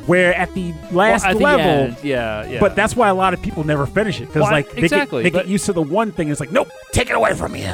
where 0.05 0.33
at 0.35 0.53
the 0.53 0.73
last 0.91 1.23
Well, 1.23 1.31
at 1.31 1.37
the 1.37 1.43
level, 1.43 1.65
end, 1.65 1.97
yeah, 2.03 2.45
yeah. 2.45 2.59
but 2.59 2.75
that's 2.75 2.95
why 2.95 3.09
a 3.09 3.13
lot 3.13 3.33
of 3.33 3.41
people 3.41 3.63
never 3.63 3.85
finish 3.85 4.19
it 4.19 4.27
because 4.27 4.41
Well, 4.43 4.51
like 4.51 4.71
they, 4.71 4.83
exactly, 4.83 5.23
get, 5.23 5.33
they 5.33 5.39
get 5.39 5.47
used 5.47 5.65
to 5.65 5.73
the 5.73 5.81
one 5.81 6.11
thing. 6.11 6.29
It's 6.29 6.39
like, 6.39 6.51
nope, 6.51 6.69
take 6.91 7.09
it 7.09 7.15
away 7.15 7.33
from 7.33 7.53
me. 7.53 7.67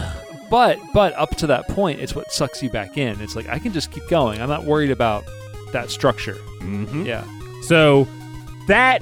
But 0.50 0.80
but 0.94 1.14
up 1.14 1.36
to 1.38 1.48
that 1.48 1.68
point, 1.68 2.00
it's 2.00 2.16
what 2.16 2.32
sucks 2.32 2.64
you 2.64 2.70
back 2.70 2.98
in. 2.98 3.20
It's 3.22 3.36
like 3.36 3.48
I 3.50 3.60
can 3.60 3.72
just 3.74 3.92
keep 3.92 4.08
going. 4.08 4.42
I'm 4.42 4.50
not 4.50 4.64
worried 4.64 4.92
about 4.92 5.24
that 5.74 5.92
structure. 5.92 6.36
Mm-hmm. 6.60 7.06
Yeah. 7.06 7.24
So 7.62 8.08
that 8.68 9.02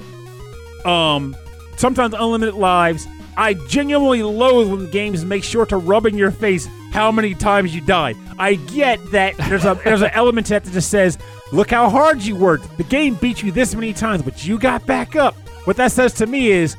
um 0.84 1.36
sometimes 1.76 2.14
unlimited 2.14 2.54
lives. 2.54 3.06
I 3.36 3.54
genuinely 3.68 4.22
loathe 4.24 4.68
when 4.70 4.90
games 4.90 5.24
make 5.24 5.44
sure 5.44 5.64
to 5.66 5.76
rub 5.76 6.06
in 6.06 6.18
your 6.18 6.32
face 6.32 6.68
how 6.90 7.12
many 7.12 7.34
times 7.34 7.72
you 7.74 7.80
died. 7.80 8.16
I 8.38 8.54
get 8.54 8.98
that 9.12 9.36
there's 9.36 9.64
a 9.64 9.80
there's 9.84 10.02
an 10.02 10.10
element 10.12 10.48
to 10.48 10.54
that 10.54 10.64
that 10.64 10.72
just 10.72 10.90
says, 10.90 11.18
look 11.52 11.70
how 11.70 11.88
hard 11.88 12.22
you 12.22 12.36
worked. 12.36 12.76
The 12.76 12.84
game 12.84 13.14
beat 13.14 13.42
you 13.42 13.52
this 13.52 13.74
many 13.74 13.92
times, 13.92 14.22
but 14.22 14.46
you 14.46 14.58
got 14.58 14.86
back 14.86 15.16
up. 15.16 15.34
What 15.64 15.76
that 15.76 15.92
says 15.92 16.12
to 16.14 16.26
me 16.26 16.48
is, 16.48 16.76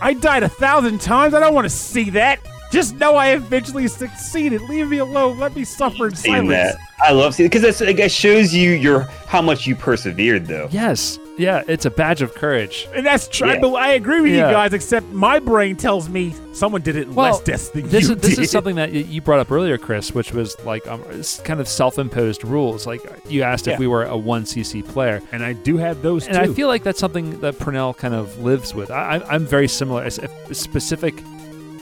I 0.00 0.14
died 0.14 0.42
a 0.42 0.48
thousand 0.48 1.00
times. 1.00 1.34
I 1.34 1.40
don't 1.40 1.54
want 1.54 1.66
to 1.66 1.70
see 1.70 2.10
that. 2.10 2.40
Just 2.72 2.94
know 2.96 3.16
I 3.16 3.30
eventually 3.30 3.88
succeeded. 3.88 4.62
Leave 4.62 4.88
me 4.88 4.98
alone. 4.98 5.38
Let 5.38 5.56
me 5.56 5.64
suffer 5.64 6.06
in 6.06 6.14
seeing 6.14 6.48
silence. 6.48 6.76
that. 6.76 6.76
I 7.04 7.12
love 7.12 7.34
seeing 7.34 7.48
because 7.48 7.62
that's 7.62 7.80
like, 7.80 7.98
it 7.98 8.12
shows 8.12 8.54
you 8.54 8.70
your 8.70 9.02
how 9.26 9.42
much 9.42 9.66
you 9.66 9.74
persevered 9.74 10.46
though. 10.46 10.68
Yes. 10.70 11.18
Yeah. 11.40 11.62
It's 11.66 11.86
a 11.86 11.90
badge 11.90 12.22
of 12.22 12.34
courage. 12.34 12.86
And 12.94 13.04
that's 13.06 13.26
true. 13.28 13.48
Yeah. 13.48 13.66
I 13.66 13.90
I 13.90 13.92
agree 13.94 14.20
with 14.20 14.32
Yeah. 14.32 14.48
you 14.48 14.54
guys, 14.54 14.72
except 14.72 15.06
my 15.12 15.38
brain 15.38 15.76
tells 15.76 16.08
me 16.08 16.34
someone 16.52 16.82
did 16.82 16.96
it 16.96 17.08
in 17.08 17.14
Well, 17.14 17.32
less 17.32 17.40
deaths 17.40 17.68
than 17.70 17.88
This 17.88 18.08
you 18.08 18.14
is 18.14 18.20
this 18.20 18.34
did. 18.36 18.42
is 18.44 18.50
something 18.50 18.76
that 18.76 18.92
you 18.92 19.20
brought 19.20 19.40
up 19.40 19.50
earlier, 19.50 19.78
Chris, 19.78 20.12
which 20.14 20.32
was 20.32 20.56
like 20.64 20.86
um, 20.86 21.02
kind 21.44 21.60
of 21.60 21.66
self-imposed 21.68 22.44
rules. 22.44 22.86
Like 22.86 23.00
you 23.28 23.42
asked 23.42 23.66
Yeah. 23.66 23.74
if 23.74 23.78
we 23.78 23.86
were 23.86 24.04
a 24.04 24.16
one 24.16 24.44
CC 24.44 24.82
player, 24.82 25.22
and 25.32 25.42
I 25.42 25.52
do 25.54 25.76
have 25.78 26.02
those 26.02 26.24
too. 26.26 26.32
and 26.34 26.44
too. 26.44 26.50
I 26.52 26.54
feel 26.54 26.68
like 26.68 26.82
that's 26.82 26.98
something 27.00 27.40
that 27.40 27.58
Pernell 27.58 27.96
kind 27.96 28.14
of 28.14 28.38
lives 28.42 28.74
with. 28.74 28.90
I, 28.90 29.22
I'm 29.28 29.46
very 29.46 29.68
similar. 29.68 30.02
As 30.04 30.18
if 30.18 30.30
specific 30.56 31.14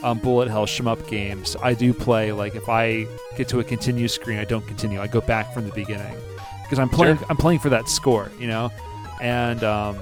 um, 0.03 0.19
bullet 0.19 0.47
hell 0.47 0.65
shmup 0.65 1.05
games, 1.09 1.57
I 1.61 1.73
do 1.73 1.93
play. 1.93 2.31
Like 2.31 2.55
if 2.55 2.69
I 2.69 3.05
get 3.35 3.47
to 3.49 3.59
a 3.59 3.63
continue 3.63 4.07
screen, 4.07 4.39
I 4.39 4.45
don't 4.45 4.65
continue. 4.65 5.01
I 5.01 5.07
go 5.07 5.19
back 5.21 5.53
from 5.53 5.65
the 5.67 5.73
beginning 5.73 6.15
because 6.63 6.79
I'm 6.79 6.89
playing. 6.89 7.17
Sure. 7.17 7.27
I'm 7.29 7.37
playing 7.37 7.59
for 7.59 7.69
that 7.69 7.89
score, 7.89 8.31
you 8.39 8.47
know. 8.47 8.71
And 9.19 9.63
um, 9.63 9.97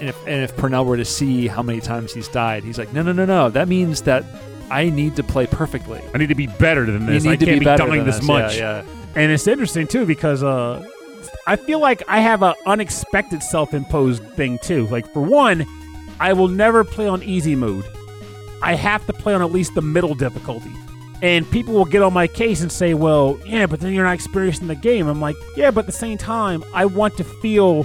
and 0.00 0.08
if 0.08 0.18
and 0.26 0.42
if 0.42 0.56
Pernell 0.56 0.84
were 0.86 0.96
to 0.96 1.04
see 1.04 1.46
how 1.46 1.62
many 1.62 1.80
times 1.80 2.12
he's 2.12 2.28
died, 2.28 2.64
he's 2.64 2.78
like, 2.78 2.92
no, 2.92 3.02
no, 3.02 3.12
no, 3.12 3.24
no. 3.24 3.50
That 3.50 3.68
means 3.68 4.02
that 4.02 4.24
I 4.70 4.88
need 4.90 5.16
to 5.16 5.22
play 5.22 5.46
perfectly. 5.46 6.00
I 6.14 6.18
need 6.18 6.28
to 6.28 6.34
be 6.34 6.46
better 6.46 6.86
than 6.86 7.06
this. 7.06 7.24
need 7.24 7.30
I 7.30 7.36
to 7.36 7.44
can't 7.46 7.60
be 7.60 7.64
be, 7.66 7.76
dying 7.76 8.04
this 8.04 8.18
this. 8.18 8.26
much. 8.26 8.56
Yeah, 8.56 8.84
And 9.14 9.30
it's 9.32 9.46
interesting 9.46 9.86
too 9.86 10.06
because 10.06 10.42
uh, 10.42 10.86
I 11.46 11.56
feel 11.56 11.78
like 11.80 12.02
I 12.08 12.20
have 12.20 12.42
an 12.42 12.54
unexpected 12.66 13.42
self-imposed 13.42 14.22
thing 14.34 14.58
too. 14.58 14.86
Like 14.88 15.12
for 15.12 15.20
one, 15.22 15.66
I 16.20 16.32
will 16.32 16.48
never 16.48 16.84
play 16.84 17.06
on 17.08 17.22
easy 17.22 17.54
mode. 17.56 17.84
I 18.62 18.74
have 18.74 19.04
to 19.06 19.12
play 19.12 19.34
on 19.34 19.42
at 19.42 19.50
least 19.50 19.74
the 19.74 19.82
middle 19.82 20.14
difficulty. 20.14 20.70
And 21.20 21.48
people 21.50 21.74
will 21.74 21.84
get 21.84 22.02
on 22.02 22.12
my 22.12 22.26
case 22.26 22.62
and 22.62 22.72
say, 22.72 22.94
"Well, 22.94 23.38
yeah, 23.46 23.66
but 23.66 23.78
then 23.80 23.92
you're 23.92 24.04
not 24.04 24.14
experiencing 24.14 24.66
the 24.66 24.74
game." 24.74 25.06
I'm 25.06 25.20
like, 25.20 25.36
"Yeah, 25.56 25.70
but 25.70 25.80
at 25.80 25.86
the 25.86 25.92
same 25.92 26.18
time, 26.18 26.64
I 26.74 26.86
want 26.86 27.16
to 27.18 27.24
feel 27.24 27.84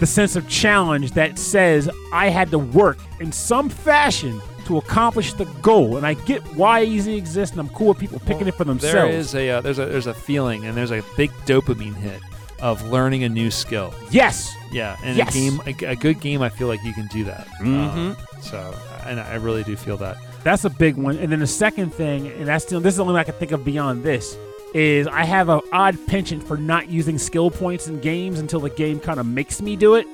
the 0.00 0.06
sense 0.06 0.36
of 0.36 0.48
challenge 0.48 1.12
that 1.12 1.38
says 1.38 1.88
I 2.12 2.28
had 2.28 2.50
to 2.50 2.58
work 2.58 2.98
in 3.20 3.32
some 3.32 3.68
fashion 3.68 4.40
to 4.66 4.78
accomplish 4.78 5.32
the 5.34 5.44
goal." 5.62 5.96
And 5.96 6.06
I 6.06 6.14
get 6.14 6.42
why 6.56 6.82
easy 6.82 7.16
exists, 7.16 7.52
and 7.56 7.60
I'm 7.60 7.74
cool 7.74 7.88
with 7.88 7.98
people 7.98 8.18
picking 8.20 8.38
Well, 8.40 8.48
it 8.48 8.54
for 8.56 8.64
There 8.64 8.74
themselves. 8.74 9.14
is 9.14 9.34
a 9.34 9.50
uh, 9.50 9.60
there's 9.60 9.78
a 9.78 9.86
there's 9.86 10.06
a 10.06 10.14
feeling 10.14 10.66
and 10.66 10.76
there's 10.76 10.92
a 10.92 11.02
big 11.16 11.30
dopamine 11.46 11.94
hit 11.94 12.20
of 12.60 12.82
learning 12.88 13.22
a 13.24 13.28
new 13.28 13.50
skill. 13.50 13.92
yes, 14.10 14.50
Yeah, 14.72 14.96
and 15.04 15.14
Yes. 15.16 15.28
a 15.28 15.38
game, 15.38 15.60
a, 15.66 15.92
a 15.92 15.96
good 15.96 16.20
game, 16.20 16.40
I 16.40 16.48
feel 16.48 16.68
like 16.68 16.82
you 16.84 16.94
can 16.94 17.06
do 17.08 17.22
that. 17.24 17.46
Mm-hmm. 17.60 18.12
Uh, 18.12 18.40
so, 18.40 18.74
and 19.04 19.20
I 19.20 19.34
really 19.34 19.62
do 19.62 19.76
feel 19.76 19.98
that. 19.98 20.16
That's 20.42 20.64
a 20.64 20.70
big 20.70 20.96
one. 20.96 21.18
And 21.18 21.30
then 21.30 21.40
the 21.40 21.46
second 21.46 21.92
thing, 21.92 22.28
and 22.28 22.46
that's 22.48 22.64
still 22.64 22.80
this 22.80 22.92
is 22.94 22.96
the 22.96 23.02
only 23.02 23.12
one 23.12 23.20
I 23.20 23.24
can 23.24 23.34
think 23.34 23.52
of 23.52 23.62
beyond 23.62 24.02
this, 24.04 24.38
is 24.74 25.06
I 25.06 25.24
have 25.24 25.48
an 25.48 25.60
odd 25.72 25.98
penchant 26.06 26.42
for 26.42 26.56
not 26.56 26.88
using 26.88 27.18
skill 27.18 27.50
points 27.50 27.88
in 27.88 28.00
games 28.00 28.38
until 28.38 28.60
the 28.60 28.70
game 28.70 29.00
kind 29.00 29.20
of 29.20 29.26
makes 29.26 29.62
me 29.62 29.76
do 29.76 29.94
it. 29.94 30.06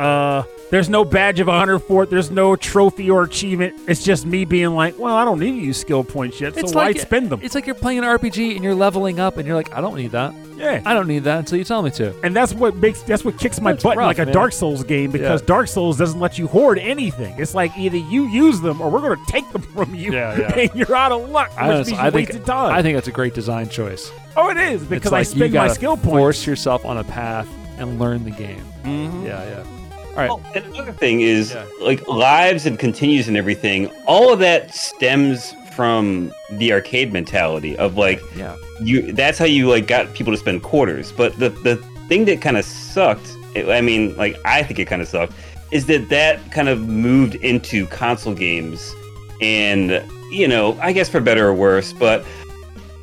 Uh, 0.00 0.42
there's 0.70 0.88
no 0.88 1.04
badge 1.04 1.40
of 1.40 1.48
honor 1.48 1.78
for 1.78 2.02
it. 2.02 2.10
There's 2.10 2.30
no 2.30 2.54
trophy 2.56 3.10
or 3.10 3.22
achievement. 3.22 3.74
It's 3.86 4.02
just 4.04 4.26
me 4.26 4.44
being 4.44 4.70
like, 4.74 4.98
well, 4.98 5.14
I 5.16 5.24
don't 5.24 5.38
need 5.40 5.52
to 5.52 5.58
use 5.58 5.78
skill 5.80 6.04
points 6.04 6.40
yet, 6.40 6.54
so 6.54 6.60
It's 6.60 6.74
why 6.74 6.88
like- 6.88 6.98
spend 7.00 7.30
them? 7.30 7.40
It's 7.42 7.54
like 7.54 7.66
you're 7.66 7.74
playing 7.74 7.98
an 8.00 8.04
RPG 8.04 8.54
and 8.56 8.64
you're 8.64 8.74
leveling 8.74 9.18
up, 9.20 9.36
and 9.38 9.46
you're 9.46 9.56
like, 9.56 9.72
I 9.72 9.80
don't 9.80 9.96
need 9.96 10.10
that. 10.12 10.34
Yeah. 10.56 10.82
I 10.84 10.92
don't 10.92 11.06
need 11.06 11.22
that 11.24 11.38
until 11.38 11.56
you 11.56 11.62
tell 11.64 11.82
me 11.82 11.90
to. 11.92 12.12
and 12.24 12.34
that's 12.34 12.52
what 12.52 12.74
makes 12.74 13.02
that's 13.02 13.24
what 13.24 13.38
kicks 13.38 13.60
my 13.60 13.72
That's 13.72 13.84
butt 13.84 13.96
rough, 13.96 14.06
like 14.08 14.18
a 14.18 14.24
man. 14.24 14.34
Dark 14.34 14.52
Souls 14.52 14.82
game 14.82 15.12
because 15.12 15.40
Yeah. 15.40 15.46
Dark 15.46 15.68
Souls 15.68 15.96
doesn't 15.96 16.18
let 16.18 16.36
you 16.36 16.48
hoard 16.48 16.80
anything. 16.80 17.36
It's 17.38 17.54
like 17.54 17.76
either 17.78 17.96
you 17.96 18.26
use 18.26 18.60
them 18.60 18.80
or 18.80 18.90
we're 18.90 19.00
going 19.00 19.24
to 19.24 19.30
take 19.32 19.48
them 19.52 19.62
from 19.62 19.94
you, 19.94 20.12
Yeah, 20.12 20.36
yeah. 20.38 20.58
and 20.58 20.74
you're 20.74 20.96
out 20.96 21.12
of 21.12 21.30
luck, 21.30 21.52
I, 21.56 21.68
honestly- 21.70 21.92
means 21.92 22.02
you 22.02 22.06
I 22.08 22.10
think 22.10 22.44
time. 22.44 22.72
I 22.72 22.82
think 22.82 22.96
that's 22.96 23.06
a 23.06 23.12
great 23.12 23.34
design 23.34 23.68
choice. 23.68 24.10
oh, 24.36 24.50
it 24.50 24.56
is 24.56 24.82
because 24.82 25.12
I 25.12 25.18
like 25.18 25.28
you 25.28 25.34
spend 25.36 25.54
my 25.54 25.68
skill 25.68 25.96
points. 25.96 26.08
Force 26.08 26.46
yourself 26.46 26.84
on 26.84 26.98
a 26.98 27.04
path 27.04 27.48
and 27.78 28.00
learn 28.00 28.24
the 28.24 28.32
game. 28.32 28.64
Mhm. 28.82 29.24
Yeah, 29.26 29.44
yeah. 29.44 29.64
Right. 30.18 30.28
Well, 30.28 30.42
and 30.54 30.64
another 30.74 30.92
thing 30.92 31.20
is 31.20 31.52
Yeah. 31.52 31.64
like 31.80 32.06
lives 32.08 32.66
and 32.66 32.76
continues 32.78 33.28
and 33.28 33.36
everything. 33.36 33.86
All 34.06 34.32
of 34.32 34.40
that 34.40 34.74
stems 34.74 35.54
from 35.72 36.32
the 36.50 36.72
arcade 36.72 37.12
mentality 37.12 37.76
of 37.76 37.96
like 37.96 38.20
Yeah. 38.36 38.56
you 38.82 39.12
that's 39.12 39.38
how 39.38 39.44
you 39.44 39.68
like 39.68 39.86
got 39.86 40.12
people 40.12 40.32
to 40.32 40.36
spend 40.36 40.64
quarters 40.64 41.12
but 41.12 41.38
the 41.38 41.50
the 41.50 41.76
thing 42.08 42.24
that 42.24 42.40
kind 42.40 42.56
of 42.56 42.64
sucked 42.64 43.28
i 43.54 43.80
mean 43.80 44.16
like 44.16 44.36
i 44.44 44.60
think 44.60 44.80
it 44.80 44.86
kind 44.86 45.00
of 45.00 45.06
sucked 45.06 45.34
is 45.70 45.86
that 45.86 46.08
that 46.08 46.40
kind 46.50 46.68
of 46.68 46.88
moved 46.88 47.36
into 47.36 47.86
console 47.86 48.34
games 48.34 48.92
and 49.40 50.02
you 50.32 50.48
know 50.48 50.76
i 50.80 50.90
guess 50.92 51.08
for 51.08 51.20
better 51.20 51.46
or 51.46 51.54
worse 51.54 51.92
but 51.92 52.24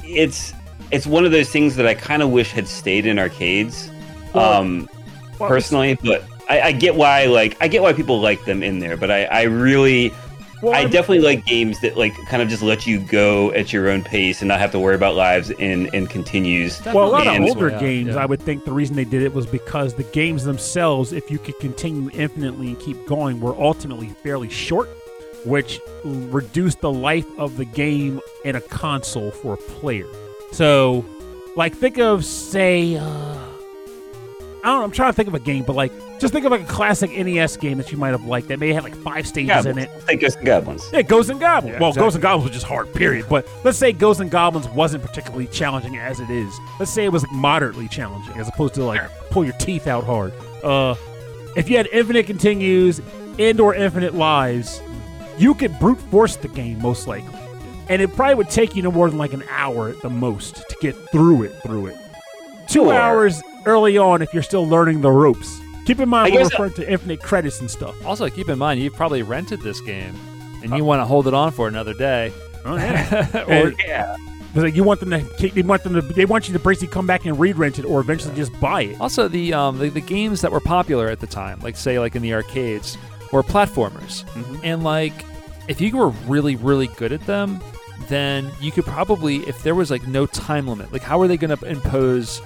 it's 0.03 0.51
it's 0.91 1.07
one 1.07 1.23
of 1.23 1.31
those 1.31 1.49
things 1.49 1.77
that 1.77 1.87
i 1.87 1.93
kind 1.93 2.21
of 2.21 2.29
wish 2.29 2.51
had 2.51 2.67
stayed 2.67 3.05
in 3.05 3.17
arcades 3.17 3.89
Well, 4.33 4.51
um 4.61 4.89
Well, 5.39 5.47
personally 5.47 5.97
but 6.03 6.25
I, 6.49 6.61
I 6.61 6.71
get 6.71 6.95
why 6.95 7.25
like 7.25 7.57
i 7.61 7.67
get 7.67 7.81
why 7.81 7.93
people 7.93 8.19
like 8.19 8.45
them 8.45 8.61
in 8.63 8.79
there 8.79 8.97
but 8.97 9.09
i 9.11 9.25
i 9.25 9.43
really 9.43 10.11
well, 10.61 10.73
I 10.73 10.79
I'm- 10.79 10.89
definitely 10.89 11.19
like 11.19 11.45
games 11.45 11.79
that 11.81 11.97
like 11.97 12.13
kind 12.27 12.41
of 12.41 12.47
just 12.47 12.63
let 12.63 12.87
you 12.87 12.99
go 12.99 13.51
at 13.51 13.73
your 13.73 13.89
own 13.89 14.03
pace 14.03 14.41
and 14.41 14.47
not 14.47 14.59
have 14.59 14.71
to 14.71 14.79
worry 14.79 14.95
about 14.95 15.13
lives 15.15 15.51
and 15.51 15.93
and 15.93 16.09
continues. 16.09 16.81
Well, 16.85 17.05
a 17.05 17.11
lot 17.11 17.27
of 17.27 17.41
older 17.43 17.69
Yeah, 17.69 17.79
games, 17.79 18.07
yeah. 18.15 18.23
I 18.23 18.25
would 18.25 18.41
think 18.41 18.63
the 18.63 18.71
reason 18.71 18.95
they 18.95 19.03
did 19.03 19.21
it 19.21 19.33
was 19.33 19.45
because 19.45 19.93
the 19.95 20.03
games 20.03 20.43
themselves, 20.45 21.11
if 21.11 21.29
you 21.29 21.39
could 21.39 21.59
continue 21.59 22.09
infinitely 22.13 22.67
and 22.69 22.79
keep 22.79 23.05
going, 23.05 23.41
were 23.41 23.53
ultimately 23.61 24.07
fairly 24.23 24.49
short, 24.49 24.87
which 25.43 25.81
reduced 26.05 26.79
the 26.79 26.91
life 26.91 27.27
of 27.37 27.57
the 27.57 27.65
game 27.65 28.21
in 28.45 28.55
a 28.55 28.61
console 28.61 29.31
for 29.31 29.53
a 29.55 29.57
player. 29.57 30.07
So, 30.53 31.05
like, 31.57 31.75
think 31.75 31.99
of, 31.99 32.23
say, 32.25 32.95
uh, 32.95 33.37
I 34.65 34.69
don't 34.69 34.79
know, 34.79 34.83
I'm 34.85 34.91
trying 34.91 35.09
to 35.11 35.15
think 35.15 35.27
of 35.27 35.35
a 35.35 35.39
game, 35.39 35.63
but 35.63 35.75
like, 35.75 35.91
just 36.19 36.33
think 36.33 36.43
of 36.43 36.51
like 36.51 36.63
a 36.63 36.65
classic 36.65 37.11
NES 37.11 37.55
game 37.57 37.77
that 37.77 37.91
you 37.91 37.99
might 37.99 38.09
have 38.09 38.25
liked 38.25 38.47
that 38.47 38.57
may 38.57 38.73
have 38.73 38.83
like 38.83 38.95
five 38.95 39.27
stages 39.27 39.63
in 39.67 39.75
Goblins. 39.75 39.77
it. 39.95 40.01
Think 40.01 40.21
Ghosts 40.21 40.37
and 40.37 40.45
Goblins. 40.47 40.89
Yeah, 40.91 41.01
Ghosts 41.03 41.29
and 41.29 41.39
Goblins. 41.39 41.73
Yeah, 41.73 41.79
well, 41.79 41.89
exactly. 41.89 42.05
Ghosts 42.05 42.15
and 42.15 42.21
Goblins 42.23 42.49
was 42.49 42.53
just 42.55 42.65
hard, 42.65 42.91
period. 42.95 43.27
But 43.29 43.47
let's 43.63 43.77
say 43.77 43.91
Ghosts 43.93 44.21
and 44.21 44.31
Goblins 44.31 44.67
wasn't 44.69 45.03
particularly 45.03 45.45
challenging 45.47 45.97
as 45.97 46.19
it 46.19 46.31
is. 46.31 46.57
Let's 46.79 46.89
say 46.89 47.05
it 47.05 47.11
was 47.11 47.21
like 47.21 47.31
moderately 47.33 47.87
challenging 47.87 48.35
as 48.37 48.47
opposed 48.47 48.73
to 48.73 48.83
like 48.83 49.01
pull 49.29 49.43
your 49.43 49.53
teeth 49.53 49.85
out 49.85 50.03
hard. 50.03 50.33
Uh, 50.63 50.95
if 51.55 51.69
you 51.69 51.77
had 51.77 51.85
infinite 51.93 52.25
continues 52.25 53.01
and 53.37 53.59
or 53.59 53.75
infinite 53.75 54.15
lives, 54.15 54.81
you 55.37 55.53
could 55.53 55.77
brute 55.79 55.99
force 56.09 56.37
the 56.37 56.47
game 56.47 56.81
most 56.81 57.07
likely, 57.07 57.37
and 57.87 58.01
it 58.01 58.15
probably 58.15 58.33
would 58.35 58.49
take 58.49 58.75
you 58.75 58.81
no 58.81 58.91
more 58.91 59.09
than 59.09 59.19
like 59.19 59.33
an 59.33 59.43
hour 59.49 59.89
at 59.89 60.01
the 60.01 60.09
most 60.09 60.55
to 60.69 60.75
get 60.81 60.95
through 61.11 61.43
it. 61.43 61.51
Through 61.61 61.87
it, 61.87 61.97
two 62.67 62.85
Sure. 62.85 62.93
hours 62.93 63.41
early 63.65 63.97
on 63.97 64.21
if 64.21 64.33
you're 64.33 64.43
still 64.43 64.67
learning 64.67 65.01
the 65.01 65.11
ropes. 65.11 65.59
Keep 65.85 65.99
in 65.99 66.09
mind 66.09 66.31
I 66.33 66.35
we're 66.35 66.43
guess- 66.43 66.51
referring 66.51 66.73
to 66.73 66.91
infinite 66.91 67.21
credits 67.21 67.59
and 67.61 67.69
stuff. 67.69 67.95
Also, 68.05 68.27
keep 68.29 68.49
in 68.49 68.57
mind 68.57 68.79
you've 68.81 68.95
probably 68.95 69.21
rented 69.23 69.61
this 69.61 69.79
game, 69.81 70.13
and 70.63 70.75
you 70.75 70.83
want 70.83 70.99
to 71.01 71.05
hold 71.05 71.27
it 71.27 71.33
on 71.33 71.51
for 71.51 71.67
another 71.67 71.93
day. 71.93 72.31
Oh 72.65 72.75
yeah. 72.75 73.43
or 73.47 73.73
Yeah. 73.85 74.15
It's 74.55 74.63
like 74.63 74.75
you 74.75 74.83
want 74.85 75.01
them 75.01 75.09
to, 75.11 75.19
keep- 75.37 75.53
they 75.53 75.61
want 75.63 75.83
them 75.83 75.93
to, 75.95 76.01
they 76.01 76.23
want 76.25 76.47
you 76.47 76.53
to 76.53 76.59
basically 76.59 76.87
come 76.87 77.05
back 77.05 77.25
and 77.25 77.37
re-rent 77.37 77.77
it, 77.77 77.83
or 77.83 77.99
eventually 77.99 78.33
just 78.35 78.57
buy 78.61 78.83
it. 78.83 79.01
Also, 79.01 79.27
the, 79.27 79.53
um, 79.53 79.77
the 79.79 79.89
the 79.89 79.99
games 79.99 80.39
that 80.41 80.51
were 80.51 80.61
popular 80.61 81.09
at 81.09 81.19
the 81.19 81.27
time, 81.27 81.59
like 81.59 81.75
say 81.75 81.99
like 81.99 82.15
in 82.15 82.21
the 82.21 82.33
arcades, 82.33 82.97
were 83.33 83.43
platformers, 83.43 84.23
Mhm. 84.33 84.59
and 84.63 84.83
like 84.83 85.13
if 85.67 85.81
you 85.81 85.95
were 85.97 86.09
really 86.27 86.55
really 86.55 86.87
good 86.87 87.11
at 87.11 87.25
them, 87.27 87.59
then 88.07 88.49
you 88.61 88.71
could 88.71 88.85
probably 88.85 89.37
if 89.47 89.61
there 89.63 89.75
was 89.75 89.91
like 89.91 90.07
no 90.07 90.25
time 90.25 90.67
limit, 90.67 90.91
like 90.93 91.01
how 91.03 91.19
are 91.21 91.27
they 91.27 91.35
going 91.37 91.55
to 91.55 91.65
impose 91.67 92.41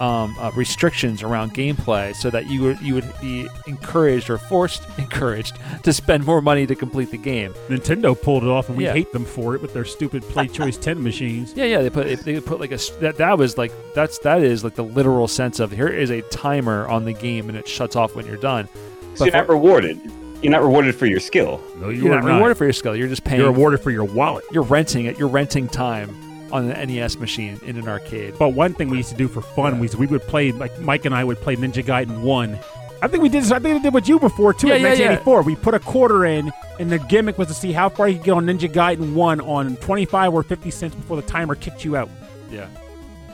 um, 0.00 0.36
uh, 0.38 0.50
restrictions 0.54 1.22
around 1.22 1.54
gameplay 1.54 2.14
so 2.14 2.28
that 2.30 2.46
you 2.50 2.62
would 2.62 2.80
you 2.80 2.94
would 2.94 3.10
be 3.20 3.48
encouraged 3.66 4.28
or 4.30 4.38
forced 4.38 4.82
encouraged 4.98 5.56
to 5.84 5.92
spend 5.92 6.26
more 6.26 6.40
money 6.42 6.66
to 6.66 6.74
complete 6.74 7.10
the 7.10 7.16
game? 7.18 7.54
Nintendo 7.68 8.20
pulled 8.20 8.42
it 8.44 8.48
off, 8.48 8.68
and 8.68 8.76
we 8.76 8.84
Yeah. 8.84 8.92
hate 8.92 9.12
them 9.12 9.24
for 9.24 9.54
it 9.54 9.62
with 9.62 9.72
their 9.72 9.84
stupid 9.84 10.22
Play 10.24 10.48
Choice 10.48 10.76
Ten 10.76 11.02
machines. 11.02 11.52
Yeah, 11.56 11.64
yeah. 11.64 11.82
They 11.82 11.90
put 11.90 12.20
they 12.24 12.40
put 12.40 12.60
like 12.60 12.72
a 12.72 12.78
that 13.00 13.16
that 13.16 13.38
was 13.38 13.56
like 13.56 13.72
that's 13.94 14.18
that 14.18 14.42
is 14.42 14.62
like 14.64 14.74
the 14.74 14.84
literal 14.84 15.28
sense 15.28 15.60
of 15.60 15.70
here 15.70 15.88
is 15.88 16.10
a 16.10 16.22
timer 16.22 16.86
on 16.88 17.04
the 17.04 17.12
game 17.12 17.48
and 17.48 17.56
it 17.56 17.66
shuts 17.66 17.96
off 17.96 18.14
when 18.14 18.26
you're 18.26 18.36
done. 18.36 18.68
So 19.14 19.24
you're 19.24 19.32
for- 19.32 19.38
not 19.38 19.48
rewarded. 19.48 20.00
You're 20.42 20.52
not 20.52 20.62
rewarded 20.62 20.94
for 20.94 21.06
your 21.06 21.18
skill. 21.18 21.62
No, 21.80 21.88
you 21.88 22.04
You're 22.04 22.12
are 22.12 22.20
not 22.20 22.26
not. 22.28 22.34
rewarded 22.34 22.58
for 22.58 22.64
your 22.64 22.74
skill. 22.74 22.94
You're 22.94 23.08
just 23.08 23.24
paying. 23.24 23.40
You're 23.40 23.50
rewarded 23.50 23.80
for 23.80 23.90
your 23.90 24.04
wallet. 24.04 24.44
You're 24.52 24.64
renting 24.64 25.06
it. 25.06 25.18
You're 25.18 25.28
renting 25.28 25.66
time 25.66 26.14
on 26.52 26.70
an 26.70 26.88
NES 26.88 27.18
machine 27.18 27.60
in 27.64 27.76
an 27.76 27.88
arcade. 27.88 28.34
But 28.38 28.50
one 28.50 28.74
thing 28.74 28.88
we 28.88 28.98
used 28.98 29.10
to 29.10 29.16
do 29.16 29.28
for 29.28 29.40
fun 29.42 29.78
was 29.80 29.96
we 29.96 30.06
would 30.06 30.22
play 30.22 30.52
like 30.52 30.78
Mike 30.80 31.04
and 31.04 31.14
I 31.14 31.24
would 31.24 31.38
play 31.40 31.56
Ninja 31.56 31.84
Gaiden 31.84 32.20
One. 32.22 32.58
I 33.02 33.08
think 33.08 33.22
we 33.22 33.28
did. 33.28 33.42
this- 33.42 33.52
I 33.52 33.58
think 33.58 33.74
we 33.74 33.80
did 33.82 33.92
with 33.94 34.08
you 34.08 34.18
before 34.18 34.54
too. 34.54 34.68
Yeah, 34.68 34.76
in 34.76 34.82
yeah, 34.82 34.88
yeah. 34.94 35.08
1984, 35.16 35.42
we 35.42 35.56
put 35.56 35.74
a 35.74 35.78
quarter 35.78 36.24
in, 36.24 36.50
and 36.80 36.90
the 36.90 36.98
gimmick 36.98 37.36
was 37.36 37.48
to 37.48 37.54
see 37.54 37.72
how 37.72 37.88
far 37.88 38.08
you 38.08 38.16
could 38.16 38.24
get 38.24 38.30
on 38.32 38.46
Ninja 38.46 38.72
Gaiden 38.72 39.12
One 39.12 39.40
on 39.40 39.76
25 39.76 40.32
or 40.32 40.42
50 40.42 40.70
cents 40.70 40.94
before 40.94 41.16
the 41.16 41.26
timer 41.26 41.54
kicked 41.54 41.84
you 41.84 41.96
out. 41.96 42.08
Yeah. 42.50 42.68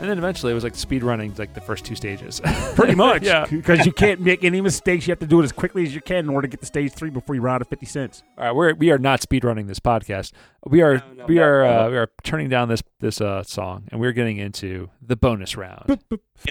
And 0.03 0.11
then 0.11 0.19
eventually 0.19 0.51
it 0.51 0.55
was 0.57 0.65
like 0.65 0.75
speed 0.75 1.05
running 1.05 1.33
like 1.39 1.55
the 1.55 1.61
first 1.61 1.85
two 1.85 1.95
stages. 1.95 2.41
Pretty 2.75 2.97
much, 2.97 3.23
Yeah. 3.23 3.47
Because 3.47 3.87
you 3.87 3.93
can't 3.93 4.21
make 4.21 4.43
any 4.43 4.61
mistakes. 4.61 5.07
You 5.07 5.13
have 5.13 5.21
to 5.21 5.27
do 5.27 5.41
it 5.41 5.45
as 5.45 5.53
quickly 5.53 5.85
as 5.85 5.95
you 5.95 6.01
can 6.01 6.19
in 6.25 6.29
order 6.29 6.49
to 6.49 6.51
get 6.51 6.59
to 6.61 6.67
stage 6.67 6.93
three 6.93 7.09
before 7.09 7.37
you 7.37 7.41
run 7.41 7.55
out 7.55 7.63
of 7.63 7.69
50 7.69 7.87
cents. 7.87 8.25
All 8.37 8.45
right, 8.45 8.53
we're 8.53 8.75
we 8.75 8.91
are 8.91 8.99
not 8.99 9.23
speed 9.23 9.45
running 9.45 9.69
this 9.69 9.79
podcast. 9.79 10.33
We 10.67 10.83
are 10.83 10.97
No, 10.97 11.03
no, 11.19 11.25
we 11.27 11.35
no, 11.37 11.43
are 11.45 11.63
no. 11.65 11.87
uh, 11.87 11.91
we 11.91 11.97
are 11.99 12.09
turning 12.25 12.49
down 12.49 12.69
this 12.69 12.83
this 12.99 13.21
uh, 13.21 13.45
song 13.45 13.85
and 13.93 14.01
we're 14.01 14.11
getting 14.13 14.39
into 14.39 14.91
the 15.01 15.15
bonus 15.15 15.57
round. 15.57 15.85
Let 15.89 16.03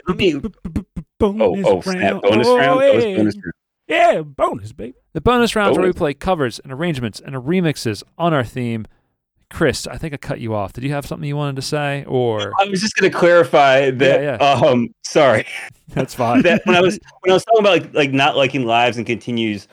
Oh, 0.09 0.93
Bonus 1.19 1.65
oh, 1.67 1.81
snap! 1.81 2.01
round. 2.13 2.21
Bonus 2.23 2.47
Oh, 2.47 2.57
round. 2.57 2.79
That 2.81 3.09
yeah. 3.09 3.17
bonus 3.17 3.35
round. 3.35 3.53
Yeah, 3.87 4.21
bonus, 4.21 4.71
baby. 4.71 4.93
The 5.13 5.21
bonus 5.21 5.55
rounds 5.55 5.77
where 5.77 5.85
we 5.85 5.93
play 5.93 6.13
covers 6.13 6.59
and 6.59 6.71
arrangements 6.71 7.19
and 7.19 7.35
remixes 7.35 8.01
on 8.17 8.33
our 8.33 8.43
theme. 8.45 8.85
Chris, 9.51 9.85
I 9.85 9.97
think 9.97 10.13
I 10.13 10.17
cut 10.17 10.39
you 10.39 10.55
off. 10.55 10.73
Did 10.73 10.83
you 10.83 10.91
have 10.93 11.05
something 11.05 11.27
you 11.27 11.35
wanted 11.35 11.57
to 11.57 11.61
say, 11.61 12.05
or 12.07 12.53
I 12.59 12.65
was 12.65 12.81
just 12.81 12.95
going 12.95 13.11
to 13.11 13.17
clarify 13.17 13.91
that. 13.91 14.21
Yeah, 14.21 14.35
Um, 14.37 14.93
sorry. 15.03 15.45
that's 15.89 16.13
fine? 16.15 16.41
that 16.43 16.61
when 16.65 16.75
I 16.75 16.81
was 16.81 16.99
when 17.21 17.31
I 17.31 17.33
was 17.33 17.43
talking 17.45 17.59
about 17.61 17.71
like 17.81 17.93
like 17.93 18.11
not 18.11 18.35
liking 18.37 18.65
lives 18.65 18.97
and 18.97 19.05
continues, 19.05 19.67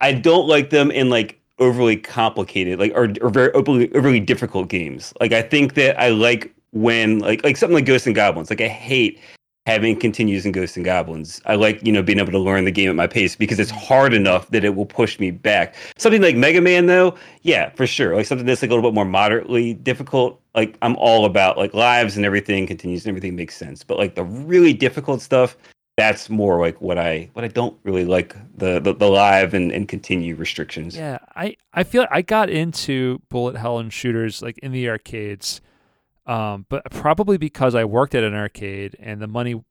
I 0.00 0.12
don't 0.12 0.46
like 0.46 0.70
them 0.70 0.90
in 0.90 1.10
like 1.10 1.40
overly 1.58 1.96
complicated 1.96 2.78
like 2.78 2.92
or, 2.94 3.12
or 3.20 3.30
very 3.30 3.52
overly 3.52 3.92
overly 3.94 4.20
difficult 4.20 4.68
games. 4.68 5.12
Like 5.20 5.32
I 5.32 5.42
think 5.42 5.74
that 5.74 5.98
I 6.00 6.08
like 6.08 6.54
when 6.72 7.18
like 7.18 7.42
like 7.44 7.56
something 7.56 7.74
like 7.74 7.86
Ghosts 7.86 8.06
and 8.06 8.14
Goblins. 8.14 8.50
Like 8.50 8.60
I 8.60 8.68
hate 8.68 9.20
having 9.66 9.98
continues 9.98 10.44
in 10.44 10.52
Ghosts 10.52 10.76
and 10.76 10.84
Goblins. 10.84 11.40
I 11.46 11.54
like 11.54 11.84
you 11.84 11.92
know 11.92 12.02
being 12.02 12.18
able 12.18 12.32
to 12.32 12.38
learn 12.38 12.64
the 12.64 12.70
game 12.70 12.90
at 12.90 12.96
my 12.96 13.06
pace 13.06 13.34
because 13.34 13.58
it's 13.58 13.70
hard 13.70 14.12
enough 14.12 14.48
that 14.50 14.64
it 14.64 14.74
will 14.74 14.86
push 14.86 15.18
me 15.18 15.30
back. 15.30 15.74
Something 15.96 16.22
like 16.22 16.36
Mega 16.36 16.60
Man 16.60 16.86
though, 16.86 17.16
yeah, 17.42 17.70
for 17.70 17.86
sure. 17.86 18.14
Like 18.14 18.26
something 18.26 18.46
that's 18.46 18.62
like 18.62 18.70
a 18.70 18.74
little 18.74 18.88
bit 18.88 18.94
more 18.94 19.04
moderately 19.04 19.74
difficult. 19.74 20.40
Like 20.54 20.76
I'm 20.82 20.96
all 20.96 21.24
about 21.24 21.56
like 21.56 21.74
lives 21.74 22.16
and 22.16 22.26
everything 22.26 22.66
continues 22.66 23.04
and 23.04 23.10
everything 23.10 23.36
makes 23.36 23.56
sense. 23.56 23.82
But 23.82 23.98
like 23.98 24.14
the 24.14 24.24
really 24.24 24.72
difficult 24.72 25.22
stuff, 25.22 25.56
that's 25.96 26.28
more 26.28 26.60
like 26.60 26.80
what 26.80 26.98
I 26.98 27.30
what 27.32 27.44
I 27.44 27.48
don't 27.48 27.78
really 27.84 28.04
like 28.04 28.36
the 28.56 28.80
the, 28.80 28.94
the 28.94 29.08
live 29.08 29.54
and, 29.54 29.72
and 29.72 29.88
continue 29.88 30.34
restrictions. 30.34 30.96
Yeah, 30.96 31.18
I 31.36 31.56
I 31.72 31.84
feel 31.84 32.06
I 32.10 32.22
got 32.22 32.50
into 32.50 33.22
bullet 33.30 33.56
hell 33.56 33.78
and 33.78 33.92
shooters 33.92 34.42
like 34.42 34.58
in 34.58 34.72
the 34.72 34.90
arcades, 34.90 35.62
um, 36.26 36.66
but 36.68 36.90
probably 36.90 37.36
because 37.36 37.74
I 37.74 37.84
worked 37.84 38.14
at 38.14 38.24
an 38.24 38.34
arcade 38.34 38.96
and 38.98 39.20
the 39.20 39.26
money 39.26 39.62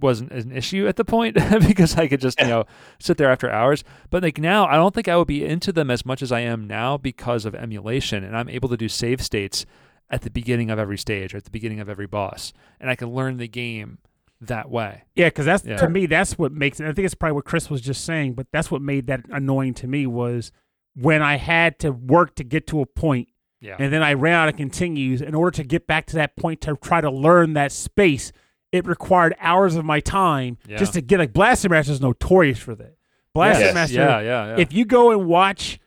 wasn't 0.00 0.30
an 0.30 0.52
issue 0.52 0.86
at 0.86 0.94
the 0.96 1.04
point 1.04 1.34
because 1.66 1.96
I 1.96 2.06
could 2.06 2.20
just 2.20 2.40
you 2.40 2.46
know 2.46 2.64
sit 3.00 3.16
there 3.16 3.30
after 3.30 3.50
hours. 3.50 3.82
But 4.10 4.22
like 4.22 4.38
now, 4.38 4.66
I 4.66 4.74
don't 4.76 4.94
think 4.94 5.08
I 5.08 5.16
would 5.16 5.26
be 5.28 5.44
into 5.44 5.72
them 5.72 5.90
as 5.90 6.06
much 6.06 6.22
as 6.22 6.30
I 6.30 6.40
am 6.40 6.66
now 6.66 6.96
because 6.96 7.44
of 7.44 7.54
emulation, 7.54 8.22
and 8.24 8.36
I'm 8.36 8.48
able 8.48 8.68
to 8.68 8.76
do 8.76 8.88
save 8.88 9.22
states 9.22 9.66
at 10.10 10.22
the 10.22 10.30
beginning 10.30 10.70
of 10.70 10.78
every 10.78 10.96
stage 10.98 11.34
or 11.34 11.36
at 11.36 11.44
the 11.44 11.50
beginning 11.50 11.80
of 11.80 11.88
every 11.88 12.06
boss, 12.06 12.52
and 12.80 12.88
I 12.88 12.94
can 12.94 13.10
learn 13.12 13.36
the 13.36 13.48
game 13.48 13.98
that 14.40 14.70
way. 14.70 15.02
Yeah, 15.16 15.26
because 15.26 15.46
that's 15.46 15.64
Yeah. 15.64 15.76
to 15.78 15.88
me 15.88 16.06
that's 16.06 16.38
what 16.38 16.52
makes 16.52 16.78
it. 16.80 16.86
I 16.86 16.92
think 16.92 17.04
it's 17.06 17.14
probably 17.14 17.34
what 17.34 17.44
Chris 17.44 17.68
was 17.68 17.80
just 17.80 18.04
saying, 18.04 18.34
but 18.34 18.46
that's 18.52 18.70
what 18.70 18.80
made 18.80 19.08
that 19.08 19.22
annoying 19.30 19.74
to 19.74 19.88
me 19.88 20.06
was 20.06 20.52
when 20.94 21.22
I 21.22 21.36
had 21.36 21.78
to 21.80 21.90
work 21.90 22.36
to 22.36 22.44
get 22.44 22.66
to 22.68 22.80
a 22.80 22.86
point, 22.86 23.28
Yeah. 23.60 23.76
and 23.78 23.92
then 23.92 24.02
I 24.02 24.14
ran 24.14 24.34
out 24.34 24.48
of 24.48 24.56
continues. 24.56 25.20
In 25.20 25.34
order 25.34 25.50
to 25.56 25.64
get 25.64 25.86
back 25.86 26.06
to 26.06 26.16
that 26.16 26.36
point 26.36 26.60
to 26.62 26.76
try 26.80 27.00
to 27.00 27.10
learn 27.10 27.54
that 27.54 27.72
space, 27.72 28.30
it 28.70 28.86
required 28.86 29.34
hours 29.40 29.74
of 29.76 29.84
my 29.84 29.98
time 30.00 30.58
Yeah. 30.68 30.76
just 30.76 30.92
to 30.94 31.00
get 31.00 31.18
like 31.18 31.32
Blaster 31.32 31.68
Master 31.68 31.92
is 31.92 32.00
notorious 32.00 32.58
for 32.58 32.74
that. 32.76 32.94
Blaster 33.34 33.64
Yes. 33.64 33.74
Master, 33.74 33.94
yeah, 33.96 34.20
yeah, 34.20 34.46
yeah. 34.48 34.56
if 34.58 34.72
you 34.72 34.84
go 34.84 35.10
and 35.10 35.26
watch 35.26 35.78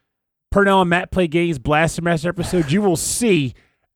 Pernell 0.54 0.82
and 0.82 0.90
Matt 0.90 1.12
play 1.12 1.28
games 1.28 1.60
Blaster 1.60 2.02
Master 2.02 2.30
episode, 2.30 2.72
you 2.72 2.82
will 2.82 2.98
see 2.98 3.54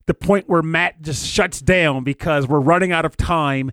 the 0.07 0.13
point 0.13 0.47
where 0.47 0.61
Matt 0.61 1.01
just 1.01 1.25
shuts 1.25 1.59
down 1.61 2.03
because 2.03 2.47
we're 2.47 2.59
running 2.59 2.91
out 2.91 3.05
of 3.05 3.17
time. 3.17 3.71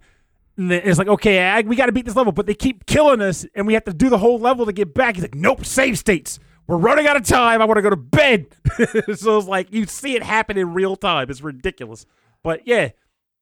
And 0.56 0.70
it's 0.72 0.98
like, 0.98 1.08
okay, 1.08 1.40
I, 1.46 1.60
we 1.60 1.76
got 1.76 1.86
to 1.86 1.92
beat 1.92 2.04
this 2.06 2.16
level, 2.16 2.32
but 2.32 2.46
they 2.46 2.54
keep 2.54 2.86
killing 2.86 3.20
us, 3.20 3.46
and 3.54 3.66
we 3.66 3.74
have 3.74 3.84
to 3.84 3.92
do 3.92 4.08
the 4.10 4.18
whole 4.18 4.38
level 4.38 4.66
to 4.66 4.72
get 4.72 4.92
back. 4.94 5.14
He's 5.14 5.24
like, 5.24 5.34
nope, 5.34 5.64
save 5.64 5.96
states. 5.98 6.38
We're 6.66 6.76
running 6.78 7.06
out 7.06 7.16
of 7.16 7.24
time. 7.24 7.60
I 7.60 7.64
want 7.64 7.78
to 7.78 7.82
go 7.82 7.90
to 7.90 7.96
bed. 7.96 8.46
so 9.16 9.38
it's 9.38 9.46
like 9.48 9.72
you 9.72 9.84
see 9.86 10.14
it 10.16 10.22
happen 10.22 10.56
in 10.56 10.72
real 10.74 10.96
time. 10.96 11.28
It's 11.30 11.40
ridiculous. 11.42 12.06
But 12.42 12.66
yeah, 12.66 12.90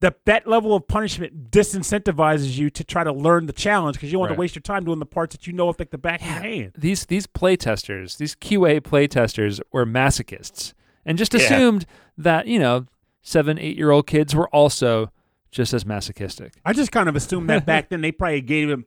the, 0.00 0.14
that 0.24 0.46
level 0.46 0.74
of 0.74 0.88
punishment 0.88 1.50
disincentivizes 1.50 2.56
you 2.56 2.70
to 2.70 2.82
try 2.84 3.04
to 3.04 3.12
learn 3.12 3.46
the 3.46 3.52
challenge 3.52 3.96
because 3.96 4.08
you 4.10 4.14
don't 4.14 4.20
want 4.20 4.30
Right. 4.30 4.36
to 4.36 4.40
waste 4.40 4.54
your 4.54 4.62
time 4.62 4.84
doing 4.84 4.98
the 4.98 5.06
parts 5.06 5.34
that 5.36 5.46
you 5.46 5.52
know 5.52 5.68
off 5.68 5.78
like 5.78 5.90
the 5.90 5.98
back 5.98 6.20
of 6.22 6.26
your 6.26 6.36
hand. 6.36 6.72
these 6.76 7.06
these 7.06 7.26
play 7.26 7.56
testers, 7.56 8.16
these 8.16 8.34
QA 8.34 8.82
play 8.82 9.06
testers 9.06 9.60
were 9.72 9.84
masochists. 9.86 10.72
and 11.04 11.16
just 11.18 11.34
Yeah. 11.34 11.40
assumed 11.40 11.86
that 12.16 12.46
you 12.46 12.58
know 12.58 12.86
seven, 13.22 13.58
eight 13.58 13.76
year 13.76 13.90
old 13.90 14.06
kids 14.06 14.34
were 14.34 14.48
also 14.48 15.12
just 15.50 15.74
as 15.74 15.84
masochistic. 15.84 16.54
I 16.64 16.72
just 16.72 16.92
kind 16.92 17.08
of 17.08 17.16
assumed 17.16 17.50
that 17.50 17.66
back 17.66 17.88
then 17.90 18.00
they 18.00 18.12
probably 18.12 18.40
gave 18.40 18.70
him. 18.70 18.86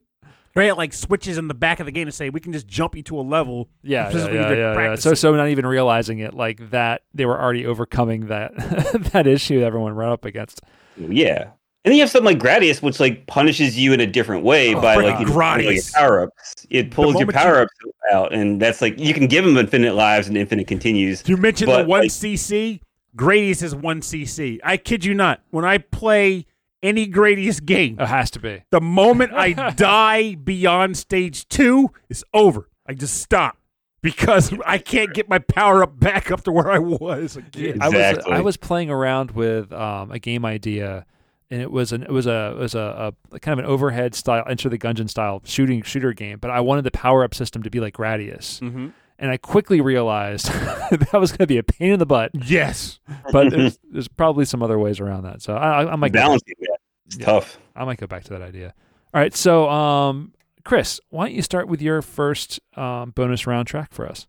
They 0.55 0.67
had 0.67 0.77
like 0.77 0.93
switches 0.93 1.37
in 1.37 1.47
the 1.47 1.53
back 1.53 1.79
of 1.79 1.85
the 1.87 1.91
game 1.91 2.05
to 2.05 2.11
say 2.11 2.29
we 2.29 2.39
can 2.39 2.53
just 2.53 2.67
jump 2.67 2.95
you 2.95 3.01
to 3.03 3.19
a 3.19 3.21
level. 3.21 3.69
Yeah, 3.81 4.09
yeah, 4.11 4.27
yeah, 4.27 4.53
yeah, 4.53 4.73
yeah. 4.89 4.95
So, 4.95 5.13
so 5.15 5.35
not 5.35 5.49
even 5.49 5.65
realizing 5.65 6.19
it 6.19 6.33
like 6.35 6.69
that, 6.69 7.01
they 7.13 7.25
were 7.25 7.39
already 7.41 7.65
overcoming 7.65 8.27
that 8.27 8.55
that 9.13 9.25
issue 9.25 9.59
that 9.61 9.65
everyone 9.65 9.95
ran 9.95 10.09
up 10.09 10.25
against. 10.25 10.61
Yeah. 10.97 11.49
And 11.85 11.91
then 11.91 11.95
you 11.97 12.01
have 12.03 12.11
something 12.11 12.37
like 12.37 12.39
Gradius, 12.39 12.81
which 12.81 12.99
like 12.99 13.25
punishes 13.27 13.77
you 13.77 13.91
in 13.93 13.99
a 13.99 14.07
different 14.07 14.45
way 14.45 14.73
Oh, 14.73 14.79
by 14.81 14.95
like 14.95 15.19
your, 15.19 15.29
Gradius. 15.29 15.91
your 15.93 16.01
power 16.01 16.23
ups. 16.23 16.65
It 16.69 16.91
pulls 16.91 17.15
your 17.19 17.27
power 17.31 17.61
ups 17.63 17.73
out, 18.13 18.33
and 18.33 18.61
that's 18.61 18.81
like 18.81 18.97
you 18.97 19.13
can 19.13 19.27
give 19.27 19.45
him 19.45 19.57
infinite 19.57 19.95
lives 19.95 20.27
and 20.29 20.37
infinite 20.37 20.67
continues. 20.67 21.23
You 21.27 21.35
mentioned 21.35 21.71
the 21.71 21.83
one 21.83 22.01
like- 22.03 22.09
CC. 22.11 22.79
Gradius 23.17 23.61
is 23.61 23.75
one 23.75 24.01
CC. 24.01 24.59
I 24.63 24.77
kid 24.77 25.03
you 25.05 25.13
not. 25.13 25.41
When 25.51 25.65
I 25.65 25.77
play 25.77 26.45
any 26.83 27.07
Gradius 27.07 27.63
game, 27.63 27.99
It 27.99 28.05
has 28.07 28.29
to 28.31 28.39
be. 28.39 28.63
the 28.69 28.81
moment 28.81 29.33
I 29.33 29.53
die 29.75 30.35
beyond 30.35 30.97
stage 30.97 31.47
two, 31.47 31.89
it's 32.09 32.23
over. 32.33 32.69
I 32.85 32.93
just 32.93 33.19
stop 33.21 33.57
because 34.01 34.53
I 34.65 34.77
can't 34.77 35.13
get 35.13 35.29
my 35.29 35.39
power 35.39 35.81
up 35.83 35.97
back 35.99 36.29
up 36.29 36.43
to 36.43 36.51
where 36.51 36.69
I 36.69 36.79
was 36.79 37.37
again. 37.37 37.81
I 37.81 37.87
was 37.87 37.95
Exactly. 37.95 38.33
I 38.33 38.41
was 38.41 38.57
playing 38.57 38.89
around 38.89 39.31
with 39.31 39.71
um, 39.71 40.11
a 40.11 40.19
game 40.19 40.43
idea, 40.45 41.05
and 41.49 41.61
it 41.61 41.71
was 41.71 41.93
an 41.93 42.03
it 42.03 42.09
was 42.11 42.27
a 42.27 42.51
it 42.51 42.57
was 42.59 42.75
a, 42.75 43.13
a 43.31 43.39
kind 43.39 43.57
of 43.57 43.65
an 43.65 43.71
overhead 43.71 44.13
style, 44.15 44.43
Enter 44.47 44.67
the 44.69 44.77
Gungeon 44.77 45.09
style 45.09 45.41
shooting 45.45 45.81
shooter 45.83 46.11
game. 46.13 46.39
But 46.39 46.51
I 46.51 46.59
wanted 46.59 46.83
the 46.83 46.91
power 46.91 47.23
up 47.23 47.33
system 47.33 47.63
to 47.63 47.69
be 47.69 47.79
like 47.79 47.95
Gradius, 47.95 48.59
Mm-hmm. 48.59 48.87
and 49.19 49.31
I 49.31 49.37
quickly 49.37 49.79
realized 49.79 50.47
that 50.91 51.13
was 51.13 51.31
going 51.31 51.37
to 51.39 51.47
be 51.47 51.57
a 51.57 51.63
pain 51.63 51.91
in 51.93 51.99
the 51.99 52.05
butt. 52.05 52.31
Yes. 52.33 52.99
But 53.31 53.51
there's, 53.51 53.79
there's 53.89 54.07
probably 54.09 54.43
some 54.45 54.61
other 54.61 54.77
ways 54.77 54.99
around 54.99 55.23
that. 55.23 55.41
So 55.41 55.55
I, 55.55 55.83
I, 55.83 55.93
I 55.93 55.95
might 55.95 56.11
go, 56.11 56.19
Balancing 56.19 56.55
that. 56.59 56.72
It's 57.13 57.19
Yeah. 57.19 57.25
tough. 57.25 57.57
I 57.75 57.85
might 57.85 57.97
go 57.99 58.07
back 58.07 58.23
to 58.25 58.29
that 58.31 58.41
idea. 58.41 58.73
All 59.13 59.21
right, 59.21 59.35
so 59.35 59.69
um, 59.69 60.33
Chris, 60.63 60.99
why 61.09 61.25
don't 61.27 61.35
you 61.35 61.41
start 61.41 61.67
with 61.67 61.81
your 61.81 62.01
first 62.01 62.59
um, 62.75 63.11
bonus 63.11 63.45
round 63.45 63.67
track 63.67 63.93
for 63.93 64.07
us? 64.07 64.27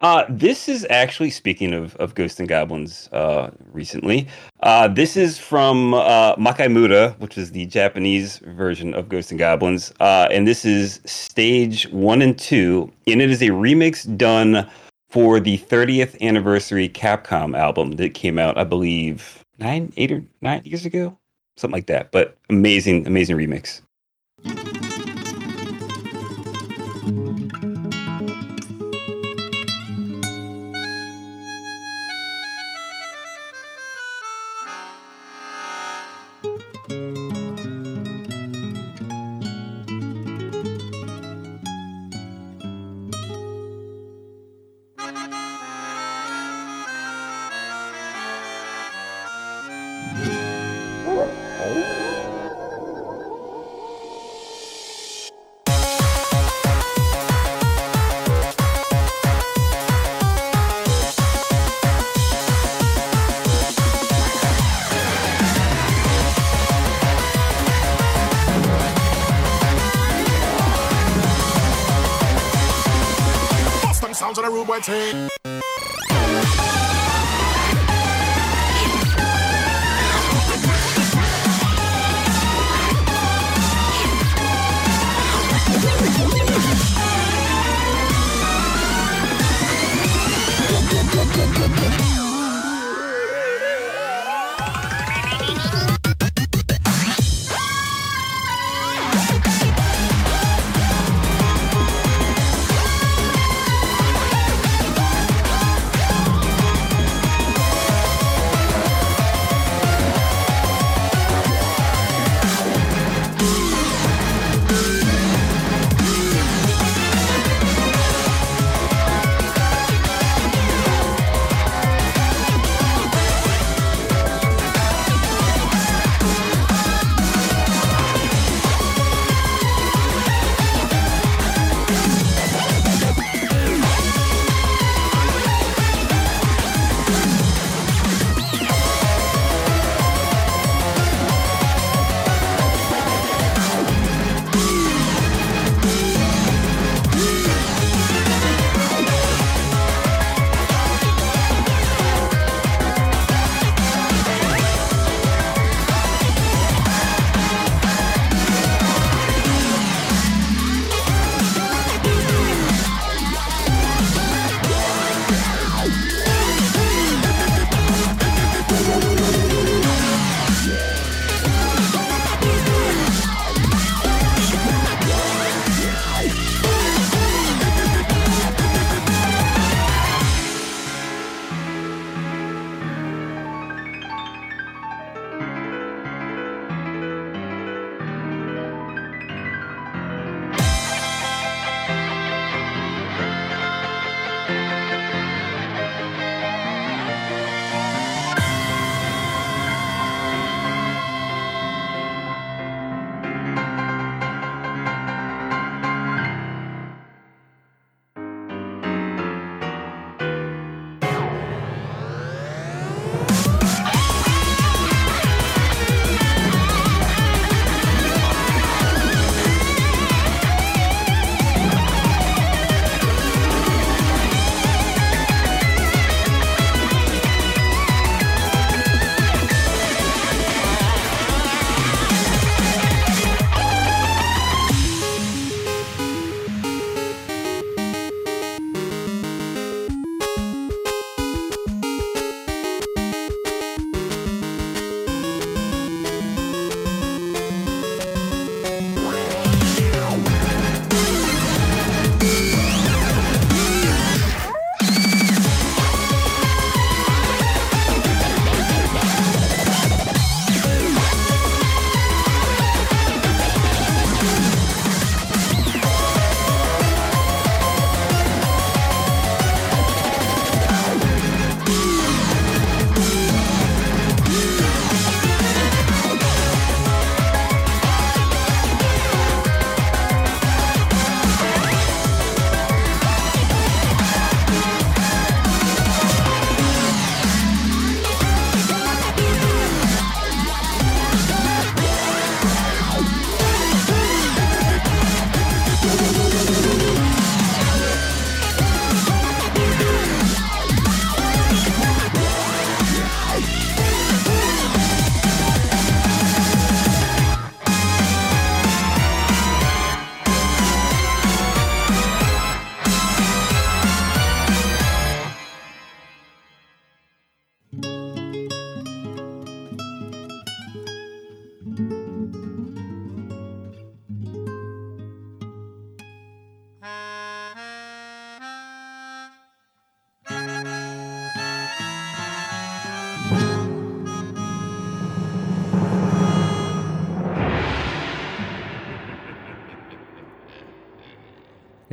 Uh, 0.00 0.24
this 0.28 0.68
is 0.68 0.86
actually 0.90 1.30
speaking 1.30 1.72
of, 1.74 1.96
of 1.96 2.14
Ghosts 2.14 2.38
and 2.38 2.48
Goblins 2.48 3.08
uh, 3.10 3.50
recently. 3.72 4.28
Uh, 4.60 4.86
this 4.86 5.16
is 5.16 5.40
from 5.40 5.92
uh, 5.94 6.36
Makaimura, 6.36 7.18
which 7.18 7.36
is 7.36 7.50
the 7.50 7.66
Japanese 7.66 8.38
version 8.38 8.94
of 8.94 9.08
Ghosts 9.08 9.32
and 9.32 9.40
Goblins. 9.40 9.92
Uh, 9.98 10.28
and 10.30 10.46
this 10.46 10.64
is 10.64 11.00
stage 11.04 11.88
one 11.88 12.22
and 12.22 12.38
two. 12.38 12.92
And 13.08 13.20
it 13.20 13.28
is 13.28 13.42
a 13.42 13.48
remix 13.48 14.16
done 14.16 14.70
for 15.10 15.40
the 15.40 15.58
30th 15.58 16.20
anniversary 16.20 16.88
Capcom 16.88 17.58
album 17.58 17.92
that 17.92 18.14
came 18.14 18.38
out, 18.38 18.56
I 18.56 18.62
believe, 18.62 19.42
nine, 19.58 19.92
eight 19.96 20.12
or 20.12 20.22
nine 20.40 20.62
years 20.64 20.86
ago. 20.86 21.18
Something 21.58 21.76
like 21.76 21.86
that. 21.88 22.12
But 22.12 22.38
amazing, 22.50 23.06
amazing 23.06 23.36
remix. 23.36 23.82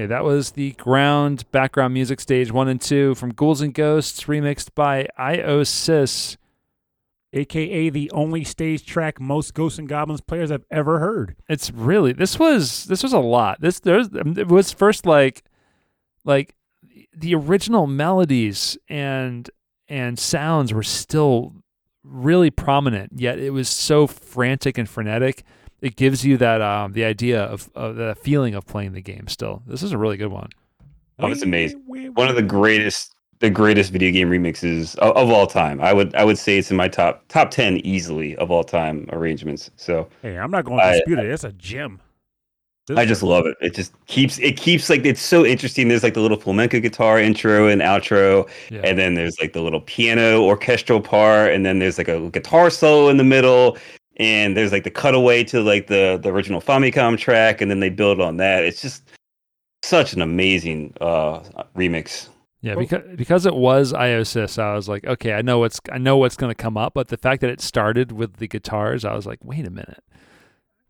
Yeah, 0.06 0.18
that 0.18 0.24
was 0.24 0.52
the 0.52 0.74
ground 0.74 1.50
background 1.52 1.96
music 1.96 2.20
stage 2.20 2.52
one 2.52 2.68
and 2.68 2.80
two 2.80 3.16
from 3.16 3.34
Ghouls 3.34 3.62
and 3.62 3.74
Ghosts, 3.74 4.26
remixed 4.26 4.76
by 4.76 5.08
IOSys. 5.20 6.38
AKA 7.34 7.90
the 7.90 8.12
only 8.12 8.44
stage 8.44 8.86
track 8.86 9.20
most 9.20 9.56
Ghosts 9.56 9.80
and 9.80 9.90
Goblins 9.90 10.22
players 10.22 10.52
have 10.52 10.64
ever 10.70 11.00
heard. 11.00 11.36
It's 11.50 11.72
really 11.72 12.14
this 12.14 12.38
was 12.38 12.86
this 12.86 13.02
was 13.02 13.14
a 13.14 13.20
lot. 13.20 13.62
This 13.62 13.80
there's 13.80 14.10
it 14.14 14.48
was 14.48 14.72
first 14.72 15.08
like 15.08 15.44
like 16.24 16.56
the 17.18 17.34
original 17.34 17.88
melodies 17.88 18.78
and 18.88 19.50
and 19.88 20.20
sounds 20.20 20.72
were 20.72 20.84
still 20.84 21.56
really 22.04 22.52
prominent, 22.52 23.14
yet 23.16 23.40
it 23.40 23.50
was 23.50 23.70
so 23.70 24.06
frantic 24.06 24.78
and 24.78 24.88
frenetic. 24.88 25.44
It 25.86 25.98
gives 25.98 26.26
you 26.26 26.38
that 26.38 26.62
um 26.62 26.94
the 26.94 27.06
idea 27.06 27.44
of, 27.44 27.70
of 27.76 27.96
the 27.96 28.16
feeling 28.20 28.56
of 28.56 28.66
playing 28.66 28.94
the 28.94 29.04
game 29.04 29.28
still. 29.28 29.62
This 29.68 29.84
is 29.84 29.92
a 29.92 30.00
really 30.00 30.18
good 30.18 30.32
one. 30.32 30.50
Oh, 31.20 31.28
it's 31.28 31.44
amazing. 31.44 31.84
One 31.86 32.28
of 32.28 32.36
the 32.36 32.42
greatest 32.42 33.14
the 33.40 33.52
greatest 33.52 33.92
video 33.92 34.12
game 34.12 34.30
remixes 34.30 34.96
of, 34.96 35.16
of, 35.16 35.30
all 35.30 35.46
time. 35.46 35.80
I 35.82 35.94
would 35.94 36.16
I 36.16 36.24
would 36.24 36.40
say 36.40 36.58
it's 36.58 36.72
in 36.72 36.78
my 36.78 36.88
top 36.88 37.24
top 37.28 37.52
ten 37.52 37.78
easily 37.86 38.36
of 38.38 38.50
all 38.50 38.64
time 38.64 39.08
arrangements. 39.12 39.70
So 39.76 40.10
hey, 40.24 40.40
I'm 40.40 40.50
not 40.50 40.66
going 40.66 40.80
to 40.80 40.92
dispute 40.98 41.20
I, 41.20 41.24
it. 41.24 41.32
It's 41.32 41.44
a 41.44 41.52
gem. 41.52 42.02
This 42.88 43.00
I 43.00 43.06
just 43.06 43.24
love 43.24 43.48
it. 43.48 43.58
It 43.62 43.74
just 43.74 43.94
keeps 44.06 44.38
it 44.38 44.58
keeps 44.58 44.92
like 44.92 45.04
it's 45.06 45.22
so 45.22 45.44
interesting. 45.44 45.88
There's 45.88 46.04
like 46.04 46.14
the 46.14 46.20
little 46.20 46.40
flamenco 46.40 46.80
guitar 46.80 47.20
intro 47.20 47.68
and 47.68 47.82
outro, 47.82 48.48
yeah. 48.70 48.82
and 48.84 48.98
then 49.00 49.16
there's 49.16 49.40
like 49.40 49.54
the 49.54 49.62
little 49.62 49.82
piano 49.82 50.44
orchestral 50.44 51.02
part, 51.02 51.52
and 51.52 51.66
then 51.66 51.80
there's 51.80 51.98
like 51.98 52.08
a 52.08 52.30
guitar 52.30 52.70
solo 52.70 53.10
in 53.10 53.18
the 53.18 53.24
middle, 53.24 53.76
and 54.18 54.56
there's 54.56 54.72
like 54.72 54.84
the 54.84 54.92
cutaway 54.92 55.44
to 55.46 55.62
like 55.62 55.88
the 55.88 56.20
the 56.22 56.30
original 56.30 56.62
Famicom 56.62 57.18
track, 57.18 57.62
and 57.62 57.70
then 57.70 57.80
they 57.80 57.90
build 57.90 58.22
on 58.22 58.38
that. 58.38 58.64
It's 58.64 58.82
just 58.82 59.04
such 59.84 60.14
an 60.14 60.22
amazing 60.22 60.94
uh 61.02 61.40
remix. 61.76 62.30
Yeah, 62.62 62.76
because 62.76 63.04
because 63.16 63.46
it 63.46 63.54
was 63.54 63.94
IOSys, 63.94 64.58
I 64.58 64.74
was 64.74 64.90
like, 64.90 65.06
okay, 65.06 65.34
I 65.34 65.42
know 65.42 65.60
what's 65.60 65.80
I 65.92 66.00
know 66.00 66.18
what's 66.18 66.36
going 66.36 66.50
to 66.50 66.56
come 66.56 66.78
up, 66.78 66.94
but 66.96 67.10
the 67.10 67.18
fact 67.18 67.42
that 67.42 67.50
it 67.50 67.62
started 67.62 68.12
with 68.12 68.38
the 68.38 68.48
guitars, 68.48 69.06
I 69.06 69.14
was 69.14 69.28
like, 69.28 69.40
wait 69.44 69.68
a 69.68 69.70
minute, 69.70 70.04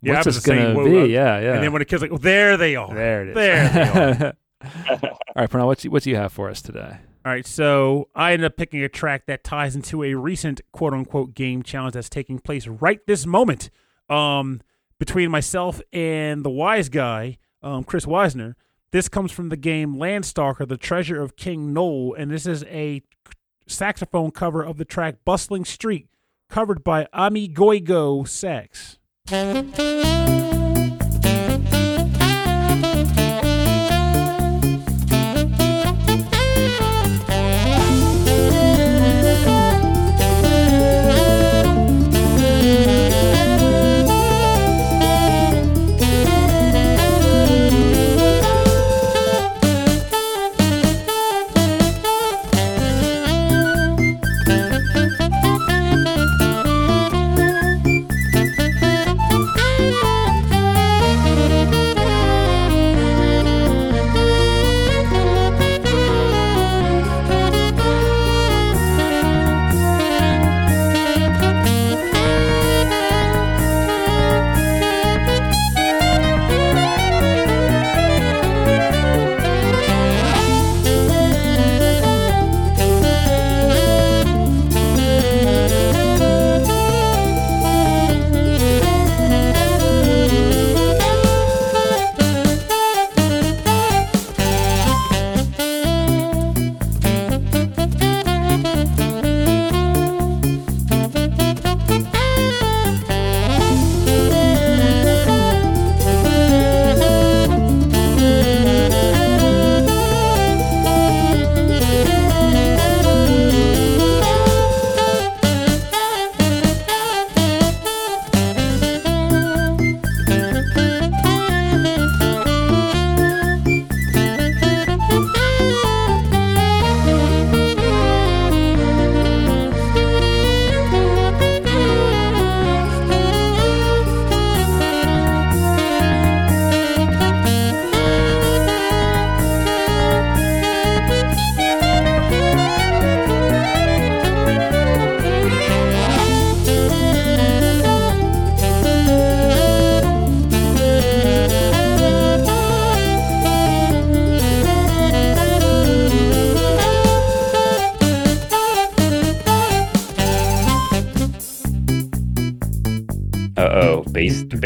yeah, 0.02 0.14
what's 0.14 0.26
this 0.26 0.40
going 0.40 0.74
to 0.74 0.84
be? 0.86 1.12
yeah, 1.12 1.40
yeah. 1.40 1.54
And 1.54 1.64
then 1.64 1.74
when 1.74 1.80
the 1.80 1.86
kids 1.86 2.02
like, 2.02 2.12
oh, 2.12 2.18
there 2.18 2.56
they 2.56 2.78
are, 2.78 2.94
there 2.94 3.24
it 3.24 3.30
is, 3.30 3.36
there 3.36 4.14
they 4.14 4.26
are. 4.26 4.34
All 5.02 5.20
right, 5.36 5.50
Pernell, 5.50 5.66
what 5.66 5.84
what 5.84 6.04
do 6.04 6.10
you 6.10 6.16
have 6.16 6.32
for 6.32 6.50
us 6.50 6.62
today? 6.62 6.98
All 7.26 7.32
right, 7.32 7.48
so 7.48 8.08
I 8.14 8.34
ended 8.34 8.46
up 8.46 8.56
picking 8.56 8.84
a 8.84 8.90
track 8.90 9.26
that 9.26 9.44
ties 9.44 9.76
into 9.76 10.04
a 10.04 10.14
recent 10.14 10.62
quote 10.72 10.94
unquote 10.94 11.34
game 11.34 11.64
challenge 11.64 11.96
that's 11.96 12.08
taking 12.08 12.38
place 12.38 12.68
right 12.68 13.00
this 13.08 13.26
moment. 13.26 13.72
Um, 14.08 14.62
between 15.00 15.32
myself 15.32 15.82
and 15.92 16.46
the 16.46 16.52
wise 16.52 16.88
guy, 16.88 17.40
um, 17.64 17.84
Chris 17.84 18.06
Weisner. 18.06 18.54
This 18.92 19.10
comes 19.10 19.32
from 19.32 19.50
the 19.50 19.58
game 19.58 19.96
Landstalker, 19.96 20.68
The 20.68 20.78
Treasure 20.78 21.20
of 21.20 21.36
King 21.36 21.74
Nole, 21.74 22.14
and 22.14 22.30
this 22.30 22.46
is 22.46 22.64
a 22.66 23.02
saxophone 23.68 24.30
cover 24.30 24.64
of 24.64 24.78
the 24.78 24.86
track 24.86 25.16
Bustling 25.26 25.66
Street, 25.66 26.08
covered 26.48 26.84
by 26.84 27.08
Ami 27.12 27.50
Goigo 27.50 28.28
Sax. 28.28 29.00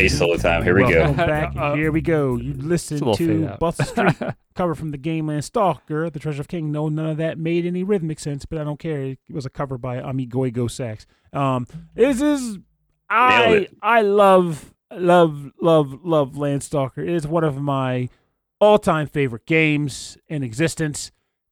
Bass 0.09 0.21
all 0.21 0.35
the 0.35 0.41
time. 0.41 0.63
Here 0.63 0.75
we 0.75 0.83
Welcome 0.83 1.15
go. 1.15 1.27
back. 1.27 1.55
Uh, 1.55 1.73
Here 1.75 1.91
we 1.91 2.01
go. 2.01 2.37
You 2.37 2.53
listen 2.53 2.99
to 2.99 3.57
Buster 3.59 3.83
Street 3.83 4.15
cover 4.55 4.75
from 4.75 4.91
the 4.91 4.97
game 4.97 5.27
Landstalker, 5.27 6.11
The 6.11 6.19
Treasure 6.19 6.41
of 6.41 6.47
King. 6.47 6.71
No, 6.71 6.89
none 6.89 7.07
of 7.07 7.17
that 7.17 7.37
made 7.37 7.65
any 7.65 7.83
rhythmic 7.83 8.19
sense, 8.19 8.45
but 8.45 8.59
I 8.59 8.63
don't 8.63 8.79
care. 8.79 9.01
It 9.01 9.19
was 9.29 9.45
a 9.45 9.49
cover 9.49 9.77
by 9.77 9.99
Ami 9.99 10.27
Goigo 10.27 10.69
Sax. 10.69 11.05
Um, 11.33 11.67
this 11.95 12.21
is 12.21 12.57
I 13.09 13.67
I 13.81 14.01
love 14.01 14.73
love 14.91 15.51
love 15.61 15.99
love 16.03 16.33
Landstalker. 16.33 16.99
It 16.99 17.09
is 17.09 17.27
one 17.27 17.43
of 17.43 17.59
my 17.61 18.09
all 18.59 18.79
time 18.79 19.07
favorite 19.07 19.45
games 19.45 20.17
in 20.27 20.43
existence, 20.43 21.11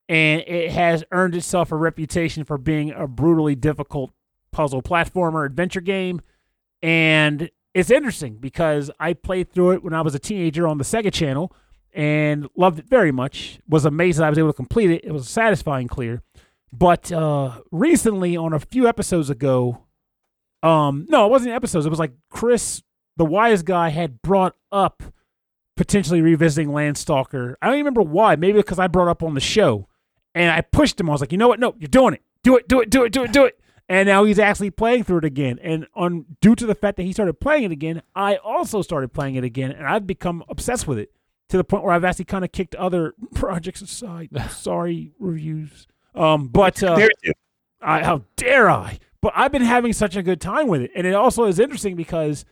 and 0.09 0.41
it 0.41 0.71
has 0.71 1.03
earned 1.11 1.35
itself 1.35 1.71
a 1.71 1.75
reputation 1.75 2.43
for 2.43 2.57
being 2.57 2.91
a 2.91 3.07
brutally 3.07 3.55
difficult 3.55 4.11
puzzle 4.51 4.81
platformer 4.81 5.45
adventure 5.45 5.81
game. 5.81 6.21
And 6.83 7.49
it's 7.77 7.91
interesting 7.91 8.37
because 8.37 8.89
I 8.99 9.13
played 9.13 9.51
through 9.51 9.73
it 9.73 9.83
when 9.83 9.93
I 9.93 10.01
was 10.01 10.15
a 10.15 10.19
teenager 10.19 10.67
on 10.67 10.79
the 10.79 10.83
Sega 10.83 11.13
Channel 11.13 11.53
and 11.93 12.47
loved 12.55 12.79
it 12.79 12.89
very 12.89 13.11
much. 13.11 13.59
Was 13.69 13.85
amazed 13.85 14.17
that 14.17 14.23
I 14.23 14.29
was 14.29 14.39
able 14.39 14.49
to 14.49 14.55
complete 14.55 14.89
it. 14.89 15.05
It 15.05 15.11
was 15.11 15.27
a 15.27 15.29
satisfying 15.29 15.87
clear. 15.87 16.23
But 16.73 17.11
uh, 17.11 17.61
recently, 17.71 18.35
on 18.35 18.51
a 18.51 18.59
few 18.59 18.87
episodes 18.87 19.29
ago, 19.29 19.83
um, 20.63 21.05
no, 21.07 21.27
it 21.27 21.29
wasn't 21.29 21.53
episodes. 21.53 21.85
It 21.85 21.89
was 21.89 21.99
like 21.99 22.13
Chris, 22.31 22.81
the 23.15 23.25
wise 23.25 23.61
guy, 23.61 23.89
had 23.89 24.23
brought 24.23 24.55
up 24.71 25.03
potentially 25.75 26.21
revisiting 26.21 26.69
Landstalker. 26.69 27.53
I 27.61 27.67
don't 27.67 27.75
even 27.75 27.85
remember 27.85 28.01
why. 28.01 28.35
Maybe 28.37 28.57
because 28.57 28.79
I 28.79 28.87
brought 28.87 29.07
up 29.07 29.21
on 29.21 29.35
the 29.35 29.39
show, 29.39 29.87
and 30.33 30.49
I 30.49 30.61
pushed 30.61 30.99
him. 30.99 31.11
I 31.11 31.11
was 31.11 31.21
like, 31.21 31.31
you 31.31 31.37
know 31.37 31.47
what? 31.47 31.59
No, 31.59 31.75
you're 31.77 31.87
doing 31.89 32.15
it. 32.15 32.23
Do 32.41 32.57
it. 32.57 32.67
Do 32.67 32.81
it. 32.81 32.89
Do 32.89 33.03
it. 33.03 33.13
Do 33.13 33.23
it. 33.23 33.31
Do 33.31 33.45
it 33.45 33.56
and 33.89 34.07
now 34.07 34.23
he's 34.23 34.39
actually 34.39 34.71
playing 34.71 35.03
through 35.03 35.19
it 35.19 35.25
again. 35.25 35.59
And 35.61 35.87
on 35.95 36.25
due 36.41 36.55
to 36.55 36.65
the 36.65 36.75
fact 36.75 36.97
that 36.97 37.03
he 37.03 37.13
started 37.13 37.39
playing 37.39 37.63
it 37.63 37.71
again, 37.71 38.01
I 38.15 38.35
also 38.37 38.81
started 38.81 39.13
playing 39.13 39.35
it 39.35 39.43
again, 39.43 39.71
and 39.71 39.87
I've 39.87 40.05
become 40.07 40.43
obsessed 40.49 40.87
with 40.87 40.97
it. 40.99 41.11
to 41.49 41.57
the 41.57 41.63
point 41.63 41.83
where 41.83 41.93
I've 41.93 42.03
actually 42.03 42.25
kind 42.25 42.43
of 42.43 42.51
kicked 42.51 42.75
other 42.75 43.13
projects 43.35 43.81
aside. 43.81 44.29
Sorry, 44.51 45.13
reviews. 45.19 45.87
Um, 46.13 46.47
but 46.47 46.81
uh, 46.83 47.07
I, 47.81 48.03
how 48.03 48.23
dare 48.35 48.69
I? 48.69 48.99
But 49.21 49.33
I've 49.35 49.51
been 49.51 49.61
having 49.61 49.93
such 49.93 50.15
a 50.15 50.23
good 50.23 50.41
time 50.41 50.67
with 50.67 50.81
it, 50.81 50.91
and 50.95 51.07
it 51.07 51.13
also 51.13 51.45
is 51.45 51.59
interesting 51.59 51.95
because 51.95 52.45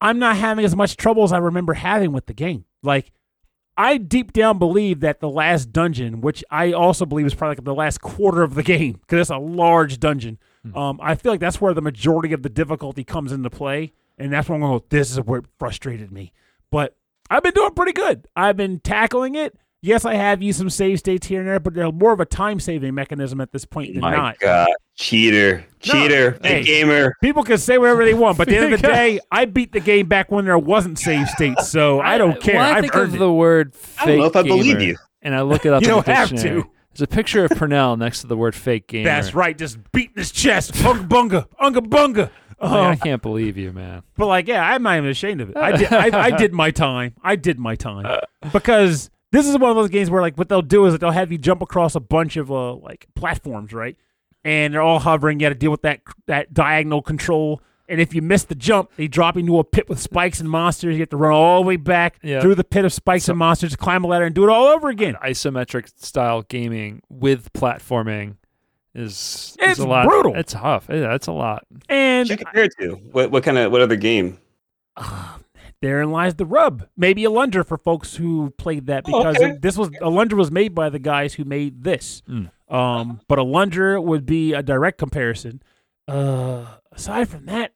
I'm 0.00 0.18
not 0.18 0.36
having 0.36 0.64
as 0.64 0.76
much 0.76 0.96
trouble 0.96 1.24
as 1.24 1.32
I 1.32 1.38
remember 1.38 1.74
having 1.74 2.12
with 2.12 2.26
the 2.26 2.34
game. 2.34 2.64
Like, 2.82 3.10
I 3.76 3.96
deep 3.96 4.32
down 4.32 4.58
believe 4.58 5.00
that 5.00 5.20
the 5.20 5.28
last 5.28 5.72
dungeon, 5.72 6.20
which 6.20 6.44
I 6.50 6.72
also 6.72 7.06
believe 7.06 7.26
is 7.26 7.34
probably 7.34 7.56
like 7.56 7.64
the 7.64 7.74
last 7.74 8.00
quarter 8.00 8.42
of 8.42 8.54
the 8.54 8.62
game, 8.62 9.00
because 9.00 9.20
it's 9.20 9.30
a 9.30 9.38
large 9.38 9.98
dungeon. 9.98 10.38
Um, 10.74 10.98
I 11.02 11.14
feel 11.14 11.32
like 11.32 11.40
that's 11.40 11.60
where 11.60 11.74
the 11.74 11.82
majority 11.82 12.32
of 12.32 12.42
the 12.42 12.48
difficulty 12.48 13.04
comes 13.04 13.32
into 13.32 13.50
play, 13.50 13.92
and 14.16 14.32
that's 14.32 14.48
when 14.48 14.62
I'm 14.62 14.68
going. 14.68 14.80
to 14.80 14.86
This 14.88 15.10
is 15.10 15.20
where 15.20 15.40
it 15.40 15.46
frustrated 15.58 16.10
me, 16.10 16.32
but 16.70 16.96
I've 17.28 17.42
been 17.42 17.52
doing 17.52 17.74
pretty 17.74 17.92
good. 17.92 18.28
I've 18.34 18.56
been 18.56 18.80
tackling 18.80 19.34
it. 19.34 19.58
Yes, 19.84 20.04
I 20.06 20.14
have 20.14 20.42
used 20.42 20.56
some 20.58 20.70
save 20.70 20.98
states 20.98 21.26
here 21.26 21.40
and 21.40 21.48
there, 21.48 21.60
but 21.60 21.74
they're 21.74 21.92
more 21.92 22.12
of 22.12 22.20
a 22.20 22.24
time 22.24 22.58
saving 22.58 22.94
mechanism 22.94 23.40
at 23.40 23.52
this 23.52 23.64
point 23.66 23.92
than 23.92 24.00
My 24.00 24.16
not. 24.16 24.38
God, 24.38 24.68
cheater, 24.96 25.64
cheater, 25.80 26.32
hey. 26.42 26.62
fake 26.62 26.66
gamer. 26.66 27.14
People 27.22 27.42
can 27.42 27.58
say 27.58 27.76
whatever 27.76 28.02
they 28.04 28.14
want, 28.14 28.38
but 28.38 28.48
at 28.48 28.50
the 28.52 28.56
end 28.56 28.72
of 28.72 28.80
the 28.80 28.88
day, 28.94 29.20
I 29.30 29.44
beat 29.44 29.72
the 29.72 29.80
game 29.80 30.06
back 30.06 30.30
when 30.32 30.46
there 30.46 30.58
wasn't 30.58 30.98
save 30.98 31.28
states, 31.28 31.68
so 31.68 32.00
I 32.00 32.16
don't 32.16 32.40
care. 32.40 32.54
When 32.56 32.64
I 32.64 32.70
I've 32.76 32.80
think 32.80 32.96
earned 32.96 33.08
of 33.10 33.14
it. 33.16 33.18
the 33.18 33.32
word 33.32 33.74
fake 33.74 34.02
I 34.02 34.06
don't 34.06 34.18
know 34.20 34.24
if 34.24 34.36
I 34.36 34.42
believe 34.42 34.78
gamer, 34.78 34.80
you. 34.92 34.96
and 35.20 35.34
I 35.34 35.42
look 35.42 35.66
it 35.66 35.72
up 35.74 35.82
You 35.82 35.88
in 35.88 35.94
don't 35.94 36.06
the 36.06 36.14
have 36.14 36.30
to. 36.30 36.64
There's 36.94 37.02
a 37.02 37.06
picture 37.06 37.44
of 37.44 37.50
Pernell 37.50 37.98
next 37.98 38.20
to 38.22 38.26
the 38.26 38.36
word 38.38 38.54
fake 38.54 38.86
gamer. 38.86 39.04
That's 39.04 39.34
right, 39.34 39.58
just 39.58 39.76
beating 39.92 40.14
his 40.16 40.30
chest, 40.32 40.72
bunga 40.74 41.06
bunga, 41.08 41.46
unga 41.60 41.80
bunga. 41.80 42.30
Like, 42.60 42.70
I 42.72 42.90
Um, 42.92 42.96
can't 42.98 43.20
believe 43.20 43.58
you, 43.58 43.72
man. 43.72 44.04
but 44.16 44.26
like, 44.26 44.46
yeah, 44.48 44.64
I'm 44.64 44.82
not 44.84 44.96
even 44.96 45.10
ashamed 45.10 45.40
of 45.42 45.50
it. 45.50 45.56
I 45.56 45.76
did, 45.76 45.92
I, 45.92 46.26
I 46.26 46.30
did 46.30 46.54
my 46.54 46.70
time. 46.70 47.12
I 47.22 47.34
did 47.36 47.58
my 47.58 47.74
time 47.74 48.20
because 48.52 49.10
this 49.34 49.46
is 49.48 49.58
one 49.58 49.70
of 49.70 49.76
those 49.76 49.90
games 49.90 50.10
where 50.10 50.22
like 50.22 50.36
what 50.38 50.48
they'll 50.48 50.62
do 50.62 50.86
is 50.86 50.92
that 50.94 51.00
they'll 51.00 51.10
have 51.10 51.30
you 51.32 51.38
jump 51.38 51.60
across 51.62 51.94
a 51.94 52.00
bunch 52.00 52.36
of 52.36 52.50
uh, 52.50 52.74
like 52.74 53.06
platforms, 53.14 53.72
right? 53.72 53.96
And 54.44 54.74
they're 54.74 54.82
all 54.82 54.98
hovering. 54.98 55.40
You 55.40 55.46
got 55.46 55.48
to 55.50 55.54
deal 55.54 55.70
with 55.70 55.82
that 55.82 56.00
that 56.26 56.52
diagonal 56.54 57.02
control. 57.02 57.60
And 57.86 58.00
if 58.00 58.14
you 58.14 58.22
miss 58.22 58.44
the 58.44 58.54
jump, 58.54 58.90
they 58.96 59.08
drop 59.08 59.34
you 59.34 59.40
into 59.40 59.58
a 59.58 59.64
pit 59.64 59.90
with 59.90 60.00
spikes 60.00 60.40
and 60.40 60.48
monsters. 60.48 60.94
You 60.94 61.00
have 61.00 61.10
to 61.10 61.18
run 61.18 61.32
all 61.32 61.62
the 61.62 61.66
way 61.68 61.76
back 61.76 62.18
Yeah. 62.22 62.40
through 62.40 62.54
the 62.54 62.64
pit 62.64 62.86
of 62.86 62.94
spikes 62.94 63.28
and 63.28 63.38
monsters, 63.38 63.76
climb 63.76 64.04
a 64.04 64.06
ladder, 64.06 64.24
and 64.24 64.34
do 64.34 64.42
it 64.44 64.48
all 64.48 64.68
over 64.68 64.88
again. 64.88 65.16
Isometric 65.22 65.90
style 66.02 66.40
gaming 66.42 67.02
with 67.10 67.52
platforming 67.52 68.36
is, 68.94 69.54
is 69.60 69.72
It's 69.72 69.78
a 69.80 69.86
lot. 69.86 70.08
brutal. 70.08 70.34
It's 70.34 70.54
tough. 70.54 70.86
Yeah, 70.88 71.14
it's 71.14 71.26
a 71.26 71.32
lot. 71.32 71.66
And 71.90 72.26
What 72.28 72.38
you 72.40 72.44
compare 72.46 72.64
it 72.64 72.74
to? 72.80 72.94
What 73.12 73.30
what 73.30 73.42
kind 73.44 73.58
of 73.58 73.70
what 73.70 73.82
other 73.82 73.96
game? 73.96 74.38
therein 75.84 76.10
lies 76.10 76.34
the 76.36 76.46
rub. 76.46 76.86
Maybe 76.96 77.22
Alundra 77.22 77.66
for 77.66 77.76
folks 77.76 78.16
who 78.16 78.50
played 78.58 78.86
that 78.86 79.04
Oh, 79.06 79.18
because 79.18 79.36
okay. 79.36 79.58
this 79.60 79.76
was 79.76 79.90
Alundra 80.00 80.34
was 80.34 80.50
made 80.50 80.74
by 80.74 80.88
the 80.88 80.98
guys 80.98 81.34
who 81.34 81.44
made 81.44 81.84
this. 81.84 82.22
Mm. 82.28 82.50
Um, 82.74 83.20
but 83.28 83.38
Alundra 83.38 84.02
would 84.02 84.24
be 84.26 84.52
a 84.54 84.62
direct 84.62 84.98
comparison. 84.98 85.62
Uh, 86.08 86.66
aside 86.92 87.28
from 87.28 87.46
that, 87.46 87.72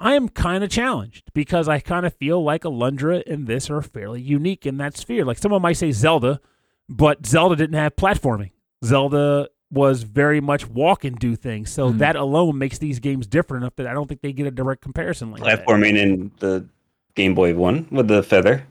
I 0.00 0.14
am 0.14 0.28
kind 0.28 0.62
of 0.62 0.70
challenged 0.70 1.30
because 1.34 1.68
I 1.68 1.80
kind 1.80 2.06
of 2.06 2.14
feel 2.14 2.42
like 2.42 2.64
a 2.64 2.68
Alundra 2.68 3.22
and 3.26 3.46
this 3.46 3.68
are 3.68 3.82
fairly 3.82 4.20
unique 4.22 4.64
in 4.64 4.76
that 4.78 4.96
sphere. 4.96 5.24
Like 5.24 5.38
someone 5.38 5.60
might 5.62 5.72
say 5.72 5.90
Zelda, 5.90 6.40
but 6.88 7.26
Zelda 7.26 7.56
didn't 7.56 7.74
have 7.78 7.96
platforming. 7.96 8.52
Zelda 8.84 9.48
was 9.70 10.04
very 10.04 10.40
much 10.40 10.66
walk 10.68 11.04
and 11.04 11.18
do 11.18 11.34
things. 11.36 11.70
So 11.70 11.92
Mhm. 11.92 11.98
that 11.98 12.16
alone 12.16 12.56
makes 12.56 12.78
these 12.78 13.00
games 13.00 13.26
different 13.26 13.64
enough 13.64 13.76
that 13.76 13.86
I 13.86 13.92
don't 13.92 14.06
think 14.08 14.22
they 14.22 14.32
get 14.32 14.46
a 14.46 14.50
direct 14.50 14.80
comparison 14.82 15.30
like 15.32 15.42
that. 15.42 15.66
Platforming 15.66 15.96
in 15.96 16.30
the 16.38 16.64
Game 17.18 17.34
Boy 17.34 17.54
one 17.54 17.86
with 17.90 18.08
the 18.08 18.22
feather. 18.22 18.66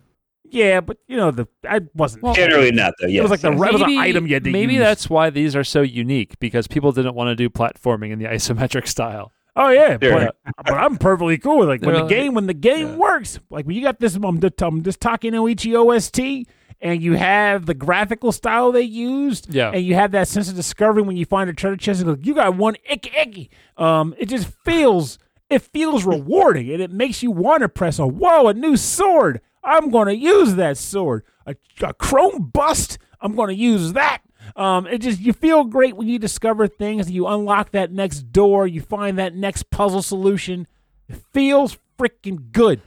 Yeah, 0.50 0.80
but 0.82 0.98
you 1.08 1.18
know 1.18 1.30
the 1.32 1.48
I 1.70 1.82
wasn't. 1.94 2.24
Well, 2.24 2.34
Generally 2.34 2.72
not 2.72 2.94
though. 3.02 3.08
Yes. 3.08 3.22
was 3.22 3.32
like 3.32 3.42
the 3.42 3.52
yes. 3.52 3.60
re- 3.60 3.72
was 3.74 3.82
an 3.82 3.98
item 3.98 4.26
you 4.28 4.34
had 4.34 4.46
to 4.46 4.50
maybe 4.52 4.74
use. 4.76 4.80
that's 4.82 5.10
why 5.10 5.30
these 5.30 5.56
are 5.58 5.64
so 5.66 5.82
unique 5.82 6.40
because 6.40 6.68
people 6.68 6.92
didn't 6.94 7.16
want 7.16 7.28
to 7.28 7.36
do 7.36 7.50
platforming 7.50 8.12
in 8.12 8.20
the 8.20 8.26
isometric 8.38 8.88
style. 8.88 9.34
oh 9.58 9.70
yeah, 9.70 9.98
Sure. 10.02 10.32
but, 10.46 10.54
but 10.66 10.74
I'm 10.74 10.96
perfectly 10.98 11.38
cool 11.38 11.60
with 11.60 11.68
like 11.68 11.82
when 11.82 11.90
They're 11.92 11.98
the 11.98 12.04
like- 12.04 12.10
game 12.10 12.34
when 12.34 12.48
the 12.48 12.54
game 12.54 12.88
yeah. 12.92 12.96
works. 12.96 13.40
Like 13.50 13.66
when 13.66 13.76
you 13.76 13.82
got 13.84 14.00
this 14.00 14.16
um, 14.16 14.40
the, 14.40 14.54
um 14.66 14.84
this 14.84 14.96
Takenouchi 14.96 15.76
OST 15.76 16.48
and 16.80 17.02
you 17.02 17.14
have 17.16 17.66
the 17.66 17.74
graphical 17.74 18.32
style 18.32 18.72
they 18.72 18.84
used. 18.84 19.54
Yeah. 19.54 19.72
and 19.72 19.84
you 19.84 19.96
have 19.96 20.12
that 20.12 20.30
sense 20.30 20.48
of 20.50 20.56
discovery 20.56 21.02
when 21.02 21.18
you 21.18 21.26
find 21.26 21.50
a 21.50 21.54
treasure 21.54 21.76
chest 21.76 22.02
and 22.02 22.16
go, 22.16 22.22
you 22.24 22.34
got 22.36 22.56
one 22.56 22.76
EkeEke. 22.90 23.50
Um, 23.78 24.16
it 24.18 24.28
just 24.30 24.48
feels 24.64 25.18
it 25.50 25.62
feels 25.62 26.06
rewarding 26.06 26.72
and 26.72 26.82
it 26.82 26.92
makes 26.92 27.24
you 27.24 27.32
want 27.32 27.62
to 27.62 27.70
press 27.70 28.00
on. 28.00 28.18
Whoa, 28.18 28.48
a 28.48 28.54
new 28.54 28.78
sword! 28.78 29.42
I'm 29.64 29.90
going 29.90 30.08
to 30.08 30.16
use 30.16 30.56
that 30.56 30.78
sword. 30.78 31.24
A, 31.46 31.56
a 31.82 31.94
chrome 31.94 32.50
bust. 32.54 32.98
I'm 33.20 33.36
going 33.36 33.50
to 33.50 33.56
use 33.56 33.94
that. 33.94 34.22
Um, 34.56 34.88
it 34.88 35.00
just 35.00 35.20
you 35.20 35.34
feel 35.34 35.66
great 35.66 35.96
when 35.98 36.08
you 36.08 36.20
discover 36.20 36.68
things. 36.68 37.12
You 37.12 37.28
unlock 37.28 37.72
that 37.72 37.92
next 37.92 38.32
door. 38.32 38.66
You 38.66 38.82
find 38.82 39.18
that 39.20 39.36
next 39.36 39.70
puzzle 39.70 40.02
solution. 40.02 40.68
It 41.10 41.18
feels 41.34 41.78
freaking 42.00 42.52
good, 42.52 42.82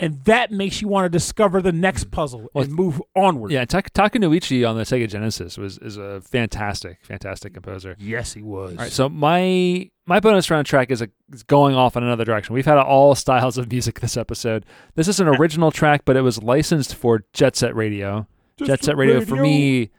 and 0.00 0.24
that 0.24 0.50
makes 0.50 0.80
you 0.82 0.88
want 0.88 1.04
to 1.04 1.08
discover 1.08 1.60
the 1.62 1.72
next 1.72 2.10
puzzle 2.10 2.48
Well, 2.54 2.64
and 2.64 2.72
move 2.72 3.00
onward. 3.14 3.52
Yeah, 3.52 3.64
Tak- 3.64 3.92
Takenouchi 3.92 4.68
on 4.68 4.76
the 4.76 4.82
Sega 4.82 5.08
Genesis 5.08 5.58
was 5.58 5.78
is 5.78 5.96
a 5.96 6.20
fantastic, 6.22 6.98
fantastic 7.02 7.54
composer. 7.54 7.96
Yes, 7.98 8.32
he 8.32 8.42
was. 8.42 8.72
All 8.72 8.84
right, 8.84 8.92
so 8.92 9.08
my 9.08 9.90
my 10.06 10.18
bonus 10.18 10.50
round 10.50 10.66
track 10.66 10.90
is, 10.90 11.00
a, 11.02 11.08
is 11.32 11.44
going 11.44 11.76
off 11.76 11.96
in 11.96 12.02
another 12.02 12.24
direction. 12.24 12.54
We've 12.54 12.66
had 12.66 12.78
all 12.78 13.14
styles 13.14 13.58
of 13.58 13.70
music 13.70 14.00
this 14.00 14.16
episode. 14.16 14.66
This 14.96 15.06
is 15.06 15.20
an 15.20 15.28
original 15.28 15.70
track, 15.70 16.02
but 16.04 16.16
it 16.16 16.22
was 16.22 16.42
licensed 16.42 16.94
for 16.96 17.24
Jet 17.32 17.54
Set 17.54 17.76
Radio. 17.76 18.26
Jet 18.56 18.82
Set 18.82 18.96
Radio, 18.96 19.24
for 19.24 19.36
me, 19.36 19.90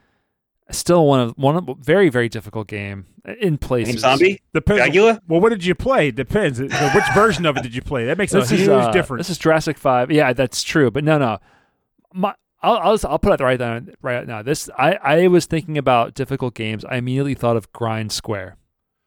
still 0.72 1.06
one 1.06 1.20
of 1.20 1.32
one 1.36 1.56
of 1.56 1.68
very 1.80 2.08
very 2.08 2.28
difficult 2.28 2.66
game 2.68 3.06
in 3.40 3.58
places. 3.58 3.94
Name 3.94 3.98
zombie. 4.00 4.42
Depends. 4.52 4.80
Dracula? 4.82 5.20
Well, 5.28 5.40
what 5.40 5.50
did 5.50 5.64
you 5.64 5.74
play? 5.74 6.10
Depends. 6.10 6.60
Which 6.60 6.72
version 7.14 7.46
of 7.46 7.56
it 7.56 7.62
did 7.62 7.74
you 7.74 7.82
play? 7.82 8.06
That 8.06 8.18
makes 8.18 8.32
This 8.32 8.50
a 8.50 8.54
is 8.54 8.60
huge 8.60 8.70
uh, 8.70 8.90
difference. 8.90 9.20
This 9.28 9.30
is 9.30 9.38
Jurassic 9.38 9.78
Five. 9.78 10.10
Yeah, 10.10 10.32
that's 10.32 10.62
true. 10.62 10.90
But 10.90 11.04
no, 11.04 11.18
no. 11.18 11.38
My, 12.12 12.34
I'll 12.62 12.78
I'll, 12.78 12.92
just- 12.94 13.04
I'll 13.04 13.18
put 13.18 13.40
it 13.40 13.42
right 13.44 13.58
down 13.58 13.92
right 14.02 14.26
now. 14.26 14.42
This 14.42 14.68
I 14.78 14.94
I 14.94 15.26
was 15.28 15.46
thinking 15.46 15.78
about 15.78 16.14
difficult 16.14 16.54
games. 16.54 16.84
I 16.84 16.96
immediately 16.96 17.34
thought 17.34 17.56
of 17.56 17.72
Grind 17.72 18.12
Square. 18.12 18.56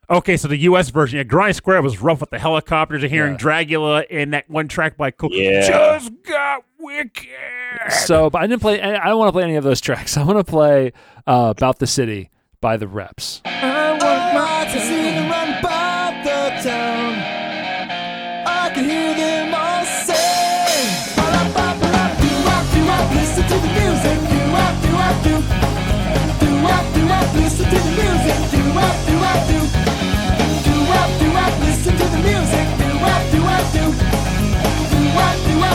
Okay, 0.08 0.38
so 0.38 0.48
the 0.48 0.58
U.S. 0.58 0.90
version, 0.92 1.18
yeah, 1.18 1.24
Grind 1.24 1.56
Square 1.56 1.82
was 1.82 2.00
rough 2.00 2.22
with 2.22 2.30
the 2.30 2.38
helicopters 2.38 3.02
and 3.02 3.12
hearing 3.12 3.32
Yeah. 3.34 3.38
Dracula 3.40 4.02
and 4.12 4.34
that 4.36 4.48
one 4.48 4.68
track 4.68 4.98
by 4.98 5.10
Cool. 5.10 5.32
Yeah. 5.34 5.68
Just 5.68 6.12
got 6.22 6.64
wicked. 6.86 7.92
So, 8.06 8.30
but 8.30 8.42
I 8.42 8.48
didn't 8.48 8.62
play. 8.62 8.82
I 8.82 9.08
don't 9.08 9.18
want 9.20 9.30
to 9.30 9.34
play 9.34 9.44
any 9.44 9.56
of 9.56 9.64
those 9.64 9.82
tracks. 9.82 10.18
I 10.18 10.24
want 10.24 10.38
to 10.38 10.44
play 10.44 10.94
uh, 11.28 11.54
"About 11.58 11.80
the 11.80 11.88
City" 11.88 12.30
by 12.62 12.78
the 12.78 12.88
Reps. 12.88 13.42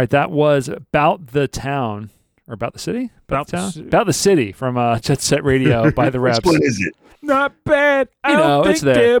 All 0.00 0.02
right, 0.04 0.10
that 0.12 0.30
was 0.30 0.68
about 0.70 1.26
the 1.26 1.46
town 1.46 2.08
or 2.48 2.54
about 2.54 2.72
the 2.72 2.78
city, 2.78 3.10
About 3.28 3.48
the 3.48 3.50
the 3.50 3.56
town, 3.58 3.70
ci- 3.72 3.80
about 3.82 4.06
the 4.06 4.14
city 4.14 4.50
from 4.50 4.78
uh, 4.78 4.98
Jet 4.98 5.20
Set 5.20 5.44
Radio 5.44 5.90
by 5.90 6.08
the 6.08 6.18
Which 6.22 6.32
Reps. 6.36 6.46
one 6.46 6.62
is 6.62 6.80
it? 6.80 6.94
Not 7.20 7.52
bad. 7.64 8.08
I 8.24 8.30
You 8.30 8.36
don't 8.38 8.48
know, 8.48 8.62
think 8.62 8.72
it's 8.76 8.80
there. 8.82 9.20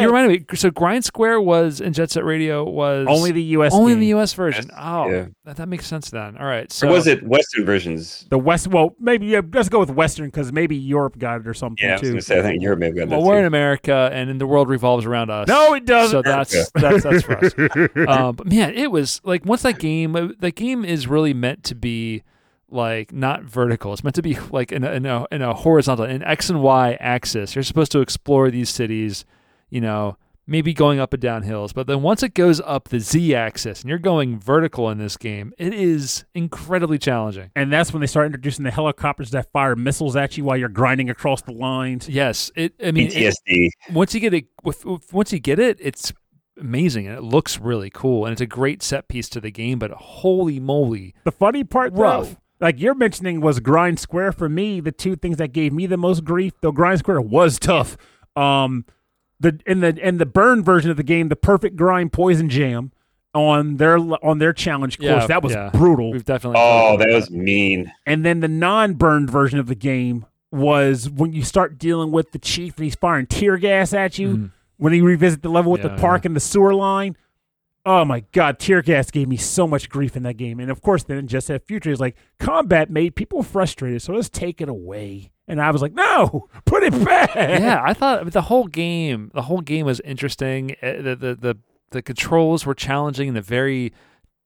They're 0.00 0.02
bad. 0.02 0.02
But 0.02 0.02
you 0.02 0.06
reminded 0.08 0.50
me. 0.52 0.56
So 0.56 0.70
Grind 0.70 1.04
Square 1.04 1.40
was 1.42 1.80
in 1.80 1.92
Jet 1.92 2.10
Set 2.10 2.24
Radio 2.24 2.64
was 2.64 3.06
only 3.08 3.32
the 3.32 3.42
U.S. 3.42 3.72
only 3.74 3.92
game. 3.92 4.00
the 4.00 4.06
U.S. 4.08 4.32
version. 4.34 4.66
Yes, 4.68 4.78
Oh, 4.80 5.08
yeah. 5.10 5.26
that, 5.44 5.56
that 5.56 5.68
makes 5.68 5.86
sense 5.86 6.10
then. 6.10 6.36
All 6.36 6.46
right, 6.46 6.70
so 6.72 6.88
or 6.88 6.92
was 6.92 7.06
it 7.06 7.22
Western 7.22 7.64
versions? 7.64 8.26
The 8.30 8.38
West. 8.38 8.68
Well, 8.68 8.94
maybe 8.98 9.26
yeah, 9.26 9.40
let's 9.52 9.68
go 9.68 9.78
with 9.80 9.90
Western 9.90 10.26
because 10.26 10.52
maybe 10.52 10.76
Europe 10.76 11.18
got 11.18 11.40
it 11.40 11.46
or 11.46 11.54
something 11.54 11.84
Yeah, 11.84 11.92
I 11.92 11.94
was 11.94 12.00
too. 12.02 12.08
gonna 12.10 12.20
say 12.22 12.38
I 12.38 12.42
think 12.42 12.62
Europe 12.62 12.78
may 12.78 12.86
have 12.86 12.96
got 12.96 13.08
Well, 13.08 13.20
that 13.20 13.26
we're 13.26 13.34
too. 13.34 13.40
in 13.40 13.44
America, 13.46 14.10
and 14.12 14.28
then 14.28 14.38
the 14.38 14.46
world 14.46 14.68
revolves 14.68 15.04
around 15.06 15.30
us. 15.30 15.48
No, 15.48 15.74
it 15.74 15.84
doesn't. 15.86 16.10
So 16.12 16.22
that's 16.22 16.70
that's 16.72 17.02
that's 17.02 17.22
for 17.24 17.44
us. 17.44 17.52
um, 18.08 18.36
but 18.36 18.46
man, 18.46 18.74
it 18.74 18.90
was 18.90 19.20
like 19.24 19.44
once 19.44 19.62
that 19.62 19.78
game, 19.78 20.34
that 20.38 20.54
game 20.54 20.84
is 20.84 21.06
really 21.06 21.34
meant 21.34 21.64
to 21.64 21.74
be 21.74 22.22
like 22.68 23.12
not 23.12 23.44
vertical. 23.44 23.92
It's 23.92 24.02
meant 24.02 24.16
to 24.16 24.22
be 24.22 24.36
like 24.50 24.72
in 24.72 24.82
a, 24.82 24.90
in 24.90 25.06
a 25.06 25.24
in 25.30 25.40
a 25.42 25.54
horizontal, 25.54 26.04
an 26.04 26.22
x 26.24 26.50
and 26.50 26.60
y 26.62 26.96
axis. 27.00 27.54
You're 27.54 27.62
supposed 27.62 27.92
to 27.92 28.00
explore 28.00 28.50
these 28.50 28.68
cities, 28.70 29.24
you 29.70 29.80
know, 29.80 30.16
maybe 30.46 30.72
going 30.72 31.00
up 31.00 31.12
and 31.12 31.20
down 31.20 31.42
hills. 31.42 31.72
But 31.72 31.86
then 31.88 32.02
once 32.02 32.22
it 32.22 32.34
goes 32.34 32.60
up 32.60 32.88
the 32.88 33.00
z 33.00 33.34
axis 33.34 33.80
and 33.82 33.88
you're 33.88 33.98
going 33.98 34.38
vertical 34.38 34.88
in 34.90 34.98
this 34.98 35.16
game, 35.16 35.52
it 35.58 35.74
is 35.74 36.24
incredibly 36.34 36.98
challenging. 36.98 37.50
and 37.56 37.72
that's 37.72 37.92
when 37.92 38.00
they 38.00 38.06
start 38.06 38.26
introducing 38.26 38.64
the 38.64 38.70
helicopters 38.70 39.30
that 39.32 39.50
fire 39.52 39.74
missiles 39.74 40.14
at 40.16 40.36
you 40.36 40.44
while 40.44 40.56
you're 40.56 40.68
grinding 40.68 41.10
across 41.10 41.42
the 41.42 41.52
lines. 41.52 42.08
Yes, 42.08 42.50
it. 42.54 42.74
I 42.84 42.92
mean, 42.92 43.08
it- 43.08 43.34
PTSD. 43.48 43.68
once 43.92 44.14
you 44.14 44.20
get 44.20 44.34
it, 44.34 44.46
with, 44.62 44.84
with- 44.84 45.12
once 45.12 45.32
you 45.32 45.40
get 45.40 45.58
it, 45.58 45.78
it's 45.80 46.12
amazing 46.58 47.06
and 47.06 47.16
it 47.18 47.22
looks 47.22 47.58
really 47.58 47.90
cool 47.90 48.24
and 48.24 48.32
it's 48.32 48.40
a 48.40 48.46
great 48.46 48.82
set 48.82 49.08
piece 49.08 49.28
to 49.30 49.40
the 49.40 49.50
game. 49.50 49.78
But 49.78 49.90
holy 49.90 50.60
moly, 50.60 51.14
The 51.24 51.32
funny 51.32 51.64
part, 51.64 51.92
Rough. 51.92 52.30
though, 52.30 52.36
like 52.60 52.80
you're 52.80 52.94
mentioning, 52.94 53.40
was 53.40 53.60
Grind 53.60 53.98
Square 53.98 54.32
for 54.32 54.48
me. 54.48 54.80
The 54.80 54.92
two 54.92 55.16
things 55.16 55.36
that 55.38 55.48
gave 55.48 55.72
me 55.72 55.86
the 55.86 55.96
most 55.98 56.24
grief, 56.24 56.52
though 56.62 56.72
Grind 56.72 57.00
Square 57.00 57.20
was 57.22 57.58
tough. 57.58 57.96
Um, 58.36 58.84
the 59.40 59.58
in 59.66 59.80
the 59.80 59.96
in 60.06 60.18
the 60.18 60.26
burn 60.26 60.62
version 60.64 60.90
of 60.90 60.96
the 60.96 61.02
game, 61.02 61.28
the 61.28 61.36
perfect 61.36 61.76
grind 61.76 62.12
poison 62.12 62.48
jam 62.48 62.92
on 63.34 63.76
their 63.76 63.98
on 63.98 64.38
their 64.38 64.52
challenge 64.52 64.98
course 64.98 65.10
Yeah, 65.10 65.26
that 65.26 65.42
was 65.42 65.52
yeah. 65.52 65.70
brutal. 65.72 66.10
we've 66.12 66.24
definitely. 66.24 66.58
Oh, 66.60 66.96
talked 66.96 67.00
that 67.00 67.14
was 67.14 67.30
mean. 67.30 67.92
And 68.06 68.24
then 68.24 68.40
the 68.40 68.48
non-burned 68.48 69.30
version 69.30 69.58
of 69.58 69.66
the 69.66 69.74
game 69.74 70.24
was 70.50 71.10
when 71.10 71.32
you 71.32 71.42
start 71.42 71.76
dealing 71.78 72.12
with 72.12 72.32
the 72.32 72.38
chief 72.38 72.76
and 72.78 72.84
he's 72.84 72.94
firing 72.94 73.26
tear 73.26 73.56
gas 73.58 73.92
at 73.92 74.18
you. 74.18 74.28
Mhm. 74.36 74.50
When 74.78 74.92
he 74.92 75.00
revisit 75.00 75.42
the 75.42 75.48
level 75.48 75.72
with 75.72 75.82
Yeah, 75.82 75.88
the 75.94 76.00
park 76.00 76.24
and 76.26 76.36
the 76.36 76.40
sewer 76.40 76.74
line. 76.74 77.16
Oh 77.84 78.04
my 78.04 78.24
god, 78.32 78.58
tear 78.58 78.82
gas 78.82 79.10
gave 79.10 79.28
me 79.28 79.36
so 79.36 79.66
much 79.66 79.88
grief 79.88 80.16
in 80.16 80.22
that 80.24 80.36
game. 80.36 80.58
And 80.60 80.70
of 80.70 80.80
course 80.82 81.02
then 81.04 81.26
just 81.26 81.48
that 81.48 81.66
future 81.66 81.90
is 81.90 82.00
like 82.00 82.16
combat 82.38 82.90
made 82.90 83.16
people 83.16 83.42
frustrated, 83.42 84.02
so 84.02 84.12
let's 84.14 84.28
take 84.28 84.60
it 84.60 84.68
away. 84.68 85.30
And 85.48 85.60
I 85.60 85.70
was 85.70 85.80
like, 85.82 85.92
no, 85.94 86.48
put 86.64 86.82
it 86.82 87.04
back. 87.04 87.34
yeah, 87.34 87.80
I 87.84 87.94
thought 87.94 88.30
the 88.32 88.42
whole 88.42 88.66
game, 88.66 89.30
the 89.34 89.42
whole 89.42 89.60
game 89.60 89.86
was 89.86 90.00
interesting. 90.00 90.72
Uh, 90.82 91.02
The 91.02 91.16
the 91.16 91.34
the, 91.34 91.58
the 91.90 92.02
controls 92.02 92.66
were 92.66 92.74
challenging 92.74 93.28
in 93.28 93.36
a 93.36 93.42
very 93.42 93.92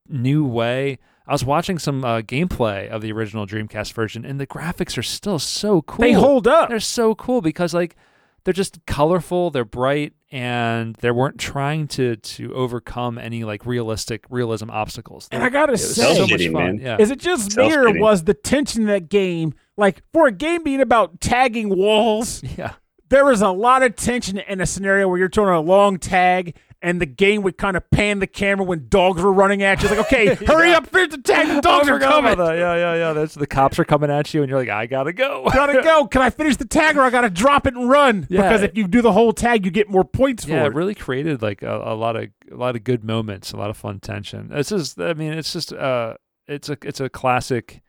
new 0.08 0.44
way. 0.46 0.98
I 1.26 1.32
was 1.32 1.44
watching 1.44 1.78
some 1.78 2.04
uh, 2.04 2.20
gameplay 2.22 2.88
of 2.88 3.02
the 3.02 3.12
original 3.12 3.46
Dreamcast 3.46 3.92
version, 3.92 4.24
and 4.24 4.38
the 4.40 4.46
graphics 4.46 4.98
are 4.98 5.02
still 5.02 5.38
so 5.38 5.80
cool. 5.82 6.02
They 6.02 6.12
hold 6.12 6.46
up. 6.48 6.68
They're 6.68 6.80
so 6.80 7.14
cool 7.14 7.40
because 7.40 7.72
like 7.72 7.96
they're 8.44 8.54
just 8.54 8.84
colorful, 8.86 9.50
they're 9.50 9.64
bright, 9.64 10.14
and 10.30 10.94
they 10.96 11.10
weren't 11.10 11.38
trying 11.38 11.88
to 11.88 12.16
to 12.16 12.54
overcome 12.54 13.18
any 13.18 13.44
like 13.44 13.66
realistic 13.66 14.24
realism 14.30 14.70
obstacles. 14.70 15.28
And 15.30 15.42
I 15.42 15.48
gotta 15.48 15.72
it 15.72 15.74
was 15.74 15.94
say, 15.94 16.14
so 16.14 16.26
much 16.26 16.42
fun. 16.44 16.52
man. 16.52 16.78
Yeah. 16.78 16.96
Is 16.98 17.10
it 17.10 17.18
just 17.18 17.56
me 17.56 17.74
or 17.74 17.98
was 17.98 18.24
the 18.24 18.34
tension 18.34 18.82
in 18.82 18.88
that 18.88 19.08
game 19.08 19.54
like 19.76 20.02
for 20.12 20.26
a 20.26 20.32
game 20.32 20.62
being 20.62 20.80
about 20.80 21.20
tagging 21.20 21.68
walls? 21.68 22.42
yeah. 22.56 22.74
there 23.08 23.24
was 23.24 23.42
a 23.42 23.50
lot 23.50 23.82
of 23.82 23.96
tension 23.96 24.38
in 24.38 24.60
a 24.60 24.66
scenario 24.66 25.08
where 25.08 25.18
you're 25.18 25.28
throwing 25.28 25.54
a 25.54 25.60
long 25.60 25.98
tag 25.98 26.56
and 26.82 27.00
the 27.00 27.06
game 27.06 27.42
would 27.42 27.58
kind 27.58 27.76
of 27.76 27.88
pan 27.90 28.20
the 28.20 28.26
camera 28.26 28.64
when 28.64 28.88
dogs 28.88 29.20
were 29.22 29.32
running 29.32 29.62
at 29.62 29.82
you. 29.82 29.88
It's 29.88 29.96
like, 29.96 30.06
okay, 30.06 30.34
hurry 30.46 30.72
up, 30.72 30.86
finish 30.86 31.10
the 31.10 31.18
tag, 31.18 31.48
the 31.48 31.60
dogs 31.60 31.88
are 31.88 31.98
coming. 31.98 32.36
that. 32.36 32.56
Yeah, 32.56 32.74
yeah, 32.74 32.94
yeah. 32.94 33.12
That's 33.12 33.34
the 33.34 33.46
cops 33.46 33.78
are 33.78 33.84
coming 33.84 34.10
at 34.10 34.32
you, 34.32 34.42
and 34.42 34.48
you're 34.48 34.58
like, 34.58 34.70
I 34.70 34.86
gotta 34.86 35.12
go. 35.12 35.48
Gotta 35.52 35.82
go. 35.82 36.06
Can 36.10 36.22
I 36.22 36.30
finish 36.30 36.56
the 36.56 36.64
tag 36.64 36.96
or 36.96 37.02
I 37.02 37.10
gotta 37.10 37.30
drop 37.30 37.66
it 37.66 37.74
and 37.74 37.88
run? 37.88 38.26
Yeah. 38.30 38.42
Because 38.42 38.62
if 38.62 38.76
you 38.76 38.86
do 38.86 39.02
the 39.02 39.12
whole 39.12 39.32
tag, 39.32 39.64
you 39.64 39.70
get 39.70 39.90
more 39.90 40.04
points 40.04 40.46
yeah, 40.46 40.60
for 40.60 40.64
it 40.64 40.68
it. 40.68 40.74
really 40.74 40.94
created 40.94 41.42
like 41.42 41.62
a, 41.62 41.76
a 41.84 41.94
lot 41.94 42.16
of 42.16 42.28
a 42.50 42.56
lot 42.56 42.76
of 42.76 42.84
good 42.84 43.04
moments, 43.04 43.52
a 43.52 43.56
lot 43.56 43.70
of 43.70 43.76
fun 43.76 44.00
tension. 44.00 44.50
It's 44.52 44.70
just, 44.70 44.98
I 45.00 45.14
mean, 45.14 45.32
it's 45.32 45.52
just, 45.52 45.72
uh, 45.72 46.14
it's 46.48 46.68
a 46.68 46.78
it's 46.82 47.00
a 47.00 47.08
classic 47.08 47.82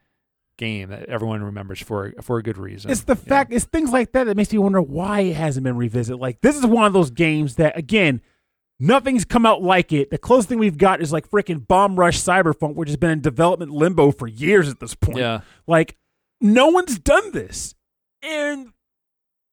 game 0.58 0.90
that 0.90 1.06
everyone 1.06 1.44
remembers 1.44 1.82
for 1.82 2.14
for 2.22 2.38
a 2.38 2.44
good 2.44 2.58
reason. 2.58 2.92
It's 2.92 3.02
the 3.02 3.16
fact, 3.16 3.52
it's 3.54 3.66
things 3.66 3.92
like 3.92 4.12
that 4.12 4.26
that 4.26 4.38
makes 4.38 4.52
me 4.52 4.60
wonder 4.60 4.82
why 4.82 5.22
it 5.22 5.36
hasn't 5.36 5.64
been 5.64 5.78
revisited. 5.78 6.20
Like, 6.20 6.42
this 6.42 6.56
is 6.56 6.66
one 6.66 6.86
of 6.86 6.94
those 6.94 7.10
games 7.10 7.56
that, 7.56 7.78
again, 7.78 8.22
nothing's 8.82 9.24
come 9.24 9.46
out 9.46 9.62
like 9.62 9.94
it. 9.94 10.10
The 10.10 10.18
closest 10.18 10.50
thing 10.50 10.60
we've 10.60 10.78
got 10.78 11.02
is 11.02 11.14
like 11.14 11.30
freaking 11.30 11.66
Bomb 11.66 11.98
Rush 11.98 12.20
Cyberpunk, 12.20 12.76
which 12.76 12.90
has 12.90 12.98
been 12.98 13.12
in 13.12 13.22
development 13.22 13.72
limbo 13.72 14.12
for 14.12 14.28
years 14.28 14.68
at 14.68 14.80
this 14.80 14.96
point. 14.96 15.20
Yeah, 15.20 15.42
Like, 15.68 15.98
no 16.42 16.68
one's 16.68 17.00
done 17.00 17.32
this. 17.32 17.76
And 18.24 18.74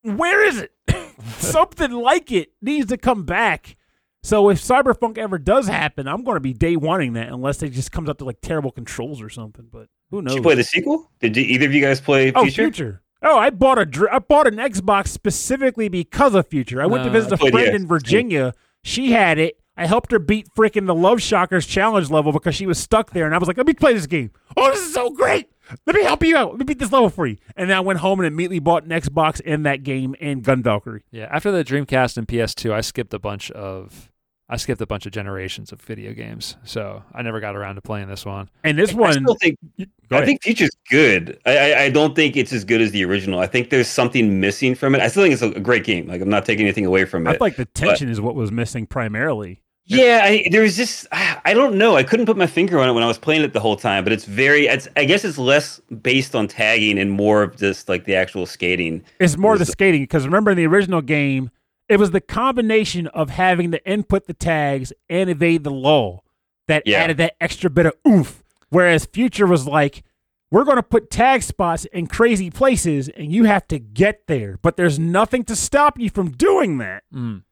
where 0.03 0.45
is 0.45 0.59
it? 0.59 0.73
Something 1.39 1.93
like 1.93 2.33
it 2.33 2.53
needs 2.63 2.87
to 2.89 2.97
come 2.97 3.25
back. 3.25 3.77
So 4.23 4.49
if 4.49 4.61
Cyberpunk 4.61 5.19
ever 5.19 5.39
does 5.39 5.69
happen, 5.69 6.09
I'm 6.09 6.25
going 6.25 6.37
to 6.37 6.41
be 6.41 6.53
day 6.53 6.77
wanting 6.77 7.13
that 7.13 7.29
unless 7.29 7.63
it 7.63 7.71
just 7.71 7.93
comes 7.93 8.09
up 8.09 8.19
to 8.19 8.25
like 8.25 8.41
terrible 8.41 8.71
controls 8.71 9.23
or 9.23 9.29
something. 9.29 9.69
But 9.71 9.89
who 10.11 10.23
knows? 10.23 10.33
Did 10.33 10.39
you 10.39 10.43
play 10.43 10.55
the 10.55 10.65
sequel? 10.65 11.11
Did 11.21 11.37
you, 11.37 11.45
either 11.45 11.67
of 11.67 11.75
you 11.75 11.81
guys 11.81 12.01
play 12.01 12.33
oh, 12.35 12.43
Future? 12.43 12.63
Future. 12.63 13.03
Oh, 13.23 13.39
I 13.39 13.51
bought 13.51 13.79
a 13.79 13.87
dr- 13.87 14.13
I 14.13 14.19
bought 14.19 14.47
an 14.47 14.57
Xbox 14.57 15.09
specifically 15.09 15.89
because 15.89 16.35
of 16.35 16.47
Future. 16.47 16.81
I 16.81 16.87
went 16.87 17.05
to 17.05 17.11
uh, 17.11 17.13
visit 17.13 17.33
I 17.33 17.37
a 17.37 17.39
played- 17.39 17.53
friend 17.53 17.67
yeah, 17.69 17.75
in 17.77 17.87
Virginia. 17.87 18.55
She 18.85 19.13
had 19.13 19.39
it. 19.39 19.59
I 19.77 19.87
helped 19.87 20.11
her 20.11 20.19
beat 20.19 20.49
freaking 20.57 20.87
the 20.87 20.95
Love 20.95 21.23
Shockers 21.23 21.65
challenge 21.67 22.11
level 22.11 22.33
because 22.33 22.57
she 22.57 22.67
was 22.67 22.79
stuck 22.79 23.13
there, 23.13 23.27
and 23.27 23.35
I 23.35 23.39
was 23.39 23.47
like, 23.47 23.57
"Let 23.57 23.67
me 23.67 23.75
play 23.75 23.93
this 23.93 24.07
game. 24.07 24.33
Oh, 24.57 24.71
this 24.71 24.81
is 24.81 24.93
so 24.93 25.11
great! 25.11 25.49
Let 25.87 25.95
me 25.95 26.03
help 26.03 26.25
you 26.25 26.37
out. 26.37 26.51
Let 26.51 26.59
me 26.59 26.65
beat 26.65 26.81
this 26.81 26.91
level 26.91 27.11
for 27.11 27.27
you." 27.27 27.37
And 27.57 27.71
then 27.71 27.77
I 27.77 27.81
went 27.81 28.01
home 28.01 28.19
and 28.19 28.27
immediately 28.27 28.59
bought 28.59 28.83
an 28.85 28.91
Xbox 28.91 29.41
and 29.47 29.65
that 29.67 29.85
game 29.85 30.17
and 30.21 30.43
Gun 30.43 30.63
Valkyrie. 30.65 31.05
yeah. 31.13 31.29
After 31.31 31.53
the 31.53 31.63
Dreamcast 31.65 32.17
and 32.17 32.27
PS2, 32.27 32.73
I 32.73 32.81
skipped 32.81 33.15
a 33.15 33.21
bunch 33.21 33.53
of 33.53 34.11
I 34.51 34.57
skipped 34.57 34.81
a 34.81 34.87
bunch 34.87 35.05
of 35.05 35.13
generations 35.13 35.73
of 35.73 35.81
video 35.83 36.15
games, 36.15 36.57
so 36.65 37.03
I 37.15 37.21
never 37.21 37.39
got 37.39 37.55
around 37.55 37.75
to 37.75 37.83
playing 37.83 38.09
this 38.09 38.25
one. 38.25 38.49
And 38.65 38.79
this 38.79 38.93
I 38.93 38.95
one, 38.95 39.13
still 39.13 39.35
think 39.35 39.59
Go 39.79 39.85
I 40.11 40.15
ahead. 40.17 40.27
think 40.27 40.43
Future's 40.43 40.71
good. 40.91 41.39
I, 41.45 41.59
I 41.73 41.83
I 41.83 41.91
don't 41.91 42.17
think 42.17 42.35
it's 42.37 42.53
as 42.53 42.65
good 42.65 42.81
as 42.81 42.91
the 42.93 43.05
original. 43.05 43.41
I 43.41 43.47
think 43.47 43.69
there's 43.69 43.89
something 43.89 44.41
missing 44.41 44.75
from 44.75 44.95
it. 44.95 45.03
I 45.03 45.09
still 45.09 45.23
think 45.23 45.35
it's 45.35 45.43
a, 45.43 45.51
a 45.53 45.61
great 45.61 45.85
game. 45.85 46.07
Like 46.07 46.23
I'm 46.23 46.31
not 46.31 46.47
taking 46.47 46.65
anything 46.65 46.87
away 46.87 47.05
from 47.05 47.27
I 47.27 47.31
it. 47.31 47.33
feel 47.35 47.41
like 47.47 47.57
the 47.57 47.67
tension 47.67 48.09
is 48.09 48.21
what 48.23 48.35
was 48.35 48.51
missing 48.51 48.87
primarily. 48.87 49.61
Yeah, 49.91 50.21
I, 50.23 50.47
there 50.51 50.63
was 50.63 50.77
just 50.77 51.07
I 51.13 51.41
I 51.47 51.55
don't 51.55 51.77
know. 51.77 51.97
I 51.97 52.03
couldn't 52.03 52.27
put 52.27 52.37
my 52.39 52.47
finger 52.47 52.79
on 52.79 52.89
it 52.89 52.93
when 52.93 53.03
I 53.03 53.07
was 53.07 53.19
playing 53.19 53.43
it 53.43 53.53
the 53.53 53.61
whole 53.61 53.77
time. 53.77 54.03
But 54.05 54.13
it's 54.15 54.25
very. 54.25 54.67
It's, 54.67 54.89
I 54.97 55.05
guess 55.05 55.25
it's 55.25 55.39
less 55.39 55.79
based 56.03 56.35
on 56.35 56.49
tagging 56.49 56.99
and 56.99 57.11
more 57.11 57.43
of 57.43 57.57
just 57.57 57.89
like 57.89 58.05
the 58.05 58.15
actual 58.15 58.47
skating. 58.47 59.03
It's 59.19 59.37
more 59.37 59.57
the 59.59 59.67
skating 59.67 60.03
because 60.03 60.25
remember 60.25 60.51
in 60.51 60.57
the 60.59 60.67
original 60.67 61.01
game, 61.03 61.51
it 61.89 61.99
was 61.99 62.11
the 62.11 62.21
combination 62.21 63.07
of 63.09 63.31
having 63.31 63.71
to 63.73 63.85
input 63.91 64.27
the 64.27 64.35
tags 64.35 64.93
and 65.09 65.29
evade 65.31 65.65
the 65.65 65.71
law 65.71 66.23
that 66.67 66.83
Yeah. 66.87 66.99
added 66.99 67.17
that 67.19 67.35
extra 67.41 67.71
bit 67.71 67.87
of 67.87 67.95
oomph. 68.07 68.43
Whereas 68.71 69.07
Future 69.07 69.47
was 69.47 69.67
like, 69.67 70.03
we're 70.51 70.65
going 70.65 70.77
to 70.77 70.83
put 70.83 71.11
tag 71.11 71.43
spots 71.43 71.85
in 71.87 72.07
crazy 72.07 72.51
places 72.51 73.09
and 73.11 73.33
you 73.33 73.45
have 73.45 73.67
to 73.69 73.79
get 73.79 74.27
there, 74.29 74.59
but 74.63 74.77
there's 74.77 74.99
nothing 74.99 75.45
to 75.45 75.57
stop 75.57 75.99
you 75.99 76.11
from 76.11 76.31
doing 76.31 76.79
that 76.79 77.03
Mm. 77.15 77.43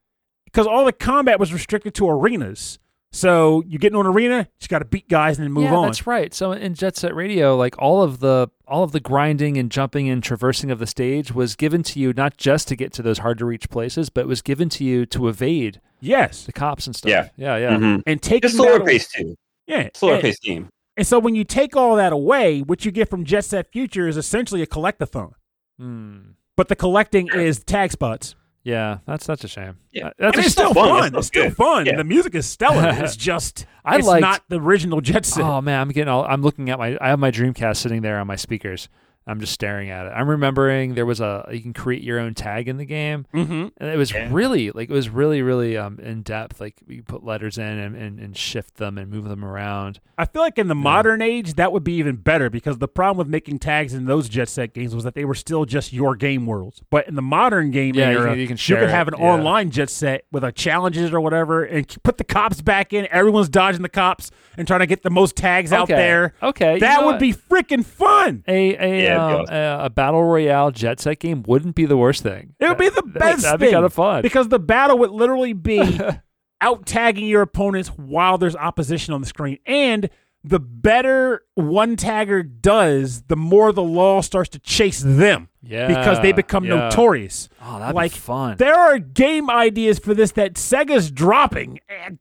because 0.45 0.67
all 0.67 0.85
the 0.85 0.93
combat 0.93 1.39
was 1.41 1.53
restricted 1.53 1.95
to 1.95 2.09
arenas. 2.09 2.79
So 3.17 3.63
you 3.67 3.79
get 3.79 3.89
into 3.89 4.01
an 4.01 4.07
arena, 4.07 4.39
you 4.41 4.47
just 4.61 4.69
got 4.69 4.81
to 4.81 4.85
beat 4.85 5.09
guys 5.09 5.39
and 5.39 5.45
then 5.47 5.53
move 5.53 5.65
yeah, 5.65 5.75
on. 5.75 5.87
that's 5.87 6.07
right. 6.07 6.35
So 6.35 6.53
in 6.53 6.75
Jet 6.75 6.97
Set 6.97 7.15
Radio, 7.15 7.57
like 7.57 7.75
all 7.79 8.03
of 8.03 8.21
the 8.21 8.49
all 8.69 8.83
of 8.85 8.93
the 8.93 9.01
grinding 9.01 9.57
and 9.57 9.71
jumping 9.71 10.09
and 10.09 10.23
traversing 10.23 10.71
of 10.71 10.79
the 10.79 10.87
stage 10.87 11.33
was 11.33 11.57
given 11.57 11.83
to 11.85 11.99
you 12.01 12.13
not 12.13 12.37
just 12.37 12.69
to 12.69 12.77
get 12.77 12.93
to 12.95 13.03
those 13.03 13.19
hard 13.19 13.39
to 13.39 13.45
reach 13.47 13.71
places, 13.71 14.11
but 14.11 14.23
it 14.23 14.27
was 14.27 14.43
given 14.43 14.69
to 14.71 14.85
you 14.85 15.07
to 15.07 15.29
evade 15.29 15.81
Yes, 16.01 16.45
the 16.45 16.53
cops 16.53 16.87
and 16.87 16.95
stuff. 16.95 17.09
Yeah. 17.11 17.29
yeah, 17.39 17.57
yeah. 17.57 17.71
Mhm. 17.79 18.03
and 18.07 18.21
take 18.21 18.43
Just 18.43 18.57
slower 18.57 18.79
that- 18.79 18.87
paced 18.87 19.13
too. 19.13 19.35
Yeah, 19.67 19.89
Slower 19.95 20.15
and- 20.15 20.23
paced 20.23 20.43
game. 20.43 20.69
And 20.99 21.07
so 21.07 21.19
when 21.19 21.35
you 21.35 21.45
take 21.45 21.75
all 21.77 21.97
that 21.97 22.13
away, 22.13 22.61
what 22.61 22.85
you 22.85 22.91
get 22.91 23.09
from 23.09 23.25
Jet 23.25 23.45
Set 23.47 23.71
Future 23.73 24.07
is 24.09 24.17
essentially 24.17 24.63
a 24.63 24.67
collectathon. 24.67 25.33
Hmm. 25.79 26.19
But 26.57 26.69
the 26.69 26.77
collecting 26.77 27.29
is 27.35 27.63
tag 27.65 27.93
spots. 27.93 28.35
Yeah, 28.67 28.99
that's 29.07 29.25
that's 29.27 29.45
a 29.45 29.49
shame. 29.49 29.77
Yeah. 29.93 30.09
Uh, 30.09 30.11
That's 30.19 30.39
it's 30.39 30.51
still 30.51 30.75
fun. 30.75 30.89
fun. 31.13 31.15
It's 31.15 31.29
still 31.29 31.45
still 31.45 31.55
fun. 31.55 31.87
Yeah. 31.87 31.97
The 31.99 32.03
music 32.03 32.35
is 32.35 32.47
stellar. 32.47 32.91
It's 33.05 33.15
just 33.31 33.65
I 33.85 33.99
it's 33.99 34.07
liked- 34.09 34.23
not 34.23 34.43
the 34.49 34.59
original 34.61 35.01
Jet 35.01 35.25
Set. 35.25 35.45
Oh 35.45 35.61
man, 35.61 35.81
I'm 35.81 35.91
getting 35.91 36.09
all. 36.09 36.25
I'm 36.25 36.43
looking 36.43 36.69
at 36.71 36.79
my. 36.81 36.99
I 37.01 37.11
have 37.11 37.21
my 37.21 37.31
Dreamcast 37.31 37.77
sitting 37.77 38.03
there 38.03 38.19
on 38.19 38.27
my 38.27 38.35
speakers, 38.35 38.89
I'm 39.29 39.41
just 39.41 39.53
staring 39.53 39.91
at 39.91 40.07
it. 40.07 40.11
I'm 40.11 40.29
remembering 40.31 40.95
there 40.95 41.05
was 41.07 41.21
a 41.21 41.49
you 41.51 41.61
can 41.61 41.73
create 41.73 42.03
your 42.03 42.19
own 42.21 42.35
tag 42.35 42.69
in 42.69 42.77
the 42.77 42.85
game, 42.85 43.27
Mm-hmm. 43.35 43.69
and 43.77 43.91
it 43.91 43.97
was 43.97 44.13
Yeah. 44.13 44.29
really 44.31 44.71
like 44.71 44.89
it 44.89 44.93
was 44.93 45.09
really 45.09 45.43
really 45.43 45.77
um 45.77 45.99
in 45.99 46.23
depth. 46.23 46.61
Like 46.61 46.77
you 46.87 47.03
put 47.03 47.25
letters 47.25 47.59
in 47.59 47.65
and, 47.67 47.97
and, 47.97 48.21
and 48.21 48.37
shift 48.37 48.77
them 48.77 48.99
and 48.99 49.11
move 49.11 49.25
them 49.25 49.45
around. 49.45 49.99
I 50.19 50.25
feel 50.27 50.43
like 50.43 50.59
in 50.59 50.69
the 50.69 50.75
modern 50.75 51.21
age 51.23 51.55
that 51.55 51.73
would 51.73 51.83
be 51.85 51.95
even 51.95 52.17
better 52.17 52.49
because 52.51 52.79
the 52.79 52.89
problem 52.89 53.19
with 53.19 53.27
making 53.29 53.59
tags 53.59 53.93
in 53.95 54.05
those 54.07 54.29
Jet 54.29 54.49
Set 54.49 54.73
games 54.73 54.95
was 54.95 55.05
that 55.05 55.15
they 55.15 55.25
were 55.25 55.35
still 55.35 55.65
just 55.65 55.93
your 55.93 56.15
game 56.17 56.47
worlds. 56.47 56.81
But 56.89 57.09
in 57.09 57.17
the 57.17 57.23
modern 57.23 57.71
game 57.73 57.95
Yeah, 57.97 58.13
you 58.13 58.19
era, 58.19 58.31
can- 58.31 58.39
you 58.39 58.47
can 58.47 58.57
share 58.57 58.79
could 58.81 58.91
have 58.91 59.09
an 59.09 59.15
yeah. 59.19 59.25
online 59.25 59.71
Jet 59.71 59.91
Set 59.91 60.25
with 60.31 60.45
a 60.45 60.53
challenges 60.53 61.13
or 61.13 61.21
whatever, 61.21 61.65
and 61.65 61.85
put 62.05 62.17
the 62.19 62.25
cops 62.25 62.63
back 62.63 62.93
in. 62.93 63.07
Everyone's 63.11 63.49
dodging 63.49 63.83
the 63.83 63.89
cops 63.89 64.31
and 64.57 64.67
trying 64.67 64.81
to 64.81 64.87
get 64.87 65.03
the 65.03 65.11
most 65.11 65.35
tags 65.37 65.73
out 65.73 65.89
there. 65.89 66.33
Okay, 66.43 66.75
you 66.75 66.81
that 66.81 67.01
know 67.01 67.07
would 67.07 67.13
what? 67.15 67.21
be 67.21 67.33
freaking 67.35 67.85
fun. 67.85 68.45
A 68.49 68.75
a, 68.77 69.03
Yeah, 69.03 69.16
um, 69.21 69.41
it'd 69.43 69.51
a 69.87 69.91
battle 69.91 70.25
royale 70.25 70.71
jet 70.71 71.01
set 71.01 71.19
game 71.19 71.43
wouldn't 71.47 71.75
be 71.75 71.87
the 71.87 71.97
worst 71.97 72.23
thing. 72.23 72.55
It 72.59 72.69
would 72.69 72.79
be 72.79 72.89
the 72.89 73.03
best 73.07 73.43
That'd 73.43 73.61
thing 73.61 73.69
be 73.69 73.73
kind 73.73 73.85
of 73.85 73.93
fun. 73.93 74.23
because 74.23 74.49
the 74.49 74.59
battle 74.59 74.99
would 74.99 75.11
literally 75.11 75.53
be 75.53 76.01
out 76.61 76.87
tagging 76.87 77.27
your 77.27 77.43
opponents 77.43 77.89
while 77.91 78.39
there's 78.39 78.57
opposition 78.57 79.15
on 79.15 79.21
the 79.21 79.27
screen. 79.27 79.59
And 79.67 80.09
the 80.45 80.61
better 80.61 81.43
one 81.55 81.97
tagger 81.97 82.49
does, 82.61 83.23
the 83.23 83.37
more 83.37 83.73
the 83.73 83.83
law 83.83 84.21
starts 84.21 84.49
to 84.51 84.61
chase 84.61 85.01
them 85.01 85.49
yeah, 85.61 85.89
because 85.89 86.21
they 86.21 86.31
become 86.33 86.65
yeah. 86.65 86.77
notorious. 86.77 87.49
Oh, 87.61 87.81
that'd 87.81 87.97
like 87.97 88.13
be 88.13 88.19
fun. 88.19 88.57
There 88.57 88.79
are 88.79 88.99
game 88.99 89.51
ideas 89.51 89.99
for 89.99 90.15
this 90.15 90.33
that 90.33 90.55
Sega's 90.55 91.11
dropping. 91.11 91.81
And 91.89 92.21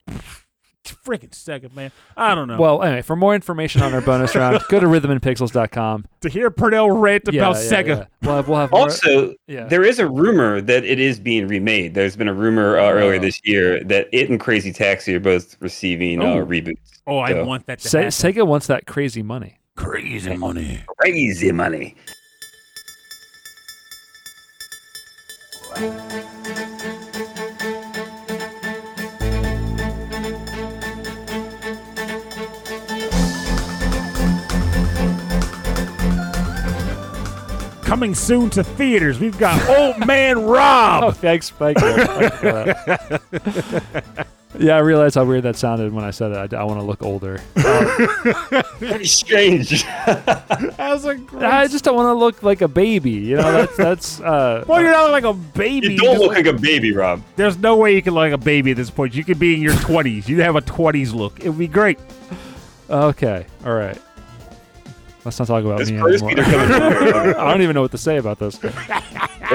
freaking 1.05 1.31
Sega, 1.31 1.73
man. 1.75 1.91
I 2.17 2.35
don't 2.35 2.47
know. 2.47 2.57
Well, 2.57 2.83
anyway, 2.83 3.01
for 3.01 3.15
more 3.15 3.33
information 3.35 3.81
on 3.81 3.93
our 3.93 4.01
bonus 4.01 4.35
round, 4.35 4.59
go 4.69 4.79
to 4.79 4.85
rhythmandpixels.com. 4.85 6.05
to 6.21 6.29
hear 6.29 6.51
Pernell 6.51 7.01
rant 7.01 7.23
Yeah, 7.31 7.41
about 7.49 7.55
yeah, 7.63 7.69
Sega. 7.71 7.87
yeah. 7.87 8.05
We'll 8.21 8.35
have, 8.35 8.47
we'll 8.47 8.59
have 8.59 8.73
Also, 8.73 9.33
yeah. 9.47 9.65
there 9.65 9.83
is 9.83 9.99
a 9.99 10.07
rumor 10.07 10.61
that 10.61 10.83
it 10.85 10.99
is 10.99 11.19
being 11.19 11.47
remade. 11.47 11.93
There's 11.93 12.15
been 12.15 12.27
a 12.27 12.33
rumor 12.33 12.77
uh, 12.77 12.89
earlier 12.91 13.15
Oh. 13.15 13.19
this 13.19 13.39
year 13.43 13.83
that 13.85 14.07
it 14.11 14.29
and 14.29 14.39
Crazy 14.39 14.71
Taxi 14.73 15.15
are 15.15 15.19
both 15.19 15.55
receiving 15.59 16.21
uh, 16.21 16.25
Oh. 16.25 16.45
reboots. 16.45 17.01
Oh, 17.07 17.19
I 17.19 17.31
So, 17.31 17.45
want 17.45 17.65
that 17.67 17.79
to 17.79 17.89
Se- 17.89 18.05
Sega 18.07 18.45
wants 18.47 18.67
that 18.67 18.85
crazy 18.87 19.21
money. 19.23 19.57
Crazy 19.75 20.35
money. 20.35 20.79
Crazy 20.99 21.51
money. 21.51 21.95
Coming 37.85 38.15
soon 38.15 38.49
to 38.51 38.63
theaters, 38.63 39.19
we've 39.19 39.37
got 39.37 39.69
Old 39.69 40.05
Man 40.07 40.37
Oh, 40.39 40.51
Rob. 40.53 41.15
thanks, 41.17 41.53
Mike. 41.59 41.77
Thank 41.77 41.97
you 41.99 42.29
for 42.29 42.51
that. 42.51 44.27
yeah, 44.59 44.75
I 44.75 44.79
realized 44.79 45.13
how 45.15 45.23
weird 45.23 45.43
that 45.43 45.55
sounded 45.55 45.93
when 45.93 46.03
I 46.03 46.09
said 46.09 46.31
it. 46.31 46.53
I, 46.55 46.63
want 46.63 46.79
to 46.79 46.83
look 46.85 47.03
older. 47.03 47.37
Very 48.79 49.05
strange. 49.05 49.83
That 49.83 50.75
was 50.79 51.05
a 51.05 51.13
great. 51.15 51.43
I 51.43 51.67
just 51.67 51.83
don't 51.83 51.95
want 51.95 52.07
to 52.07 52.13
look 52.15 52.41
like 52.41 52.61
a 52.61 52.67
baby. 52.67 53.11
You 53.11 53.35
know, 53.37 53.51
that's 53.51 53.77
that's. 53.77 54.19
Uh, 54.19 54.65
well, 54.67 54.81
you're 54.81 54.91
not 54.91 55.11
like 55.11 55.23
a 55.23 55.33
baby. 55.33 55.93
you 55.93 55.97
don't 55.97 56.17
look 56.17 56.29
like- 56.29 56.45
like 56.47 56.55
a 56.55 56.59
baby, 56.59 56.91
Rob. 56.91 57.21
There's 57.35 57.57
no 57.59 57.75
way 57.77 57.93
you 57.95 58.01
can 58.01 58.13
look 58.15 58.21
like 58.21 58.33
a 58.33 58.37
baby 58.37 58.71
at 58.71 58.77
this 58.77 58.89
point. 58.89 59.13
You 59.13 59.23
could 59.23 59.37
be 59.39 59.53
in 59.53 59.61
your 59.61 59.73
20s. 59.73 60.27
You'd 60.27 60.39
have 60.39 60.55
a 60.55 60.61
20s 60.61 61.13
look. 61.13 61.39
It 61.41 61.49
would 61.49 61.59
be 61.59 61.67
great. 61.67 61.99
okay, 62.89 63.45
all 63.63 63.73
right. 63.73 63.97
Let's 65.25 65.39
not 65.39 65.47
talk 65.47 65.63
about 65.65 65.79
Those 65.79 65.91
me 65.91 65.97
anymore. 65.97 66.29
feet. 66.29 66.39
I 66.39 67.51
don't 67.51 67.61
even 67.63 67.73
know 67.73 67.81
what 67.81 67.91
to 67.91 67.97
say 67.97 68.17
about 68.17 68.37
this. 68.39 68.57
They're 68.57 68.71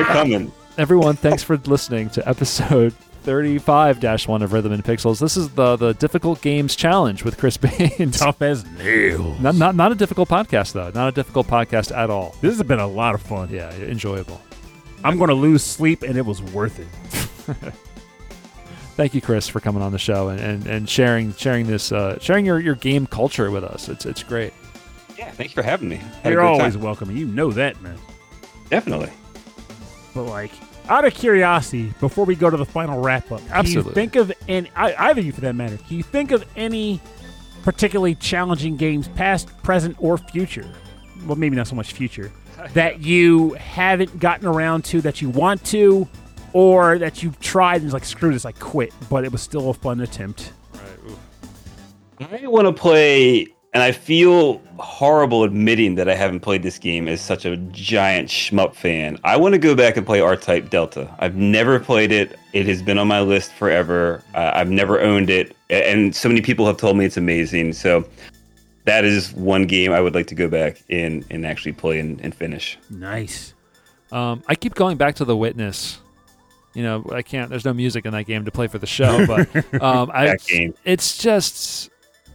coming. 0.04 0.52
Everyone, 0.76 1.14
thanks 1.16 1.42
for 1.42 1.56
listening 1.58 2.10
to 2.10 2.28
episode 2.28 2.92
35-1 3.24 4.42
of 4.42 4.52
Rhythm 4.52 4.72
and 4.72 4.82
Pixels. 4.84 5.20
This 5.20 5.36
is 5.36 5.50
the 5.50 5.76
the 5.76 5.92
difficult 5.94 6.40
games 6.42 6.74
challenge 6.74 7.22
with 7.24 7.38
Chris 7.38 7.56
Baines. 7.58 8.18
Tough 8.18 8.42
as 8.42 8.64
nails. 8.78 9.38
Not, 9.40 9.54
not 9.54 9.74
not 9.76 9.92
a 9.92 9.94
difficult 9.94 10.28
podcast 10.28 10.72
though. 10.72 10.90
Not 10.90 11.08
a 11.08 11.12
difficult 11.12 11.46
podcast 11.46 11.96
at 11.96 12.10
all. 12.10 12.34
This 12.40 12.56
has 12.56 12.66
been 12.66 12.80
a 12.80 12.86
lot 12.86 13.14
of 13.14 13.22
fun. 13.22 13.50
Yeah, 13.50 13.70
enjoyable. 13.74 14.40
I'm 15.04 15.16
going 15.18 15.28
to 15.28 15.34
lose 15.34 15.62
sleep, 15.62 16.02
and 16.02 16.16
it 16.18 16.26
was 16.26 16.42
worth 16.42 16.78
it. 16.78 17.72
Thank 18.96 19.14
you, 19.14 19.20
Chris, 19.22 19.48
for 19.48 19.60
coming 19.60 19.82
on 19.82 19.92
the 19.92 19.98
show 19.98 20.28
and, 20.28 20.40
and, 20.40 20.66
and 20.66 20.88
sharing 20.88 21.32
sharing 21.34 21.66
this 21.66 21.90
uh, 21.92 22.18
sharing 22.20 22.44
your, 22.44 22.58
your 22.58 22.74
game 22.74 23.06
culture 23.06 23.50
with 23.50 23.64
us. 23.64 23.88
It's 23.88 24.04
it's 24.04 24.22
great. 24.22 24.52
Yeah, 25.20 25.30
thanks 25.32 25.52
for 25.52 25.62
having 25.62 25.90
me. 25.90 25.96
Had 26.22 26.32
You're 26.32 26.40
always 26.40 26.72
time. 26.72 26.82
welcome. 26.82 27.10
and 27.10 27.18
You 27.18 27.26
know 27.26 27.50
that, 27.52 27.78
man. 27.82 27.98
Definitely. 28.70 29.10
But 30.14 30.22
like, 30.22 30.50
out 30.88 31.04
of 31.04 31.12
curiosity, 31.12 31.92
before 32.00 32.24
we 32.24 32.34
go 32.34 32.48
to 32.48 32.56
the 32.56 32.64
final 32.64 33.00
wrap 33.02 33.30
up, 33.30 33.40
can 33.40 33.52
Absolutely. 33.52 33.90
you 33.90 33.94
think 33.94 34.16
of 34.16 34.32
any 34.48 34.70
either 34.74 35.20
you 35.20 35.30
for 35.32 35.42
that 35.42 35.54
matter? 35.54 35.76
Can 35.76 35.98
you 35.98 36.02
think 36.02 36.30
of 36.30 36.42
any 36.56 37.02
particularly 37.62 38.14
challenging 38.14 38.78
games, 38.78 39.08
past, 39.08 39.54
present, 39.62 39.94
or 39.98 40.16
future? 40.16 40.66
Well, 41.26 41.36
maybe 41.36 41.54
not 41.54 41.66
so 41.66 41.76
much 41.76 41.92
future 41.92 42.32
that 42.72 43.00
you 43.00 43.52
haven't 43.54 44.18
gotten 44.20 44.46
around 44.46 44.86
to 44.86 45.02
that 45.02 45.20
you 45.20 45.28
want 45.28 45.62
to, 45.66 46.08
or 46.54 46.96
that 46.98 47.22
you've 47.22 47.38
tried 47.40 47.76
and 47.82 47.84
it's 47.84 47.92
like 47.92 48.06
screw 48.06 48.32
this, 48.32 48.46
I 48.46 48.52
quit, 48.52 48.94
but 49.10 49.24
it 49.26 49.32
was 49.32 49.42
still 49.42 49.68
a 49.68 49.74
fun 49.74 50.00
attempt. 50.00 50.54
I 52.18 52.46
want 52.46 52.66
to 52.66 52.72
play, 52.72 53.48
and 53.72 53.82
I 53.82 53.92
feel 53.92 54.60
horrible 54.78 55.44
admitting 55.44 55.94
that 55.94 56.08
I 56.08 56.14
haven't 56.14 56.40
played 56.40 56.62
this 56.62 56.78
game 56.78 57.06
as 57.06 57.20
such 57.20 57.44
a 57.44 57.56
giant 57.56 58.28
shmup 58.28 58.74
fan. 58.74 59.18
I 59.22 59.36
want 59.36 59.52
to 59.52 59.58
go 59.58 59.74
back 59.76 59.96
and 59.96 60.04
play 60.04 60.20
R-Type 60.20 60.70
Delta. 60.70 61.14
I've 61.20 61.36
never 61.36 61.78
played 61.78 62.10
it. 62.10 62.36
It 62.52 62.66
has 62.66 62.82
been 62.82 62.98
on 62.98 63.06
my 63.06 63.20
list 63.20 63.52
forever. 63.52 64.22
Uh, 64.34 64.50
I've 64.54 64.70
never 64.70 65.00
owned 65.00 65.30
it, 65.30 65.56
and 65.68 66.14
so 66.14 66.28
many 66.28 66.40
people 66.40 66.66
have 66.66 66.78
told 66.78 66.96
me 66.96 67.04
it's 67.04 67.16
amazing. 67.16 67.72
So 67.74 68.04
that 68.86 69.04
is 69.04 69.32
one 69.34 69.66
game 69.66 69.92
I 69.92 70.00
would 70.00 70.14
like 70.14 70.26
to 70.28 70.34
go 70.34 70.48
back 70.48 70.82
and, 70.90 71.24
and 71.30 71.46
actually 71.46 71.72
play 71.72 72.00
and, 72.00 72.20
and 72.20 72.34
finish. 72.34 72.76
Nice. 72.88 73.54
Um, 74.10 74.42
I 74.48 74.56
keep 74.56 74.74
going 74.74 74.96
back 74.96 75.14
to 75.16 75.24
the 75.24 75.36
witness. 75.36 76.00
You 76.74 76.82
know, 76.82 77.04
I 77.12 77.22
can't. 77.22 77.50
There's 77.50 77.64
no 77.64 77.72
music 77.72 78.04
in 78.04 78.12
that 78.12 78.24
game 78.24 78.44
to 78.44 78.50
play 78.50 78.66
for 78.66 78.78
the 78.78 78.86
show, 78.86 79.26
but 79.26 79.48
um, 79.82 80.10
I, 80.12 80.36
game. 80.36 80.74
it's 80.84 81.18
just 81.18 81.89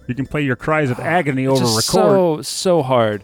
You 0.07 0.15
can 0.15 0.25
play 0.25 0.41
your 0.41 0.55
cries 0.55 0.89
of 0.89 0.99
agony 1.17 1.43
it's 1.45 1.51
over 1.51 1.61
just 1.61 1.93
record. 1.93 2.09
so 2.09 2.41
so 2.41 2.83
hard. 2.83 3.23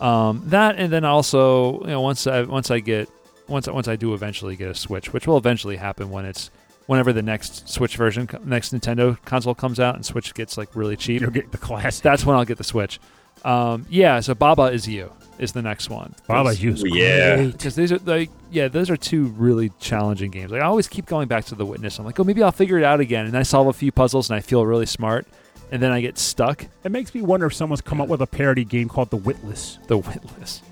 Um, 0.00 0.42
that 0.46 0.76
and 0.76 0.92
then 0.92 1.04
also, 1.04 1.80
you 1.82 1.86
know, 1.88 2.00
once 2.00 2.26
I 2.26 2.42
once 2.42 2.70
I 2.70 2.80
get 2.80 3.08
once 3.48 3.66
once 3.68 3.88
I 3.88 3.96
do 3.96 4.12
eventually 4.14 4.56
get 4.56 4.68
a 4.68 4.74
Switch, 4.74 5.12
which 5.12 5.26
will 5.26 5.38
eventually 5.38 5.76
happen 5.76 6.10
when 6.10 6.24
it's 6.24 6.50
whenever 6.86 7.12
the 7.12 7.22
next 7.22 7.68
Switch 7.68 7.96
version, 7.96 8.28
next 8.44 8.72
Nintendo 8.74 9.16
console 9.24 9.54
comes 9.54 9.80
out, 9.80 9.94
and 9.94 10.04
Switch 10.04 10.34
gets 10.34 10.56
like 10.58 10.68
really 10.74 10.96
cheap. 10.96 11.22
You'll 11.22 11.30
get 11.30 11.50
the 11.52 11.58
classic. 11.58 12.02
That's 12.02 12.26
when 12.26 12.36
I'll 12.36 12.44
get 12.44 12.58
the 12.58 12.64
Switch. 12.64 13.00
Um, 13.44 13.86
yeah, 13.88 14.20
so 14.20 14.34
Baba 14.34 14.64
is 14.64 14.86
you 14.88 15.12
is 15.38 15.52
the 15.52 15.62
next 15.62 15.90
one. 15.90 16.14
Baba 16.26 16.50
Because- 16.50 16.62
You's 16.62 16.82
Yeah. 16.84 17.46
because 17.46 17.74
these 17.74 17.92
are 17.92 17.98
like 17.98 18.30
yeah 18.50 18.68
those 18.68 18.88
are 18.90 18.96
two 18.96 19.26
really 19.36 19.70
challenging 19.80 20.30
games 20.30 20.50
like 20.52 20.62
i 20.62 20.64
always 20.64 20.86
keep 20.88 21.04
going 21.04 21.26
back 21.28 21.44
to 21.44 21.54
the 21.56 21.66
witness 21.66 21.98
i'm 21.98 22.06
like 22.06 22.18
oh 22.20 22.24
maybe 22.24 22.42
i'll 22.44 22.52
figure 22.52 22.78
it 22.78 22.84
out 22.84 23.00
again 23.00 23.26
and 23.26 23.36
i 23.36 23.42
solve 23.42 23.66
a 23.66 23.72
few 23.72 23.90
puzzles 23.90 24.30
and 24.30 24.36
i 24.36 24.40
feel 24.40 24.64
really 24.64 24.86
smart 24.86 25.26
and 25.70 25.82
then 25.82 25.90
i 25.92 26.00
get 26.00 26.16
stuck 26.18 26.66
It 26.84 26.92
makes 26.92 27.14
me 27.14 27.22
wonder 27.22 27.46
if 27.46 27.54
someone's 27.54 27.80
come 27.80 28.00
up 28.00 28.08
with 28.08 28.22
a 28.22 28.26
parody 28.26 28.64
game 28.64 28.88
called 28.88 29.10
The 29.10 29.16
Witless. 29.16 29.78
the 29.86 29.98
witless 29.98 30.62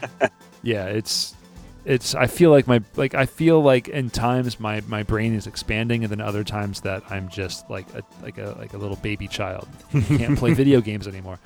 yeah 0.62 0.86
it's 0.86 1.34
it's 1.84 2.14
i 2.14 2.26
feel 2.26 2.50
like 2.50 2.66
my 2.66 2.80
like 2.96 3.14
i 3.14 3.24
feel 3.26 3.62
like 3.62 3.88
in 3.88 4.10
times 4.10 4.60
my 4.60 4.82
my 4.86 5.02
brain 5.02 5.34
is 5.34 5.46
expanding 5.46 6.04
and 6.04 6.10
then 6.10 6.20
other 6.20 6.44
times 6.44 6.82
that 6.82 7.02
i'm 7.10 7.28
just 7.28 7.68
like 7.70 7.86
a 7.94 8.02
like 8.22 8.38
a 8.38 8.54
like 8.58 8.74
a 8.74 8.78
little 8.78 8.96
baby 8.96 9.26
child 9.26 9.66
can't 10.06 10.38
play 10.38 10.52
video 10.52 10.80
games 10.90 11.08
anymore 11.08 11.38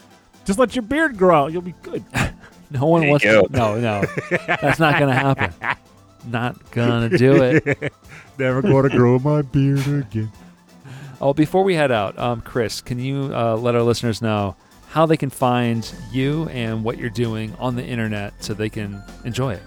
Just 0.44 0.58
let 0.58 0.74
your 0.76 0.82
beard 0.82 1.16
grow 1.16 1.44
out. 1.44 1.52
You'll 1.52 1.62
be 1.62 1.74
good. 1.82 2.04
no 2.70 2.84
one 2.84 3.00
There 3.02 3.10
wants 3.10 3.24
to 3.24 3.46
no 3.50 3.78
no 3.80 4.04
that's 4.46 4.78
not 4.78 4.98
gonna 4.98 5.14
happen 5.14 5.54
not 6.26 6.70
gonna 6.72 7.16
do 7.16 7.42
it 7.42 7.92
Never 8.38 8.60
going 8.62 8.90
to 8.90 8.96
grow 8.96 9.18
my 9.20 9.42
beard 9.42 9.86
again. 9.86 10.30
Oh, 11.20 11.32
before 11.32 11.64
we 11.64 11.74
head 11.74 11.92
out, 11.92 12.18
um, 12.18 12.40
Chris, 12.40 12.80
can 12.80 12.98
you 12.98 13.30
uh, 13.34 13.56
let 13.56 13.74
our 13.74 13.82
listeners 13.82 14.20
know 14.20 14.56
how 14.88 15.06
they 15.06 15.16
can 15.16 15.30
find 15.30 15.92
you 16.12 16.48
and 16.50 16.84
what 16.84 16.98
you're 16.98 17.10
doing 17.10 17.54
on 17.58 17.76
the 17.76 17.84
internet 17.84 18.32
so 18.42 18.54
they 18.54 18.68
can 18.68 19.02
enjoy 19.24 19.54
it? 19.54 19.62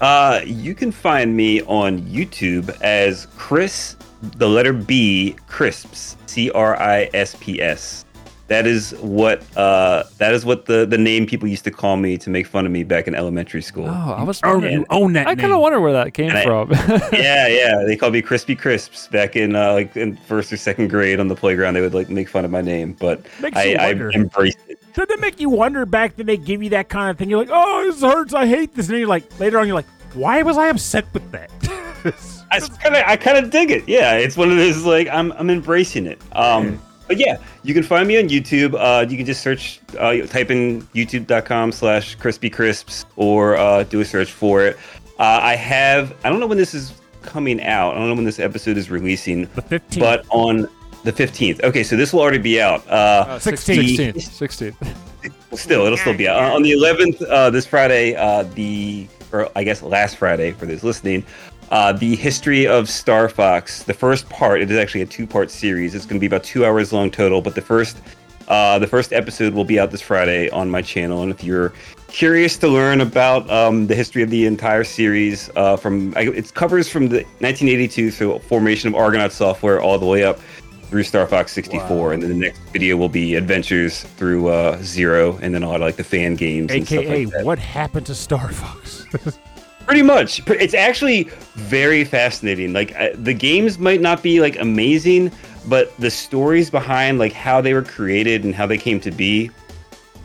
Uh, 0.00 0.40
you 0.44 0.74
can 0.74 0.90
find 0.90 1.36
me 1.36 1.62
on 1.62 2.00
YouTube 2.02 2.68
as 2.80 3.26
Chris, 3.36 3.96
the 4.36 4.48
letter 4.48 4.72
B, 4.72 5.36
Crisps, 5.46 6.16
C 6.26 6.50
R 6.50 6.76
I 6.80 7.08
S 7.14 7.36
P 7.40 7.60
S. 7.60 8.03
That 8.48 8.66
is 8.66 8.92
what 9.00 9.42
uh, 9.56 10.02
that 10.18 10.34
is 10.34 10.44
what 10.44 10.66
the, 10.66 10.84
the 10.84 10.98
name 10.98 11.24
people 11.26 11.48
used 11.48 11.64
to 11.64 11.70
call 11.70 11.96
me 11.96 12.18
to 12.18 12.28
make 12.28 12.46
fun 12.46 12.66
of 12.66 12.72
me 12.72 12.84
back 12.84 13.08
in 13.08 13.14
elementary 13.14 13.62
school. 13.62 13.86
Oh, 13.88 14.14
I 14.18 14.22
was 14.22 14.42
Own, 14.42 14.52
wondering. 14.52 14.72
you 14.80 14.86
own 14.90 15.12
that 15.14 15.26
I 15.26 15.34
kind 15.34 15.50
of 15.52 15.60
wonder 15.60 15.80
where 15.80 15.94
that 15.94 16.12
came 16.12 16.28
And 16.28 16.36
I- 16.38 16.44
from. 16.44 16.70
yeah, 17.12 17.46
yeah, 17.48 17.82
they 17.86 17.96
called 17.96 18.12
me 18.12 18.20
Crispy 18.20 18.54
Crisps 18.54 19.06
back 19.08 19.34
in 19.34 19.56
uh, 19.56 19.72
like 19.72 19.96
in 19.96 20.14
first 20.16 20.52
or 20.52 20.58
second 20.58 20.88
grade 20.90 21.20
on 21.20 21.28
the 21.28 21.34
playground. 21.34 21.72
They 21.72 21.80
would 21.80 21.94
like 21.94 22.10
make 22.10 22.28
fun 22.28 22.44
of 22.44 22.50
my 22.50 22.60
name, 22.60 22.92
but 23.00 23.24
I, 23.54 23.64
you 23.64 23.76
I 23.76 23.90
embraced 23.92 24.58
it. 24.68 24.78
Did 24.92 25.10
it 25.10 25.20
make 25.20 25.40
you 25.40 25.48
wonder 25.48 25.86
back 25.86 26.16
then 26.16 26.26
they 26.26 26.36
give 26.36 26.62
you 26.62 26.68
that 26.70 26.90
kind 26.90 27.10
of 27.10 27.16
thing? 27.16 27.30
You're 27.30 27.38
like, 27.40 27.48
oh, 27.50 27.84
this 27.90 28.02
hurts. 28.02 28.34
I 28.34 28.46
hate 28.46 28.74
this. 28.74 28.86
And 28.86 28.92
then 28.94 29.00
you're 29.00 29.08
like, 29.08 29.40
later 29.40 29.58
on, 29.58 29.66
you're 29.66 29.74
like, 29.74 29.86
why 30.12 30.42
was 30.42 30.56
I 30.58 30.68
upset 30.68 31.06
with 31.14 31.28
that? 31.32 31.50
I 32.52 32.60
kind 32.60 32.94
of 32.94 33.02
I 33.06 33.16
kind 33.16 33.38
of 33.38 33.50
dig 33.50 33.70
it. 33.70 33.88
Yeah, 33.88 34.16
it's 34.18 34.36
one 34.36 34.50
of 34.50 34.58
those 34.58 34.84
like 34.84 35.08
I'm 35.08 35.32
I'm 35.32 35.48
embracing 35.48 36.04
it. 36.06 36.20
Um, 36.32 36.80
but 37.06 37.18
yeah, 37.18 37.38
you 37.62 37.74
can 37.74 37.82
find 37.82 38.08
me 38.08 38.18
on 38.18 38.28
YouTube. 38.28 38.74
Uh, 38.78 39.06
you 39.08 39.16
can 39.16 39.26
just 39.26 39.42
search, 39.42 39.80
uh, 39.98 40.26
type 40.26 40.50
in 40.50 40.82
youtube.com 40.94 41.72
slash 41.72 42.14
crispy 42.16 42.50
crisps 42.50 43.04
or 43.16 43.56
uh, 43.56 43.82
do 43.84 44.00
a 44.00 44.04
search 44.04 44.32
for 44.32 44.64
it. 44.64 44.76
Uh, 45.18 45.38
I 45.42 45.54
have 45.54 46.14
I 46.24 46.30
don't 46.30 46.40
know 46.40 46.46
when 46.46 46.58
this 46.58 46.74
is 46.74 46.94
coming 47.22 47.62
out. 47.62 47.94
I 47.94 47.98
don't 47.98 48.08
know 48.08 48.14
when 48.14 48.24
this 48.24 48.38
episode 48.38 48.76
is 48.76 48.90
releasing, 48.90 49.42
the 49.54 49.62
15th. 49.62 50.00
but 50.00 50.26
on 50.30 50.68
the 51.04 51.12
15th. 51.12 51.62
Okay, 51.62 51.82
so 51.82 51.96
this 51.96 52.12
will 52.12 52.20
already 52.20 52.38
be 52.38 52.60
out. 52.60 52.86
Uh, 52.88 53.38
16th. 53.38 54.14
16th. 54.14 54.74
16th. 54.74 55.58
still, 55.58 55.84
it'll 55.84 55.98
still 55.98 56.16
be 56.16 56.26
out. 56.26 56.42
Uh, 56.42 56.54
on 56.54 56.62
the 56.62 56.72
11th, 56.72 57.22
uh, 57.28 57.50
this 57.50 57.66
Friday, 57.66 58.14
uh, 58.16 58.42
the, 58.54 59.06
or 59.32 59.50
I 59.54 59.64
guess 59.64 59.82
last 59.82 60.16
Friday 60.16 60.52
for 60.52 60.66
those 60.66 60.82
listening, 60.82 61.24
uh, 61.70 61.92
the 61.92 62.16
history 62.16 62.66
of 62.66 62.88
Star 62.88 63.28
Fox, 63.28 63.82
the 63.82 63.94
first 63.94 64.28
part, 64.28 64.60
it 64.60 64.70
is 64.70 64.78
actually 64.78 65.02
a 65.02 65.06
two 65.06 65.26
part 65.26 65.50
series. 65.50 65.94
It's 65.94 66.06
going 66.06 66.16
to 66.16 66.20
be 66.20 66.26
about 66.26 66.44
two 66.44 66.64
hours 66.64 66.92
long 66.92 67.10
total, 67.10 67.40
but 67.40 67.54
the 67.54 67.62
first. 67.62 67.98
Uh, 68.46 68.78
the 68.78 68.86
first 68.86 69.14
episode 69.14 69.54
will 69.54 69.64
be 69.64 69.80
out 69.80 69.90
this 69.90 70.02
Friday 70.02 70.50
on 70.50 70.68
my 70.68 70.82
channel, 70.82 71.22
and 71.22 71.30
if 71.30 71.42
you're 71.42 71.72
curious 72.08 72.58
to 72.58 72.68
learn 72.68 73.00
about 73.00 73.48
um, 73.50 73.86
the 73.86 73.94
history 73.94 74.22
of 74.22 74.28
the 74.28 74.44
entire 74.44 74.84
series, 74.84 75.48
uh, 75.56 75.78
from 75.78 76.12
I, 76.14 76.24
it 76.28 76.52
covers 76.52 76.86
from 76.86 77.08
the 77.08 77.22
1982 77.40 78.10
through 78.10 78.38
formation 78.40 78.88
of 78.88 78.94
Argonaut 78.96 79.32
Software 79.32 79.80
all 79.80 79.98
the 79.98 80.04
way 80.04 80.24
up 80.24 80.40
through 80.84 81.02
Star 81.04 81.26
Fox 81.26 81.52
64, 81.52 82.12
and 82.12 82.22
then 82.22 82.30
the 82.30 82.36
next 82.36 82.60
video 82.72 82.96
will 82.96 83.08
be 83.08 83.34
adventures 83.34 84.02
through 84.02 84.48
uh, 84.48 84.78
Zero, 84.82 85.38
and 85.38 85.54
then 85.54 85.62
a 85.62 85.68
lot 85.68 85.76
of 85.76 85.80
like 85.80 85.96
the 85.96 86.04
fan 86.04 86.36
games 86.36 86.70
and 86.70 86.86
stuff 86.86 87.00
AKA, 87.00 87.24
like 87.24 87.34
that. 87.34 87.44
what 87.44 87.58
happened 87.58 88.06
to 88.06 88.14
Star 88.14 88.52
Fox? 88.52 89.06
Pretty 89.86 90.02
much, 90.02 90.40
it's 90.48 90.74
actually 90.74 91.24
very 91.54 92.04
fascinating. 92.04 92.72
Like 92.72 92.94
uh, 92.96 93.10
the 93.14 93.34
games 93.34 93.78
might 93.78 94.00
not 94.00 94.22
be 94.22 94.40
like 94.40 94.58
amazing, 94.58 95.30
but 95.66 95.94
the 95.98 96.10
stories 96.10 96.70
behind 96.70 97.18
like 97.18 97.32
how 97.32 97.60
they 97.60 97.74
were 97.74 97.82
created 97.82 98.44
and 98.44 98.54
how 98.54 98.66
they 98.66 98.78
came 98.78 98.98
to 99.00 99.10
be, 99.10 99.50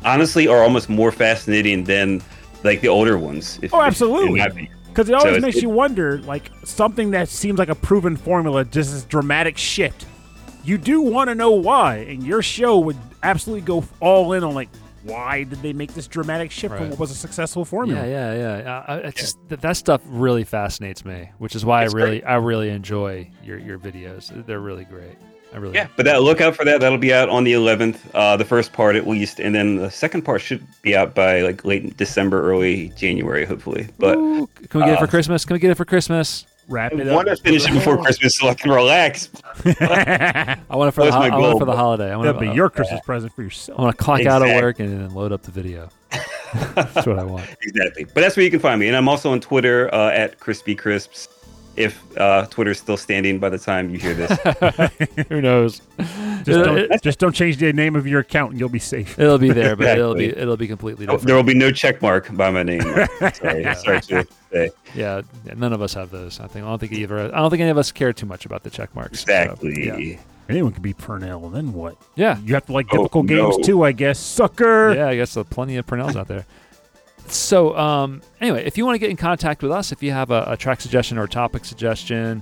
honestly, 0.05 0.47
are 0.47 0.63
almost 0.63 0.89
more 0.89 1.11
fascinating 1.11 1.83
than 1.83 2.21
like 2.63 2.81
the 2.81 2.87
older 2.87 3.17
ones. 3.17 3.59
If, 3.61 3.73
Oh, 3.73 3.81
absolutely. 3.81 4.69
Because 4.87 5.09
it 5.09 5.13
always 5.13 5.31
it's- 5.37 5.41
makes 5.41 5.57
it- 5.57 5.63
you 5.63 5.69
wonder, 5.69 6.19
like 6.19 6.49
something 6.63 7.11
that 7.11 7.29
seems 7.29 7.59
like 7.59 7.69
a 7.69 7.75
proven 7.75 8.15
formula, 8.17 8.65
just 8.65 8.91
this 8.93 9.03
dramatic 9.03 9.57
shift. 9.57 10.05
You 10.63 10.77
do 10.77 11.01
want 11.01 11.29
to 11.29 11.35
know 11.35 11.51
why, 11.51 11.97
and 11.97 12.23
your 12.23 12.41
show 12.41 12.79
would 12.79 12.97
absolutely 13.23 13.61
go 13.61 13.83
all 13.99 14.33
in 14.33 14.43
on 14.43 14.53
like, 14.53 14.69
why 15.09 15.43
did 15.43 15.61
they 15.61 15.73
make 15.73 15.93
this 15.93 16.07
dramatic 16.07 16.51
shift 16.51 16.75
from 16.75 16.89
what 16.91 16.99
was 16.99 17.11
a 17.11 17.15
successful 17.15 17.65
formula? 17.65 18.07
Yeah, 18.07 18.33
yeah, 18.33 18.57
yeah. 18.61 18.71
Uh, 18.77 18.83
I- 18.87 18.97
it's 19.07 19.19
just 19.19 19.37
that, 19.49 19.61
that 19.61 19.77
stuff 19.77 20.01
really 20.05 20.43
fascinates 20.43 21.03
me, 21.05 21.29
which 21.39 21.55
is 21.55 21.65
why 21.65 21.83
It's 21.85 21.93
I 21.93 21.97
really, 21.97 22.23
I 22.23 22.35
really 22.35 22.69
enjoy 22.69 23.29
your 23.43 23.57
your 23.57 23.79
videos. 23.79 24.45
They're 24.45 24.59
really 24.59 24.85
great. 24.85 25.17
I 25.53 25.57
really. 25.57 25.73
Yeah, 25.75 25.87
but 25.95 26.05
that 26.05 26.21
look 26.21 26.41
out 26.41 26.55
for 26.55 26.63
that. 26.65 26.79
That'll 26.79 26.97
be 26.99 27.13
out 27.13 27.27
on 27.29 27.43
the 27.43 27.53
11th, 27.53 27.97
uh, 28.13 28.37
the 28.37 28.45
first 28.45 28.71
part 28.71 28.95
at 28.95 29.07
least, 29.07 29.39
and 29.39 29.55
then 29.55 29.77
the 29.77 29.89
second 29.89 30.21
part 30.21 30.41
should 30.41 30.63
be 30.83 30.95
out 30.95 31.15
by 31.15 31.41
like 31.41 31.65
late 31.65 31.97
December, 31.97 32.41
early 32.47 32.89
January, 32.89 33.45
hopefully. 33.45 33.87
But 33.97 34.17
Ooh, 34.17 34.47
can 34.69 34.81
we 34.81 34.85
get 34.85 34.93
it 34.95 34.99
for 34.99 35.05
uh, 35.05 35.07
Christmas? 35.07 35.45
Can 35.45 35.55
we 35.55 35.59
get 35.59 35.71
it 35.71 35.75
for 35.75 35.85
Christmas? 35.85 36.45
Wrap 36.69 36.93
I 36.93 36.97
it 37.01 37.07
want 37.07 37.27
to 37.27 37.35
finish 37.35 37.67
it 37.67 37.73
before 37.73 37.97
Christmas 38.03 38.35
so 38.37 38.47
I 38.47 38.53
can 38.53 38.71
relax. 38.71 39.29
I 39.65 40.57
want 40.69 40.87
it 40.89 40.91
for 40.91 41.03
the, 41.03 41.11
That's 41.11 41.15
ho- 41.15 41.19
my 41.19 41.27
I 41.27 41.29
want 41.31 41.43
it 41.45 41.49
goal, 41.51 41.59
for 41.59 41.65
the 41.65 41.75
holiday. 41.75 42.11
I 42.11 42.15
want 42.15 42.25
That'd 42.27 42.41
be 42.41 42.55
your 42.55 42.69
Christmas 42.69 43.01
present 43.01 43.33
for 43.33 43.41
yourself. 43.43 43.79
I 43.79 43.81
want 43.83 43.97
to 43.97 44.03
clock 44.03 44.25
out 44.25 44.41
of 44.41 44.49
work 44.61 44.79
and 44.79 45.01
then 45.01 45.13
load 45.13 45.31
up 45.31 45.41
the 45.41 45.51
video. 45.51 45.89
That's 46.75 47.05
what 47.07 47.19
I 47.19 47.23
want. 47.23 47.45
Exactly. 47.61 48.05
But 48.05 48.21
that's 48.21 48.35
where 48.35 48.43
you 48.43 48.49
can 48.49 48.59
find 48.59 48.79
me. 48.79 48.87
And 48.87 48.97
I'm 48.97 49.07
also 49.07 49.31
on 49.31 49.39
Twitter 49.39 49.93
uh, 49.93 50.09
at 50.11 50.39
Crispy 50.39 50.73
Crisps. 50.75 51.27
If 51.75 52.03
uh, 52.17 52.45
Twitter's 52.47 52.79
still 52.79 52.97
standing 52.97 53.39
by 53.39 53.47
the 53.49 53.59
time 53.59 53.89
you 53.89 53.99
hear 53.99 54.13
this. 54.13 55.27
Who 55.29 55.39
knows? 55.41 55.81
Just 56.43 56.47
don't, 56.47 56.77
it- 56.77 57.01
just 57.03 57.19
don't 57.19 57.33
change 57.33 57.57
the 57.57 57.71
name 57.71 57.95
of 57.95 58.05
your 58.05 58.19
account, 58.21 58.51
and 58.51 58.59
you'll 58.59 58.67
be 58.67 58.79
safe. 58.79 59.17
It'll 59.17 59.37
be 59.37 59.51
there, 59.51 59.75
but 59.77 59.97
it'll 59.97 60.15
be 60.15 60.25
it'll 60.25 60.57
be 60.57 60.67
completely 60.67 61.05
different. 61.05 61.25
there 61.25 61.35
will 61.35 61.43
be 61.43 61.53
no 61.53 61.71
check 61.71 62.01
mark 62.01 62.35
by 62.35 62.49
my 62.49 62.63
name. 62.63 62.81
Sorry, 62.81 63.75
sorry 63.75 64.01
to 64.01 64.27
say. 64.51 64.69
Yeah, 64.95 65.21
yeah, 65.45 65.53
none 65.55 65.73
of 65.73 65.81
us 65.81 65.93
have 65.93 66.09
those. 66.11 66.39
I 66.39 66.47
think 66.47 66.65
I 66.65 66.69
don't 66.69 66.79
think 66.79 66.91
either. 66.93 67.19
I 67.19 67.39
don't 67.39 67.49
think 67.49 67.61
any 67.61 67.69
of 67.69 67.77
us 67.77 67.91
care 67.91 68.11
too 68.13 68.25
much 68.25 68.45
about 68.45 68.63
the 68.63 68.69
check 68.69 68.93
marks. 68.95 69.19
so, 69.25 69.31
Exactly. 69.31 69.85
yeah. 70.11 70.19
Anyone 70.49 70.71
can 70.71 70.81
be 70.81 70.95
Pernell, 70.95 71.51
then 71.53 71.73
what? 71.73 71.95
yeah, 72.15 72.39
You 72.39 72.55
have 72.55 72.65
to 72.65 72.71
like 72.73 72.87
Oh, 72.91 72.97
difficult 72.97 73.27
games 73.27 73.57
too, 73.63 73.83
I 73.83 73.91
guess. 73.91 74.17
Sucker. 74.19 74.95
yeah, 74.95 75.07
I 75.07 75.15
guess 75.15 75.35
there's 75.35 75.45
plenty 75.47 75.77
of 75.77 75.85
Pernells 75.85 76.15
out 76.15 76.27
there. 76.27 76.45
So, 77.27 77.77
um, 77.77 78.23
anyway, 78.41 78.65
if 78.65 78.75
you 78.75 78.83
want 78.85 78.95
to 78.95 78.99
get 78.99 79.11
in 79.11 79.17
contact 79.17 79.61
with 79.61 79.71
us, 79.71 79.91
if 79.91 80.01
you 80.01 80.11
have 80.11 80.31
a, 80.31 80.45
a 80.47 80.57
track 80.57 80.81
suggestion 80.81 81.19
or 81.19 81.27
topic 81.27 81.65
suggestion, 81.65 82.41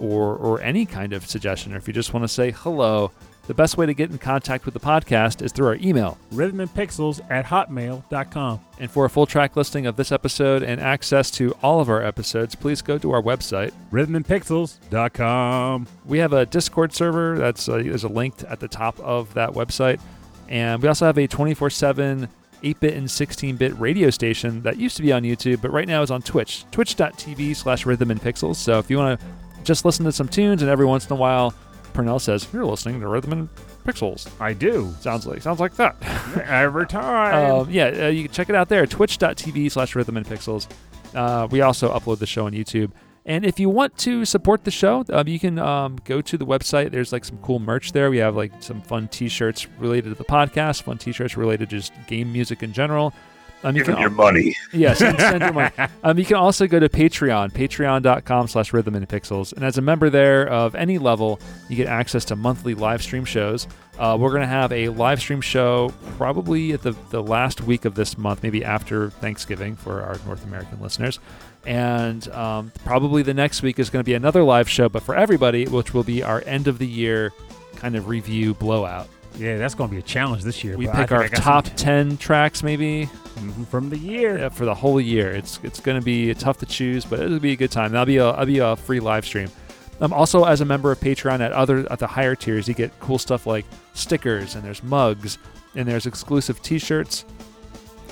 or 0.00 0.34
or 0.36 0.60
any 0.62 0.84
kind 0.86 1.12
of 1.12 1.24
suggestion, 1.24 1.72
or 1.72 1.76
if 1.76 1.86
you 1.86 1.94
just 1.94 2.12
want 2.12 2.24
to 2.24 2.28
say 2.28 2.50
hello, 2.50 3.12
the 3.46 3.54
best 3.54 3.76
way 3.76 3.86
to 3.86 3.94
get 3.94 4.10
in 4.10 4.18
contact 4.18 4.64
with 4.64 4.74
the 4.74 4.80
podcast 4.80 5.42
is 5.42 5.52
through 5.52 5.66
our 5.66 5.76
email. 5.76 6.18
Rhythm 6.32 6.60
and 6.60 6.72
Pixels 6.72 7.20
at 7.30 7.44
hotmail.com. 7.44 8.60
And 8.78 8.90
for 8.90 9.04
a 9.04 9.10
full 9.10 9.26
track 9.26 9.56
listing 9.56 9.86
of 9.86 9.96
this 9.96 10.10
episode 10.10 10.62
and 10.62 10.80
access 10.80 11.30
to 11.32 11.52
all 11.62 11.80
of 11.80 11.88
our 11.88 12.02
episodes, 12.02 12.54
please 12.54 12.82
go 12.82 12.98
to 12.98 13.12
our 13.12 13.22
website. 13.22 13.72
Rhythmandpixels.com. 13.92 15.86
We 16.06 16.18
have 16.18 16.32
a 16.32 16.46
Discord 16.46 16.92
server. 16.92 17.36
That's 17.38 17.68
uh, 17.68 17.76
there's 17.76 18.04
a 18.04 18.08
link 18.08 18.34
at 18.48 18.60
the 18.60 18.68
top 18.68 18.98
of 19.00 19.34
that 19.34 19.50
website, 19.50 20.00
and 20.48 20.82
we 20.82 20.88
also 20.88 21.06
have 21.06 21.18
a 21.18 21.28
24/7 21.28 22.28
8-bit 22.62 22.94
and 22.94 23.06
16-bit 23.06 23.78
radio 23.78 24.08
station 24.08 24.62
that 24.62 24.78
used 24.78 24.96
to 24.96 25.02
be 25.02 25.12
on 25.12 25.22
YouTube, 25.22 25.60
but 25.60 25.70
right 25.70 25.86
now 25.86 26.00
is 26.00 26.10
on 26.10 26.22
Twitch. 26.22 26.64
Twitch.tv/slash 26.70 27.84
Rhythm 27.84 28.10
and 28.10 28.20
Pixels. 28.20 28.56
So 28.56 28.78
if 28.78 28.88
you 28.88 28.96
want 28.96 29.20
to 29.20 29.26
just 29.64 29.84
listen 29.84 30.04
to 30.06 30.12
some 30.12 30.28
tunes, 30.28 30.62
and 30.62 30.70
every 30.70 30.86
once 30.86 31.06
in 31.06 31.12
a 31.12 31.16
while, 31.16 31.54
Pernell 31.94 32.20
says 32.20 32.46
you're 32.52 32.66
listening 32.66 33.00
to 33.00 33.08
Rhythm 33.08 33.32
and 33.32 33.48
Pixels. 33.86 34.28
I 34.40 34.52
do. 34.52 34.94
Sounds 35.00 35.26
like 35.26 35.40
sounds 35.40 35.60
like 35.60 35.74
that. 35.76 35.96
Every 36.46 36.86
time. 36.86 37.60
Um, 37.60 37.70
yeah, 37.70 38.06
uh, 38.06 38.08
you 38.08 38.24
can 38.24 38.32
check 38.32 38.48
it 38.48 38.54
out 38.54 38.68
there, 38.68 38.84
twitch.tv 38.86 39.70
slash 39.70 39.94
rhythm 39.94 40.16
and 40.16 40.26
pixels. 40.26 40.66
Uh, 41.14 41.46
we 41.50 41.60
also 41.60 41.96
upload 41.96 42.18
the 42.18 42.26
show 42.26 42.46
on 42.46 42.52
YouTube. 42.52 42.90
And 43.26 43.46
if 43.46 43.58
you 43.58 43.70
want 43.70 43.96
to 43.98 44.26
support 44.26 44.64
the 44.64 44.70
show, 44.70 45.04
um, 45.08 45.26
you 45.28 45.38
can 45.38 45.58
um, 45.58 45.96
go 46.04 46.20
to 46.20 46.36
the 46.36 46.44
website. 46.44 46.90
There's 46.90 47.12
like 47.12 47.24
some 47.24 47.38
cool 47.38 47.58
merch 47.58 47.92
there. 47.92 48.10
We 48.10 48.18
have 48.18 48.36
like 48.36 48.52
some 48.60 48.82
fun 48.82 49.08
T-shirts 49.08 49.66
related 49.78 50.10
to 50.10 50.14
the 50.14 50.24
podcast, 50.24 50.82
fun 50.82 50.98
T-shirts 50.98 51.36
related 51.36 51.70
to 51.70 51.76
just 51.76 51.92
game 52.06 52.30
music 52.32 52.62
in 52.62 52.72
general. 52.74 53.14
Um, 53.64 53.74
you 53.74 53.80
Give 53.80 53.86
can 53.86 53.94
him 53.96 54.00
your 54.02 54.10
money. 54.10 54.54
Yes, 54.72 55.00
and 55.00 55.18
send 55.18 55.42
your 55.42 55.52
money. 55.52 55.70
Um, 56.04 56.18
you 56.18 56.26
can 56.26 56.36
also 56.36 56.66
go 56.66 56.78
to 56.78 56.88
Patreon, 56.88 57.52
patreon.com 57.52 58.48
slash 58.48 58.74
rhythm 58.74 58.94
and 58.94 59.08
pixels. 59.08 59.54
And 59.54 59.64
as 59.64 59.78
a 59.78 59.82
member 59.82 60.10
there 60.10 60.46
of 60.46 60.74
any 60.74 60.98
level, 60.98 61.40
you 61.70 61.76
get 61.76 61.86
access 61.86 62.26
to 62.26 62.36
monthly 62.36 62.74
live 62.74 63.02
stream 63.02 63.24
shows. 63.24 63.66
Uh, 63.98 64.18
we're 64.20 64.28
going 64.30 64.42
to 64.42 64.46
have 64.46 64.70
a 64.70 64.90
live 64.90 65.20
stream 65.20 65.40
show 65.40 65.90
probably 66.18 66.72
at 66.72 66.82
the, 66.82 66.94
the 67.08 67.22
last 67.22 67.62
week 67.62 67.86
of 67.86 67.94
this 67.94 68.18
month, 68.18 68.42
maybe 68.42 68.62
after 68.62 69.08
Thanksgiving 69.08 69.76
for 69.76 70.02
our 70.02 70.18
North 70.26 70.44
American 70.44 70.80
listeners. 70.82 71.18
And 71.64 72.28
um, 72.28 72.70
probably 72.84 73.22
the 73.22 73.34
next 73.34 73.62
week 73.62 73.78
is 73.78 73.88
going 73.88 74.02
to 74.02 74.08
be 74.08 74.14
another 74.14 74.42
live 74.42 74.68
show, 74.68 74.90
but 74.90 75.02
for 75.02 75.14
everybody, 75.14 75.66
which 75.66 75.94
will 75.94 76.04
be 76.04 76.22
our 76.22 76.42
end 76.44 76.68
of 76.68 76.78
the 76.78 76.86
year 76.86 77.32
kind 77.76 77.96
of 77.96 78.08
review 78.08 78.52
blowout. 78.52 79.08
Yeah, 79.36 79.58
that's 79.58 79.74
going 79.74 79.90
to 79.90 79.94
be 79.94 79.98
a 80.00 80.02
challenge 80.02 80.42
this 80.42 80.62
year. 80.62 80.76
We 80.76 80.86
but 80.86 80.94
I 80.94 80.98
pick 81.00 81.08
think 81.08 81.18
our 81.18 81.24
I 81.24 81.28
got 81.28 81.42
top 81.42 81.66
some 81.66 81.76
10 81.76 82.16
tracks, 82.18 82.62
maybe. 82.62 83.06
t- 83.06 83.64
from 83.70 83.90
the 83.90 83.98
year. 83.98 84.38
Yeah, 84.38 84.48
for 84.48 84.64
the 84.64 84.74
whole 84.74 85.00
year. 85.00 85.30
It's 85.30 85.58
it's 85.62 85.80
going 85.80 85.98
to 85.98 86.04
be 86.04 86.32
tough 86.34 86.58
to 86.58 86.66
choose, 86.66 87.04
but 87.04 87.20
it'll 87.20 87.40
be 87.40 87.52
a 87.52 87.56
good 87.56 87.70
time. 87.70 87.92
That'll 87.92 88.06
be 88.06 88.18
a 88.18 88.24
that'll 88.24 88.46
be 88.46 88.58
a 88.58 88.76
free 88.76 89.00
live 89.00 89.24
stream. 89.24 89.48
Um, 90.00 90.12
also, 90.12 90.44
as 90.44 90.60
a 90.60 90.64
member 90.64 90.90
of 90.90 91.00
Patreon 91.00 91.40
at 91.40 91.52
other 91.52 91.86
at 91.90 91.98
the 91.98 92.06
higher 92.06 92.34
tiers, 92.34 92.68
you 92.68 92.74
get 92.74 92.98
cool 93.00 93.18
stuff 93.18 93.46
like 93.46 93.64
stickers 93.92 94.54
and 94.54 94.64
there's 94.64 94.82
mugs 94.82 95.38
and 95.76 95.86
there's 95.86 96.06
exclusive 96.06 96.60
T-shirts 96.62 97.24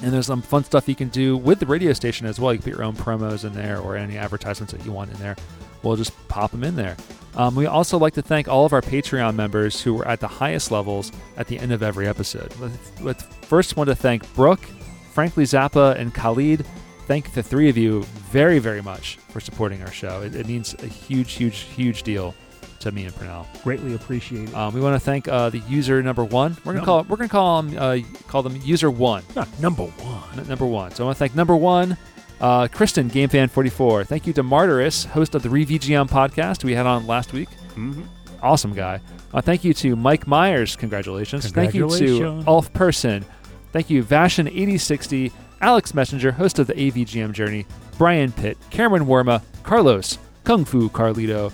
and 0.03 0.13
there's 0.13 0.27
some 0.27 0.43
fun 0.43 0.65
stuff 0.65 0.89
you 0.89 0.95
can 0.95 1.09
do 1.09 1.37
with 1.37 1.61
the 1.61 1.67
radio 1.67 1.93
station 1.93 2.27
as 2.27 2.41
well. 2.41 2.53
You 2.53 2.59
can 2.59 2.73
put 2.73 2.79
your 2.79 2.85
own 2.85 2.95
promos 2.95 3.45
in 3.45 3.53
there 3.53 3.79
or 3.79 3.97
any 3.97 4.17
advertisements 4.17 4.73
that 4.73 4.85
you 4.85 4.93
want 4.93 5.13
in 5.13 5.19
there. 5.19 5.37
We'll 5.83 5.97
just 5.97 6.13
pop 6.29 6.51
them 6.51 6.65
in 6.65 6.77
there. 6.77 6.97
Um, 7.37 7.55
we 7.55 7.67
also 7.67 7.99
like 7.99 8.15
to 8.15 8.23
thank 8.23 8.49
all 8.49 8.67
of 8.67 8.73
our 8.73 8.83
Patreon 8.83 9.35
members 9.35 9.81
who 9.81 9.95
were 9.95 10.07
at 10.07 10.21
the 10.21 10.29
highest 10.29 10.71
levels 10.71 11.13
at 11.37 11.47
the 11.47 11.59
end 11.59 11.73
of 11.73 11.83
every 11.83 12.07
episode. 12.07 12.55
With, 12.57 13.01
with 13.01 13.23
first 13.45 13.77
want 13.77 13.89
to 13.89 13.95
thank 13.97 14.33
Brooke, 14.35 14.65
Frankly 15.13 15.45
Zappa, 15.45 15.97
and 15.97 16.13
Khalid. 16.15 16.67
Thank 17.07 17.33
the 17.33 17.43
three 17.43 17.69
of 17.69 17.77
you 17.77 18.03
very, 18.31 18.59
very 18.59 18.83
much 18.83 19.17
for 19.29 19.41
supporting 19.41 19.83
our 19.83 19.91
show. 19.91 20.23
It, 20.23 20.35
it 20.37 20.47
means 20.47 20.75
a 20.83 20.87
huge, 20.87 21.33
huge, 21.33 21.59
huge 21.61 22.03
deal 22.03 22.35
to 22.81 22.93
me 22.93 23.05
and 23.05 23.15
Pernell. 23.15 23.47
Greatly 23.63 23.95
appreciated. 23.95 24.55
Um, 24.55 24.75
we 24.75 24.81
want 24.81 24.95
to 24.95 25.01
thank 25.01 25.29
uh, 25.29 25.51
the 25.51 25.59
user 25.61 26.03
number 26.03 26.25
one. 26.25 26.57
We're 26.65 26.75
gonna 26.75 26.85
call 26.85 27.01
it, 27.01 27.09
we're 27.09 27.17
gonna 27.17 27.29
call 27.29 27.63
them 27.63 27.77
uh, 27.79 27.99
call 28.29 28.43
them 28.43 28.57
user 28.63 28.91
one. 28.91 29.23
Not 29.35 29.49
number 29.61 29.85
one. 29.85 30.39
N- 30.39 30.49
number 30.49 30.67
one. 30.67 30.91
So 30.93 31.05
I 31.05 31.07
want 31.07 31.17
to 31.17 31.19
thank 31.19 31.35
number 31.35 31.57
one, 31.57 31.97
uh, 32.43 32.69
Kristen, 32.69 33.09
GameFan44. 33.09 34.07
Thank 34.07 34.27
you 34.27 34.33
to 34.35 34.43
Martyrus, 34.43 35.07
host 35.07 35.35
of 35.35 35.43
the 35.43 35.49
ReVGM 35.49 36.11
podcast 36.11 36.65
we 36.65 36.75
had 36.75 36.85
on 36.87 37.07
last 37.07 37.33
week. 37.33 37.49
Mhm. 37.77 38.05
Awesome 38.43 38.75
guy. 38.75 39.01
Uh, 39.33 39.41
thank 39.41 39.65
you 39.65 39.73
to 39.75 39.97
Mike 39.97 40.27
Myers. 40.27 40.77
Congratulations. 40.77 41.49
Thank 41.51 41.73
you 41.75 41.89
to 41.89 41.97
Congratulations. 41.97 42.45
Ulf 42.47 42.73
Person, 42.75 43.25
Thank 43.73 43.89
you, 43.89 44.05
Vashin8060, 44.05 45.33
Alex 45.63 45.95
Messenger, 45.95 46.33
host 46.33 46.59
of 46.59 46.67
the 46.67 46.75
AVGM 46.75 47.33
Journey, 47.33 47.65
Brian 47.97 48.31
Pitt, 48.31 48.59
Cameron 48.69 49.07
Worma, 49.07 49.41
Carlos, 49.63 50.19
Kung 50.45 50.67
Fu 50.67 50.91
Carlito, 50.91 51.51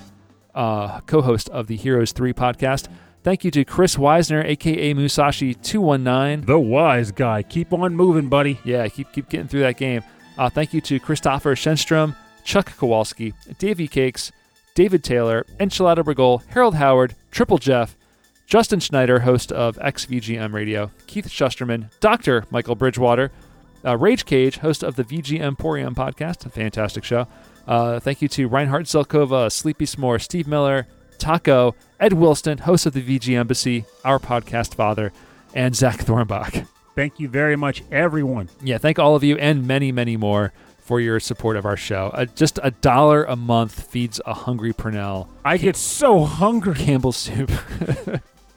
uh, 0.54 0.98
co 1.02 1.22
host 1.22 1.48
of 1.50 1.68
the 1.68 1.76
Heroes 1.76 2.10
3 2.10 2.32
podcast. 2.32 2.88
Thank 3.22 3.44
you 3.44 3.52
to 3.52 3.64
Chris 3.64 3.96
Weisner, 3.96 4.44
aka 4.44 4.94
Musashi219. 4.94 6.46
The 6.46 6.58
wise 6.58 7.12
guy. 7.12 7.42
Keep 7.42 7.72
on 7.72 7.94
moving, 7.94 8.28
buddy. 8.28 8.58
Yeah, 8.64 8.88
keep 8.88 9.12
keep 9.12 9.28
getting 9.28 9.46
through 9.48 9.60
that 9.60 9.76
game. 9.76 10.02
Uh, 10.38 10.48
thank 10.48 10.72
you 10.72 10.80
to 10.80 11.00
Christopher 11.00 11.54
Shenstrom, 11.54 12.14
Chuck 12.44 12.72
Kowalski, 12.78 13.34
Davey 13.58 13.88
Cakes, 13.88 14.32
David 14.74 15.02
Taylor, 15.02 15.44
Enchilada 15.58 16.04
Brigol, 16.04 16.42
Harold 16.50 16.76
Howard, 16.76 17.16
Triple 17.32 17.58
Jeff, 17.58 17.96
Justin 18.46 18.80
Schneider, 18.80 19.18
host 19.20 19.50
of 19.52 19.76
XVGM 19.76 20.52
Radio, 20.54 20.90
Keith 21.06 21.28
Shusterman, 21.28 21.90
Dr. 22.00 22.46
Michael 22.50 22.76
Bridgewater, 22.76 23.30
uh, 23.84 23.96
Rage 23.96 24.24
Cage, 24.24 24.58
host 24.58 24.82
of 24.82 24.96
the 24.96 25.04
VG 25.04 25.40
Emporium 25.40 25.94
podcast, 25.94 26.46
a 26.46 26.48
fantastic 26.48 27.04
show. 27.04 27.26
Uh, 27.66 28.00
thank 28.00 28.22
you 28.22 28.28
to 28.28 28.48
Reinhard 28.48 28.86
Zelkova, 28.86 29.52
Sleepy 29.52 29.84
S'more, 29.84 30.22
Steve 30.22 30.46
Miller, 30.46 30.86
Taco, 31.18 31.74
Ed 32.00 32.12
Wilston, 32.12 32.60
host 32.60 32.86
of 32.86 32.94
the 32.94 33.02
VG 33.02 33.36
Embassy, 33.36 33.84
our 34.04 34.18
podcast 34.18 34.74
father, 34.74 35.12
and 35.52 35.74
Zach 35.76 35.98
Thornbach. 35.98 36.64
Thank 36.98 37.20
you 37.20 37.28
very 37.28 37.54
much, 37.54 37.84
everyone. 37.92 38.48
Yeah, 38.60 38.78
thank 38.78 38.98
all 38.98 39.14
of 39.14 39.22
you 39.22 39.38
and 39.38 39.68
many, 39.68 39.92
many 39.92 40.16
more 40.16 40.52
for 40.80 41.00
your 41.00 41.20
support 41.20 41.56
of 41.56 41.64
our 41.64 41.76
show. 41.76 42.10
Uh, 42.12 42.24
just 42.24 42.58
a 42.60 42.72
dollar 42.72 43.22
a 43.22 43.36
month 43.36 43.88
feeds 43.88 44.20
a 44.26 44.34
hungry 44.34 44.72
Pernell 44.72 45.28
I 45.44 45.58
get 45.58 45.76
so 45.76 46.24
hungry. 46.24 46.74
Campbell 46.74 47.12
soup. 47.12 47.52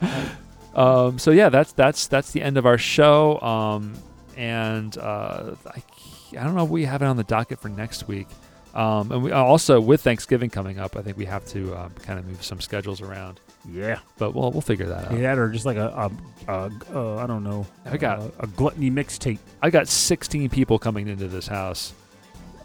um, 0.75 1.19
so 1.19 1.29
yeah, 1.29 1.49
that's 1.49 1.73
that's 1.73 2.07
that's 2.07 2.31
the 2.31 2.41
end 2.41 2.57
of 2.57 2.65
our 2.65 2.79
show. 2.79 3.39
Um, 3.41 3.93
and 4.35 4.97
uh, 4.97 5.53
I, 5.67 5.83
I 6.31 6.43
don't 6.43 6.55
know 6.55 6.63
if 6.63 6.71
we 6.71 6.85
have 6.85 7.03
it 7.03 7.05
on 7.05 7.17
the 7.17 7.23
docket 7.23 7.59
for 7.59 7.69
next 7.69 8.07
week. 8.07 8.27
Um, 8.73 9.11
and 9.11 9.21
we 9.21 9.31
also 9.31 9.79
with 9.79 10.01
Thanksgiving 10.01 10.49
coming 10.49 10.79
up, 10.79 10.95
I 10.95 11.03
think 11.03 11.15
we 11.15 11.25
have 11.25 11.45
to 11.49 11.75
um, 11.77 11.91
kind 12.01 12.17
of 12.17 12.25
move 12.25 12.43
some 12.43 12.59
schedules 12.59 13.01
around. 13.01 13.39
Yeah. 13.69 13.99
But 14.17 14.33
we'll 14.33 14.51
we'll 14.51 14.61
figure 14.61 14.87
that 14.87 15.11
out. 15.11 15.17
Yeah, 15.19 15.33
or 15.35 15.49
just 15.49 15.65
like 15.65 15.77
a, 15.77 16.11
a, 16.47 16.51
a, 16.51 16.71
a 16.97 17.17
I 17.17 17.27
don't 17.27 17.43
know. 17.43 17.65
I 17.85 17.97
got- 17.97 18.19
a, 18.19 18.31
a 18.39 18.47
gluttony 18.47 18.89
mixtape. 18.91 19.39
I 19.61 19.69
got 19.69 19.87
16 19.87 20.49
people 20.49 20.79
coming 20.79 21.07
into 21.07 21.27
this 21.27 21.47
house. 21.47 21.93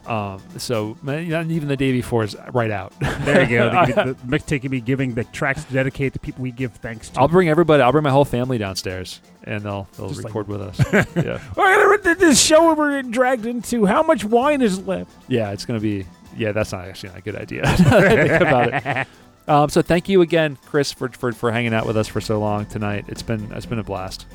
Um, 0.07 0.41
so 0.57 0.97
man, 1.03 1.29
not 1.29 1.47
even 1.51 1.67
the 1.67 1.77
day 1.77 1.91
before 1.91 2.23
is 2.23 2.37
right 2.53 2.71
out. 2.71 2.93
There 3.01 3.43
you 3.43 3.59
go. 3.59 3.71
the, 3.87 3.93
the 4.15 4.39
mixtape 4.39 4.61
can 4.63 4.71
be 4.71 4.81
giving 4.81 5.15
the 5.15 5.25
tracks 5.25 5.65
dedicated 5.65 6.13
to 6.13 6.19
people 6.21 6.43
we 6.45 6.53
give 6.53 6.73
thanks 6.75 7.09
to. 7.11 7.21
I'll 7.21 7.27
bring 7.27 7.49
everybody. 7.49 7.83
I'll 7.83 7.91
bring 7.91 8.05
my 8.05 8.11
whole 8.11 8.25
family 8.25 8.57
downstairs, 8.57 9.21
and 9.43 9.65
they'll 9.65 9.89
they'll 9.97 10.09
Just 10.09 10.23
like- 10.23 10.33
record 10.33 10.47
with 10.47 10.63
us. 10.63 10.79
yeah, 11.17 11.41
We're 11.57 11.99
gonna 11.99 12.15
this 12.15 12.41
show 12.41 12.73
we're 12.75 12.93
getting 12.99 13.11
dragged 13.11 13.47
into. 13.47 13.85
How 13.85 14.05
much 14.05 14.25
wine 14.25 14.63
is 14.63 14.87
left? 14.87 15.11
yeah, 15.29 15.51
it's 15.51 15.65
gonna 15.67 15.81
be. 15.81 16.07
Yeah, 16.37 16.53
that's 16.53 16.71
not 16.71 16.87
actually 16.87 17.09
not 17.09 17.19
a 17.19 17.23
good 17.23 17.37
idea. 17.37 17.63
that 17.63 17.79
think 18.29 18.41
about 18.43 18.87
it. 18.87 19.09
Um, 19.49 19.69
so 19.69 19.81
thank 19.83 20.09
you 20.09 20.23
again, 20.23 20.59
Chris, 20.67 20.93
for, 20.93 21.09
for 21.09 21.33
for 21.33 21.53
hanging 21.53 21.73
out 21.73 21.87
with 21.87 21.97
us 21.97 22.09
for 22.09 22.21
so 22.21 22.41
long 22.41 22.67
tonight. 22.67 23.05
It's 23.09 23.23
been 23.23 23.51
it's 23.53 23.67
been 23.67 23.79
a 23.79 23.85
blast. 23.85 24.27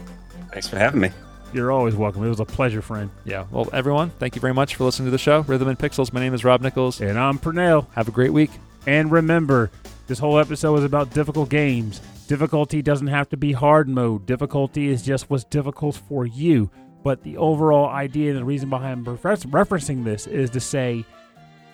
Thanks 0.52 0.68
for 0.68 0.78
having 0.78 1.02
me. 1.02 1.12
You're 1.54 1.72
always 1.72 1.96
welcome. 1.96 2.24
It 2.24 2.30
was 2.30 2.40
a 2.40 2.46
pleasure, 2.46 2.82
friend. 2.82 3.10
Yeah. 3.26 3.46
Well, 3.52 3.68
everyone, 3.74 4.12
thank 4.12 4.36
you 4.36 4.42
very 4.42 4.54
much 4.54 4.76
for 4.76 4.86
listening 4.86 5.08
to 5.08 5.12
the 5.12 5.18
show. 5.18 5.42
Rhythm 5.42 5.68
and 5.68 5.78
Pixels. 5.78 6.14
My 6.14 6.22
name 6.22 6.34
is 6.34 6.46
Rob 6.46 6.62
Nichols. 6.62 7.02
And 7.02 7.20
I'm 7.20 7.38
Pernell. 7.40 7.88
Have 7.92 8.08
a 8.08 8.12
great 8.12 8.32
week. 8.32 8.52
And 8.88 9.12
remember, 9.12 9.70
this 10.08 10.18
whole 10.18 10.40
episode 10.40 10.78
is 10.78 10.86
about 10.86 11.14
difficult 11.14 11.50
games. 11.50 12.00
Difficulty 12.28 12.82
doesn't 12.82 13.08
have 13.08 13.28
to 13.30 13.38
be 13.38 13.52
hard 13.52 13.90
mode. 13.90 14.26
Difficulty 14.26 14.88
is 14.88 15.02
just 15.02 15.30
what's 15.30 15.44
difficult 15.44 15.98
for 16.08 16.26
you. 16.26 16.72
But 17.04 17.24
the 17.24 17.36
overall 17.36 17.90
idea 17.90 18.30
and 18.30 18.40
the 18.40 18.46
reason 18.46 18.70
behind 18.70 19.06
refer- 19.06 19.36
referencing 19.36 20.06
this 20.06 20.28
is 20.28 20.50
to 20.52 20.62
say 20.62 21.04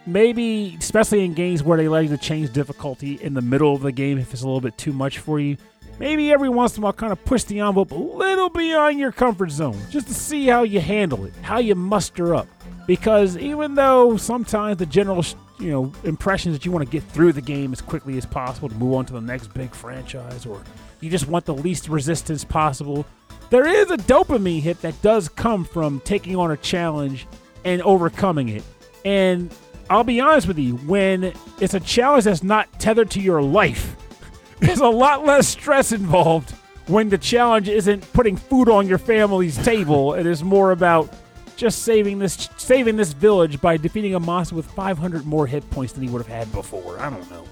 maybe, 0.07 0.75
especially 0.79 1.25
in 1.25 1.33
games 1.33 1.61
where 1.61 1.77
they 1.77 1.83
you 1.83 2.09
to 2.09 2.17
change 2.17 2.51
difficulty 2.53 3.19
in 3.21 3.33
the 3.33 3.41
middle 3.41 3.75
of 3.75 3.81
the 3.81 3.91
game 3.91 4.17
if 4.17 4.33
it's 4.33 4.41
a 4.41 4.45
little 4.45 4.61
bit 4.61 4.77
too 4.77 4.93
much 4.93 5.19
for 5.19 5.39
you, 5.39 5.57
maybe 5.99 6.31
every 6.31 6.49
once 6.49 6.77
in 6.77 6.81
a 6.81 6.85
while 6.85 6.93
kind 6.93 7.11
of 7.11 7.23
push 7.25 7.43
the 7.43 7.59
envelope 7.59 7.91
a 7.91 7.95
little 7.95 8.49
beyond 8.49 8.97
your 8.97 9.11
comfort 9.11 9.51
zone 9.51 9.77
just 9.89 10.07
to 10.07 10.13
see 10.13 10.47
how 10.47 10.63
you 10.63 10.79
handle 10.79 11.25
it, 11.25 11.33
how 11.41 11.59
you 11.59 11.75
muster 11.75 12.33
up. 12.33 12.47
Because 12.87 13.35
even 13.35 13.75
though 13.75 14.15
sometimes 14.15 14.77
the 14.77 14.85
general, 14.85 15.23
you 15.59 15.71
know, 15.71 15.91
impressions 16.05 16.55
that 16.55 16.65
you 16.65 16.71
want 16.71 16.85
to 16.85 16.91
get 16.91 17.03
through 17.03 17.33
the 17.33 17.41
game 17.41 17.73
as 17.73 17.81
quickly 17.81 18.17
as 18.17 18.25
possible 18.25 18.69
to 18.69 18.75
move 18.75 18.93
on 18.93 19.05
to 19.07 19.13
the 19.13 19.21
next 19.21 19.53
big 19.53 19.75
franchise, 19.75 20.45
or 20.45 20.63
you 21.01 21.09
just 21.09 21.27
want 21.27 21.43
the 21.43 21.53
least 21.53 21.89
resistance 21.89 22.45
possible, 22.45 23.05
there 23.49 23.67
is 23.67 23.91
a 23.91 23.97
dopamine 23.97 24.61
hit 24.61 24.81
that 24.81 25.01
does 25.01 25.27
come 25.27 25.65
from 25.65 25.99
taking 26.01 26.37
on 26.37 26.51
a 26.51 26.57
challenge 26.57 27.27
and 27.65 27.81
overcoming 27.81 28.47
it. 28.49 28.63
And 29.03 29.53
I'll 29.89 30.03
be 30.03 30.19
honest 30.19 30.47
with 30.47 30.59
you, 30.59 30.75
when 30.77 31.33
it's 31.59 31.73
a 31.73 31.79
challenge 31.79 32.25
that's 32.25 32.43
not 32.43 32.79
tethered 32.79 33.11
to 33.11 33.21
your 33.21 33.41
life, 33.41 33.95
there's 34.59 34.79
a 34.79 34.87
lot 34.87 35.25
less 35.25 35.47
stress 35.47 35.91
involved 35.91 36.51
when 36.87 37.09
the 37.09 37.17
challenge 37.17 37.69
isn't 37.69 38.11
putting 38.13 38.35
food 38.35 38.69
on 38.69 38.87
your 38.87 38.97
family's 38.97 39.57
table. 39.63 40.13
It 40.13 40.25
is 40.25 40.43
more 40.43 40.71
about 40.71 41.13
just 41.55 41.83
saving 41.83 42.19
this 42.19 42.49
saving 42.57 42.95
this 42.97 43.13
village 43.13 43.59
by 43.59 43.77
defeating 43.77 44.13
a 44.15 44.19
monster 44.19 44.55
with 44.55 44.65
500 44.67 45.25
more 45.25 45.47
hit 45.47 45.67
points 45.71 45.93
than 45.93 46.03
he 46.03 46.09
would 46.09 46.19
have 46.19 46.27
had 46.27 46.51
before. 46.51 46.99
I 46.99 47.09
don't 47.09 47.29
know. 47.31 47.43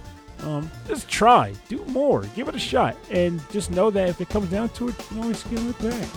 Um, 0.42 0.70
just 0.88 1.10
try, 1.10 1.54
do 1.70 1.84
more, 1.86 2.22
give 2.36 2.48
it 2.48 2.56
a 2.56 2.60
shot, 2.60 2.96
and 3.10 3.42
just 3.52 3.72
know 3.72 3.90
that 3.90 4.10
if 4.10 4.22
it 4.22 4.30
comes 4.30 4.50
down 4.52 4.70
to 4.70 4.90
it, 4.90 4.98
you 5.00 5.06
can 5.06 5.20
always 5.20 5.40
scale 5.40 5.70
it 5.70 5.80
back. 5.80 6.10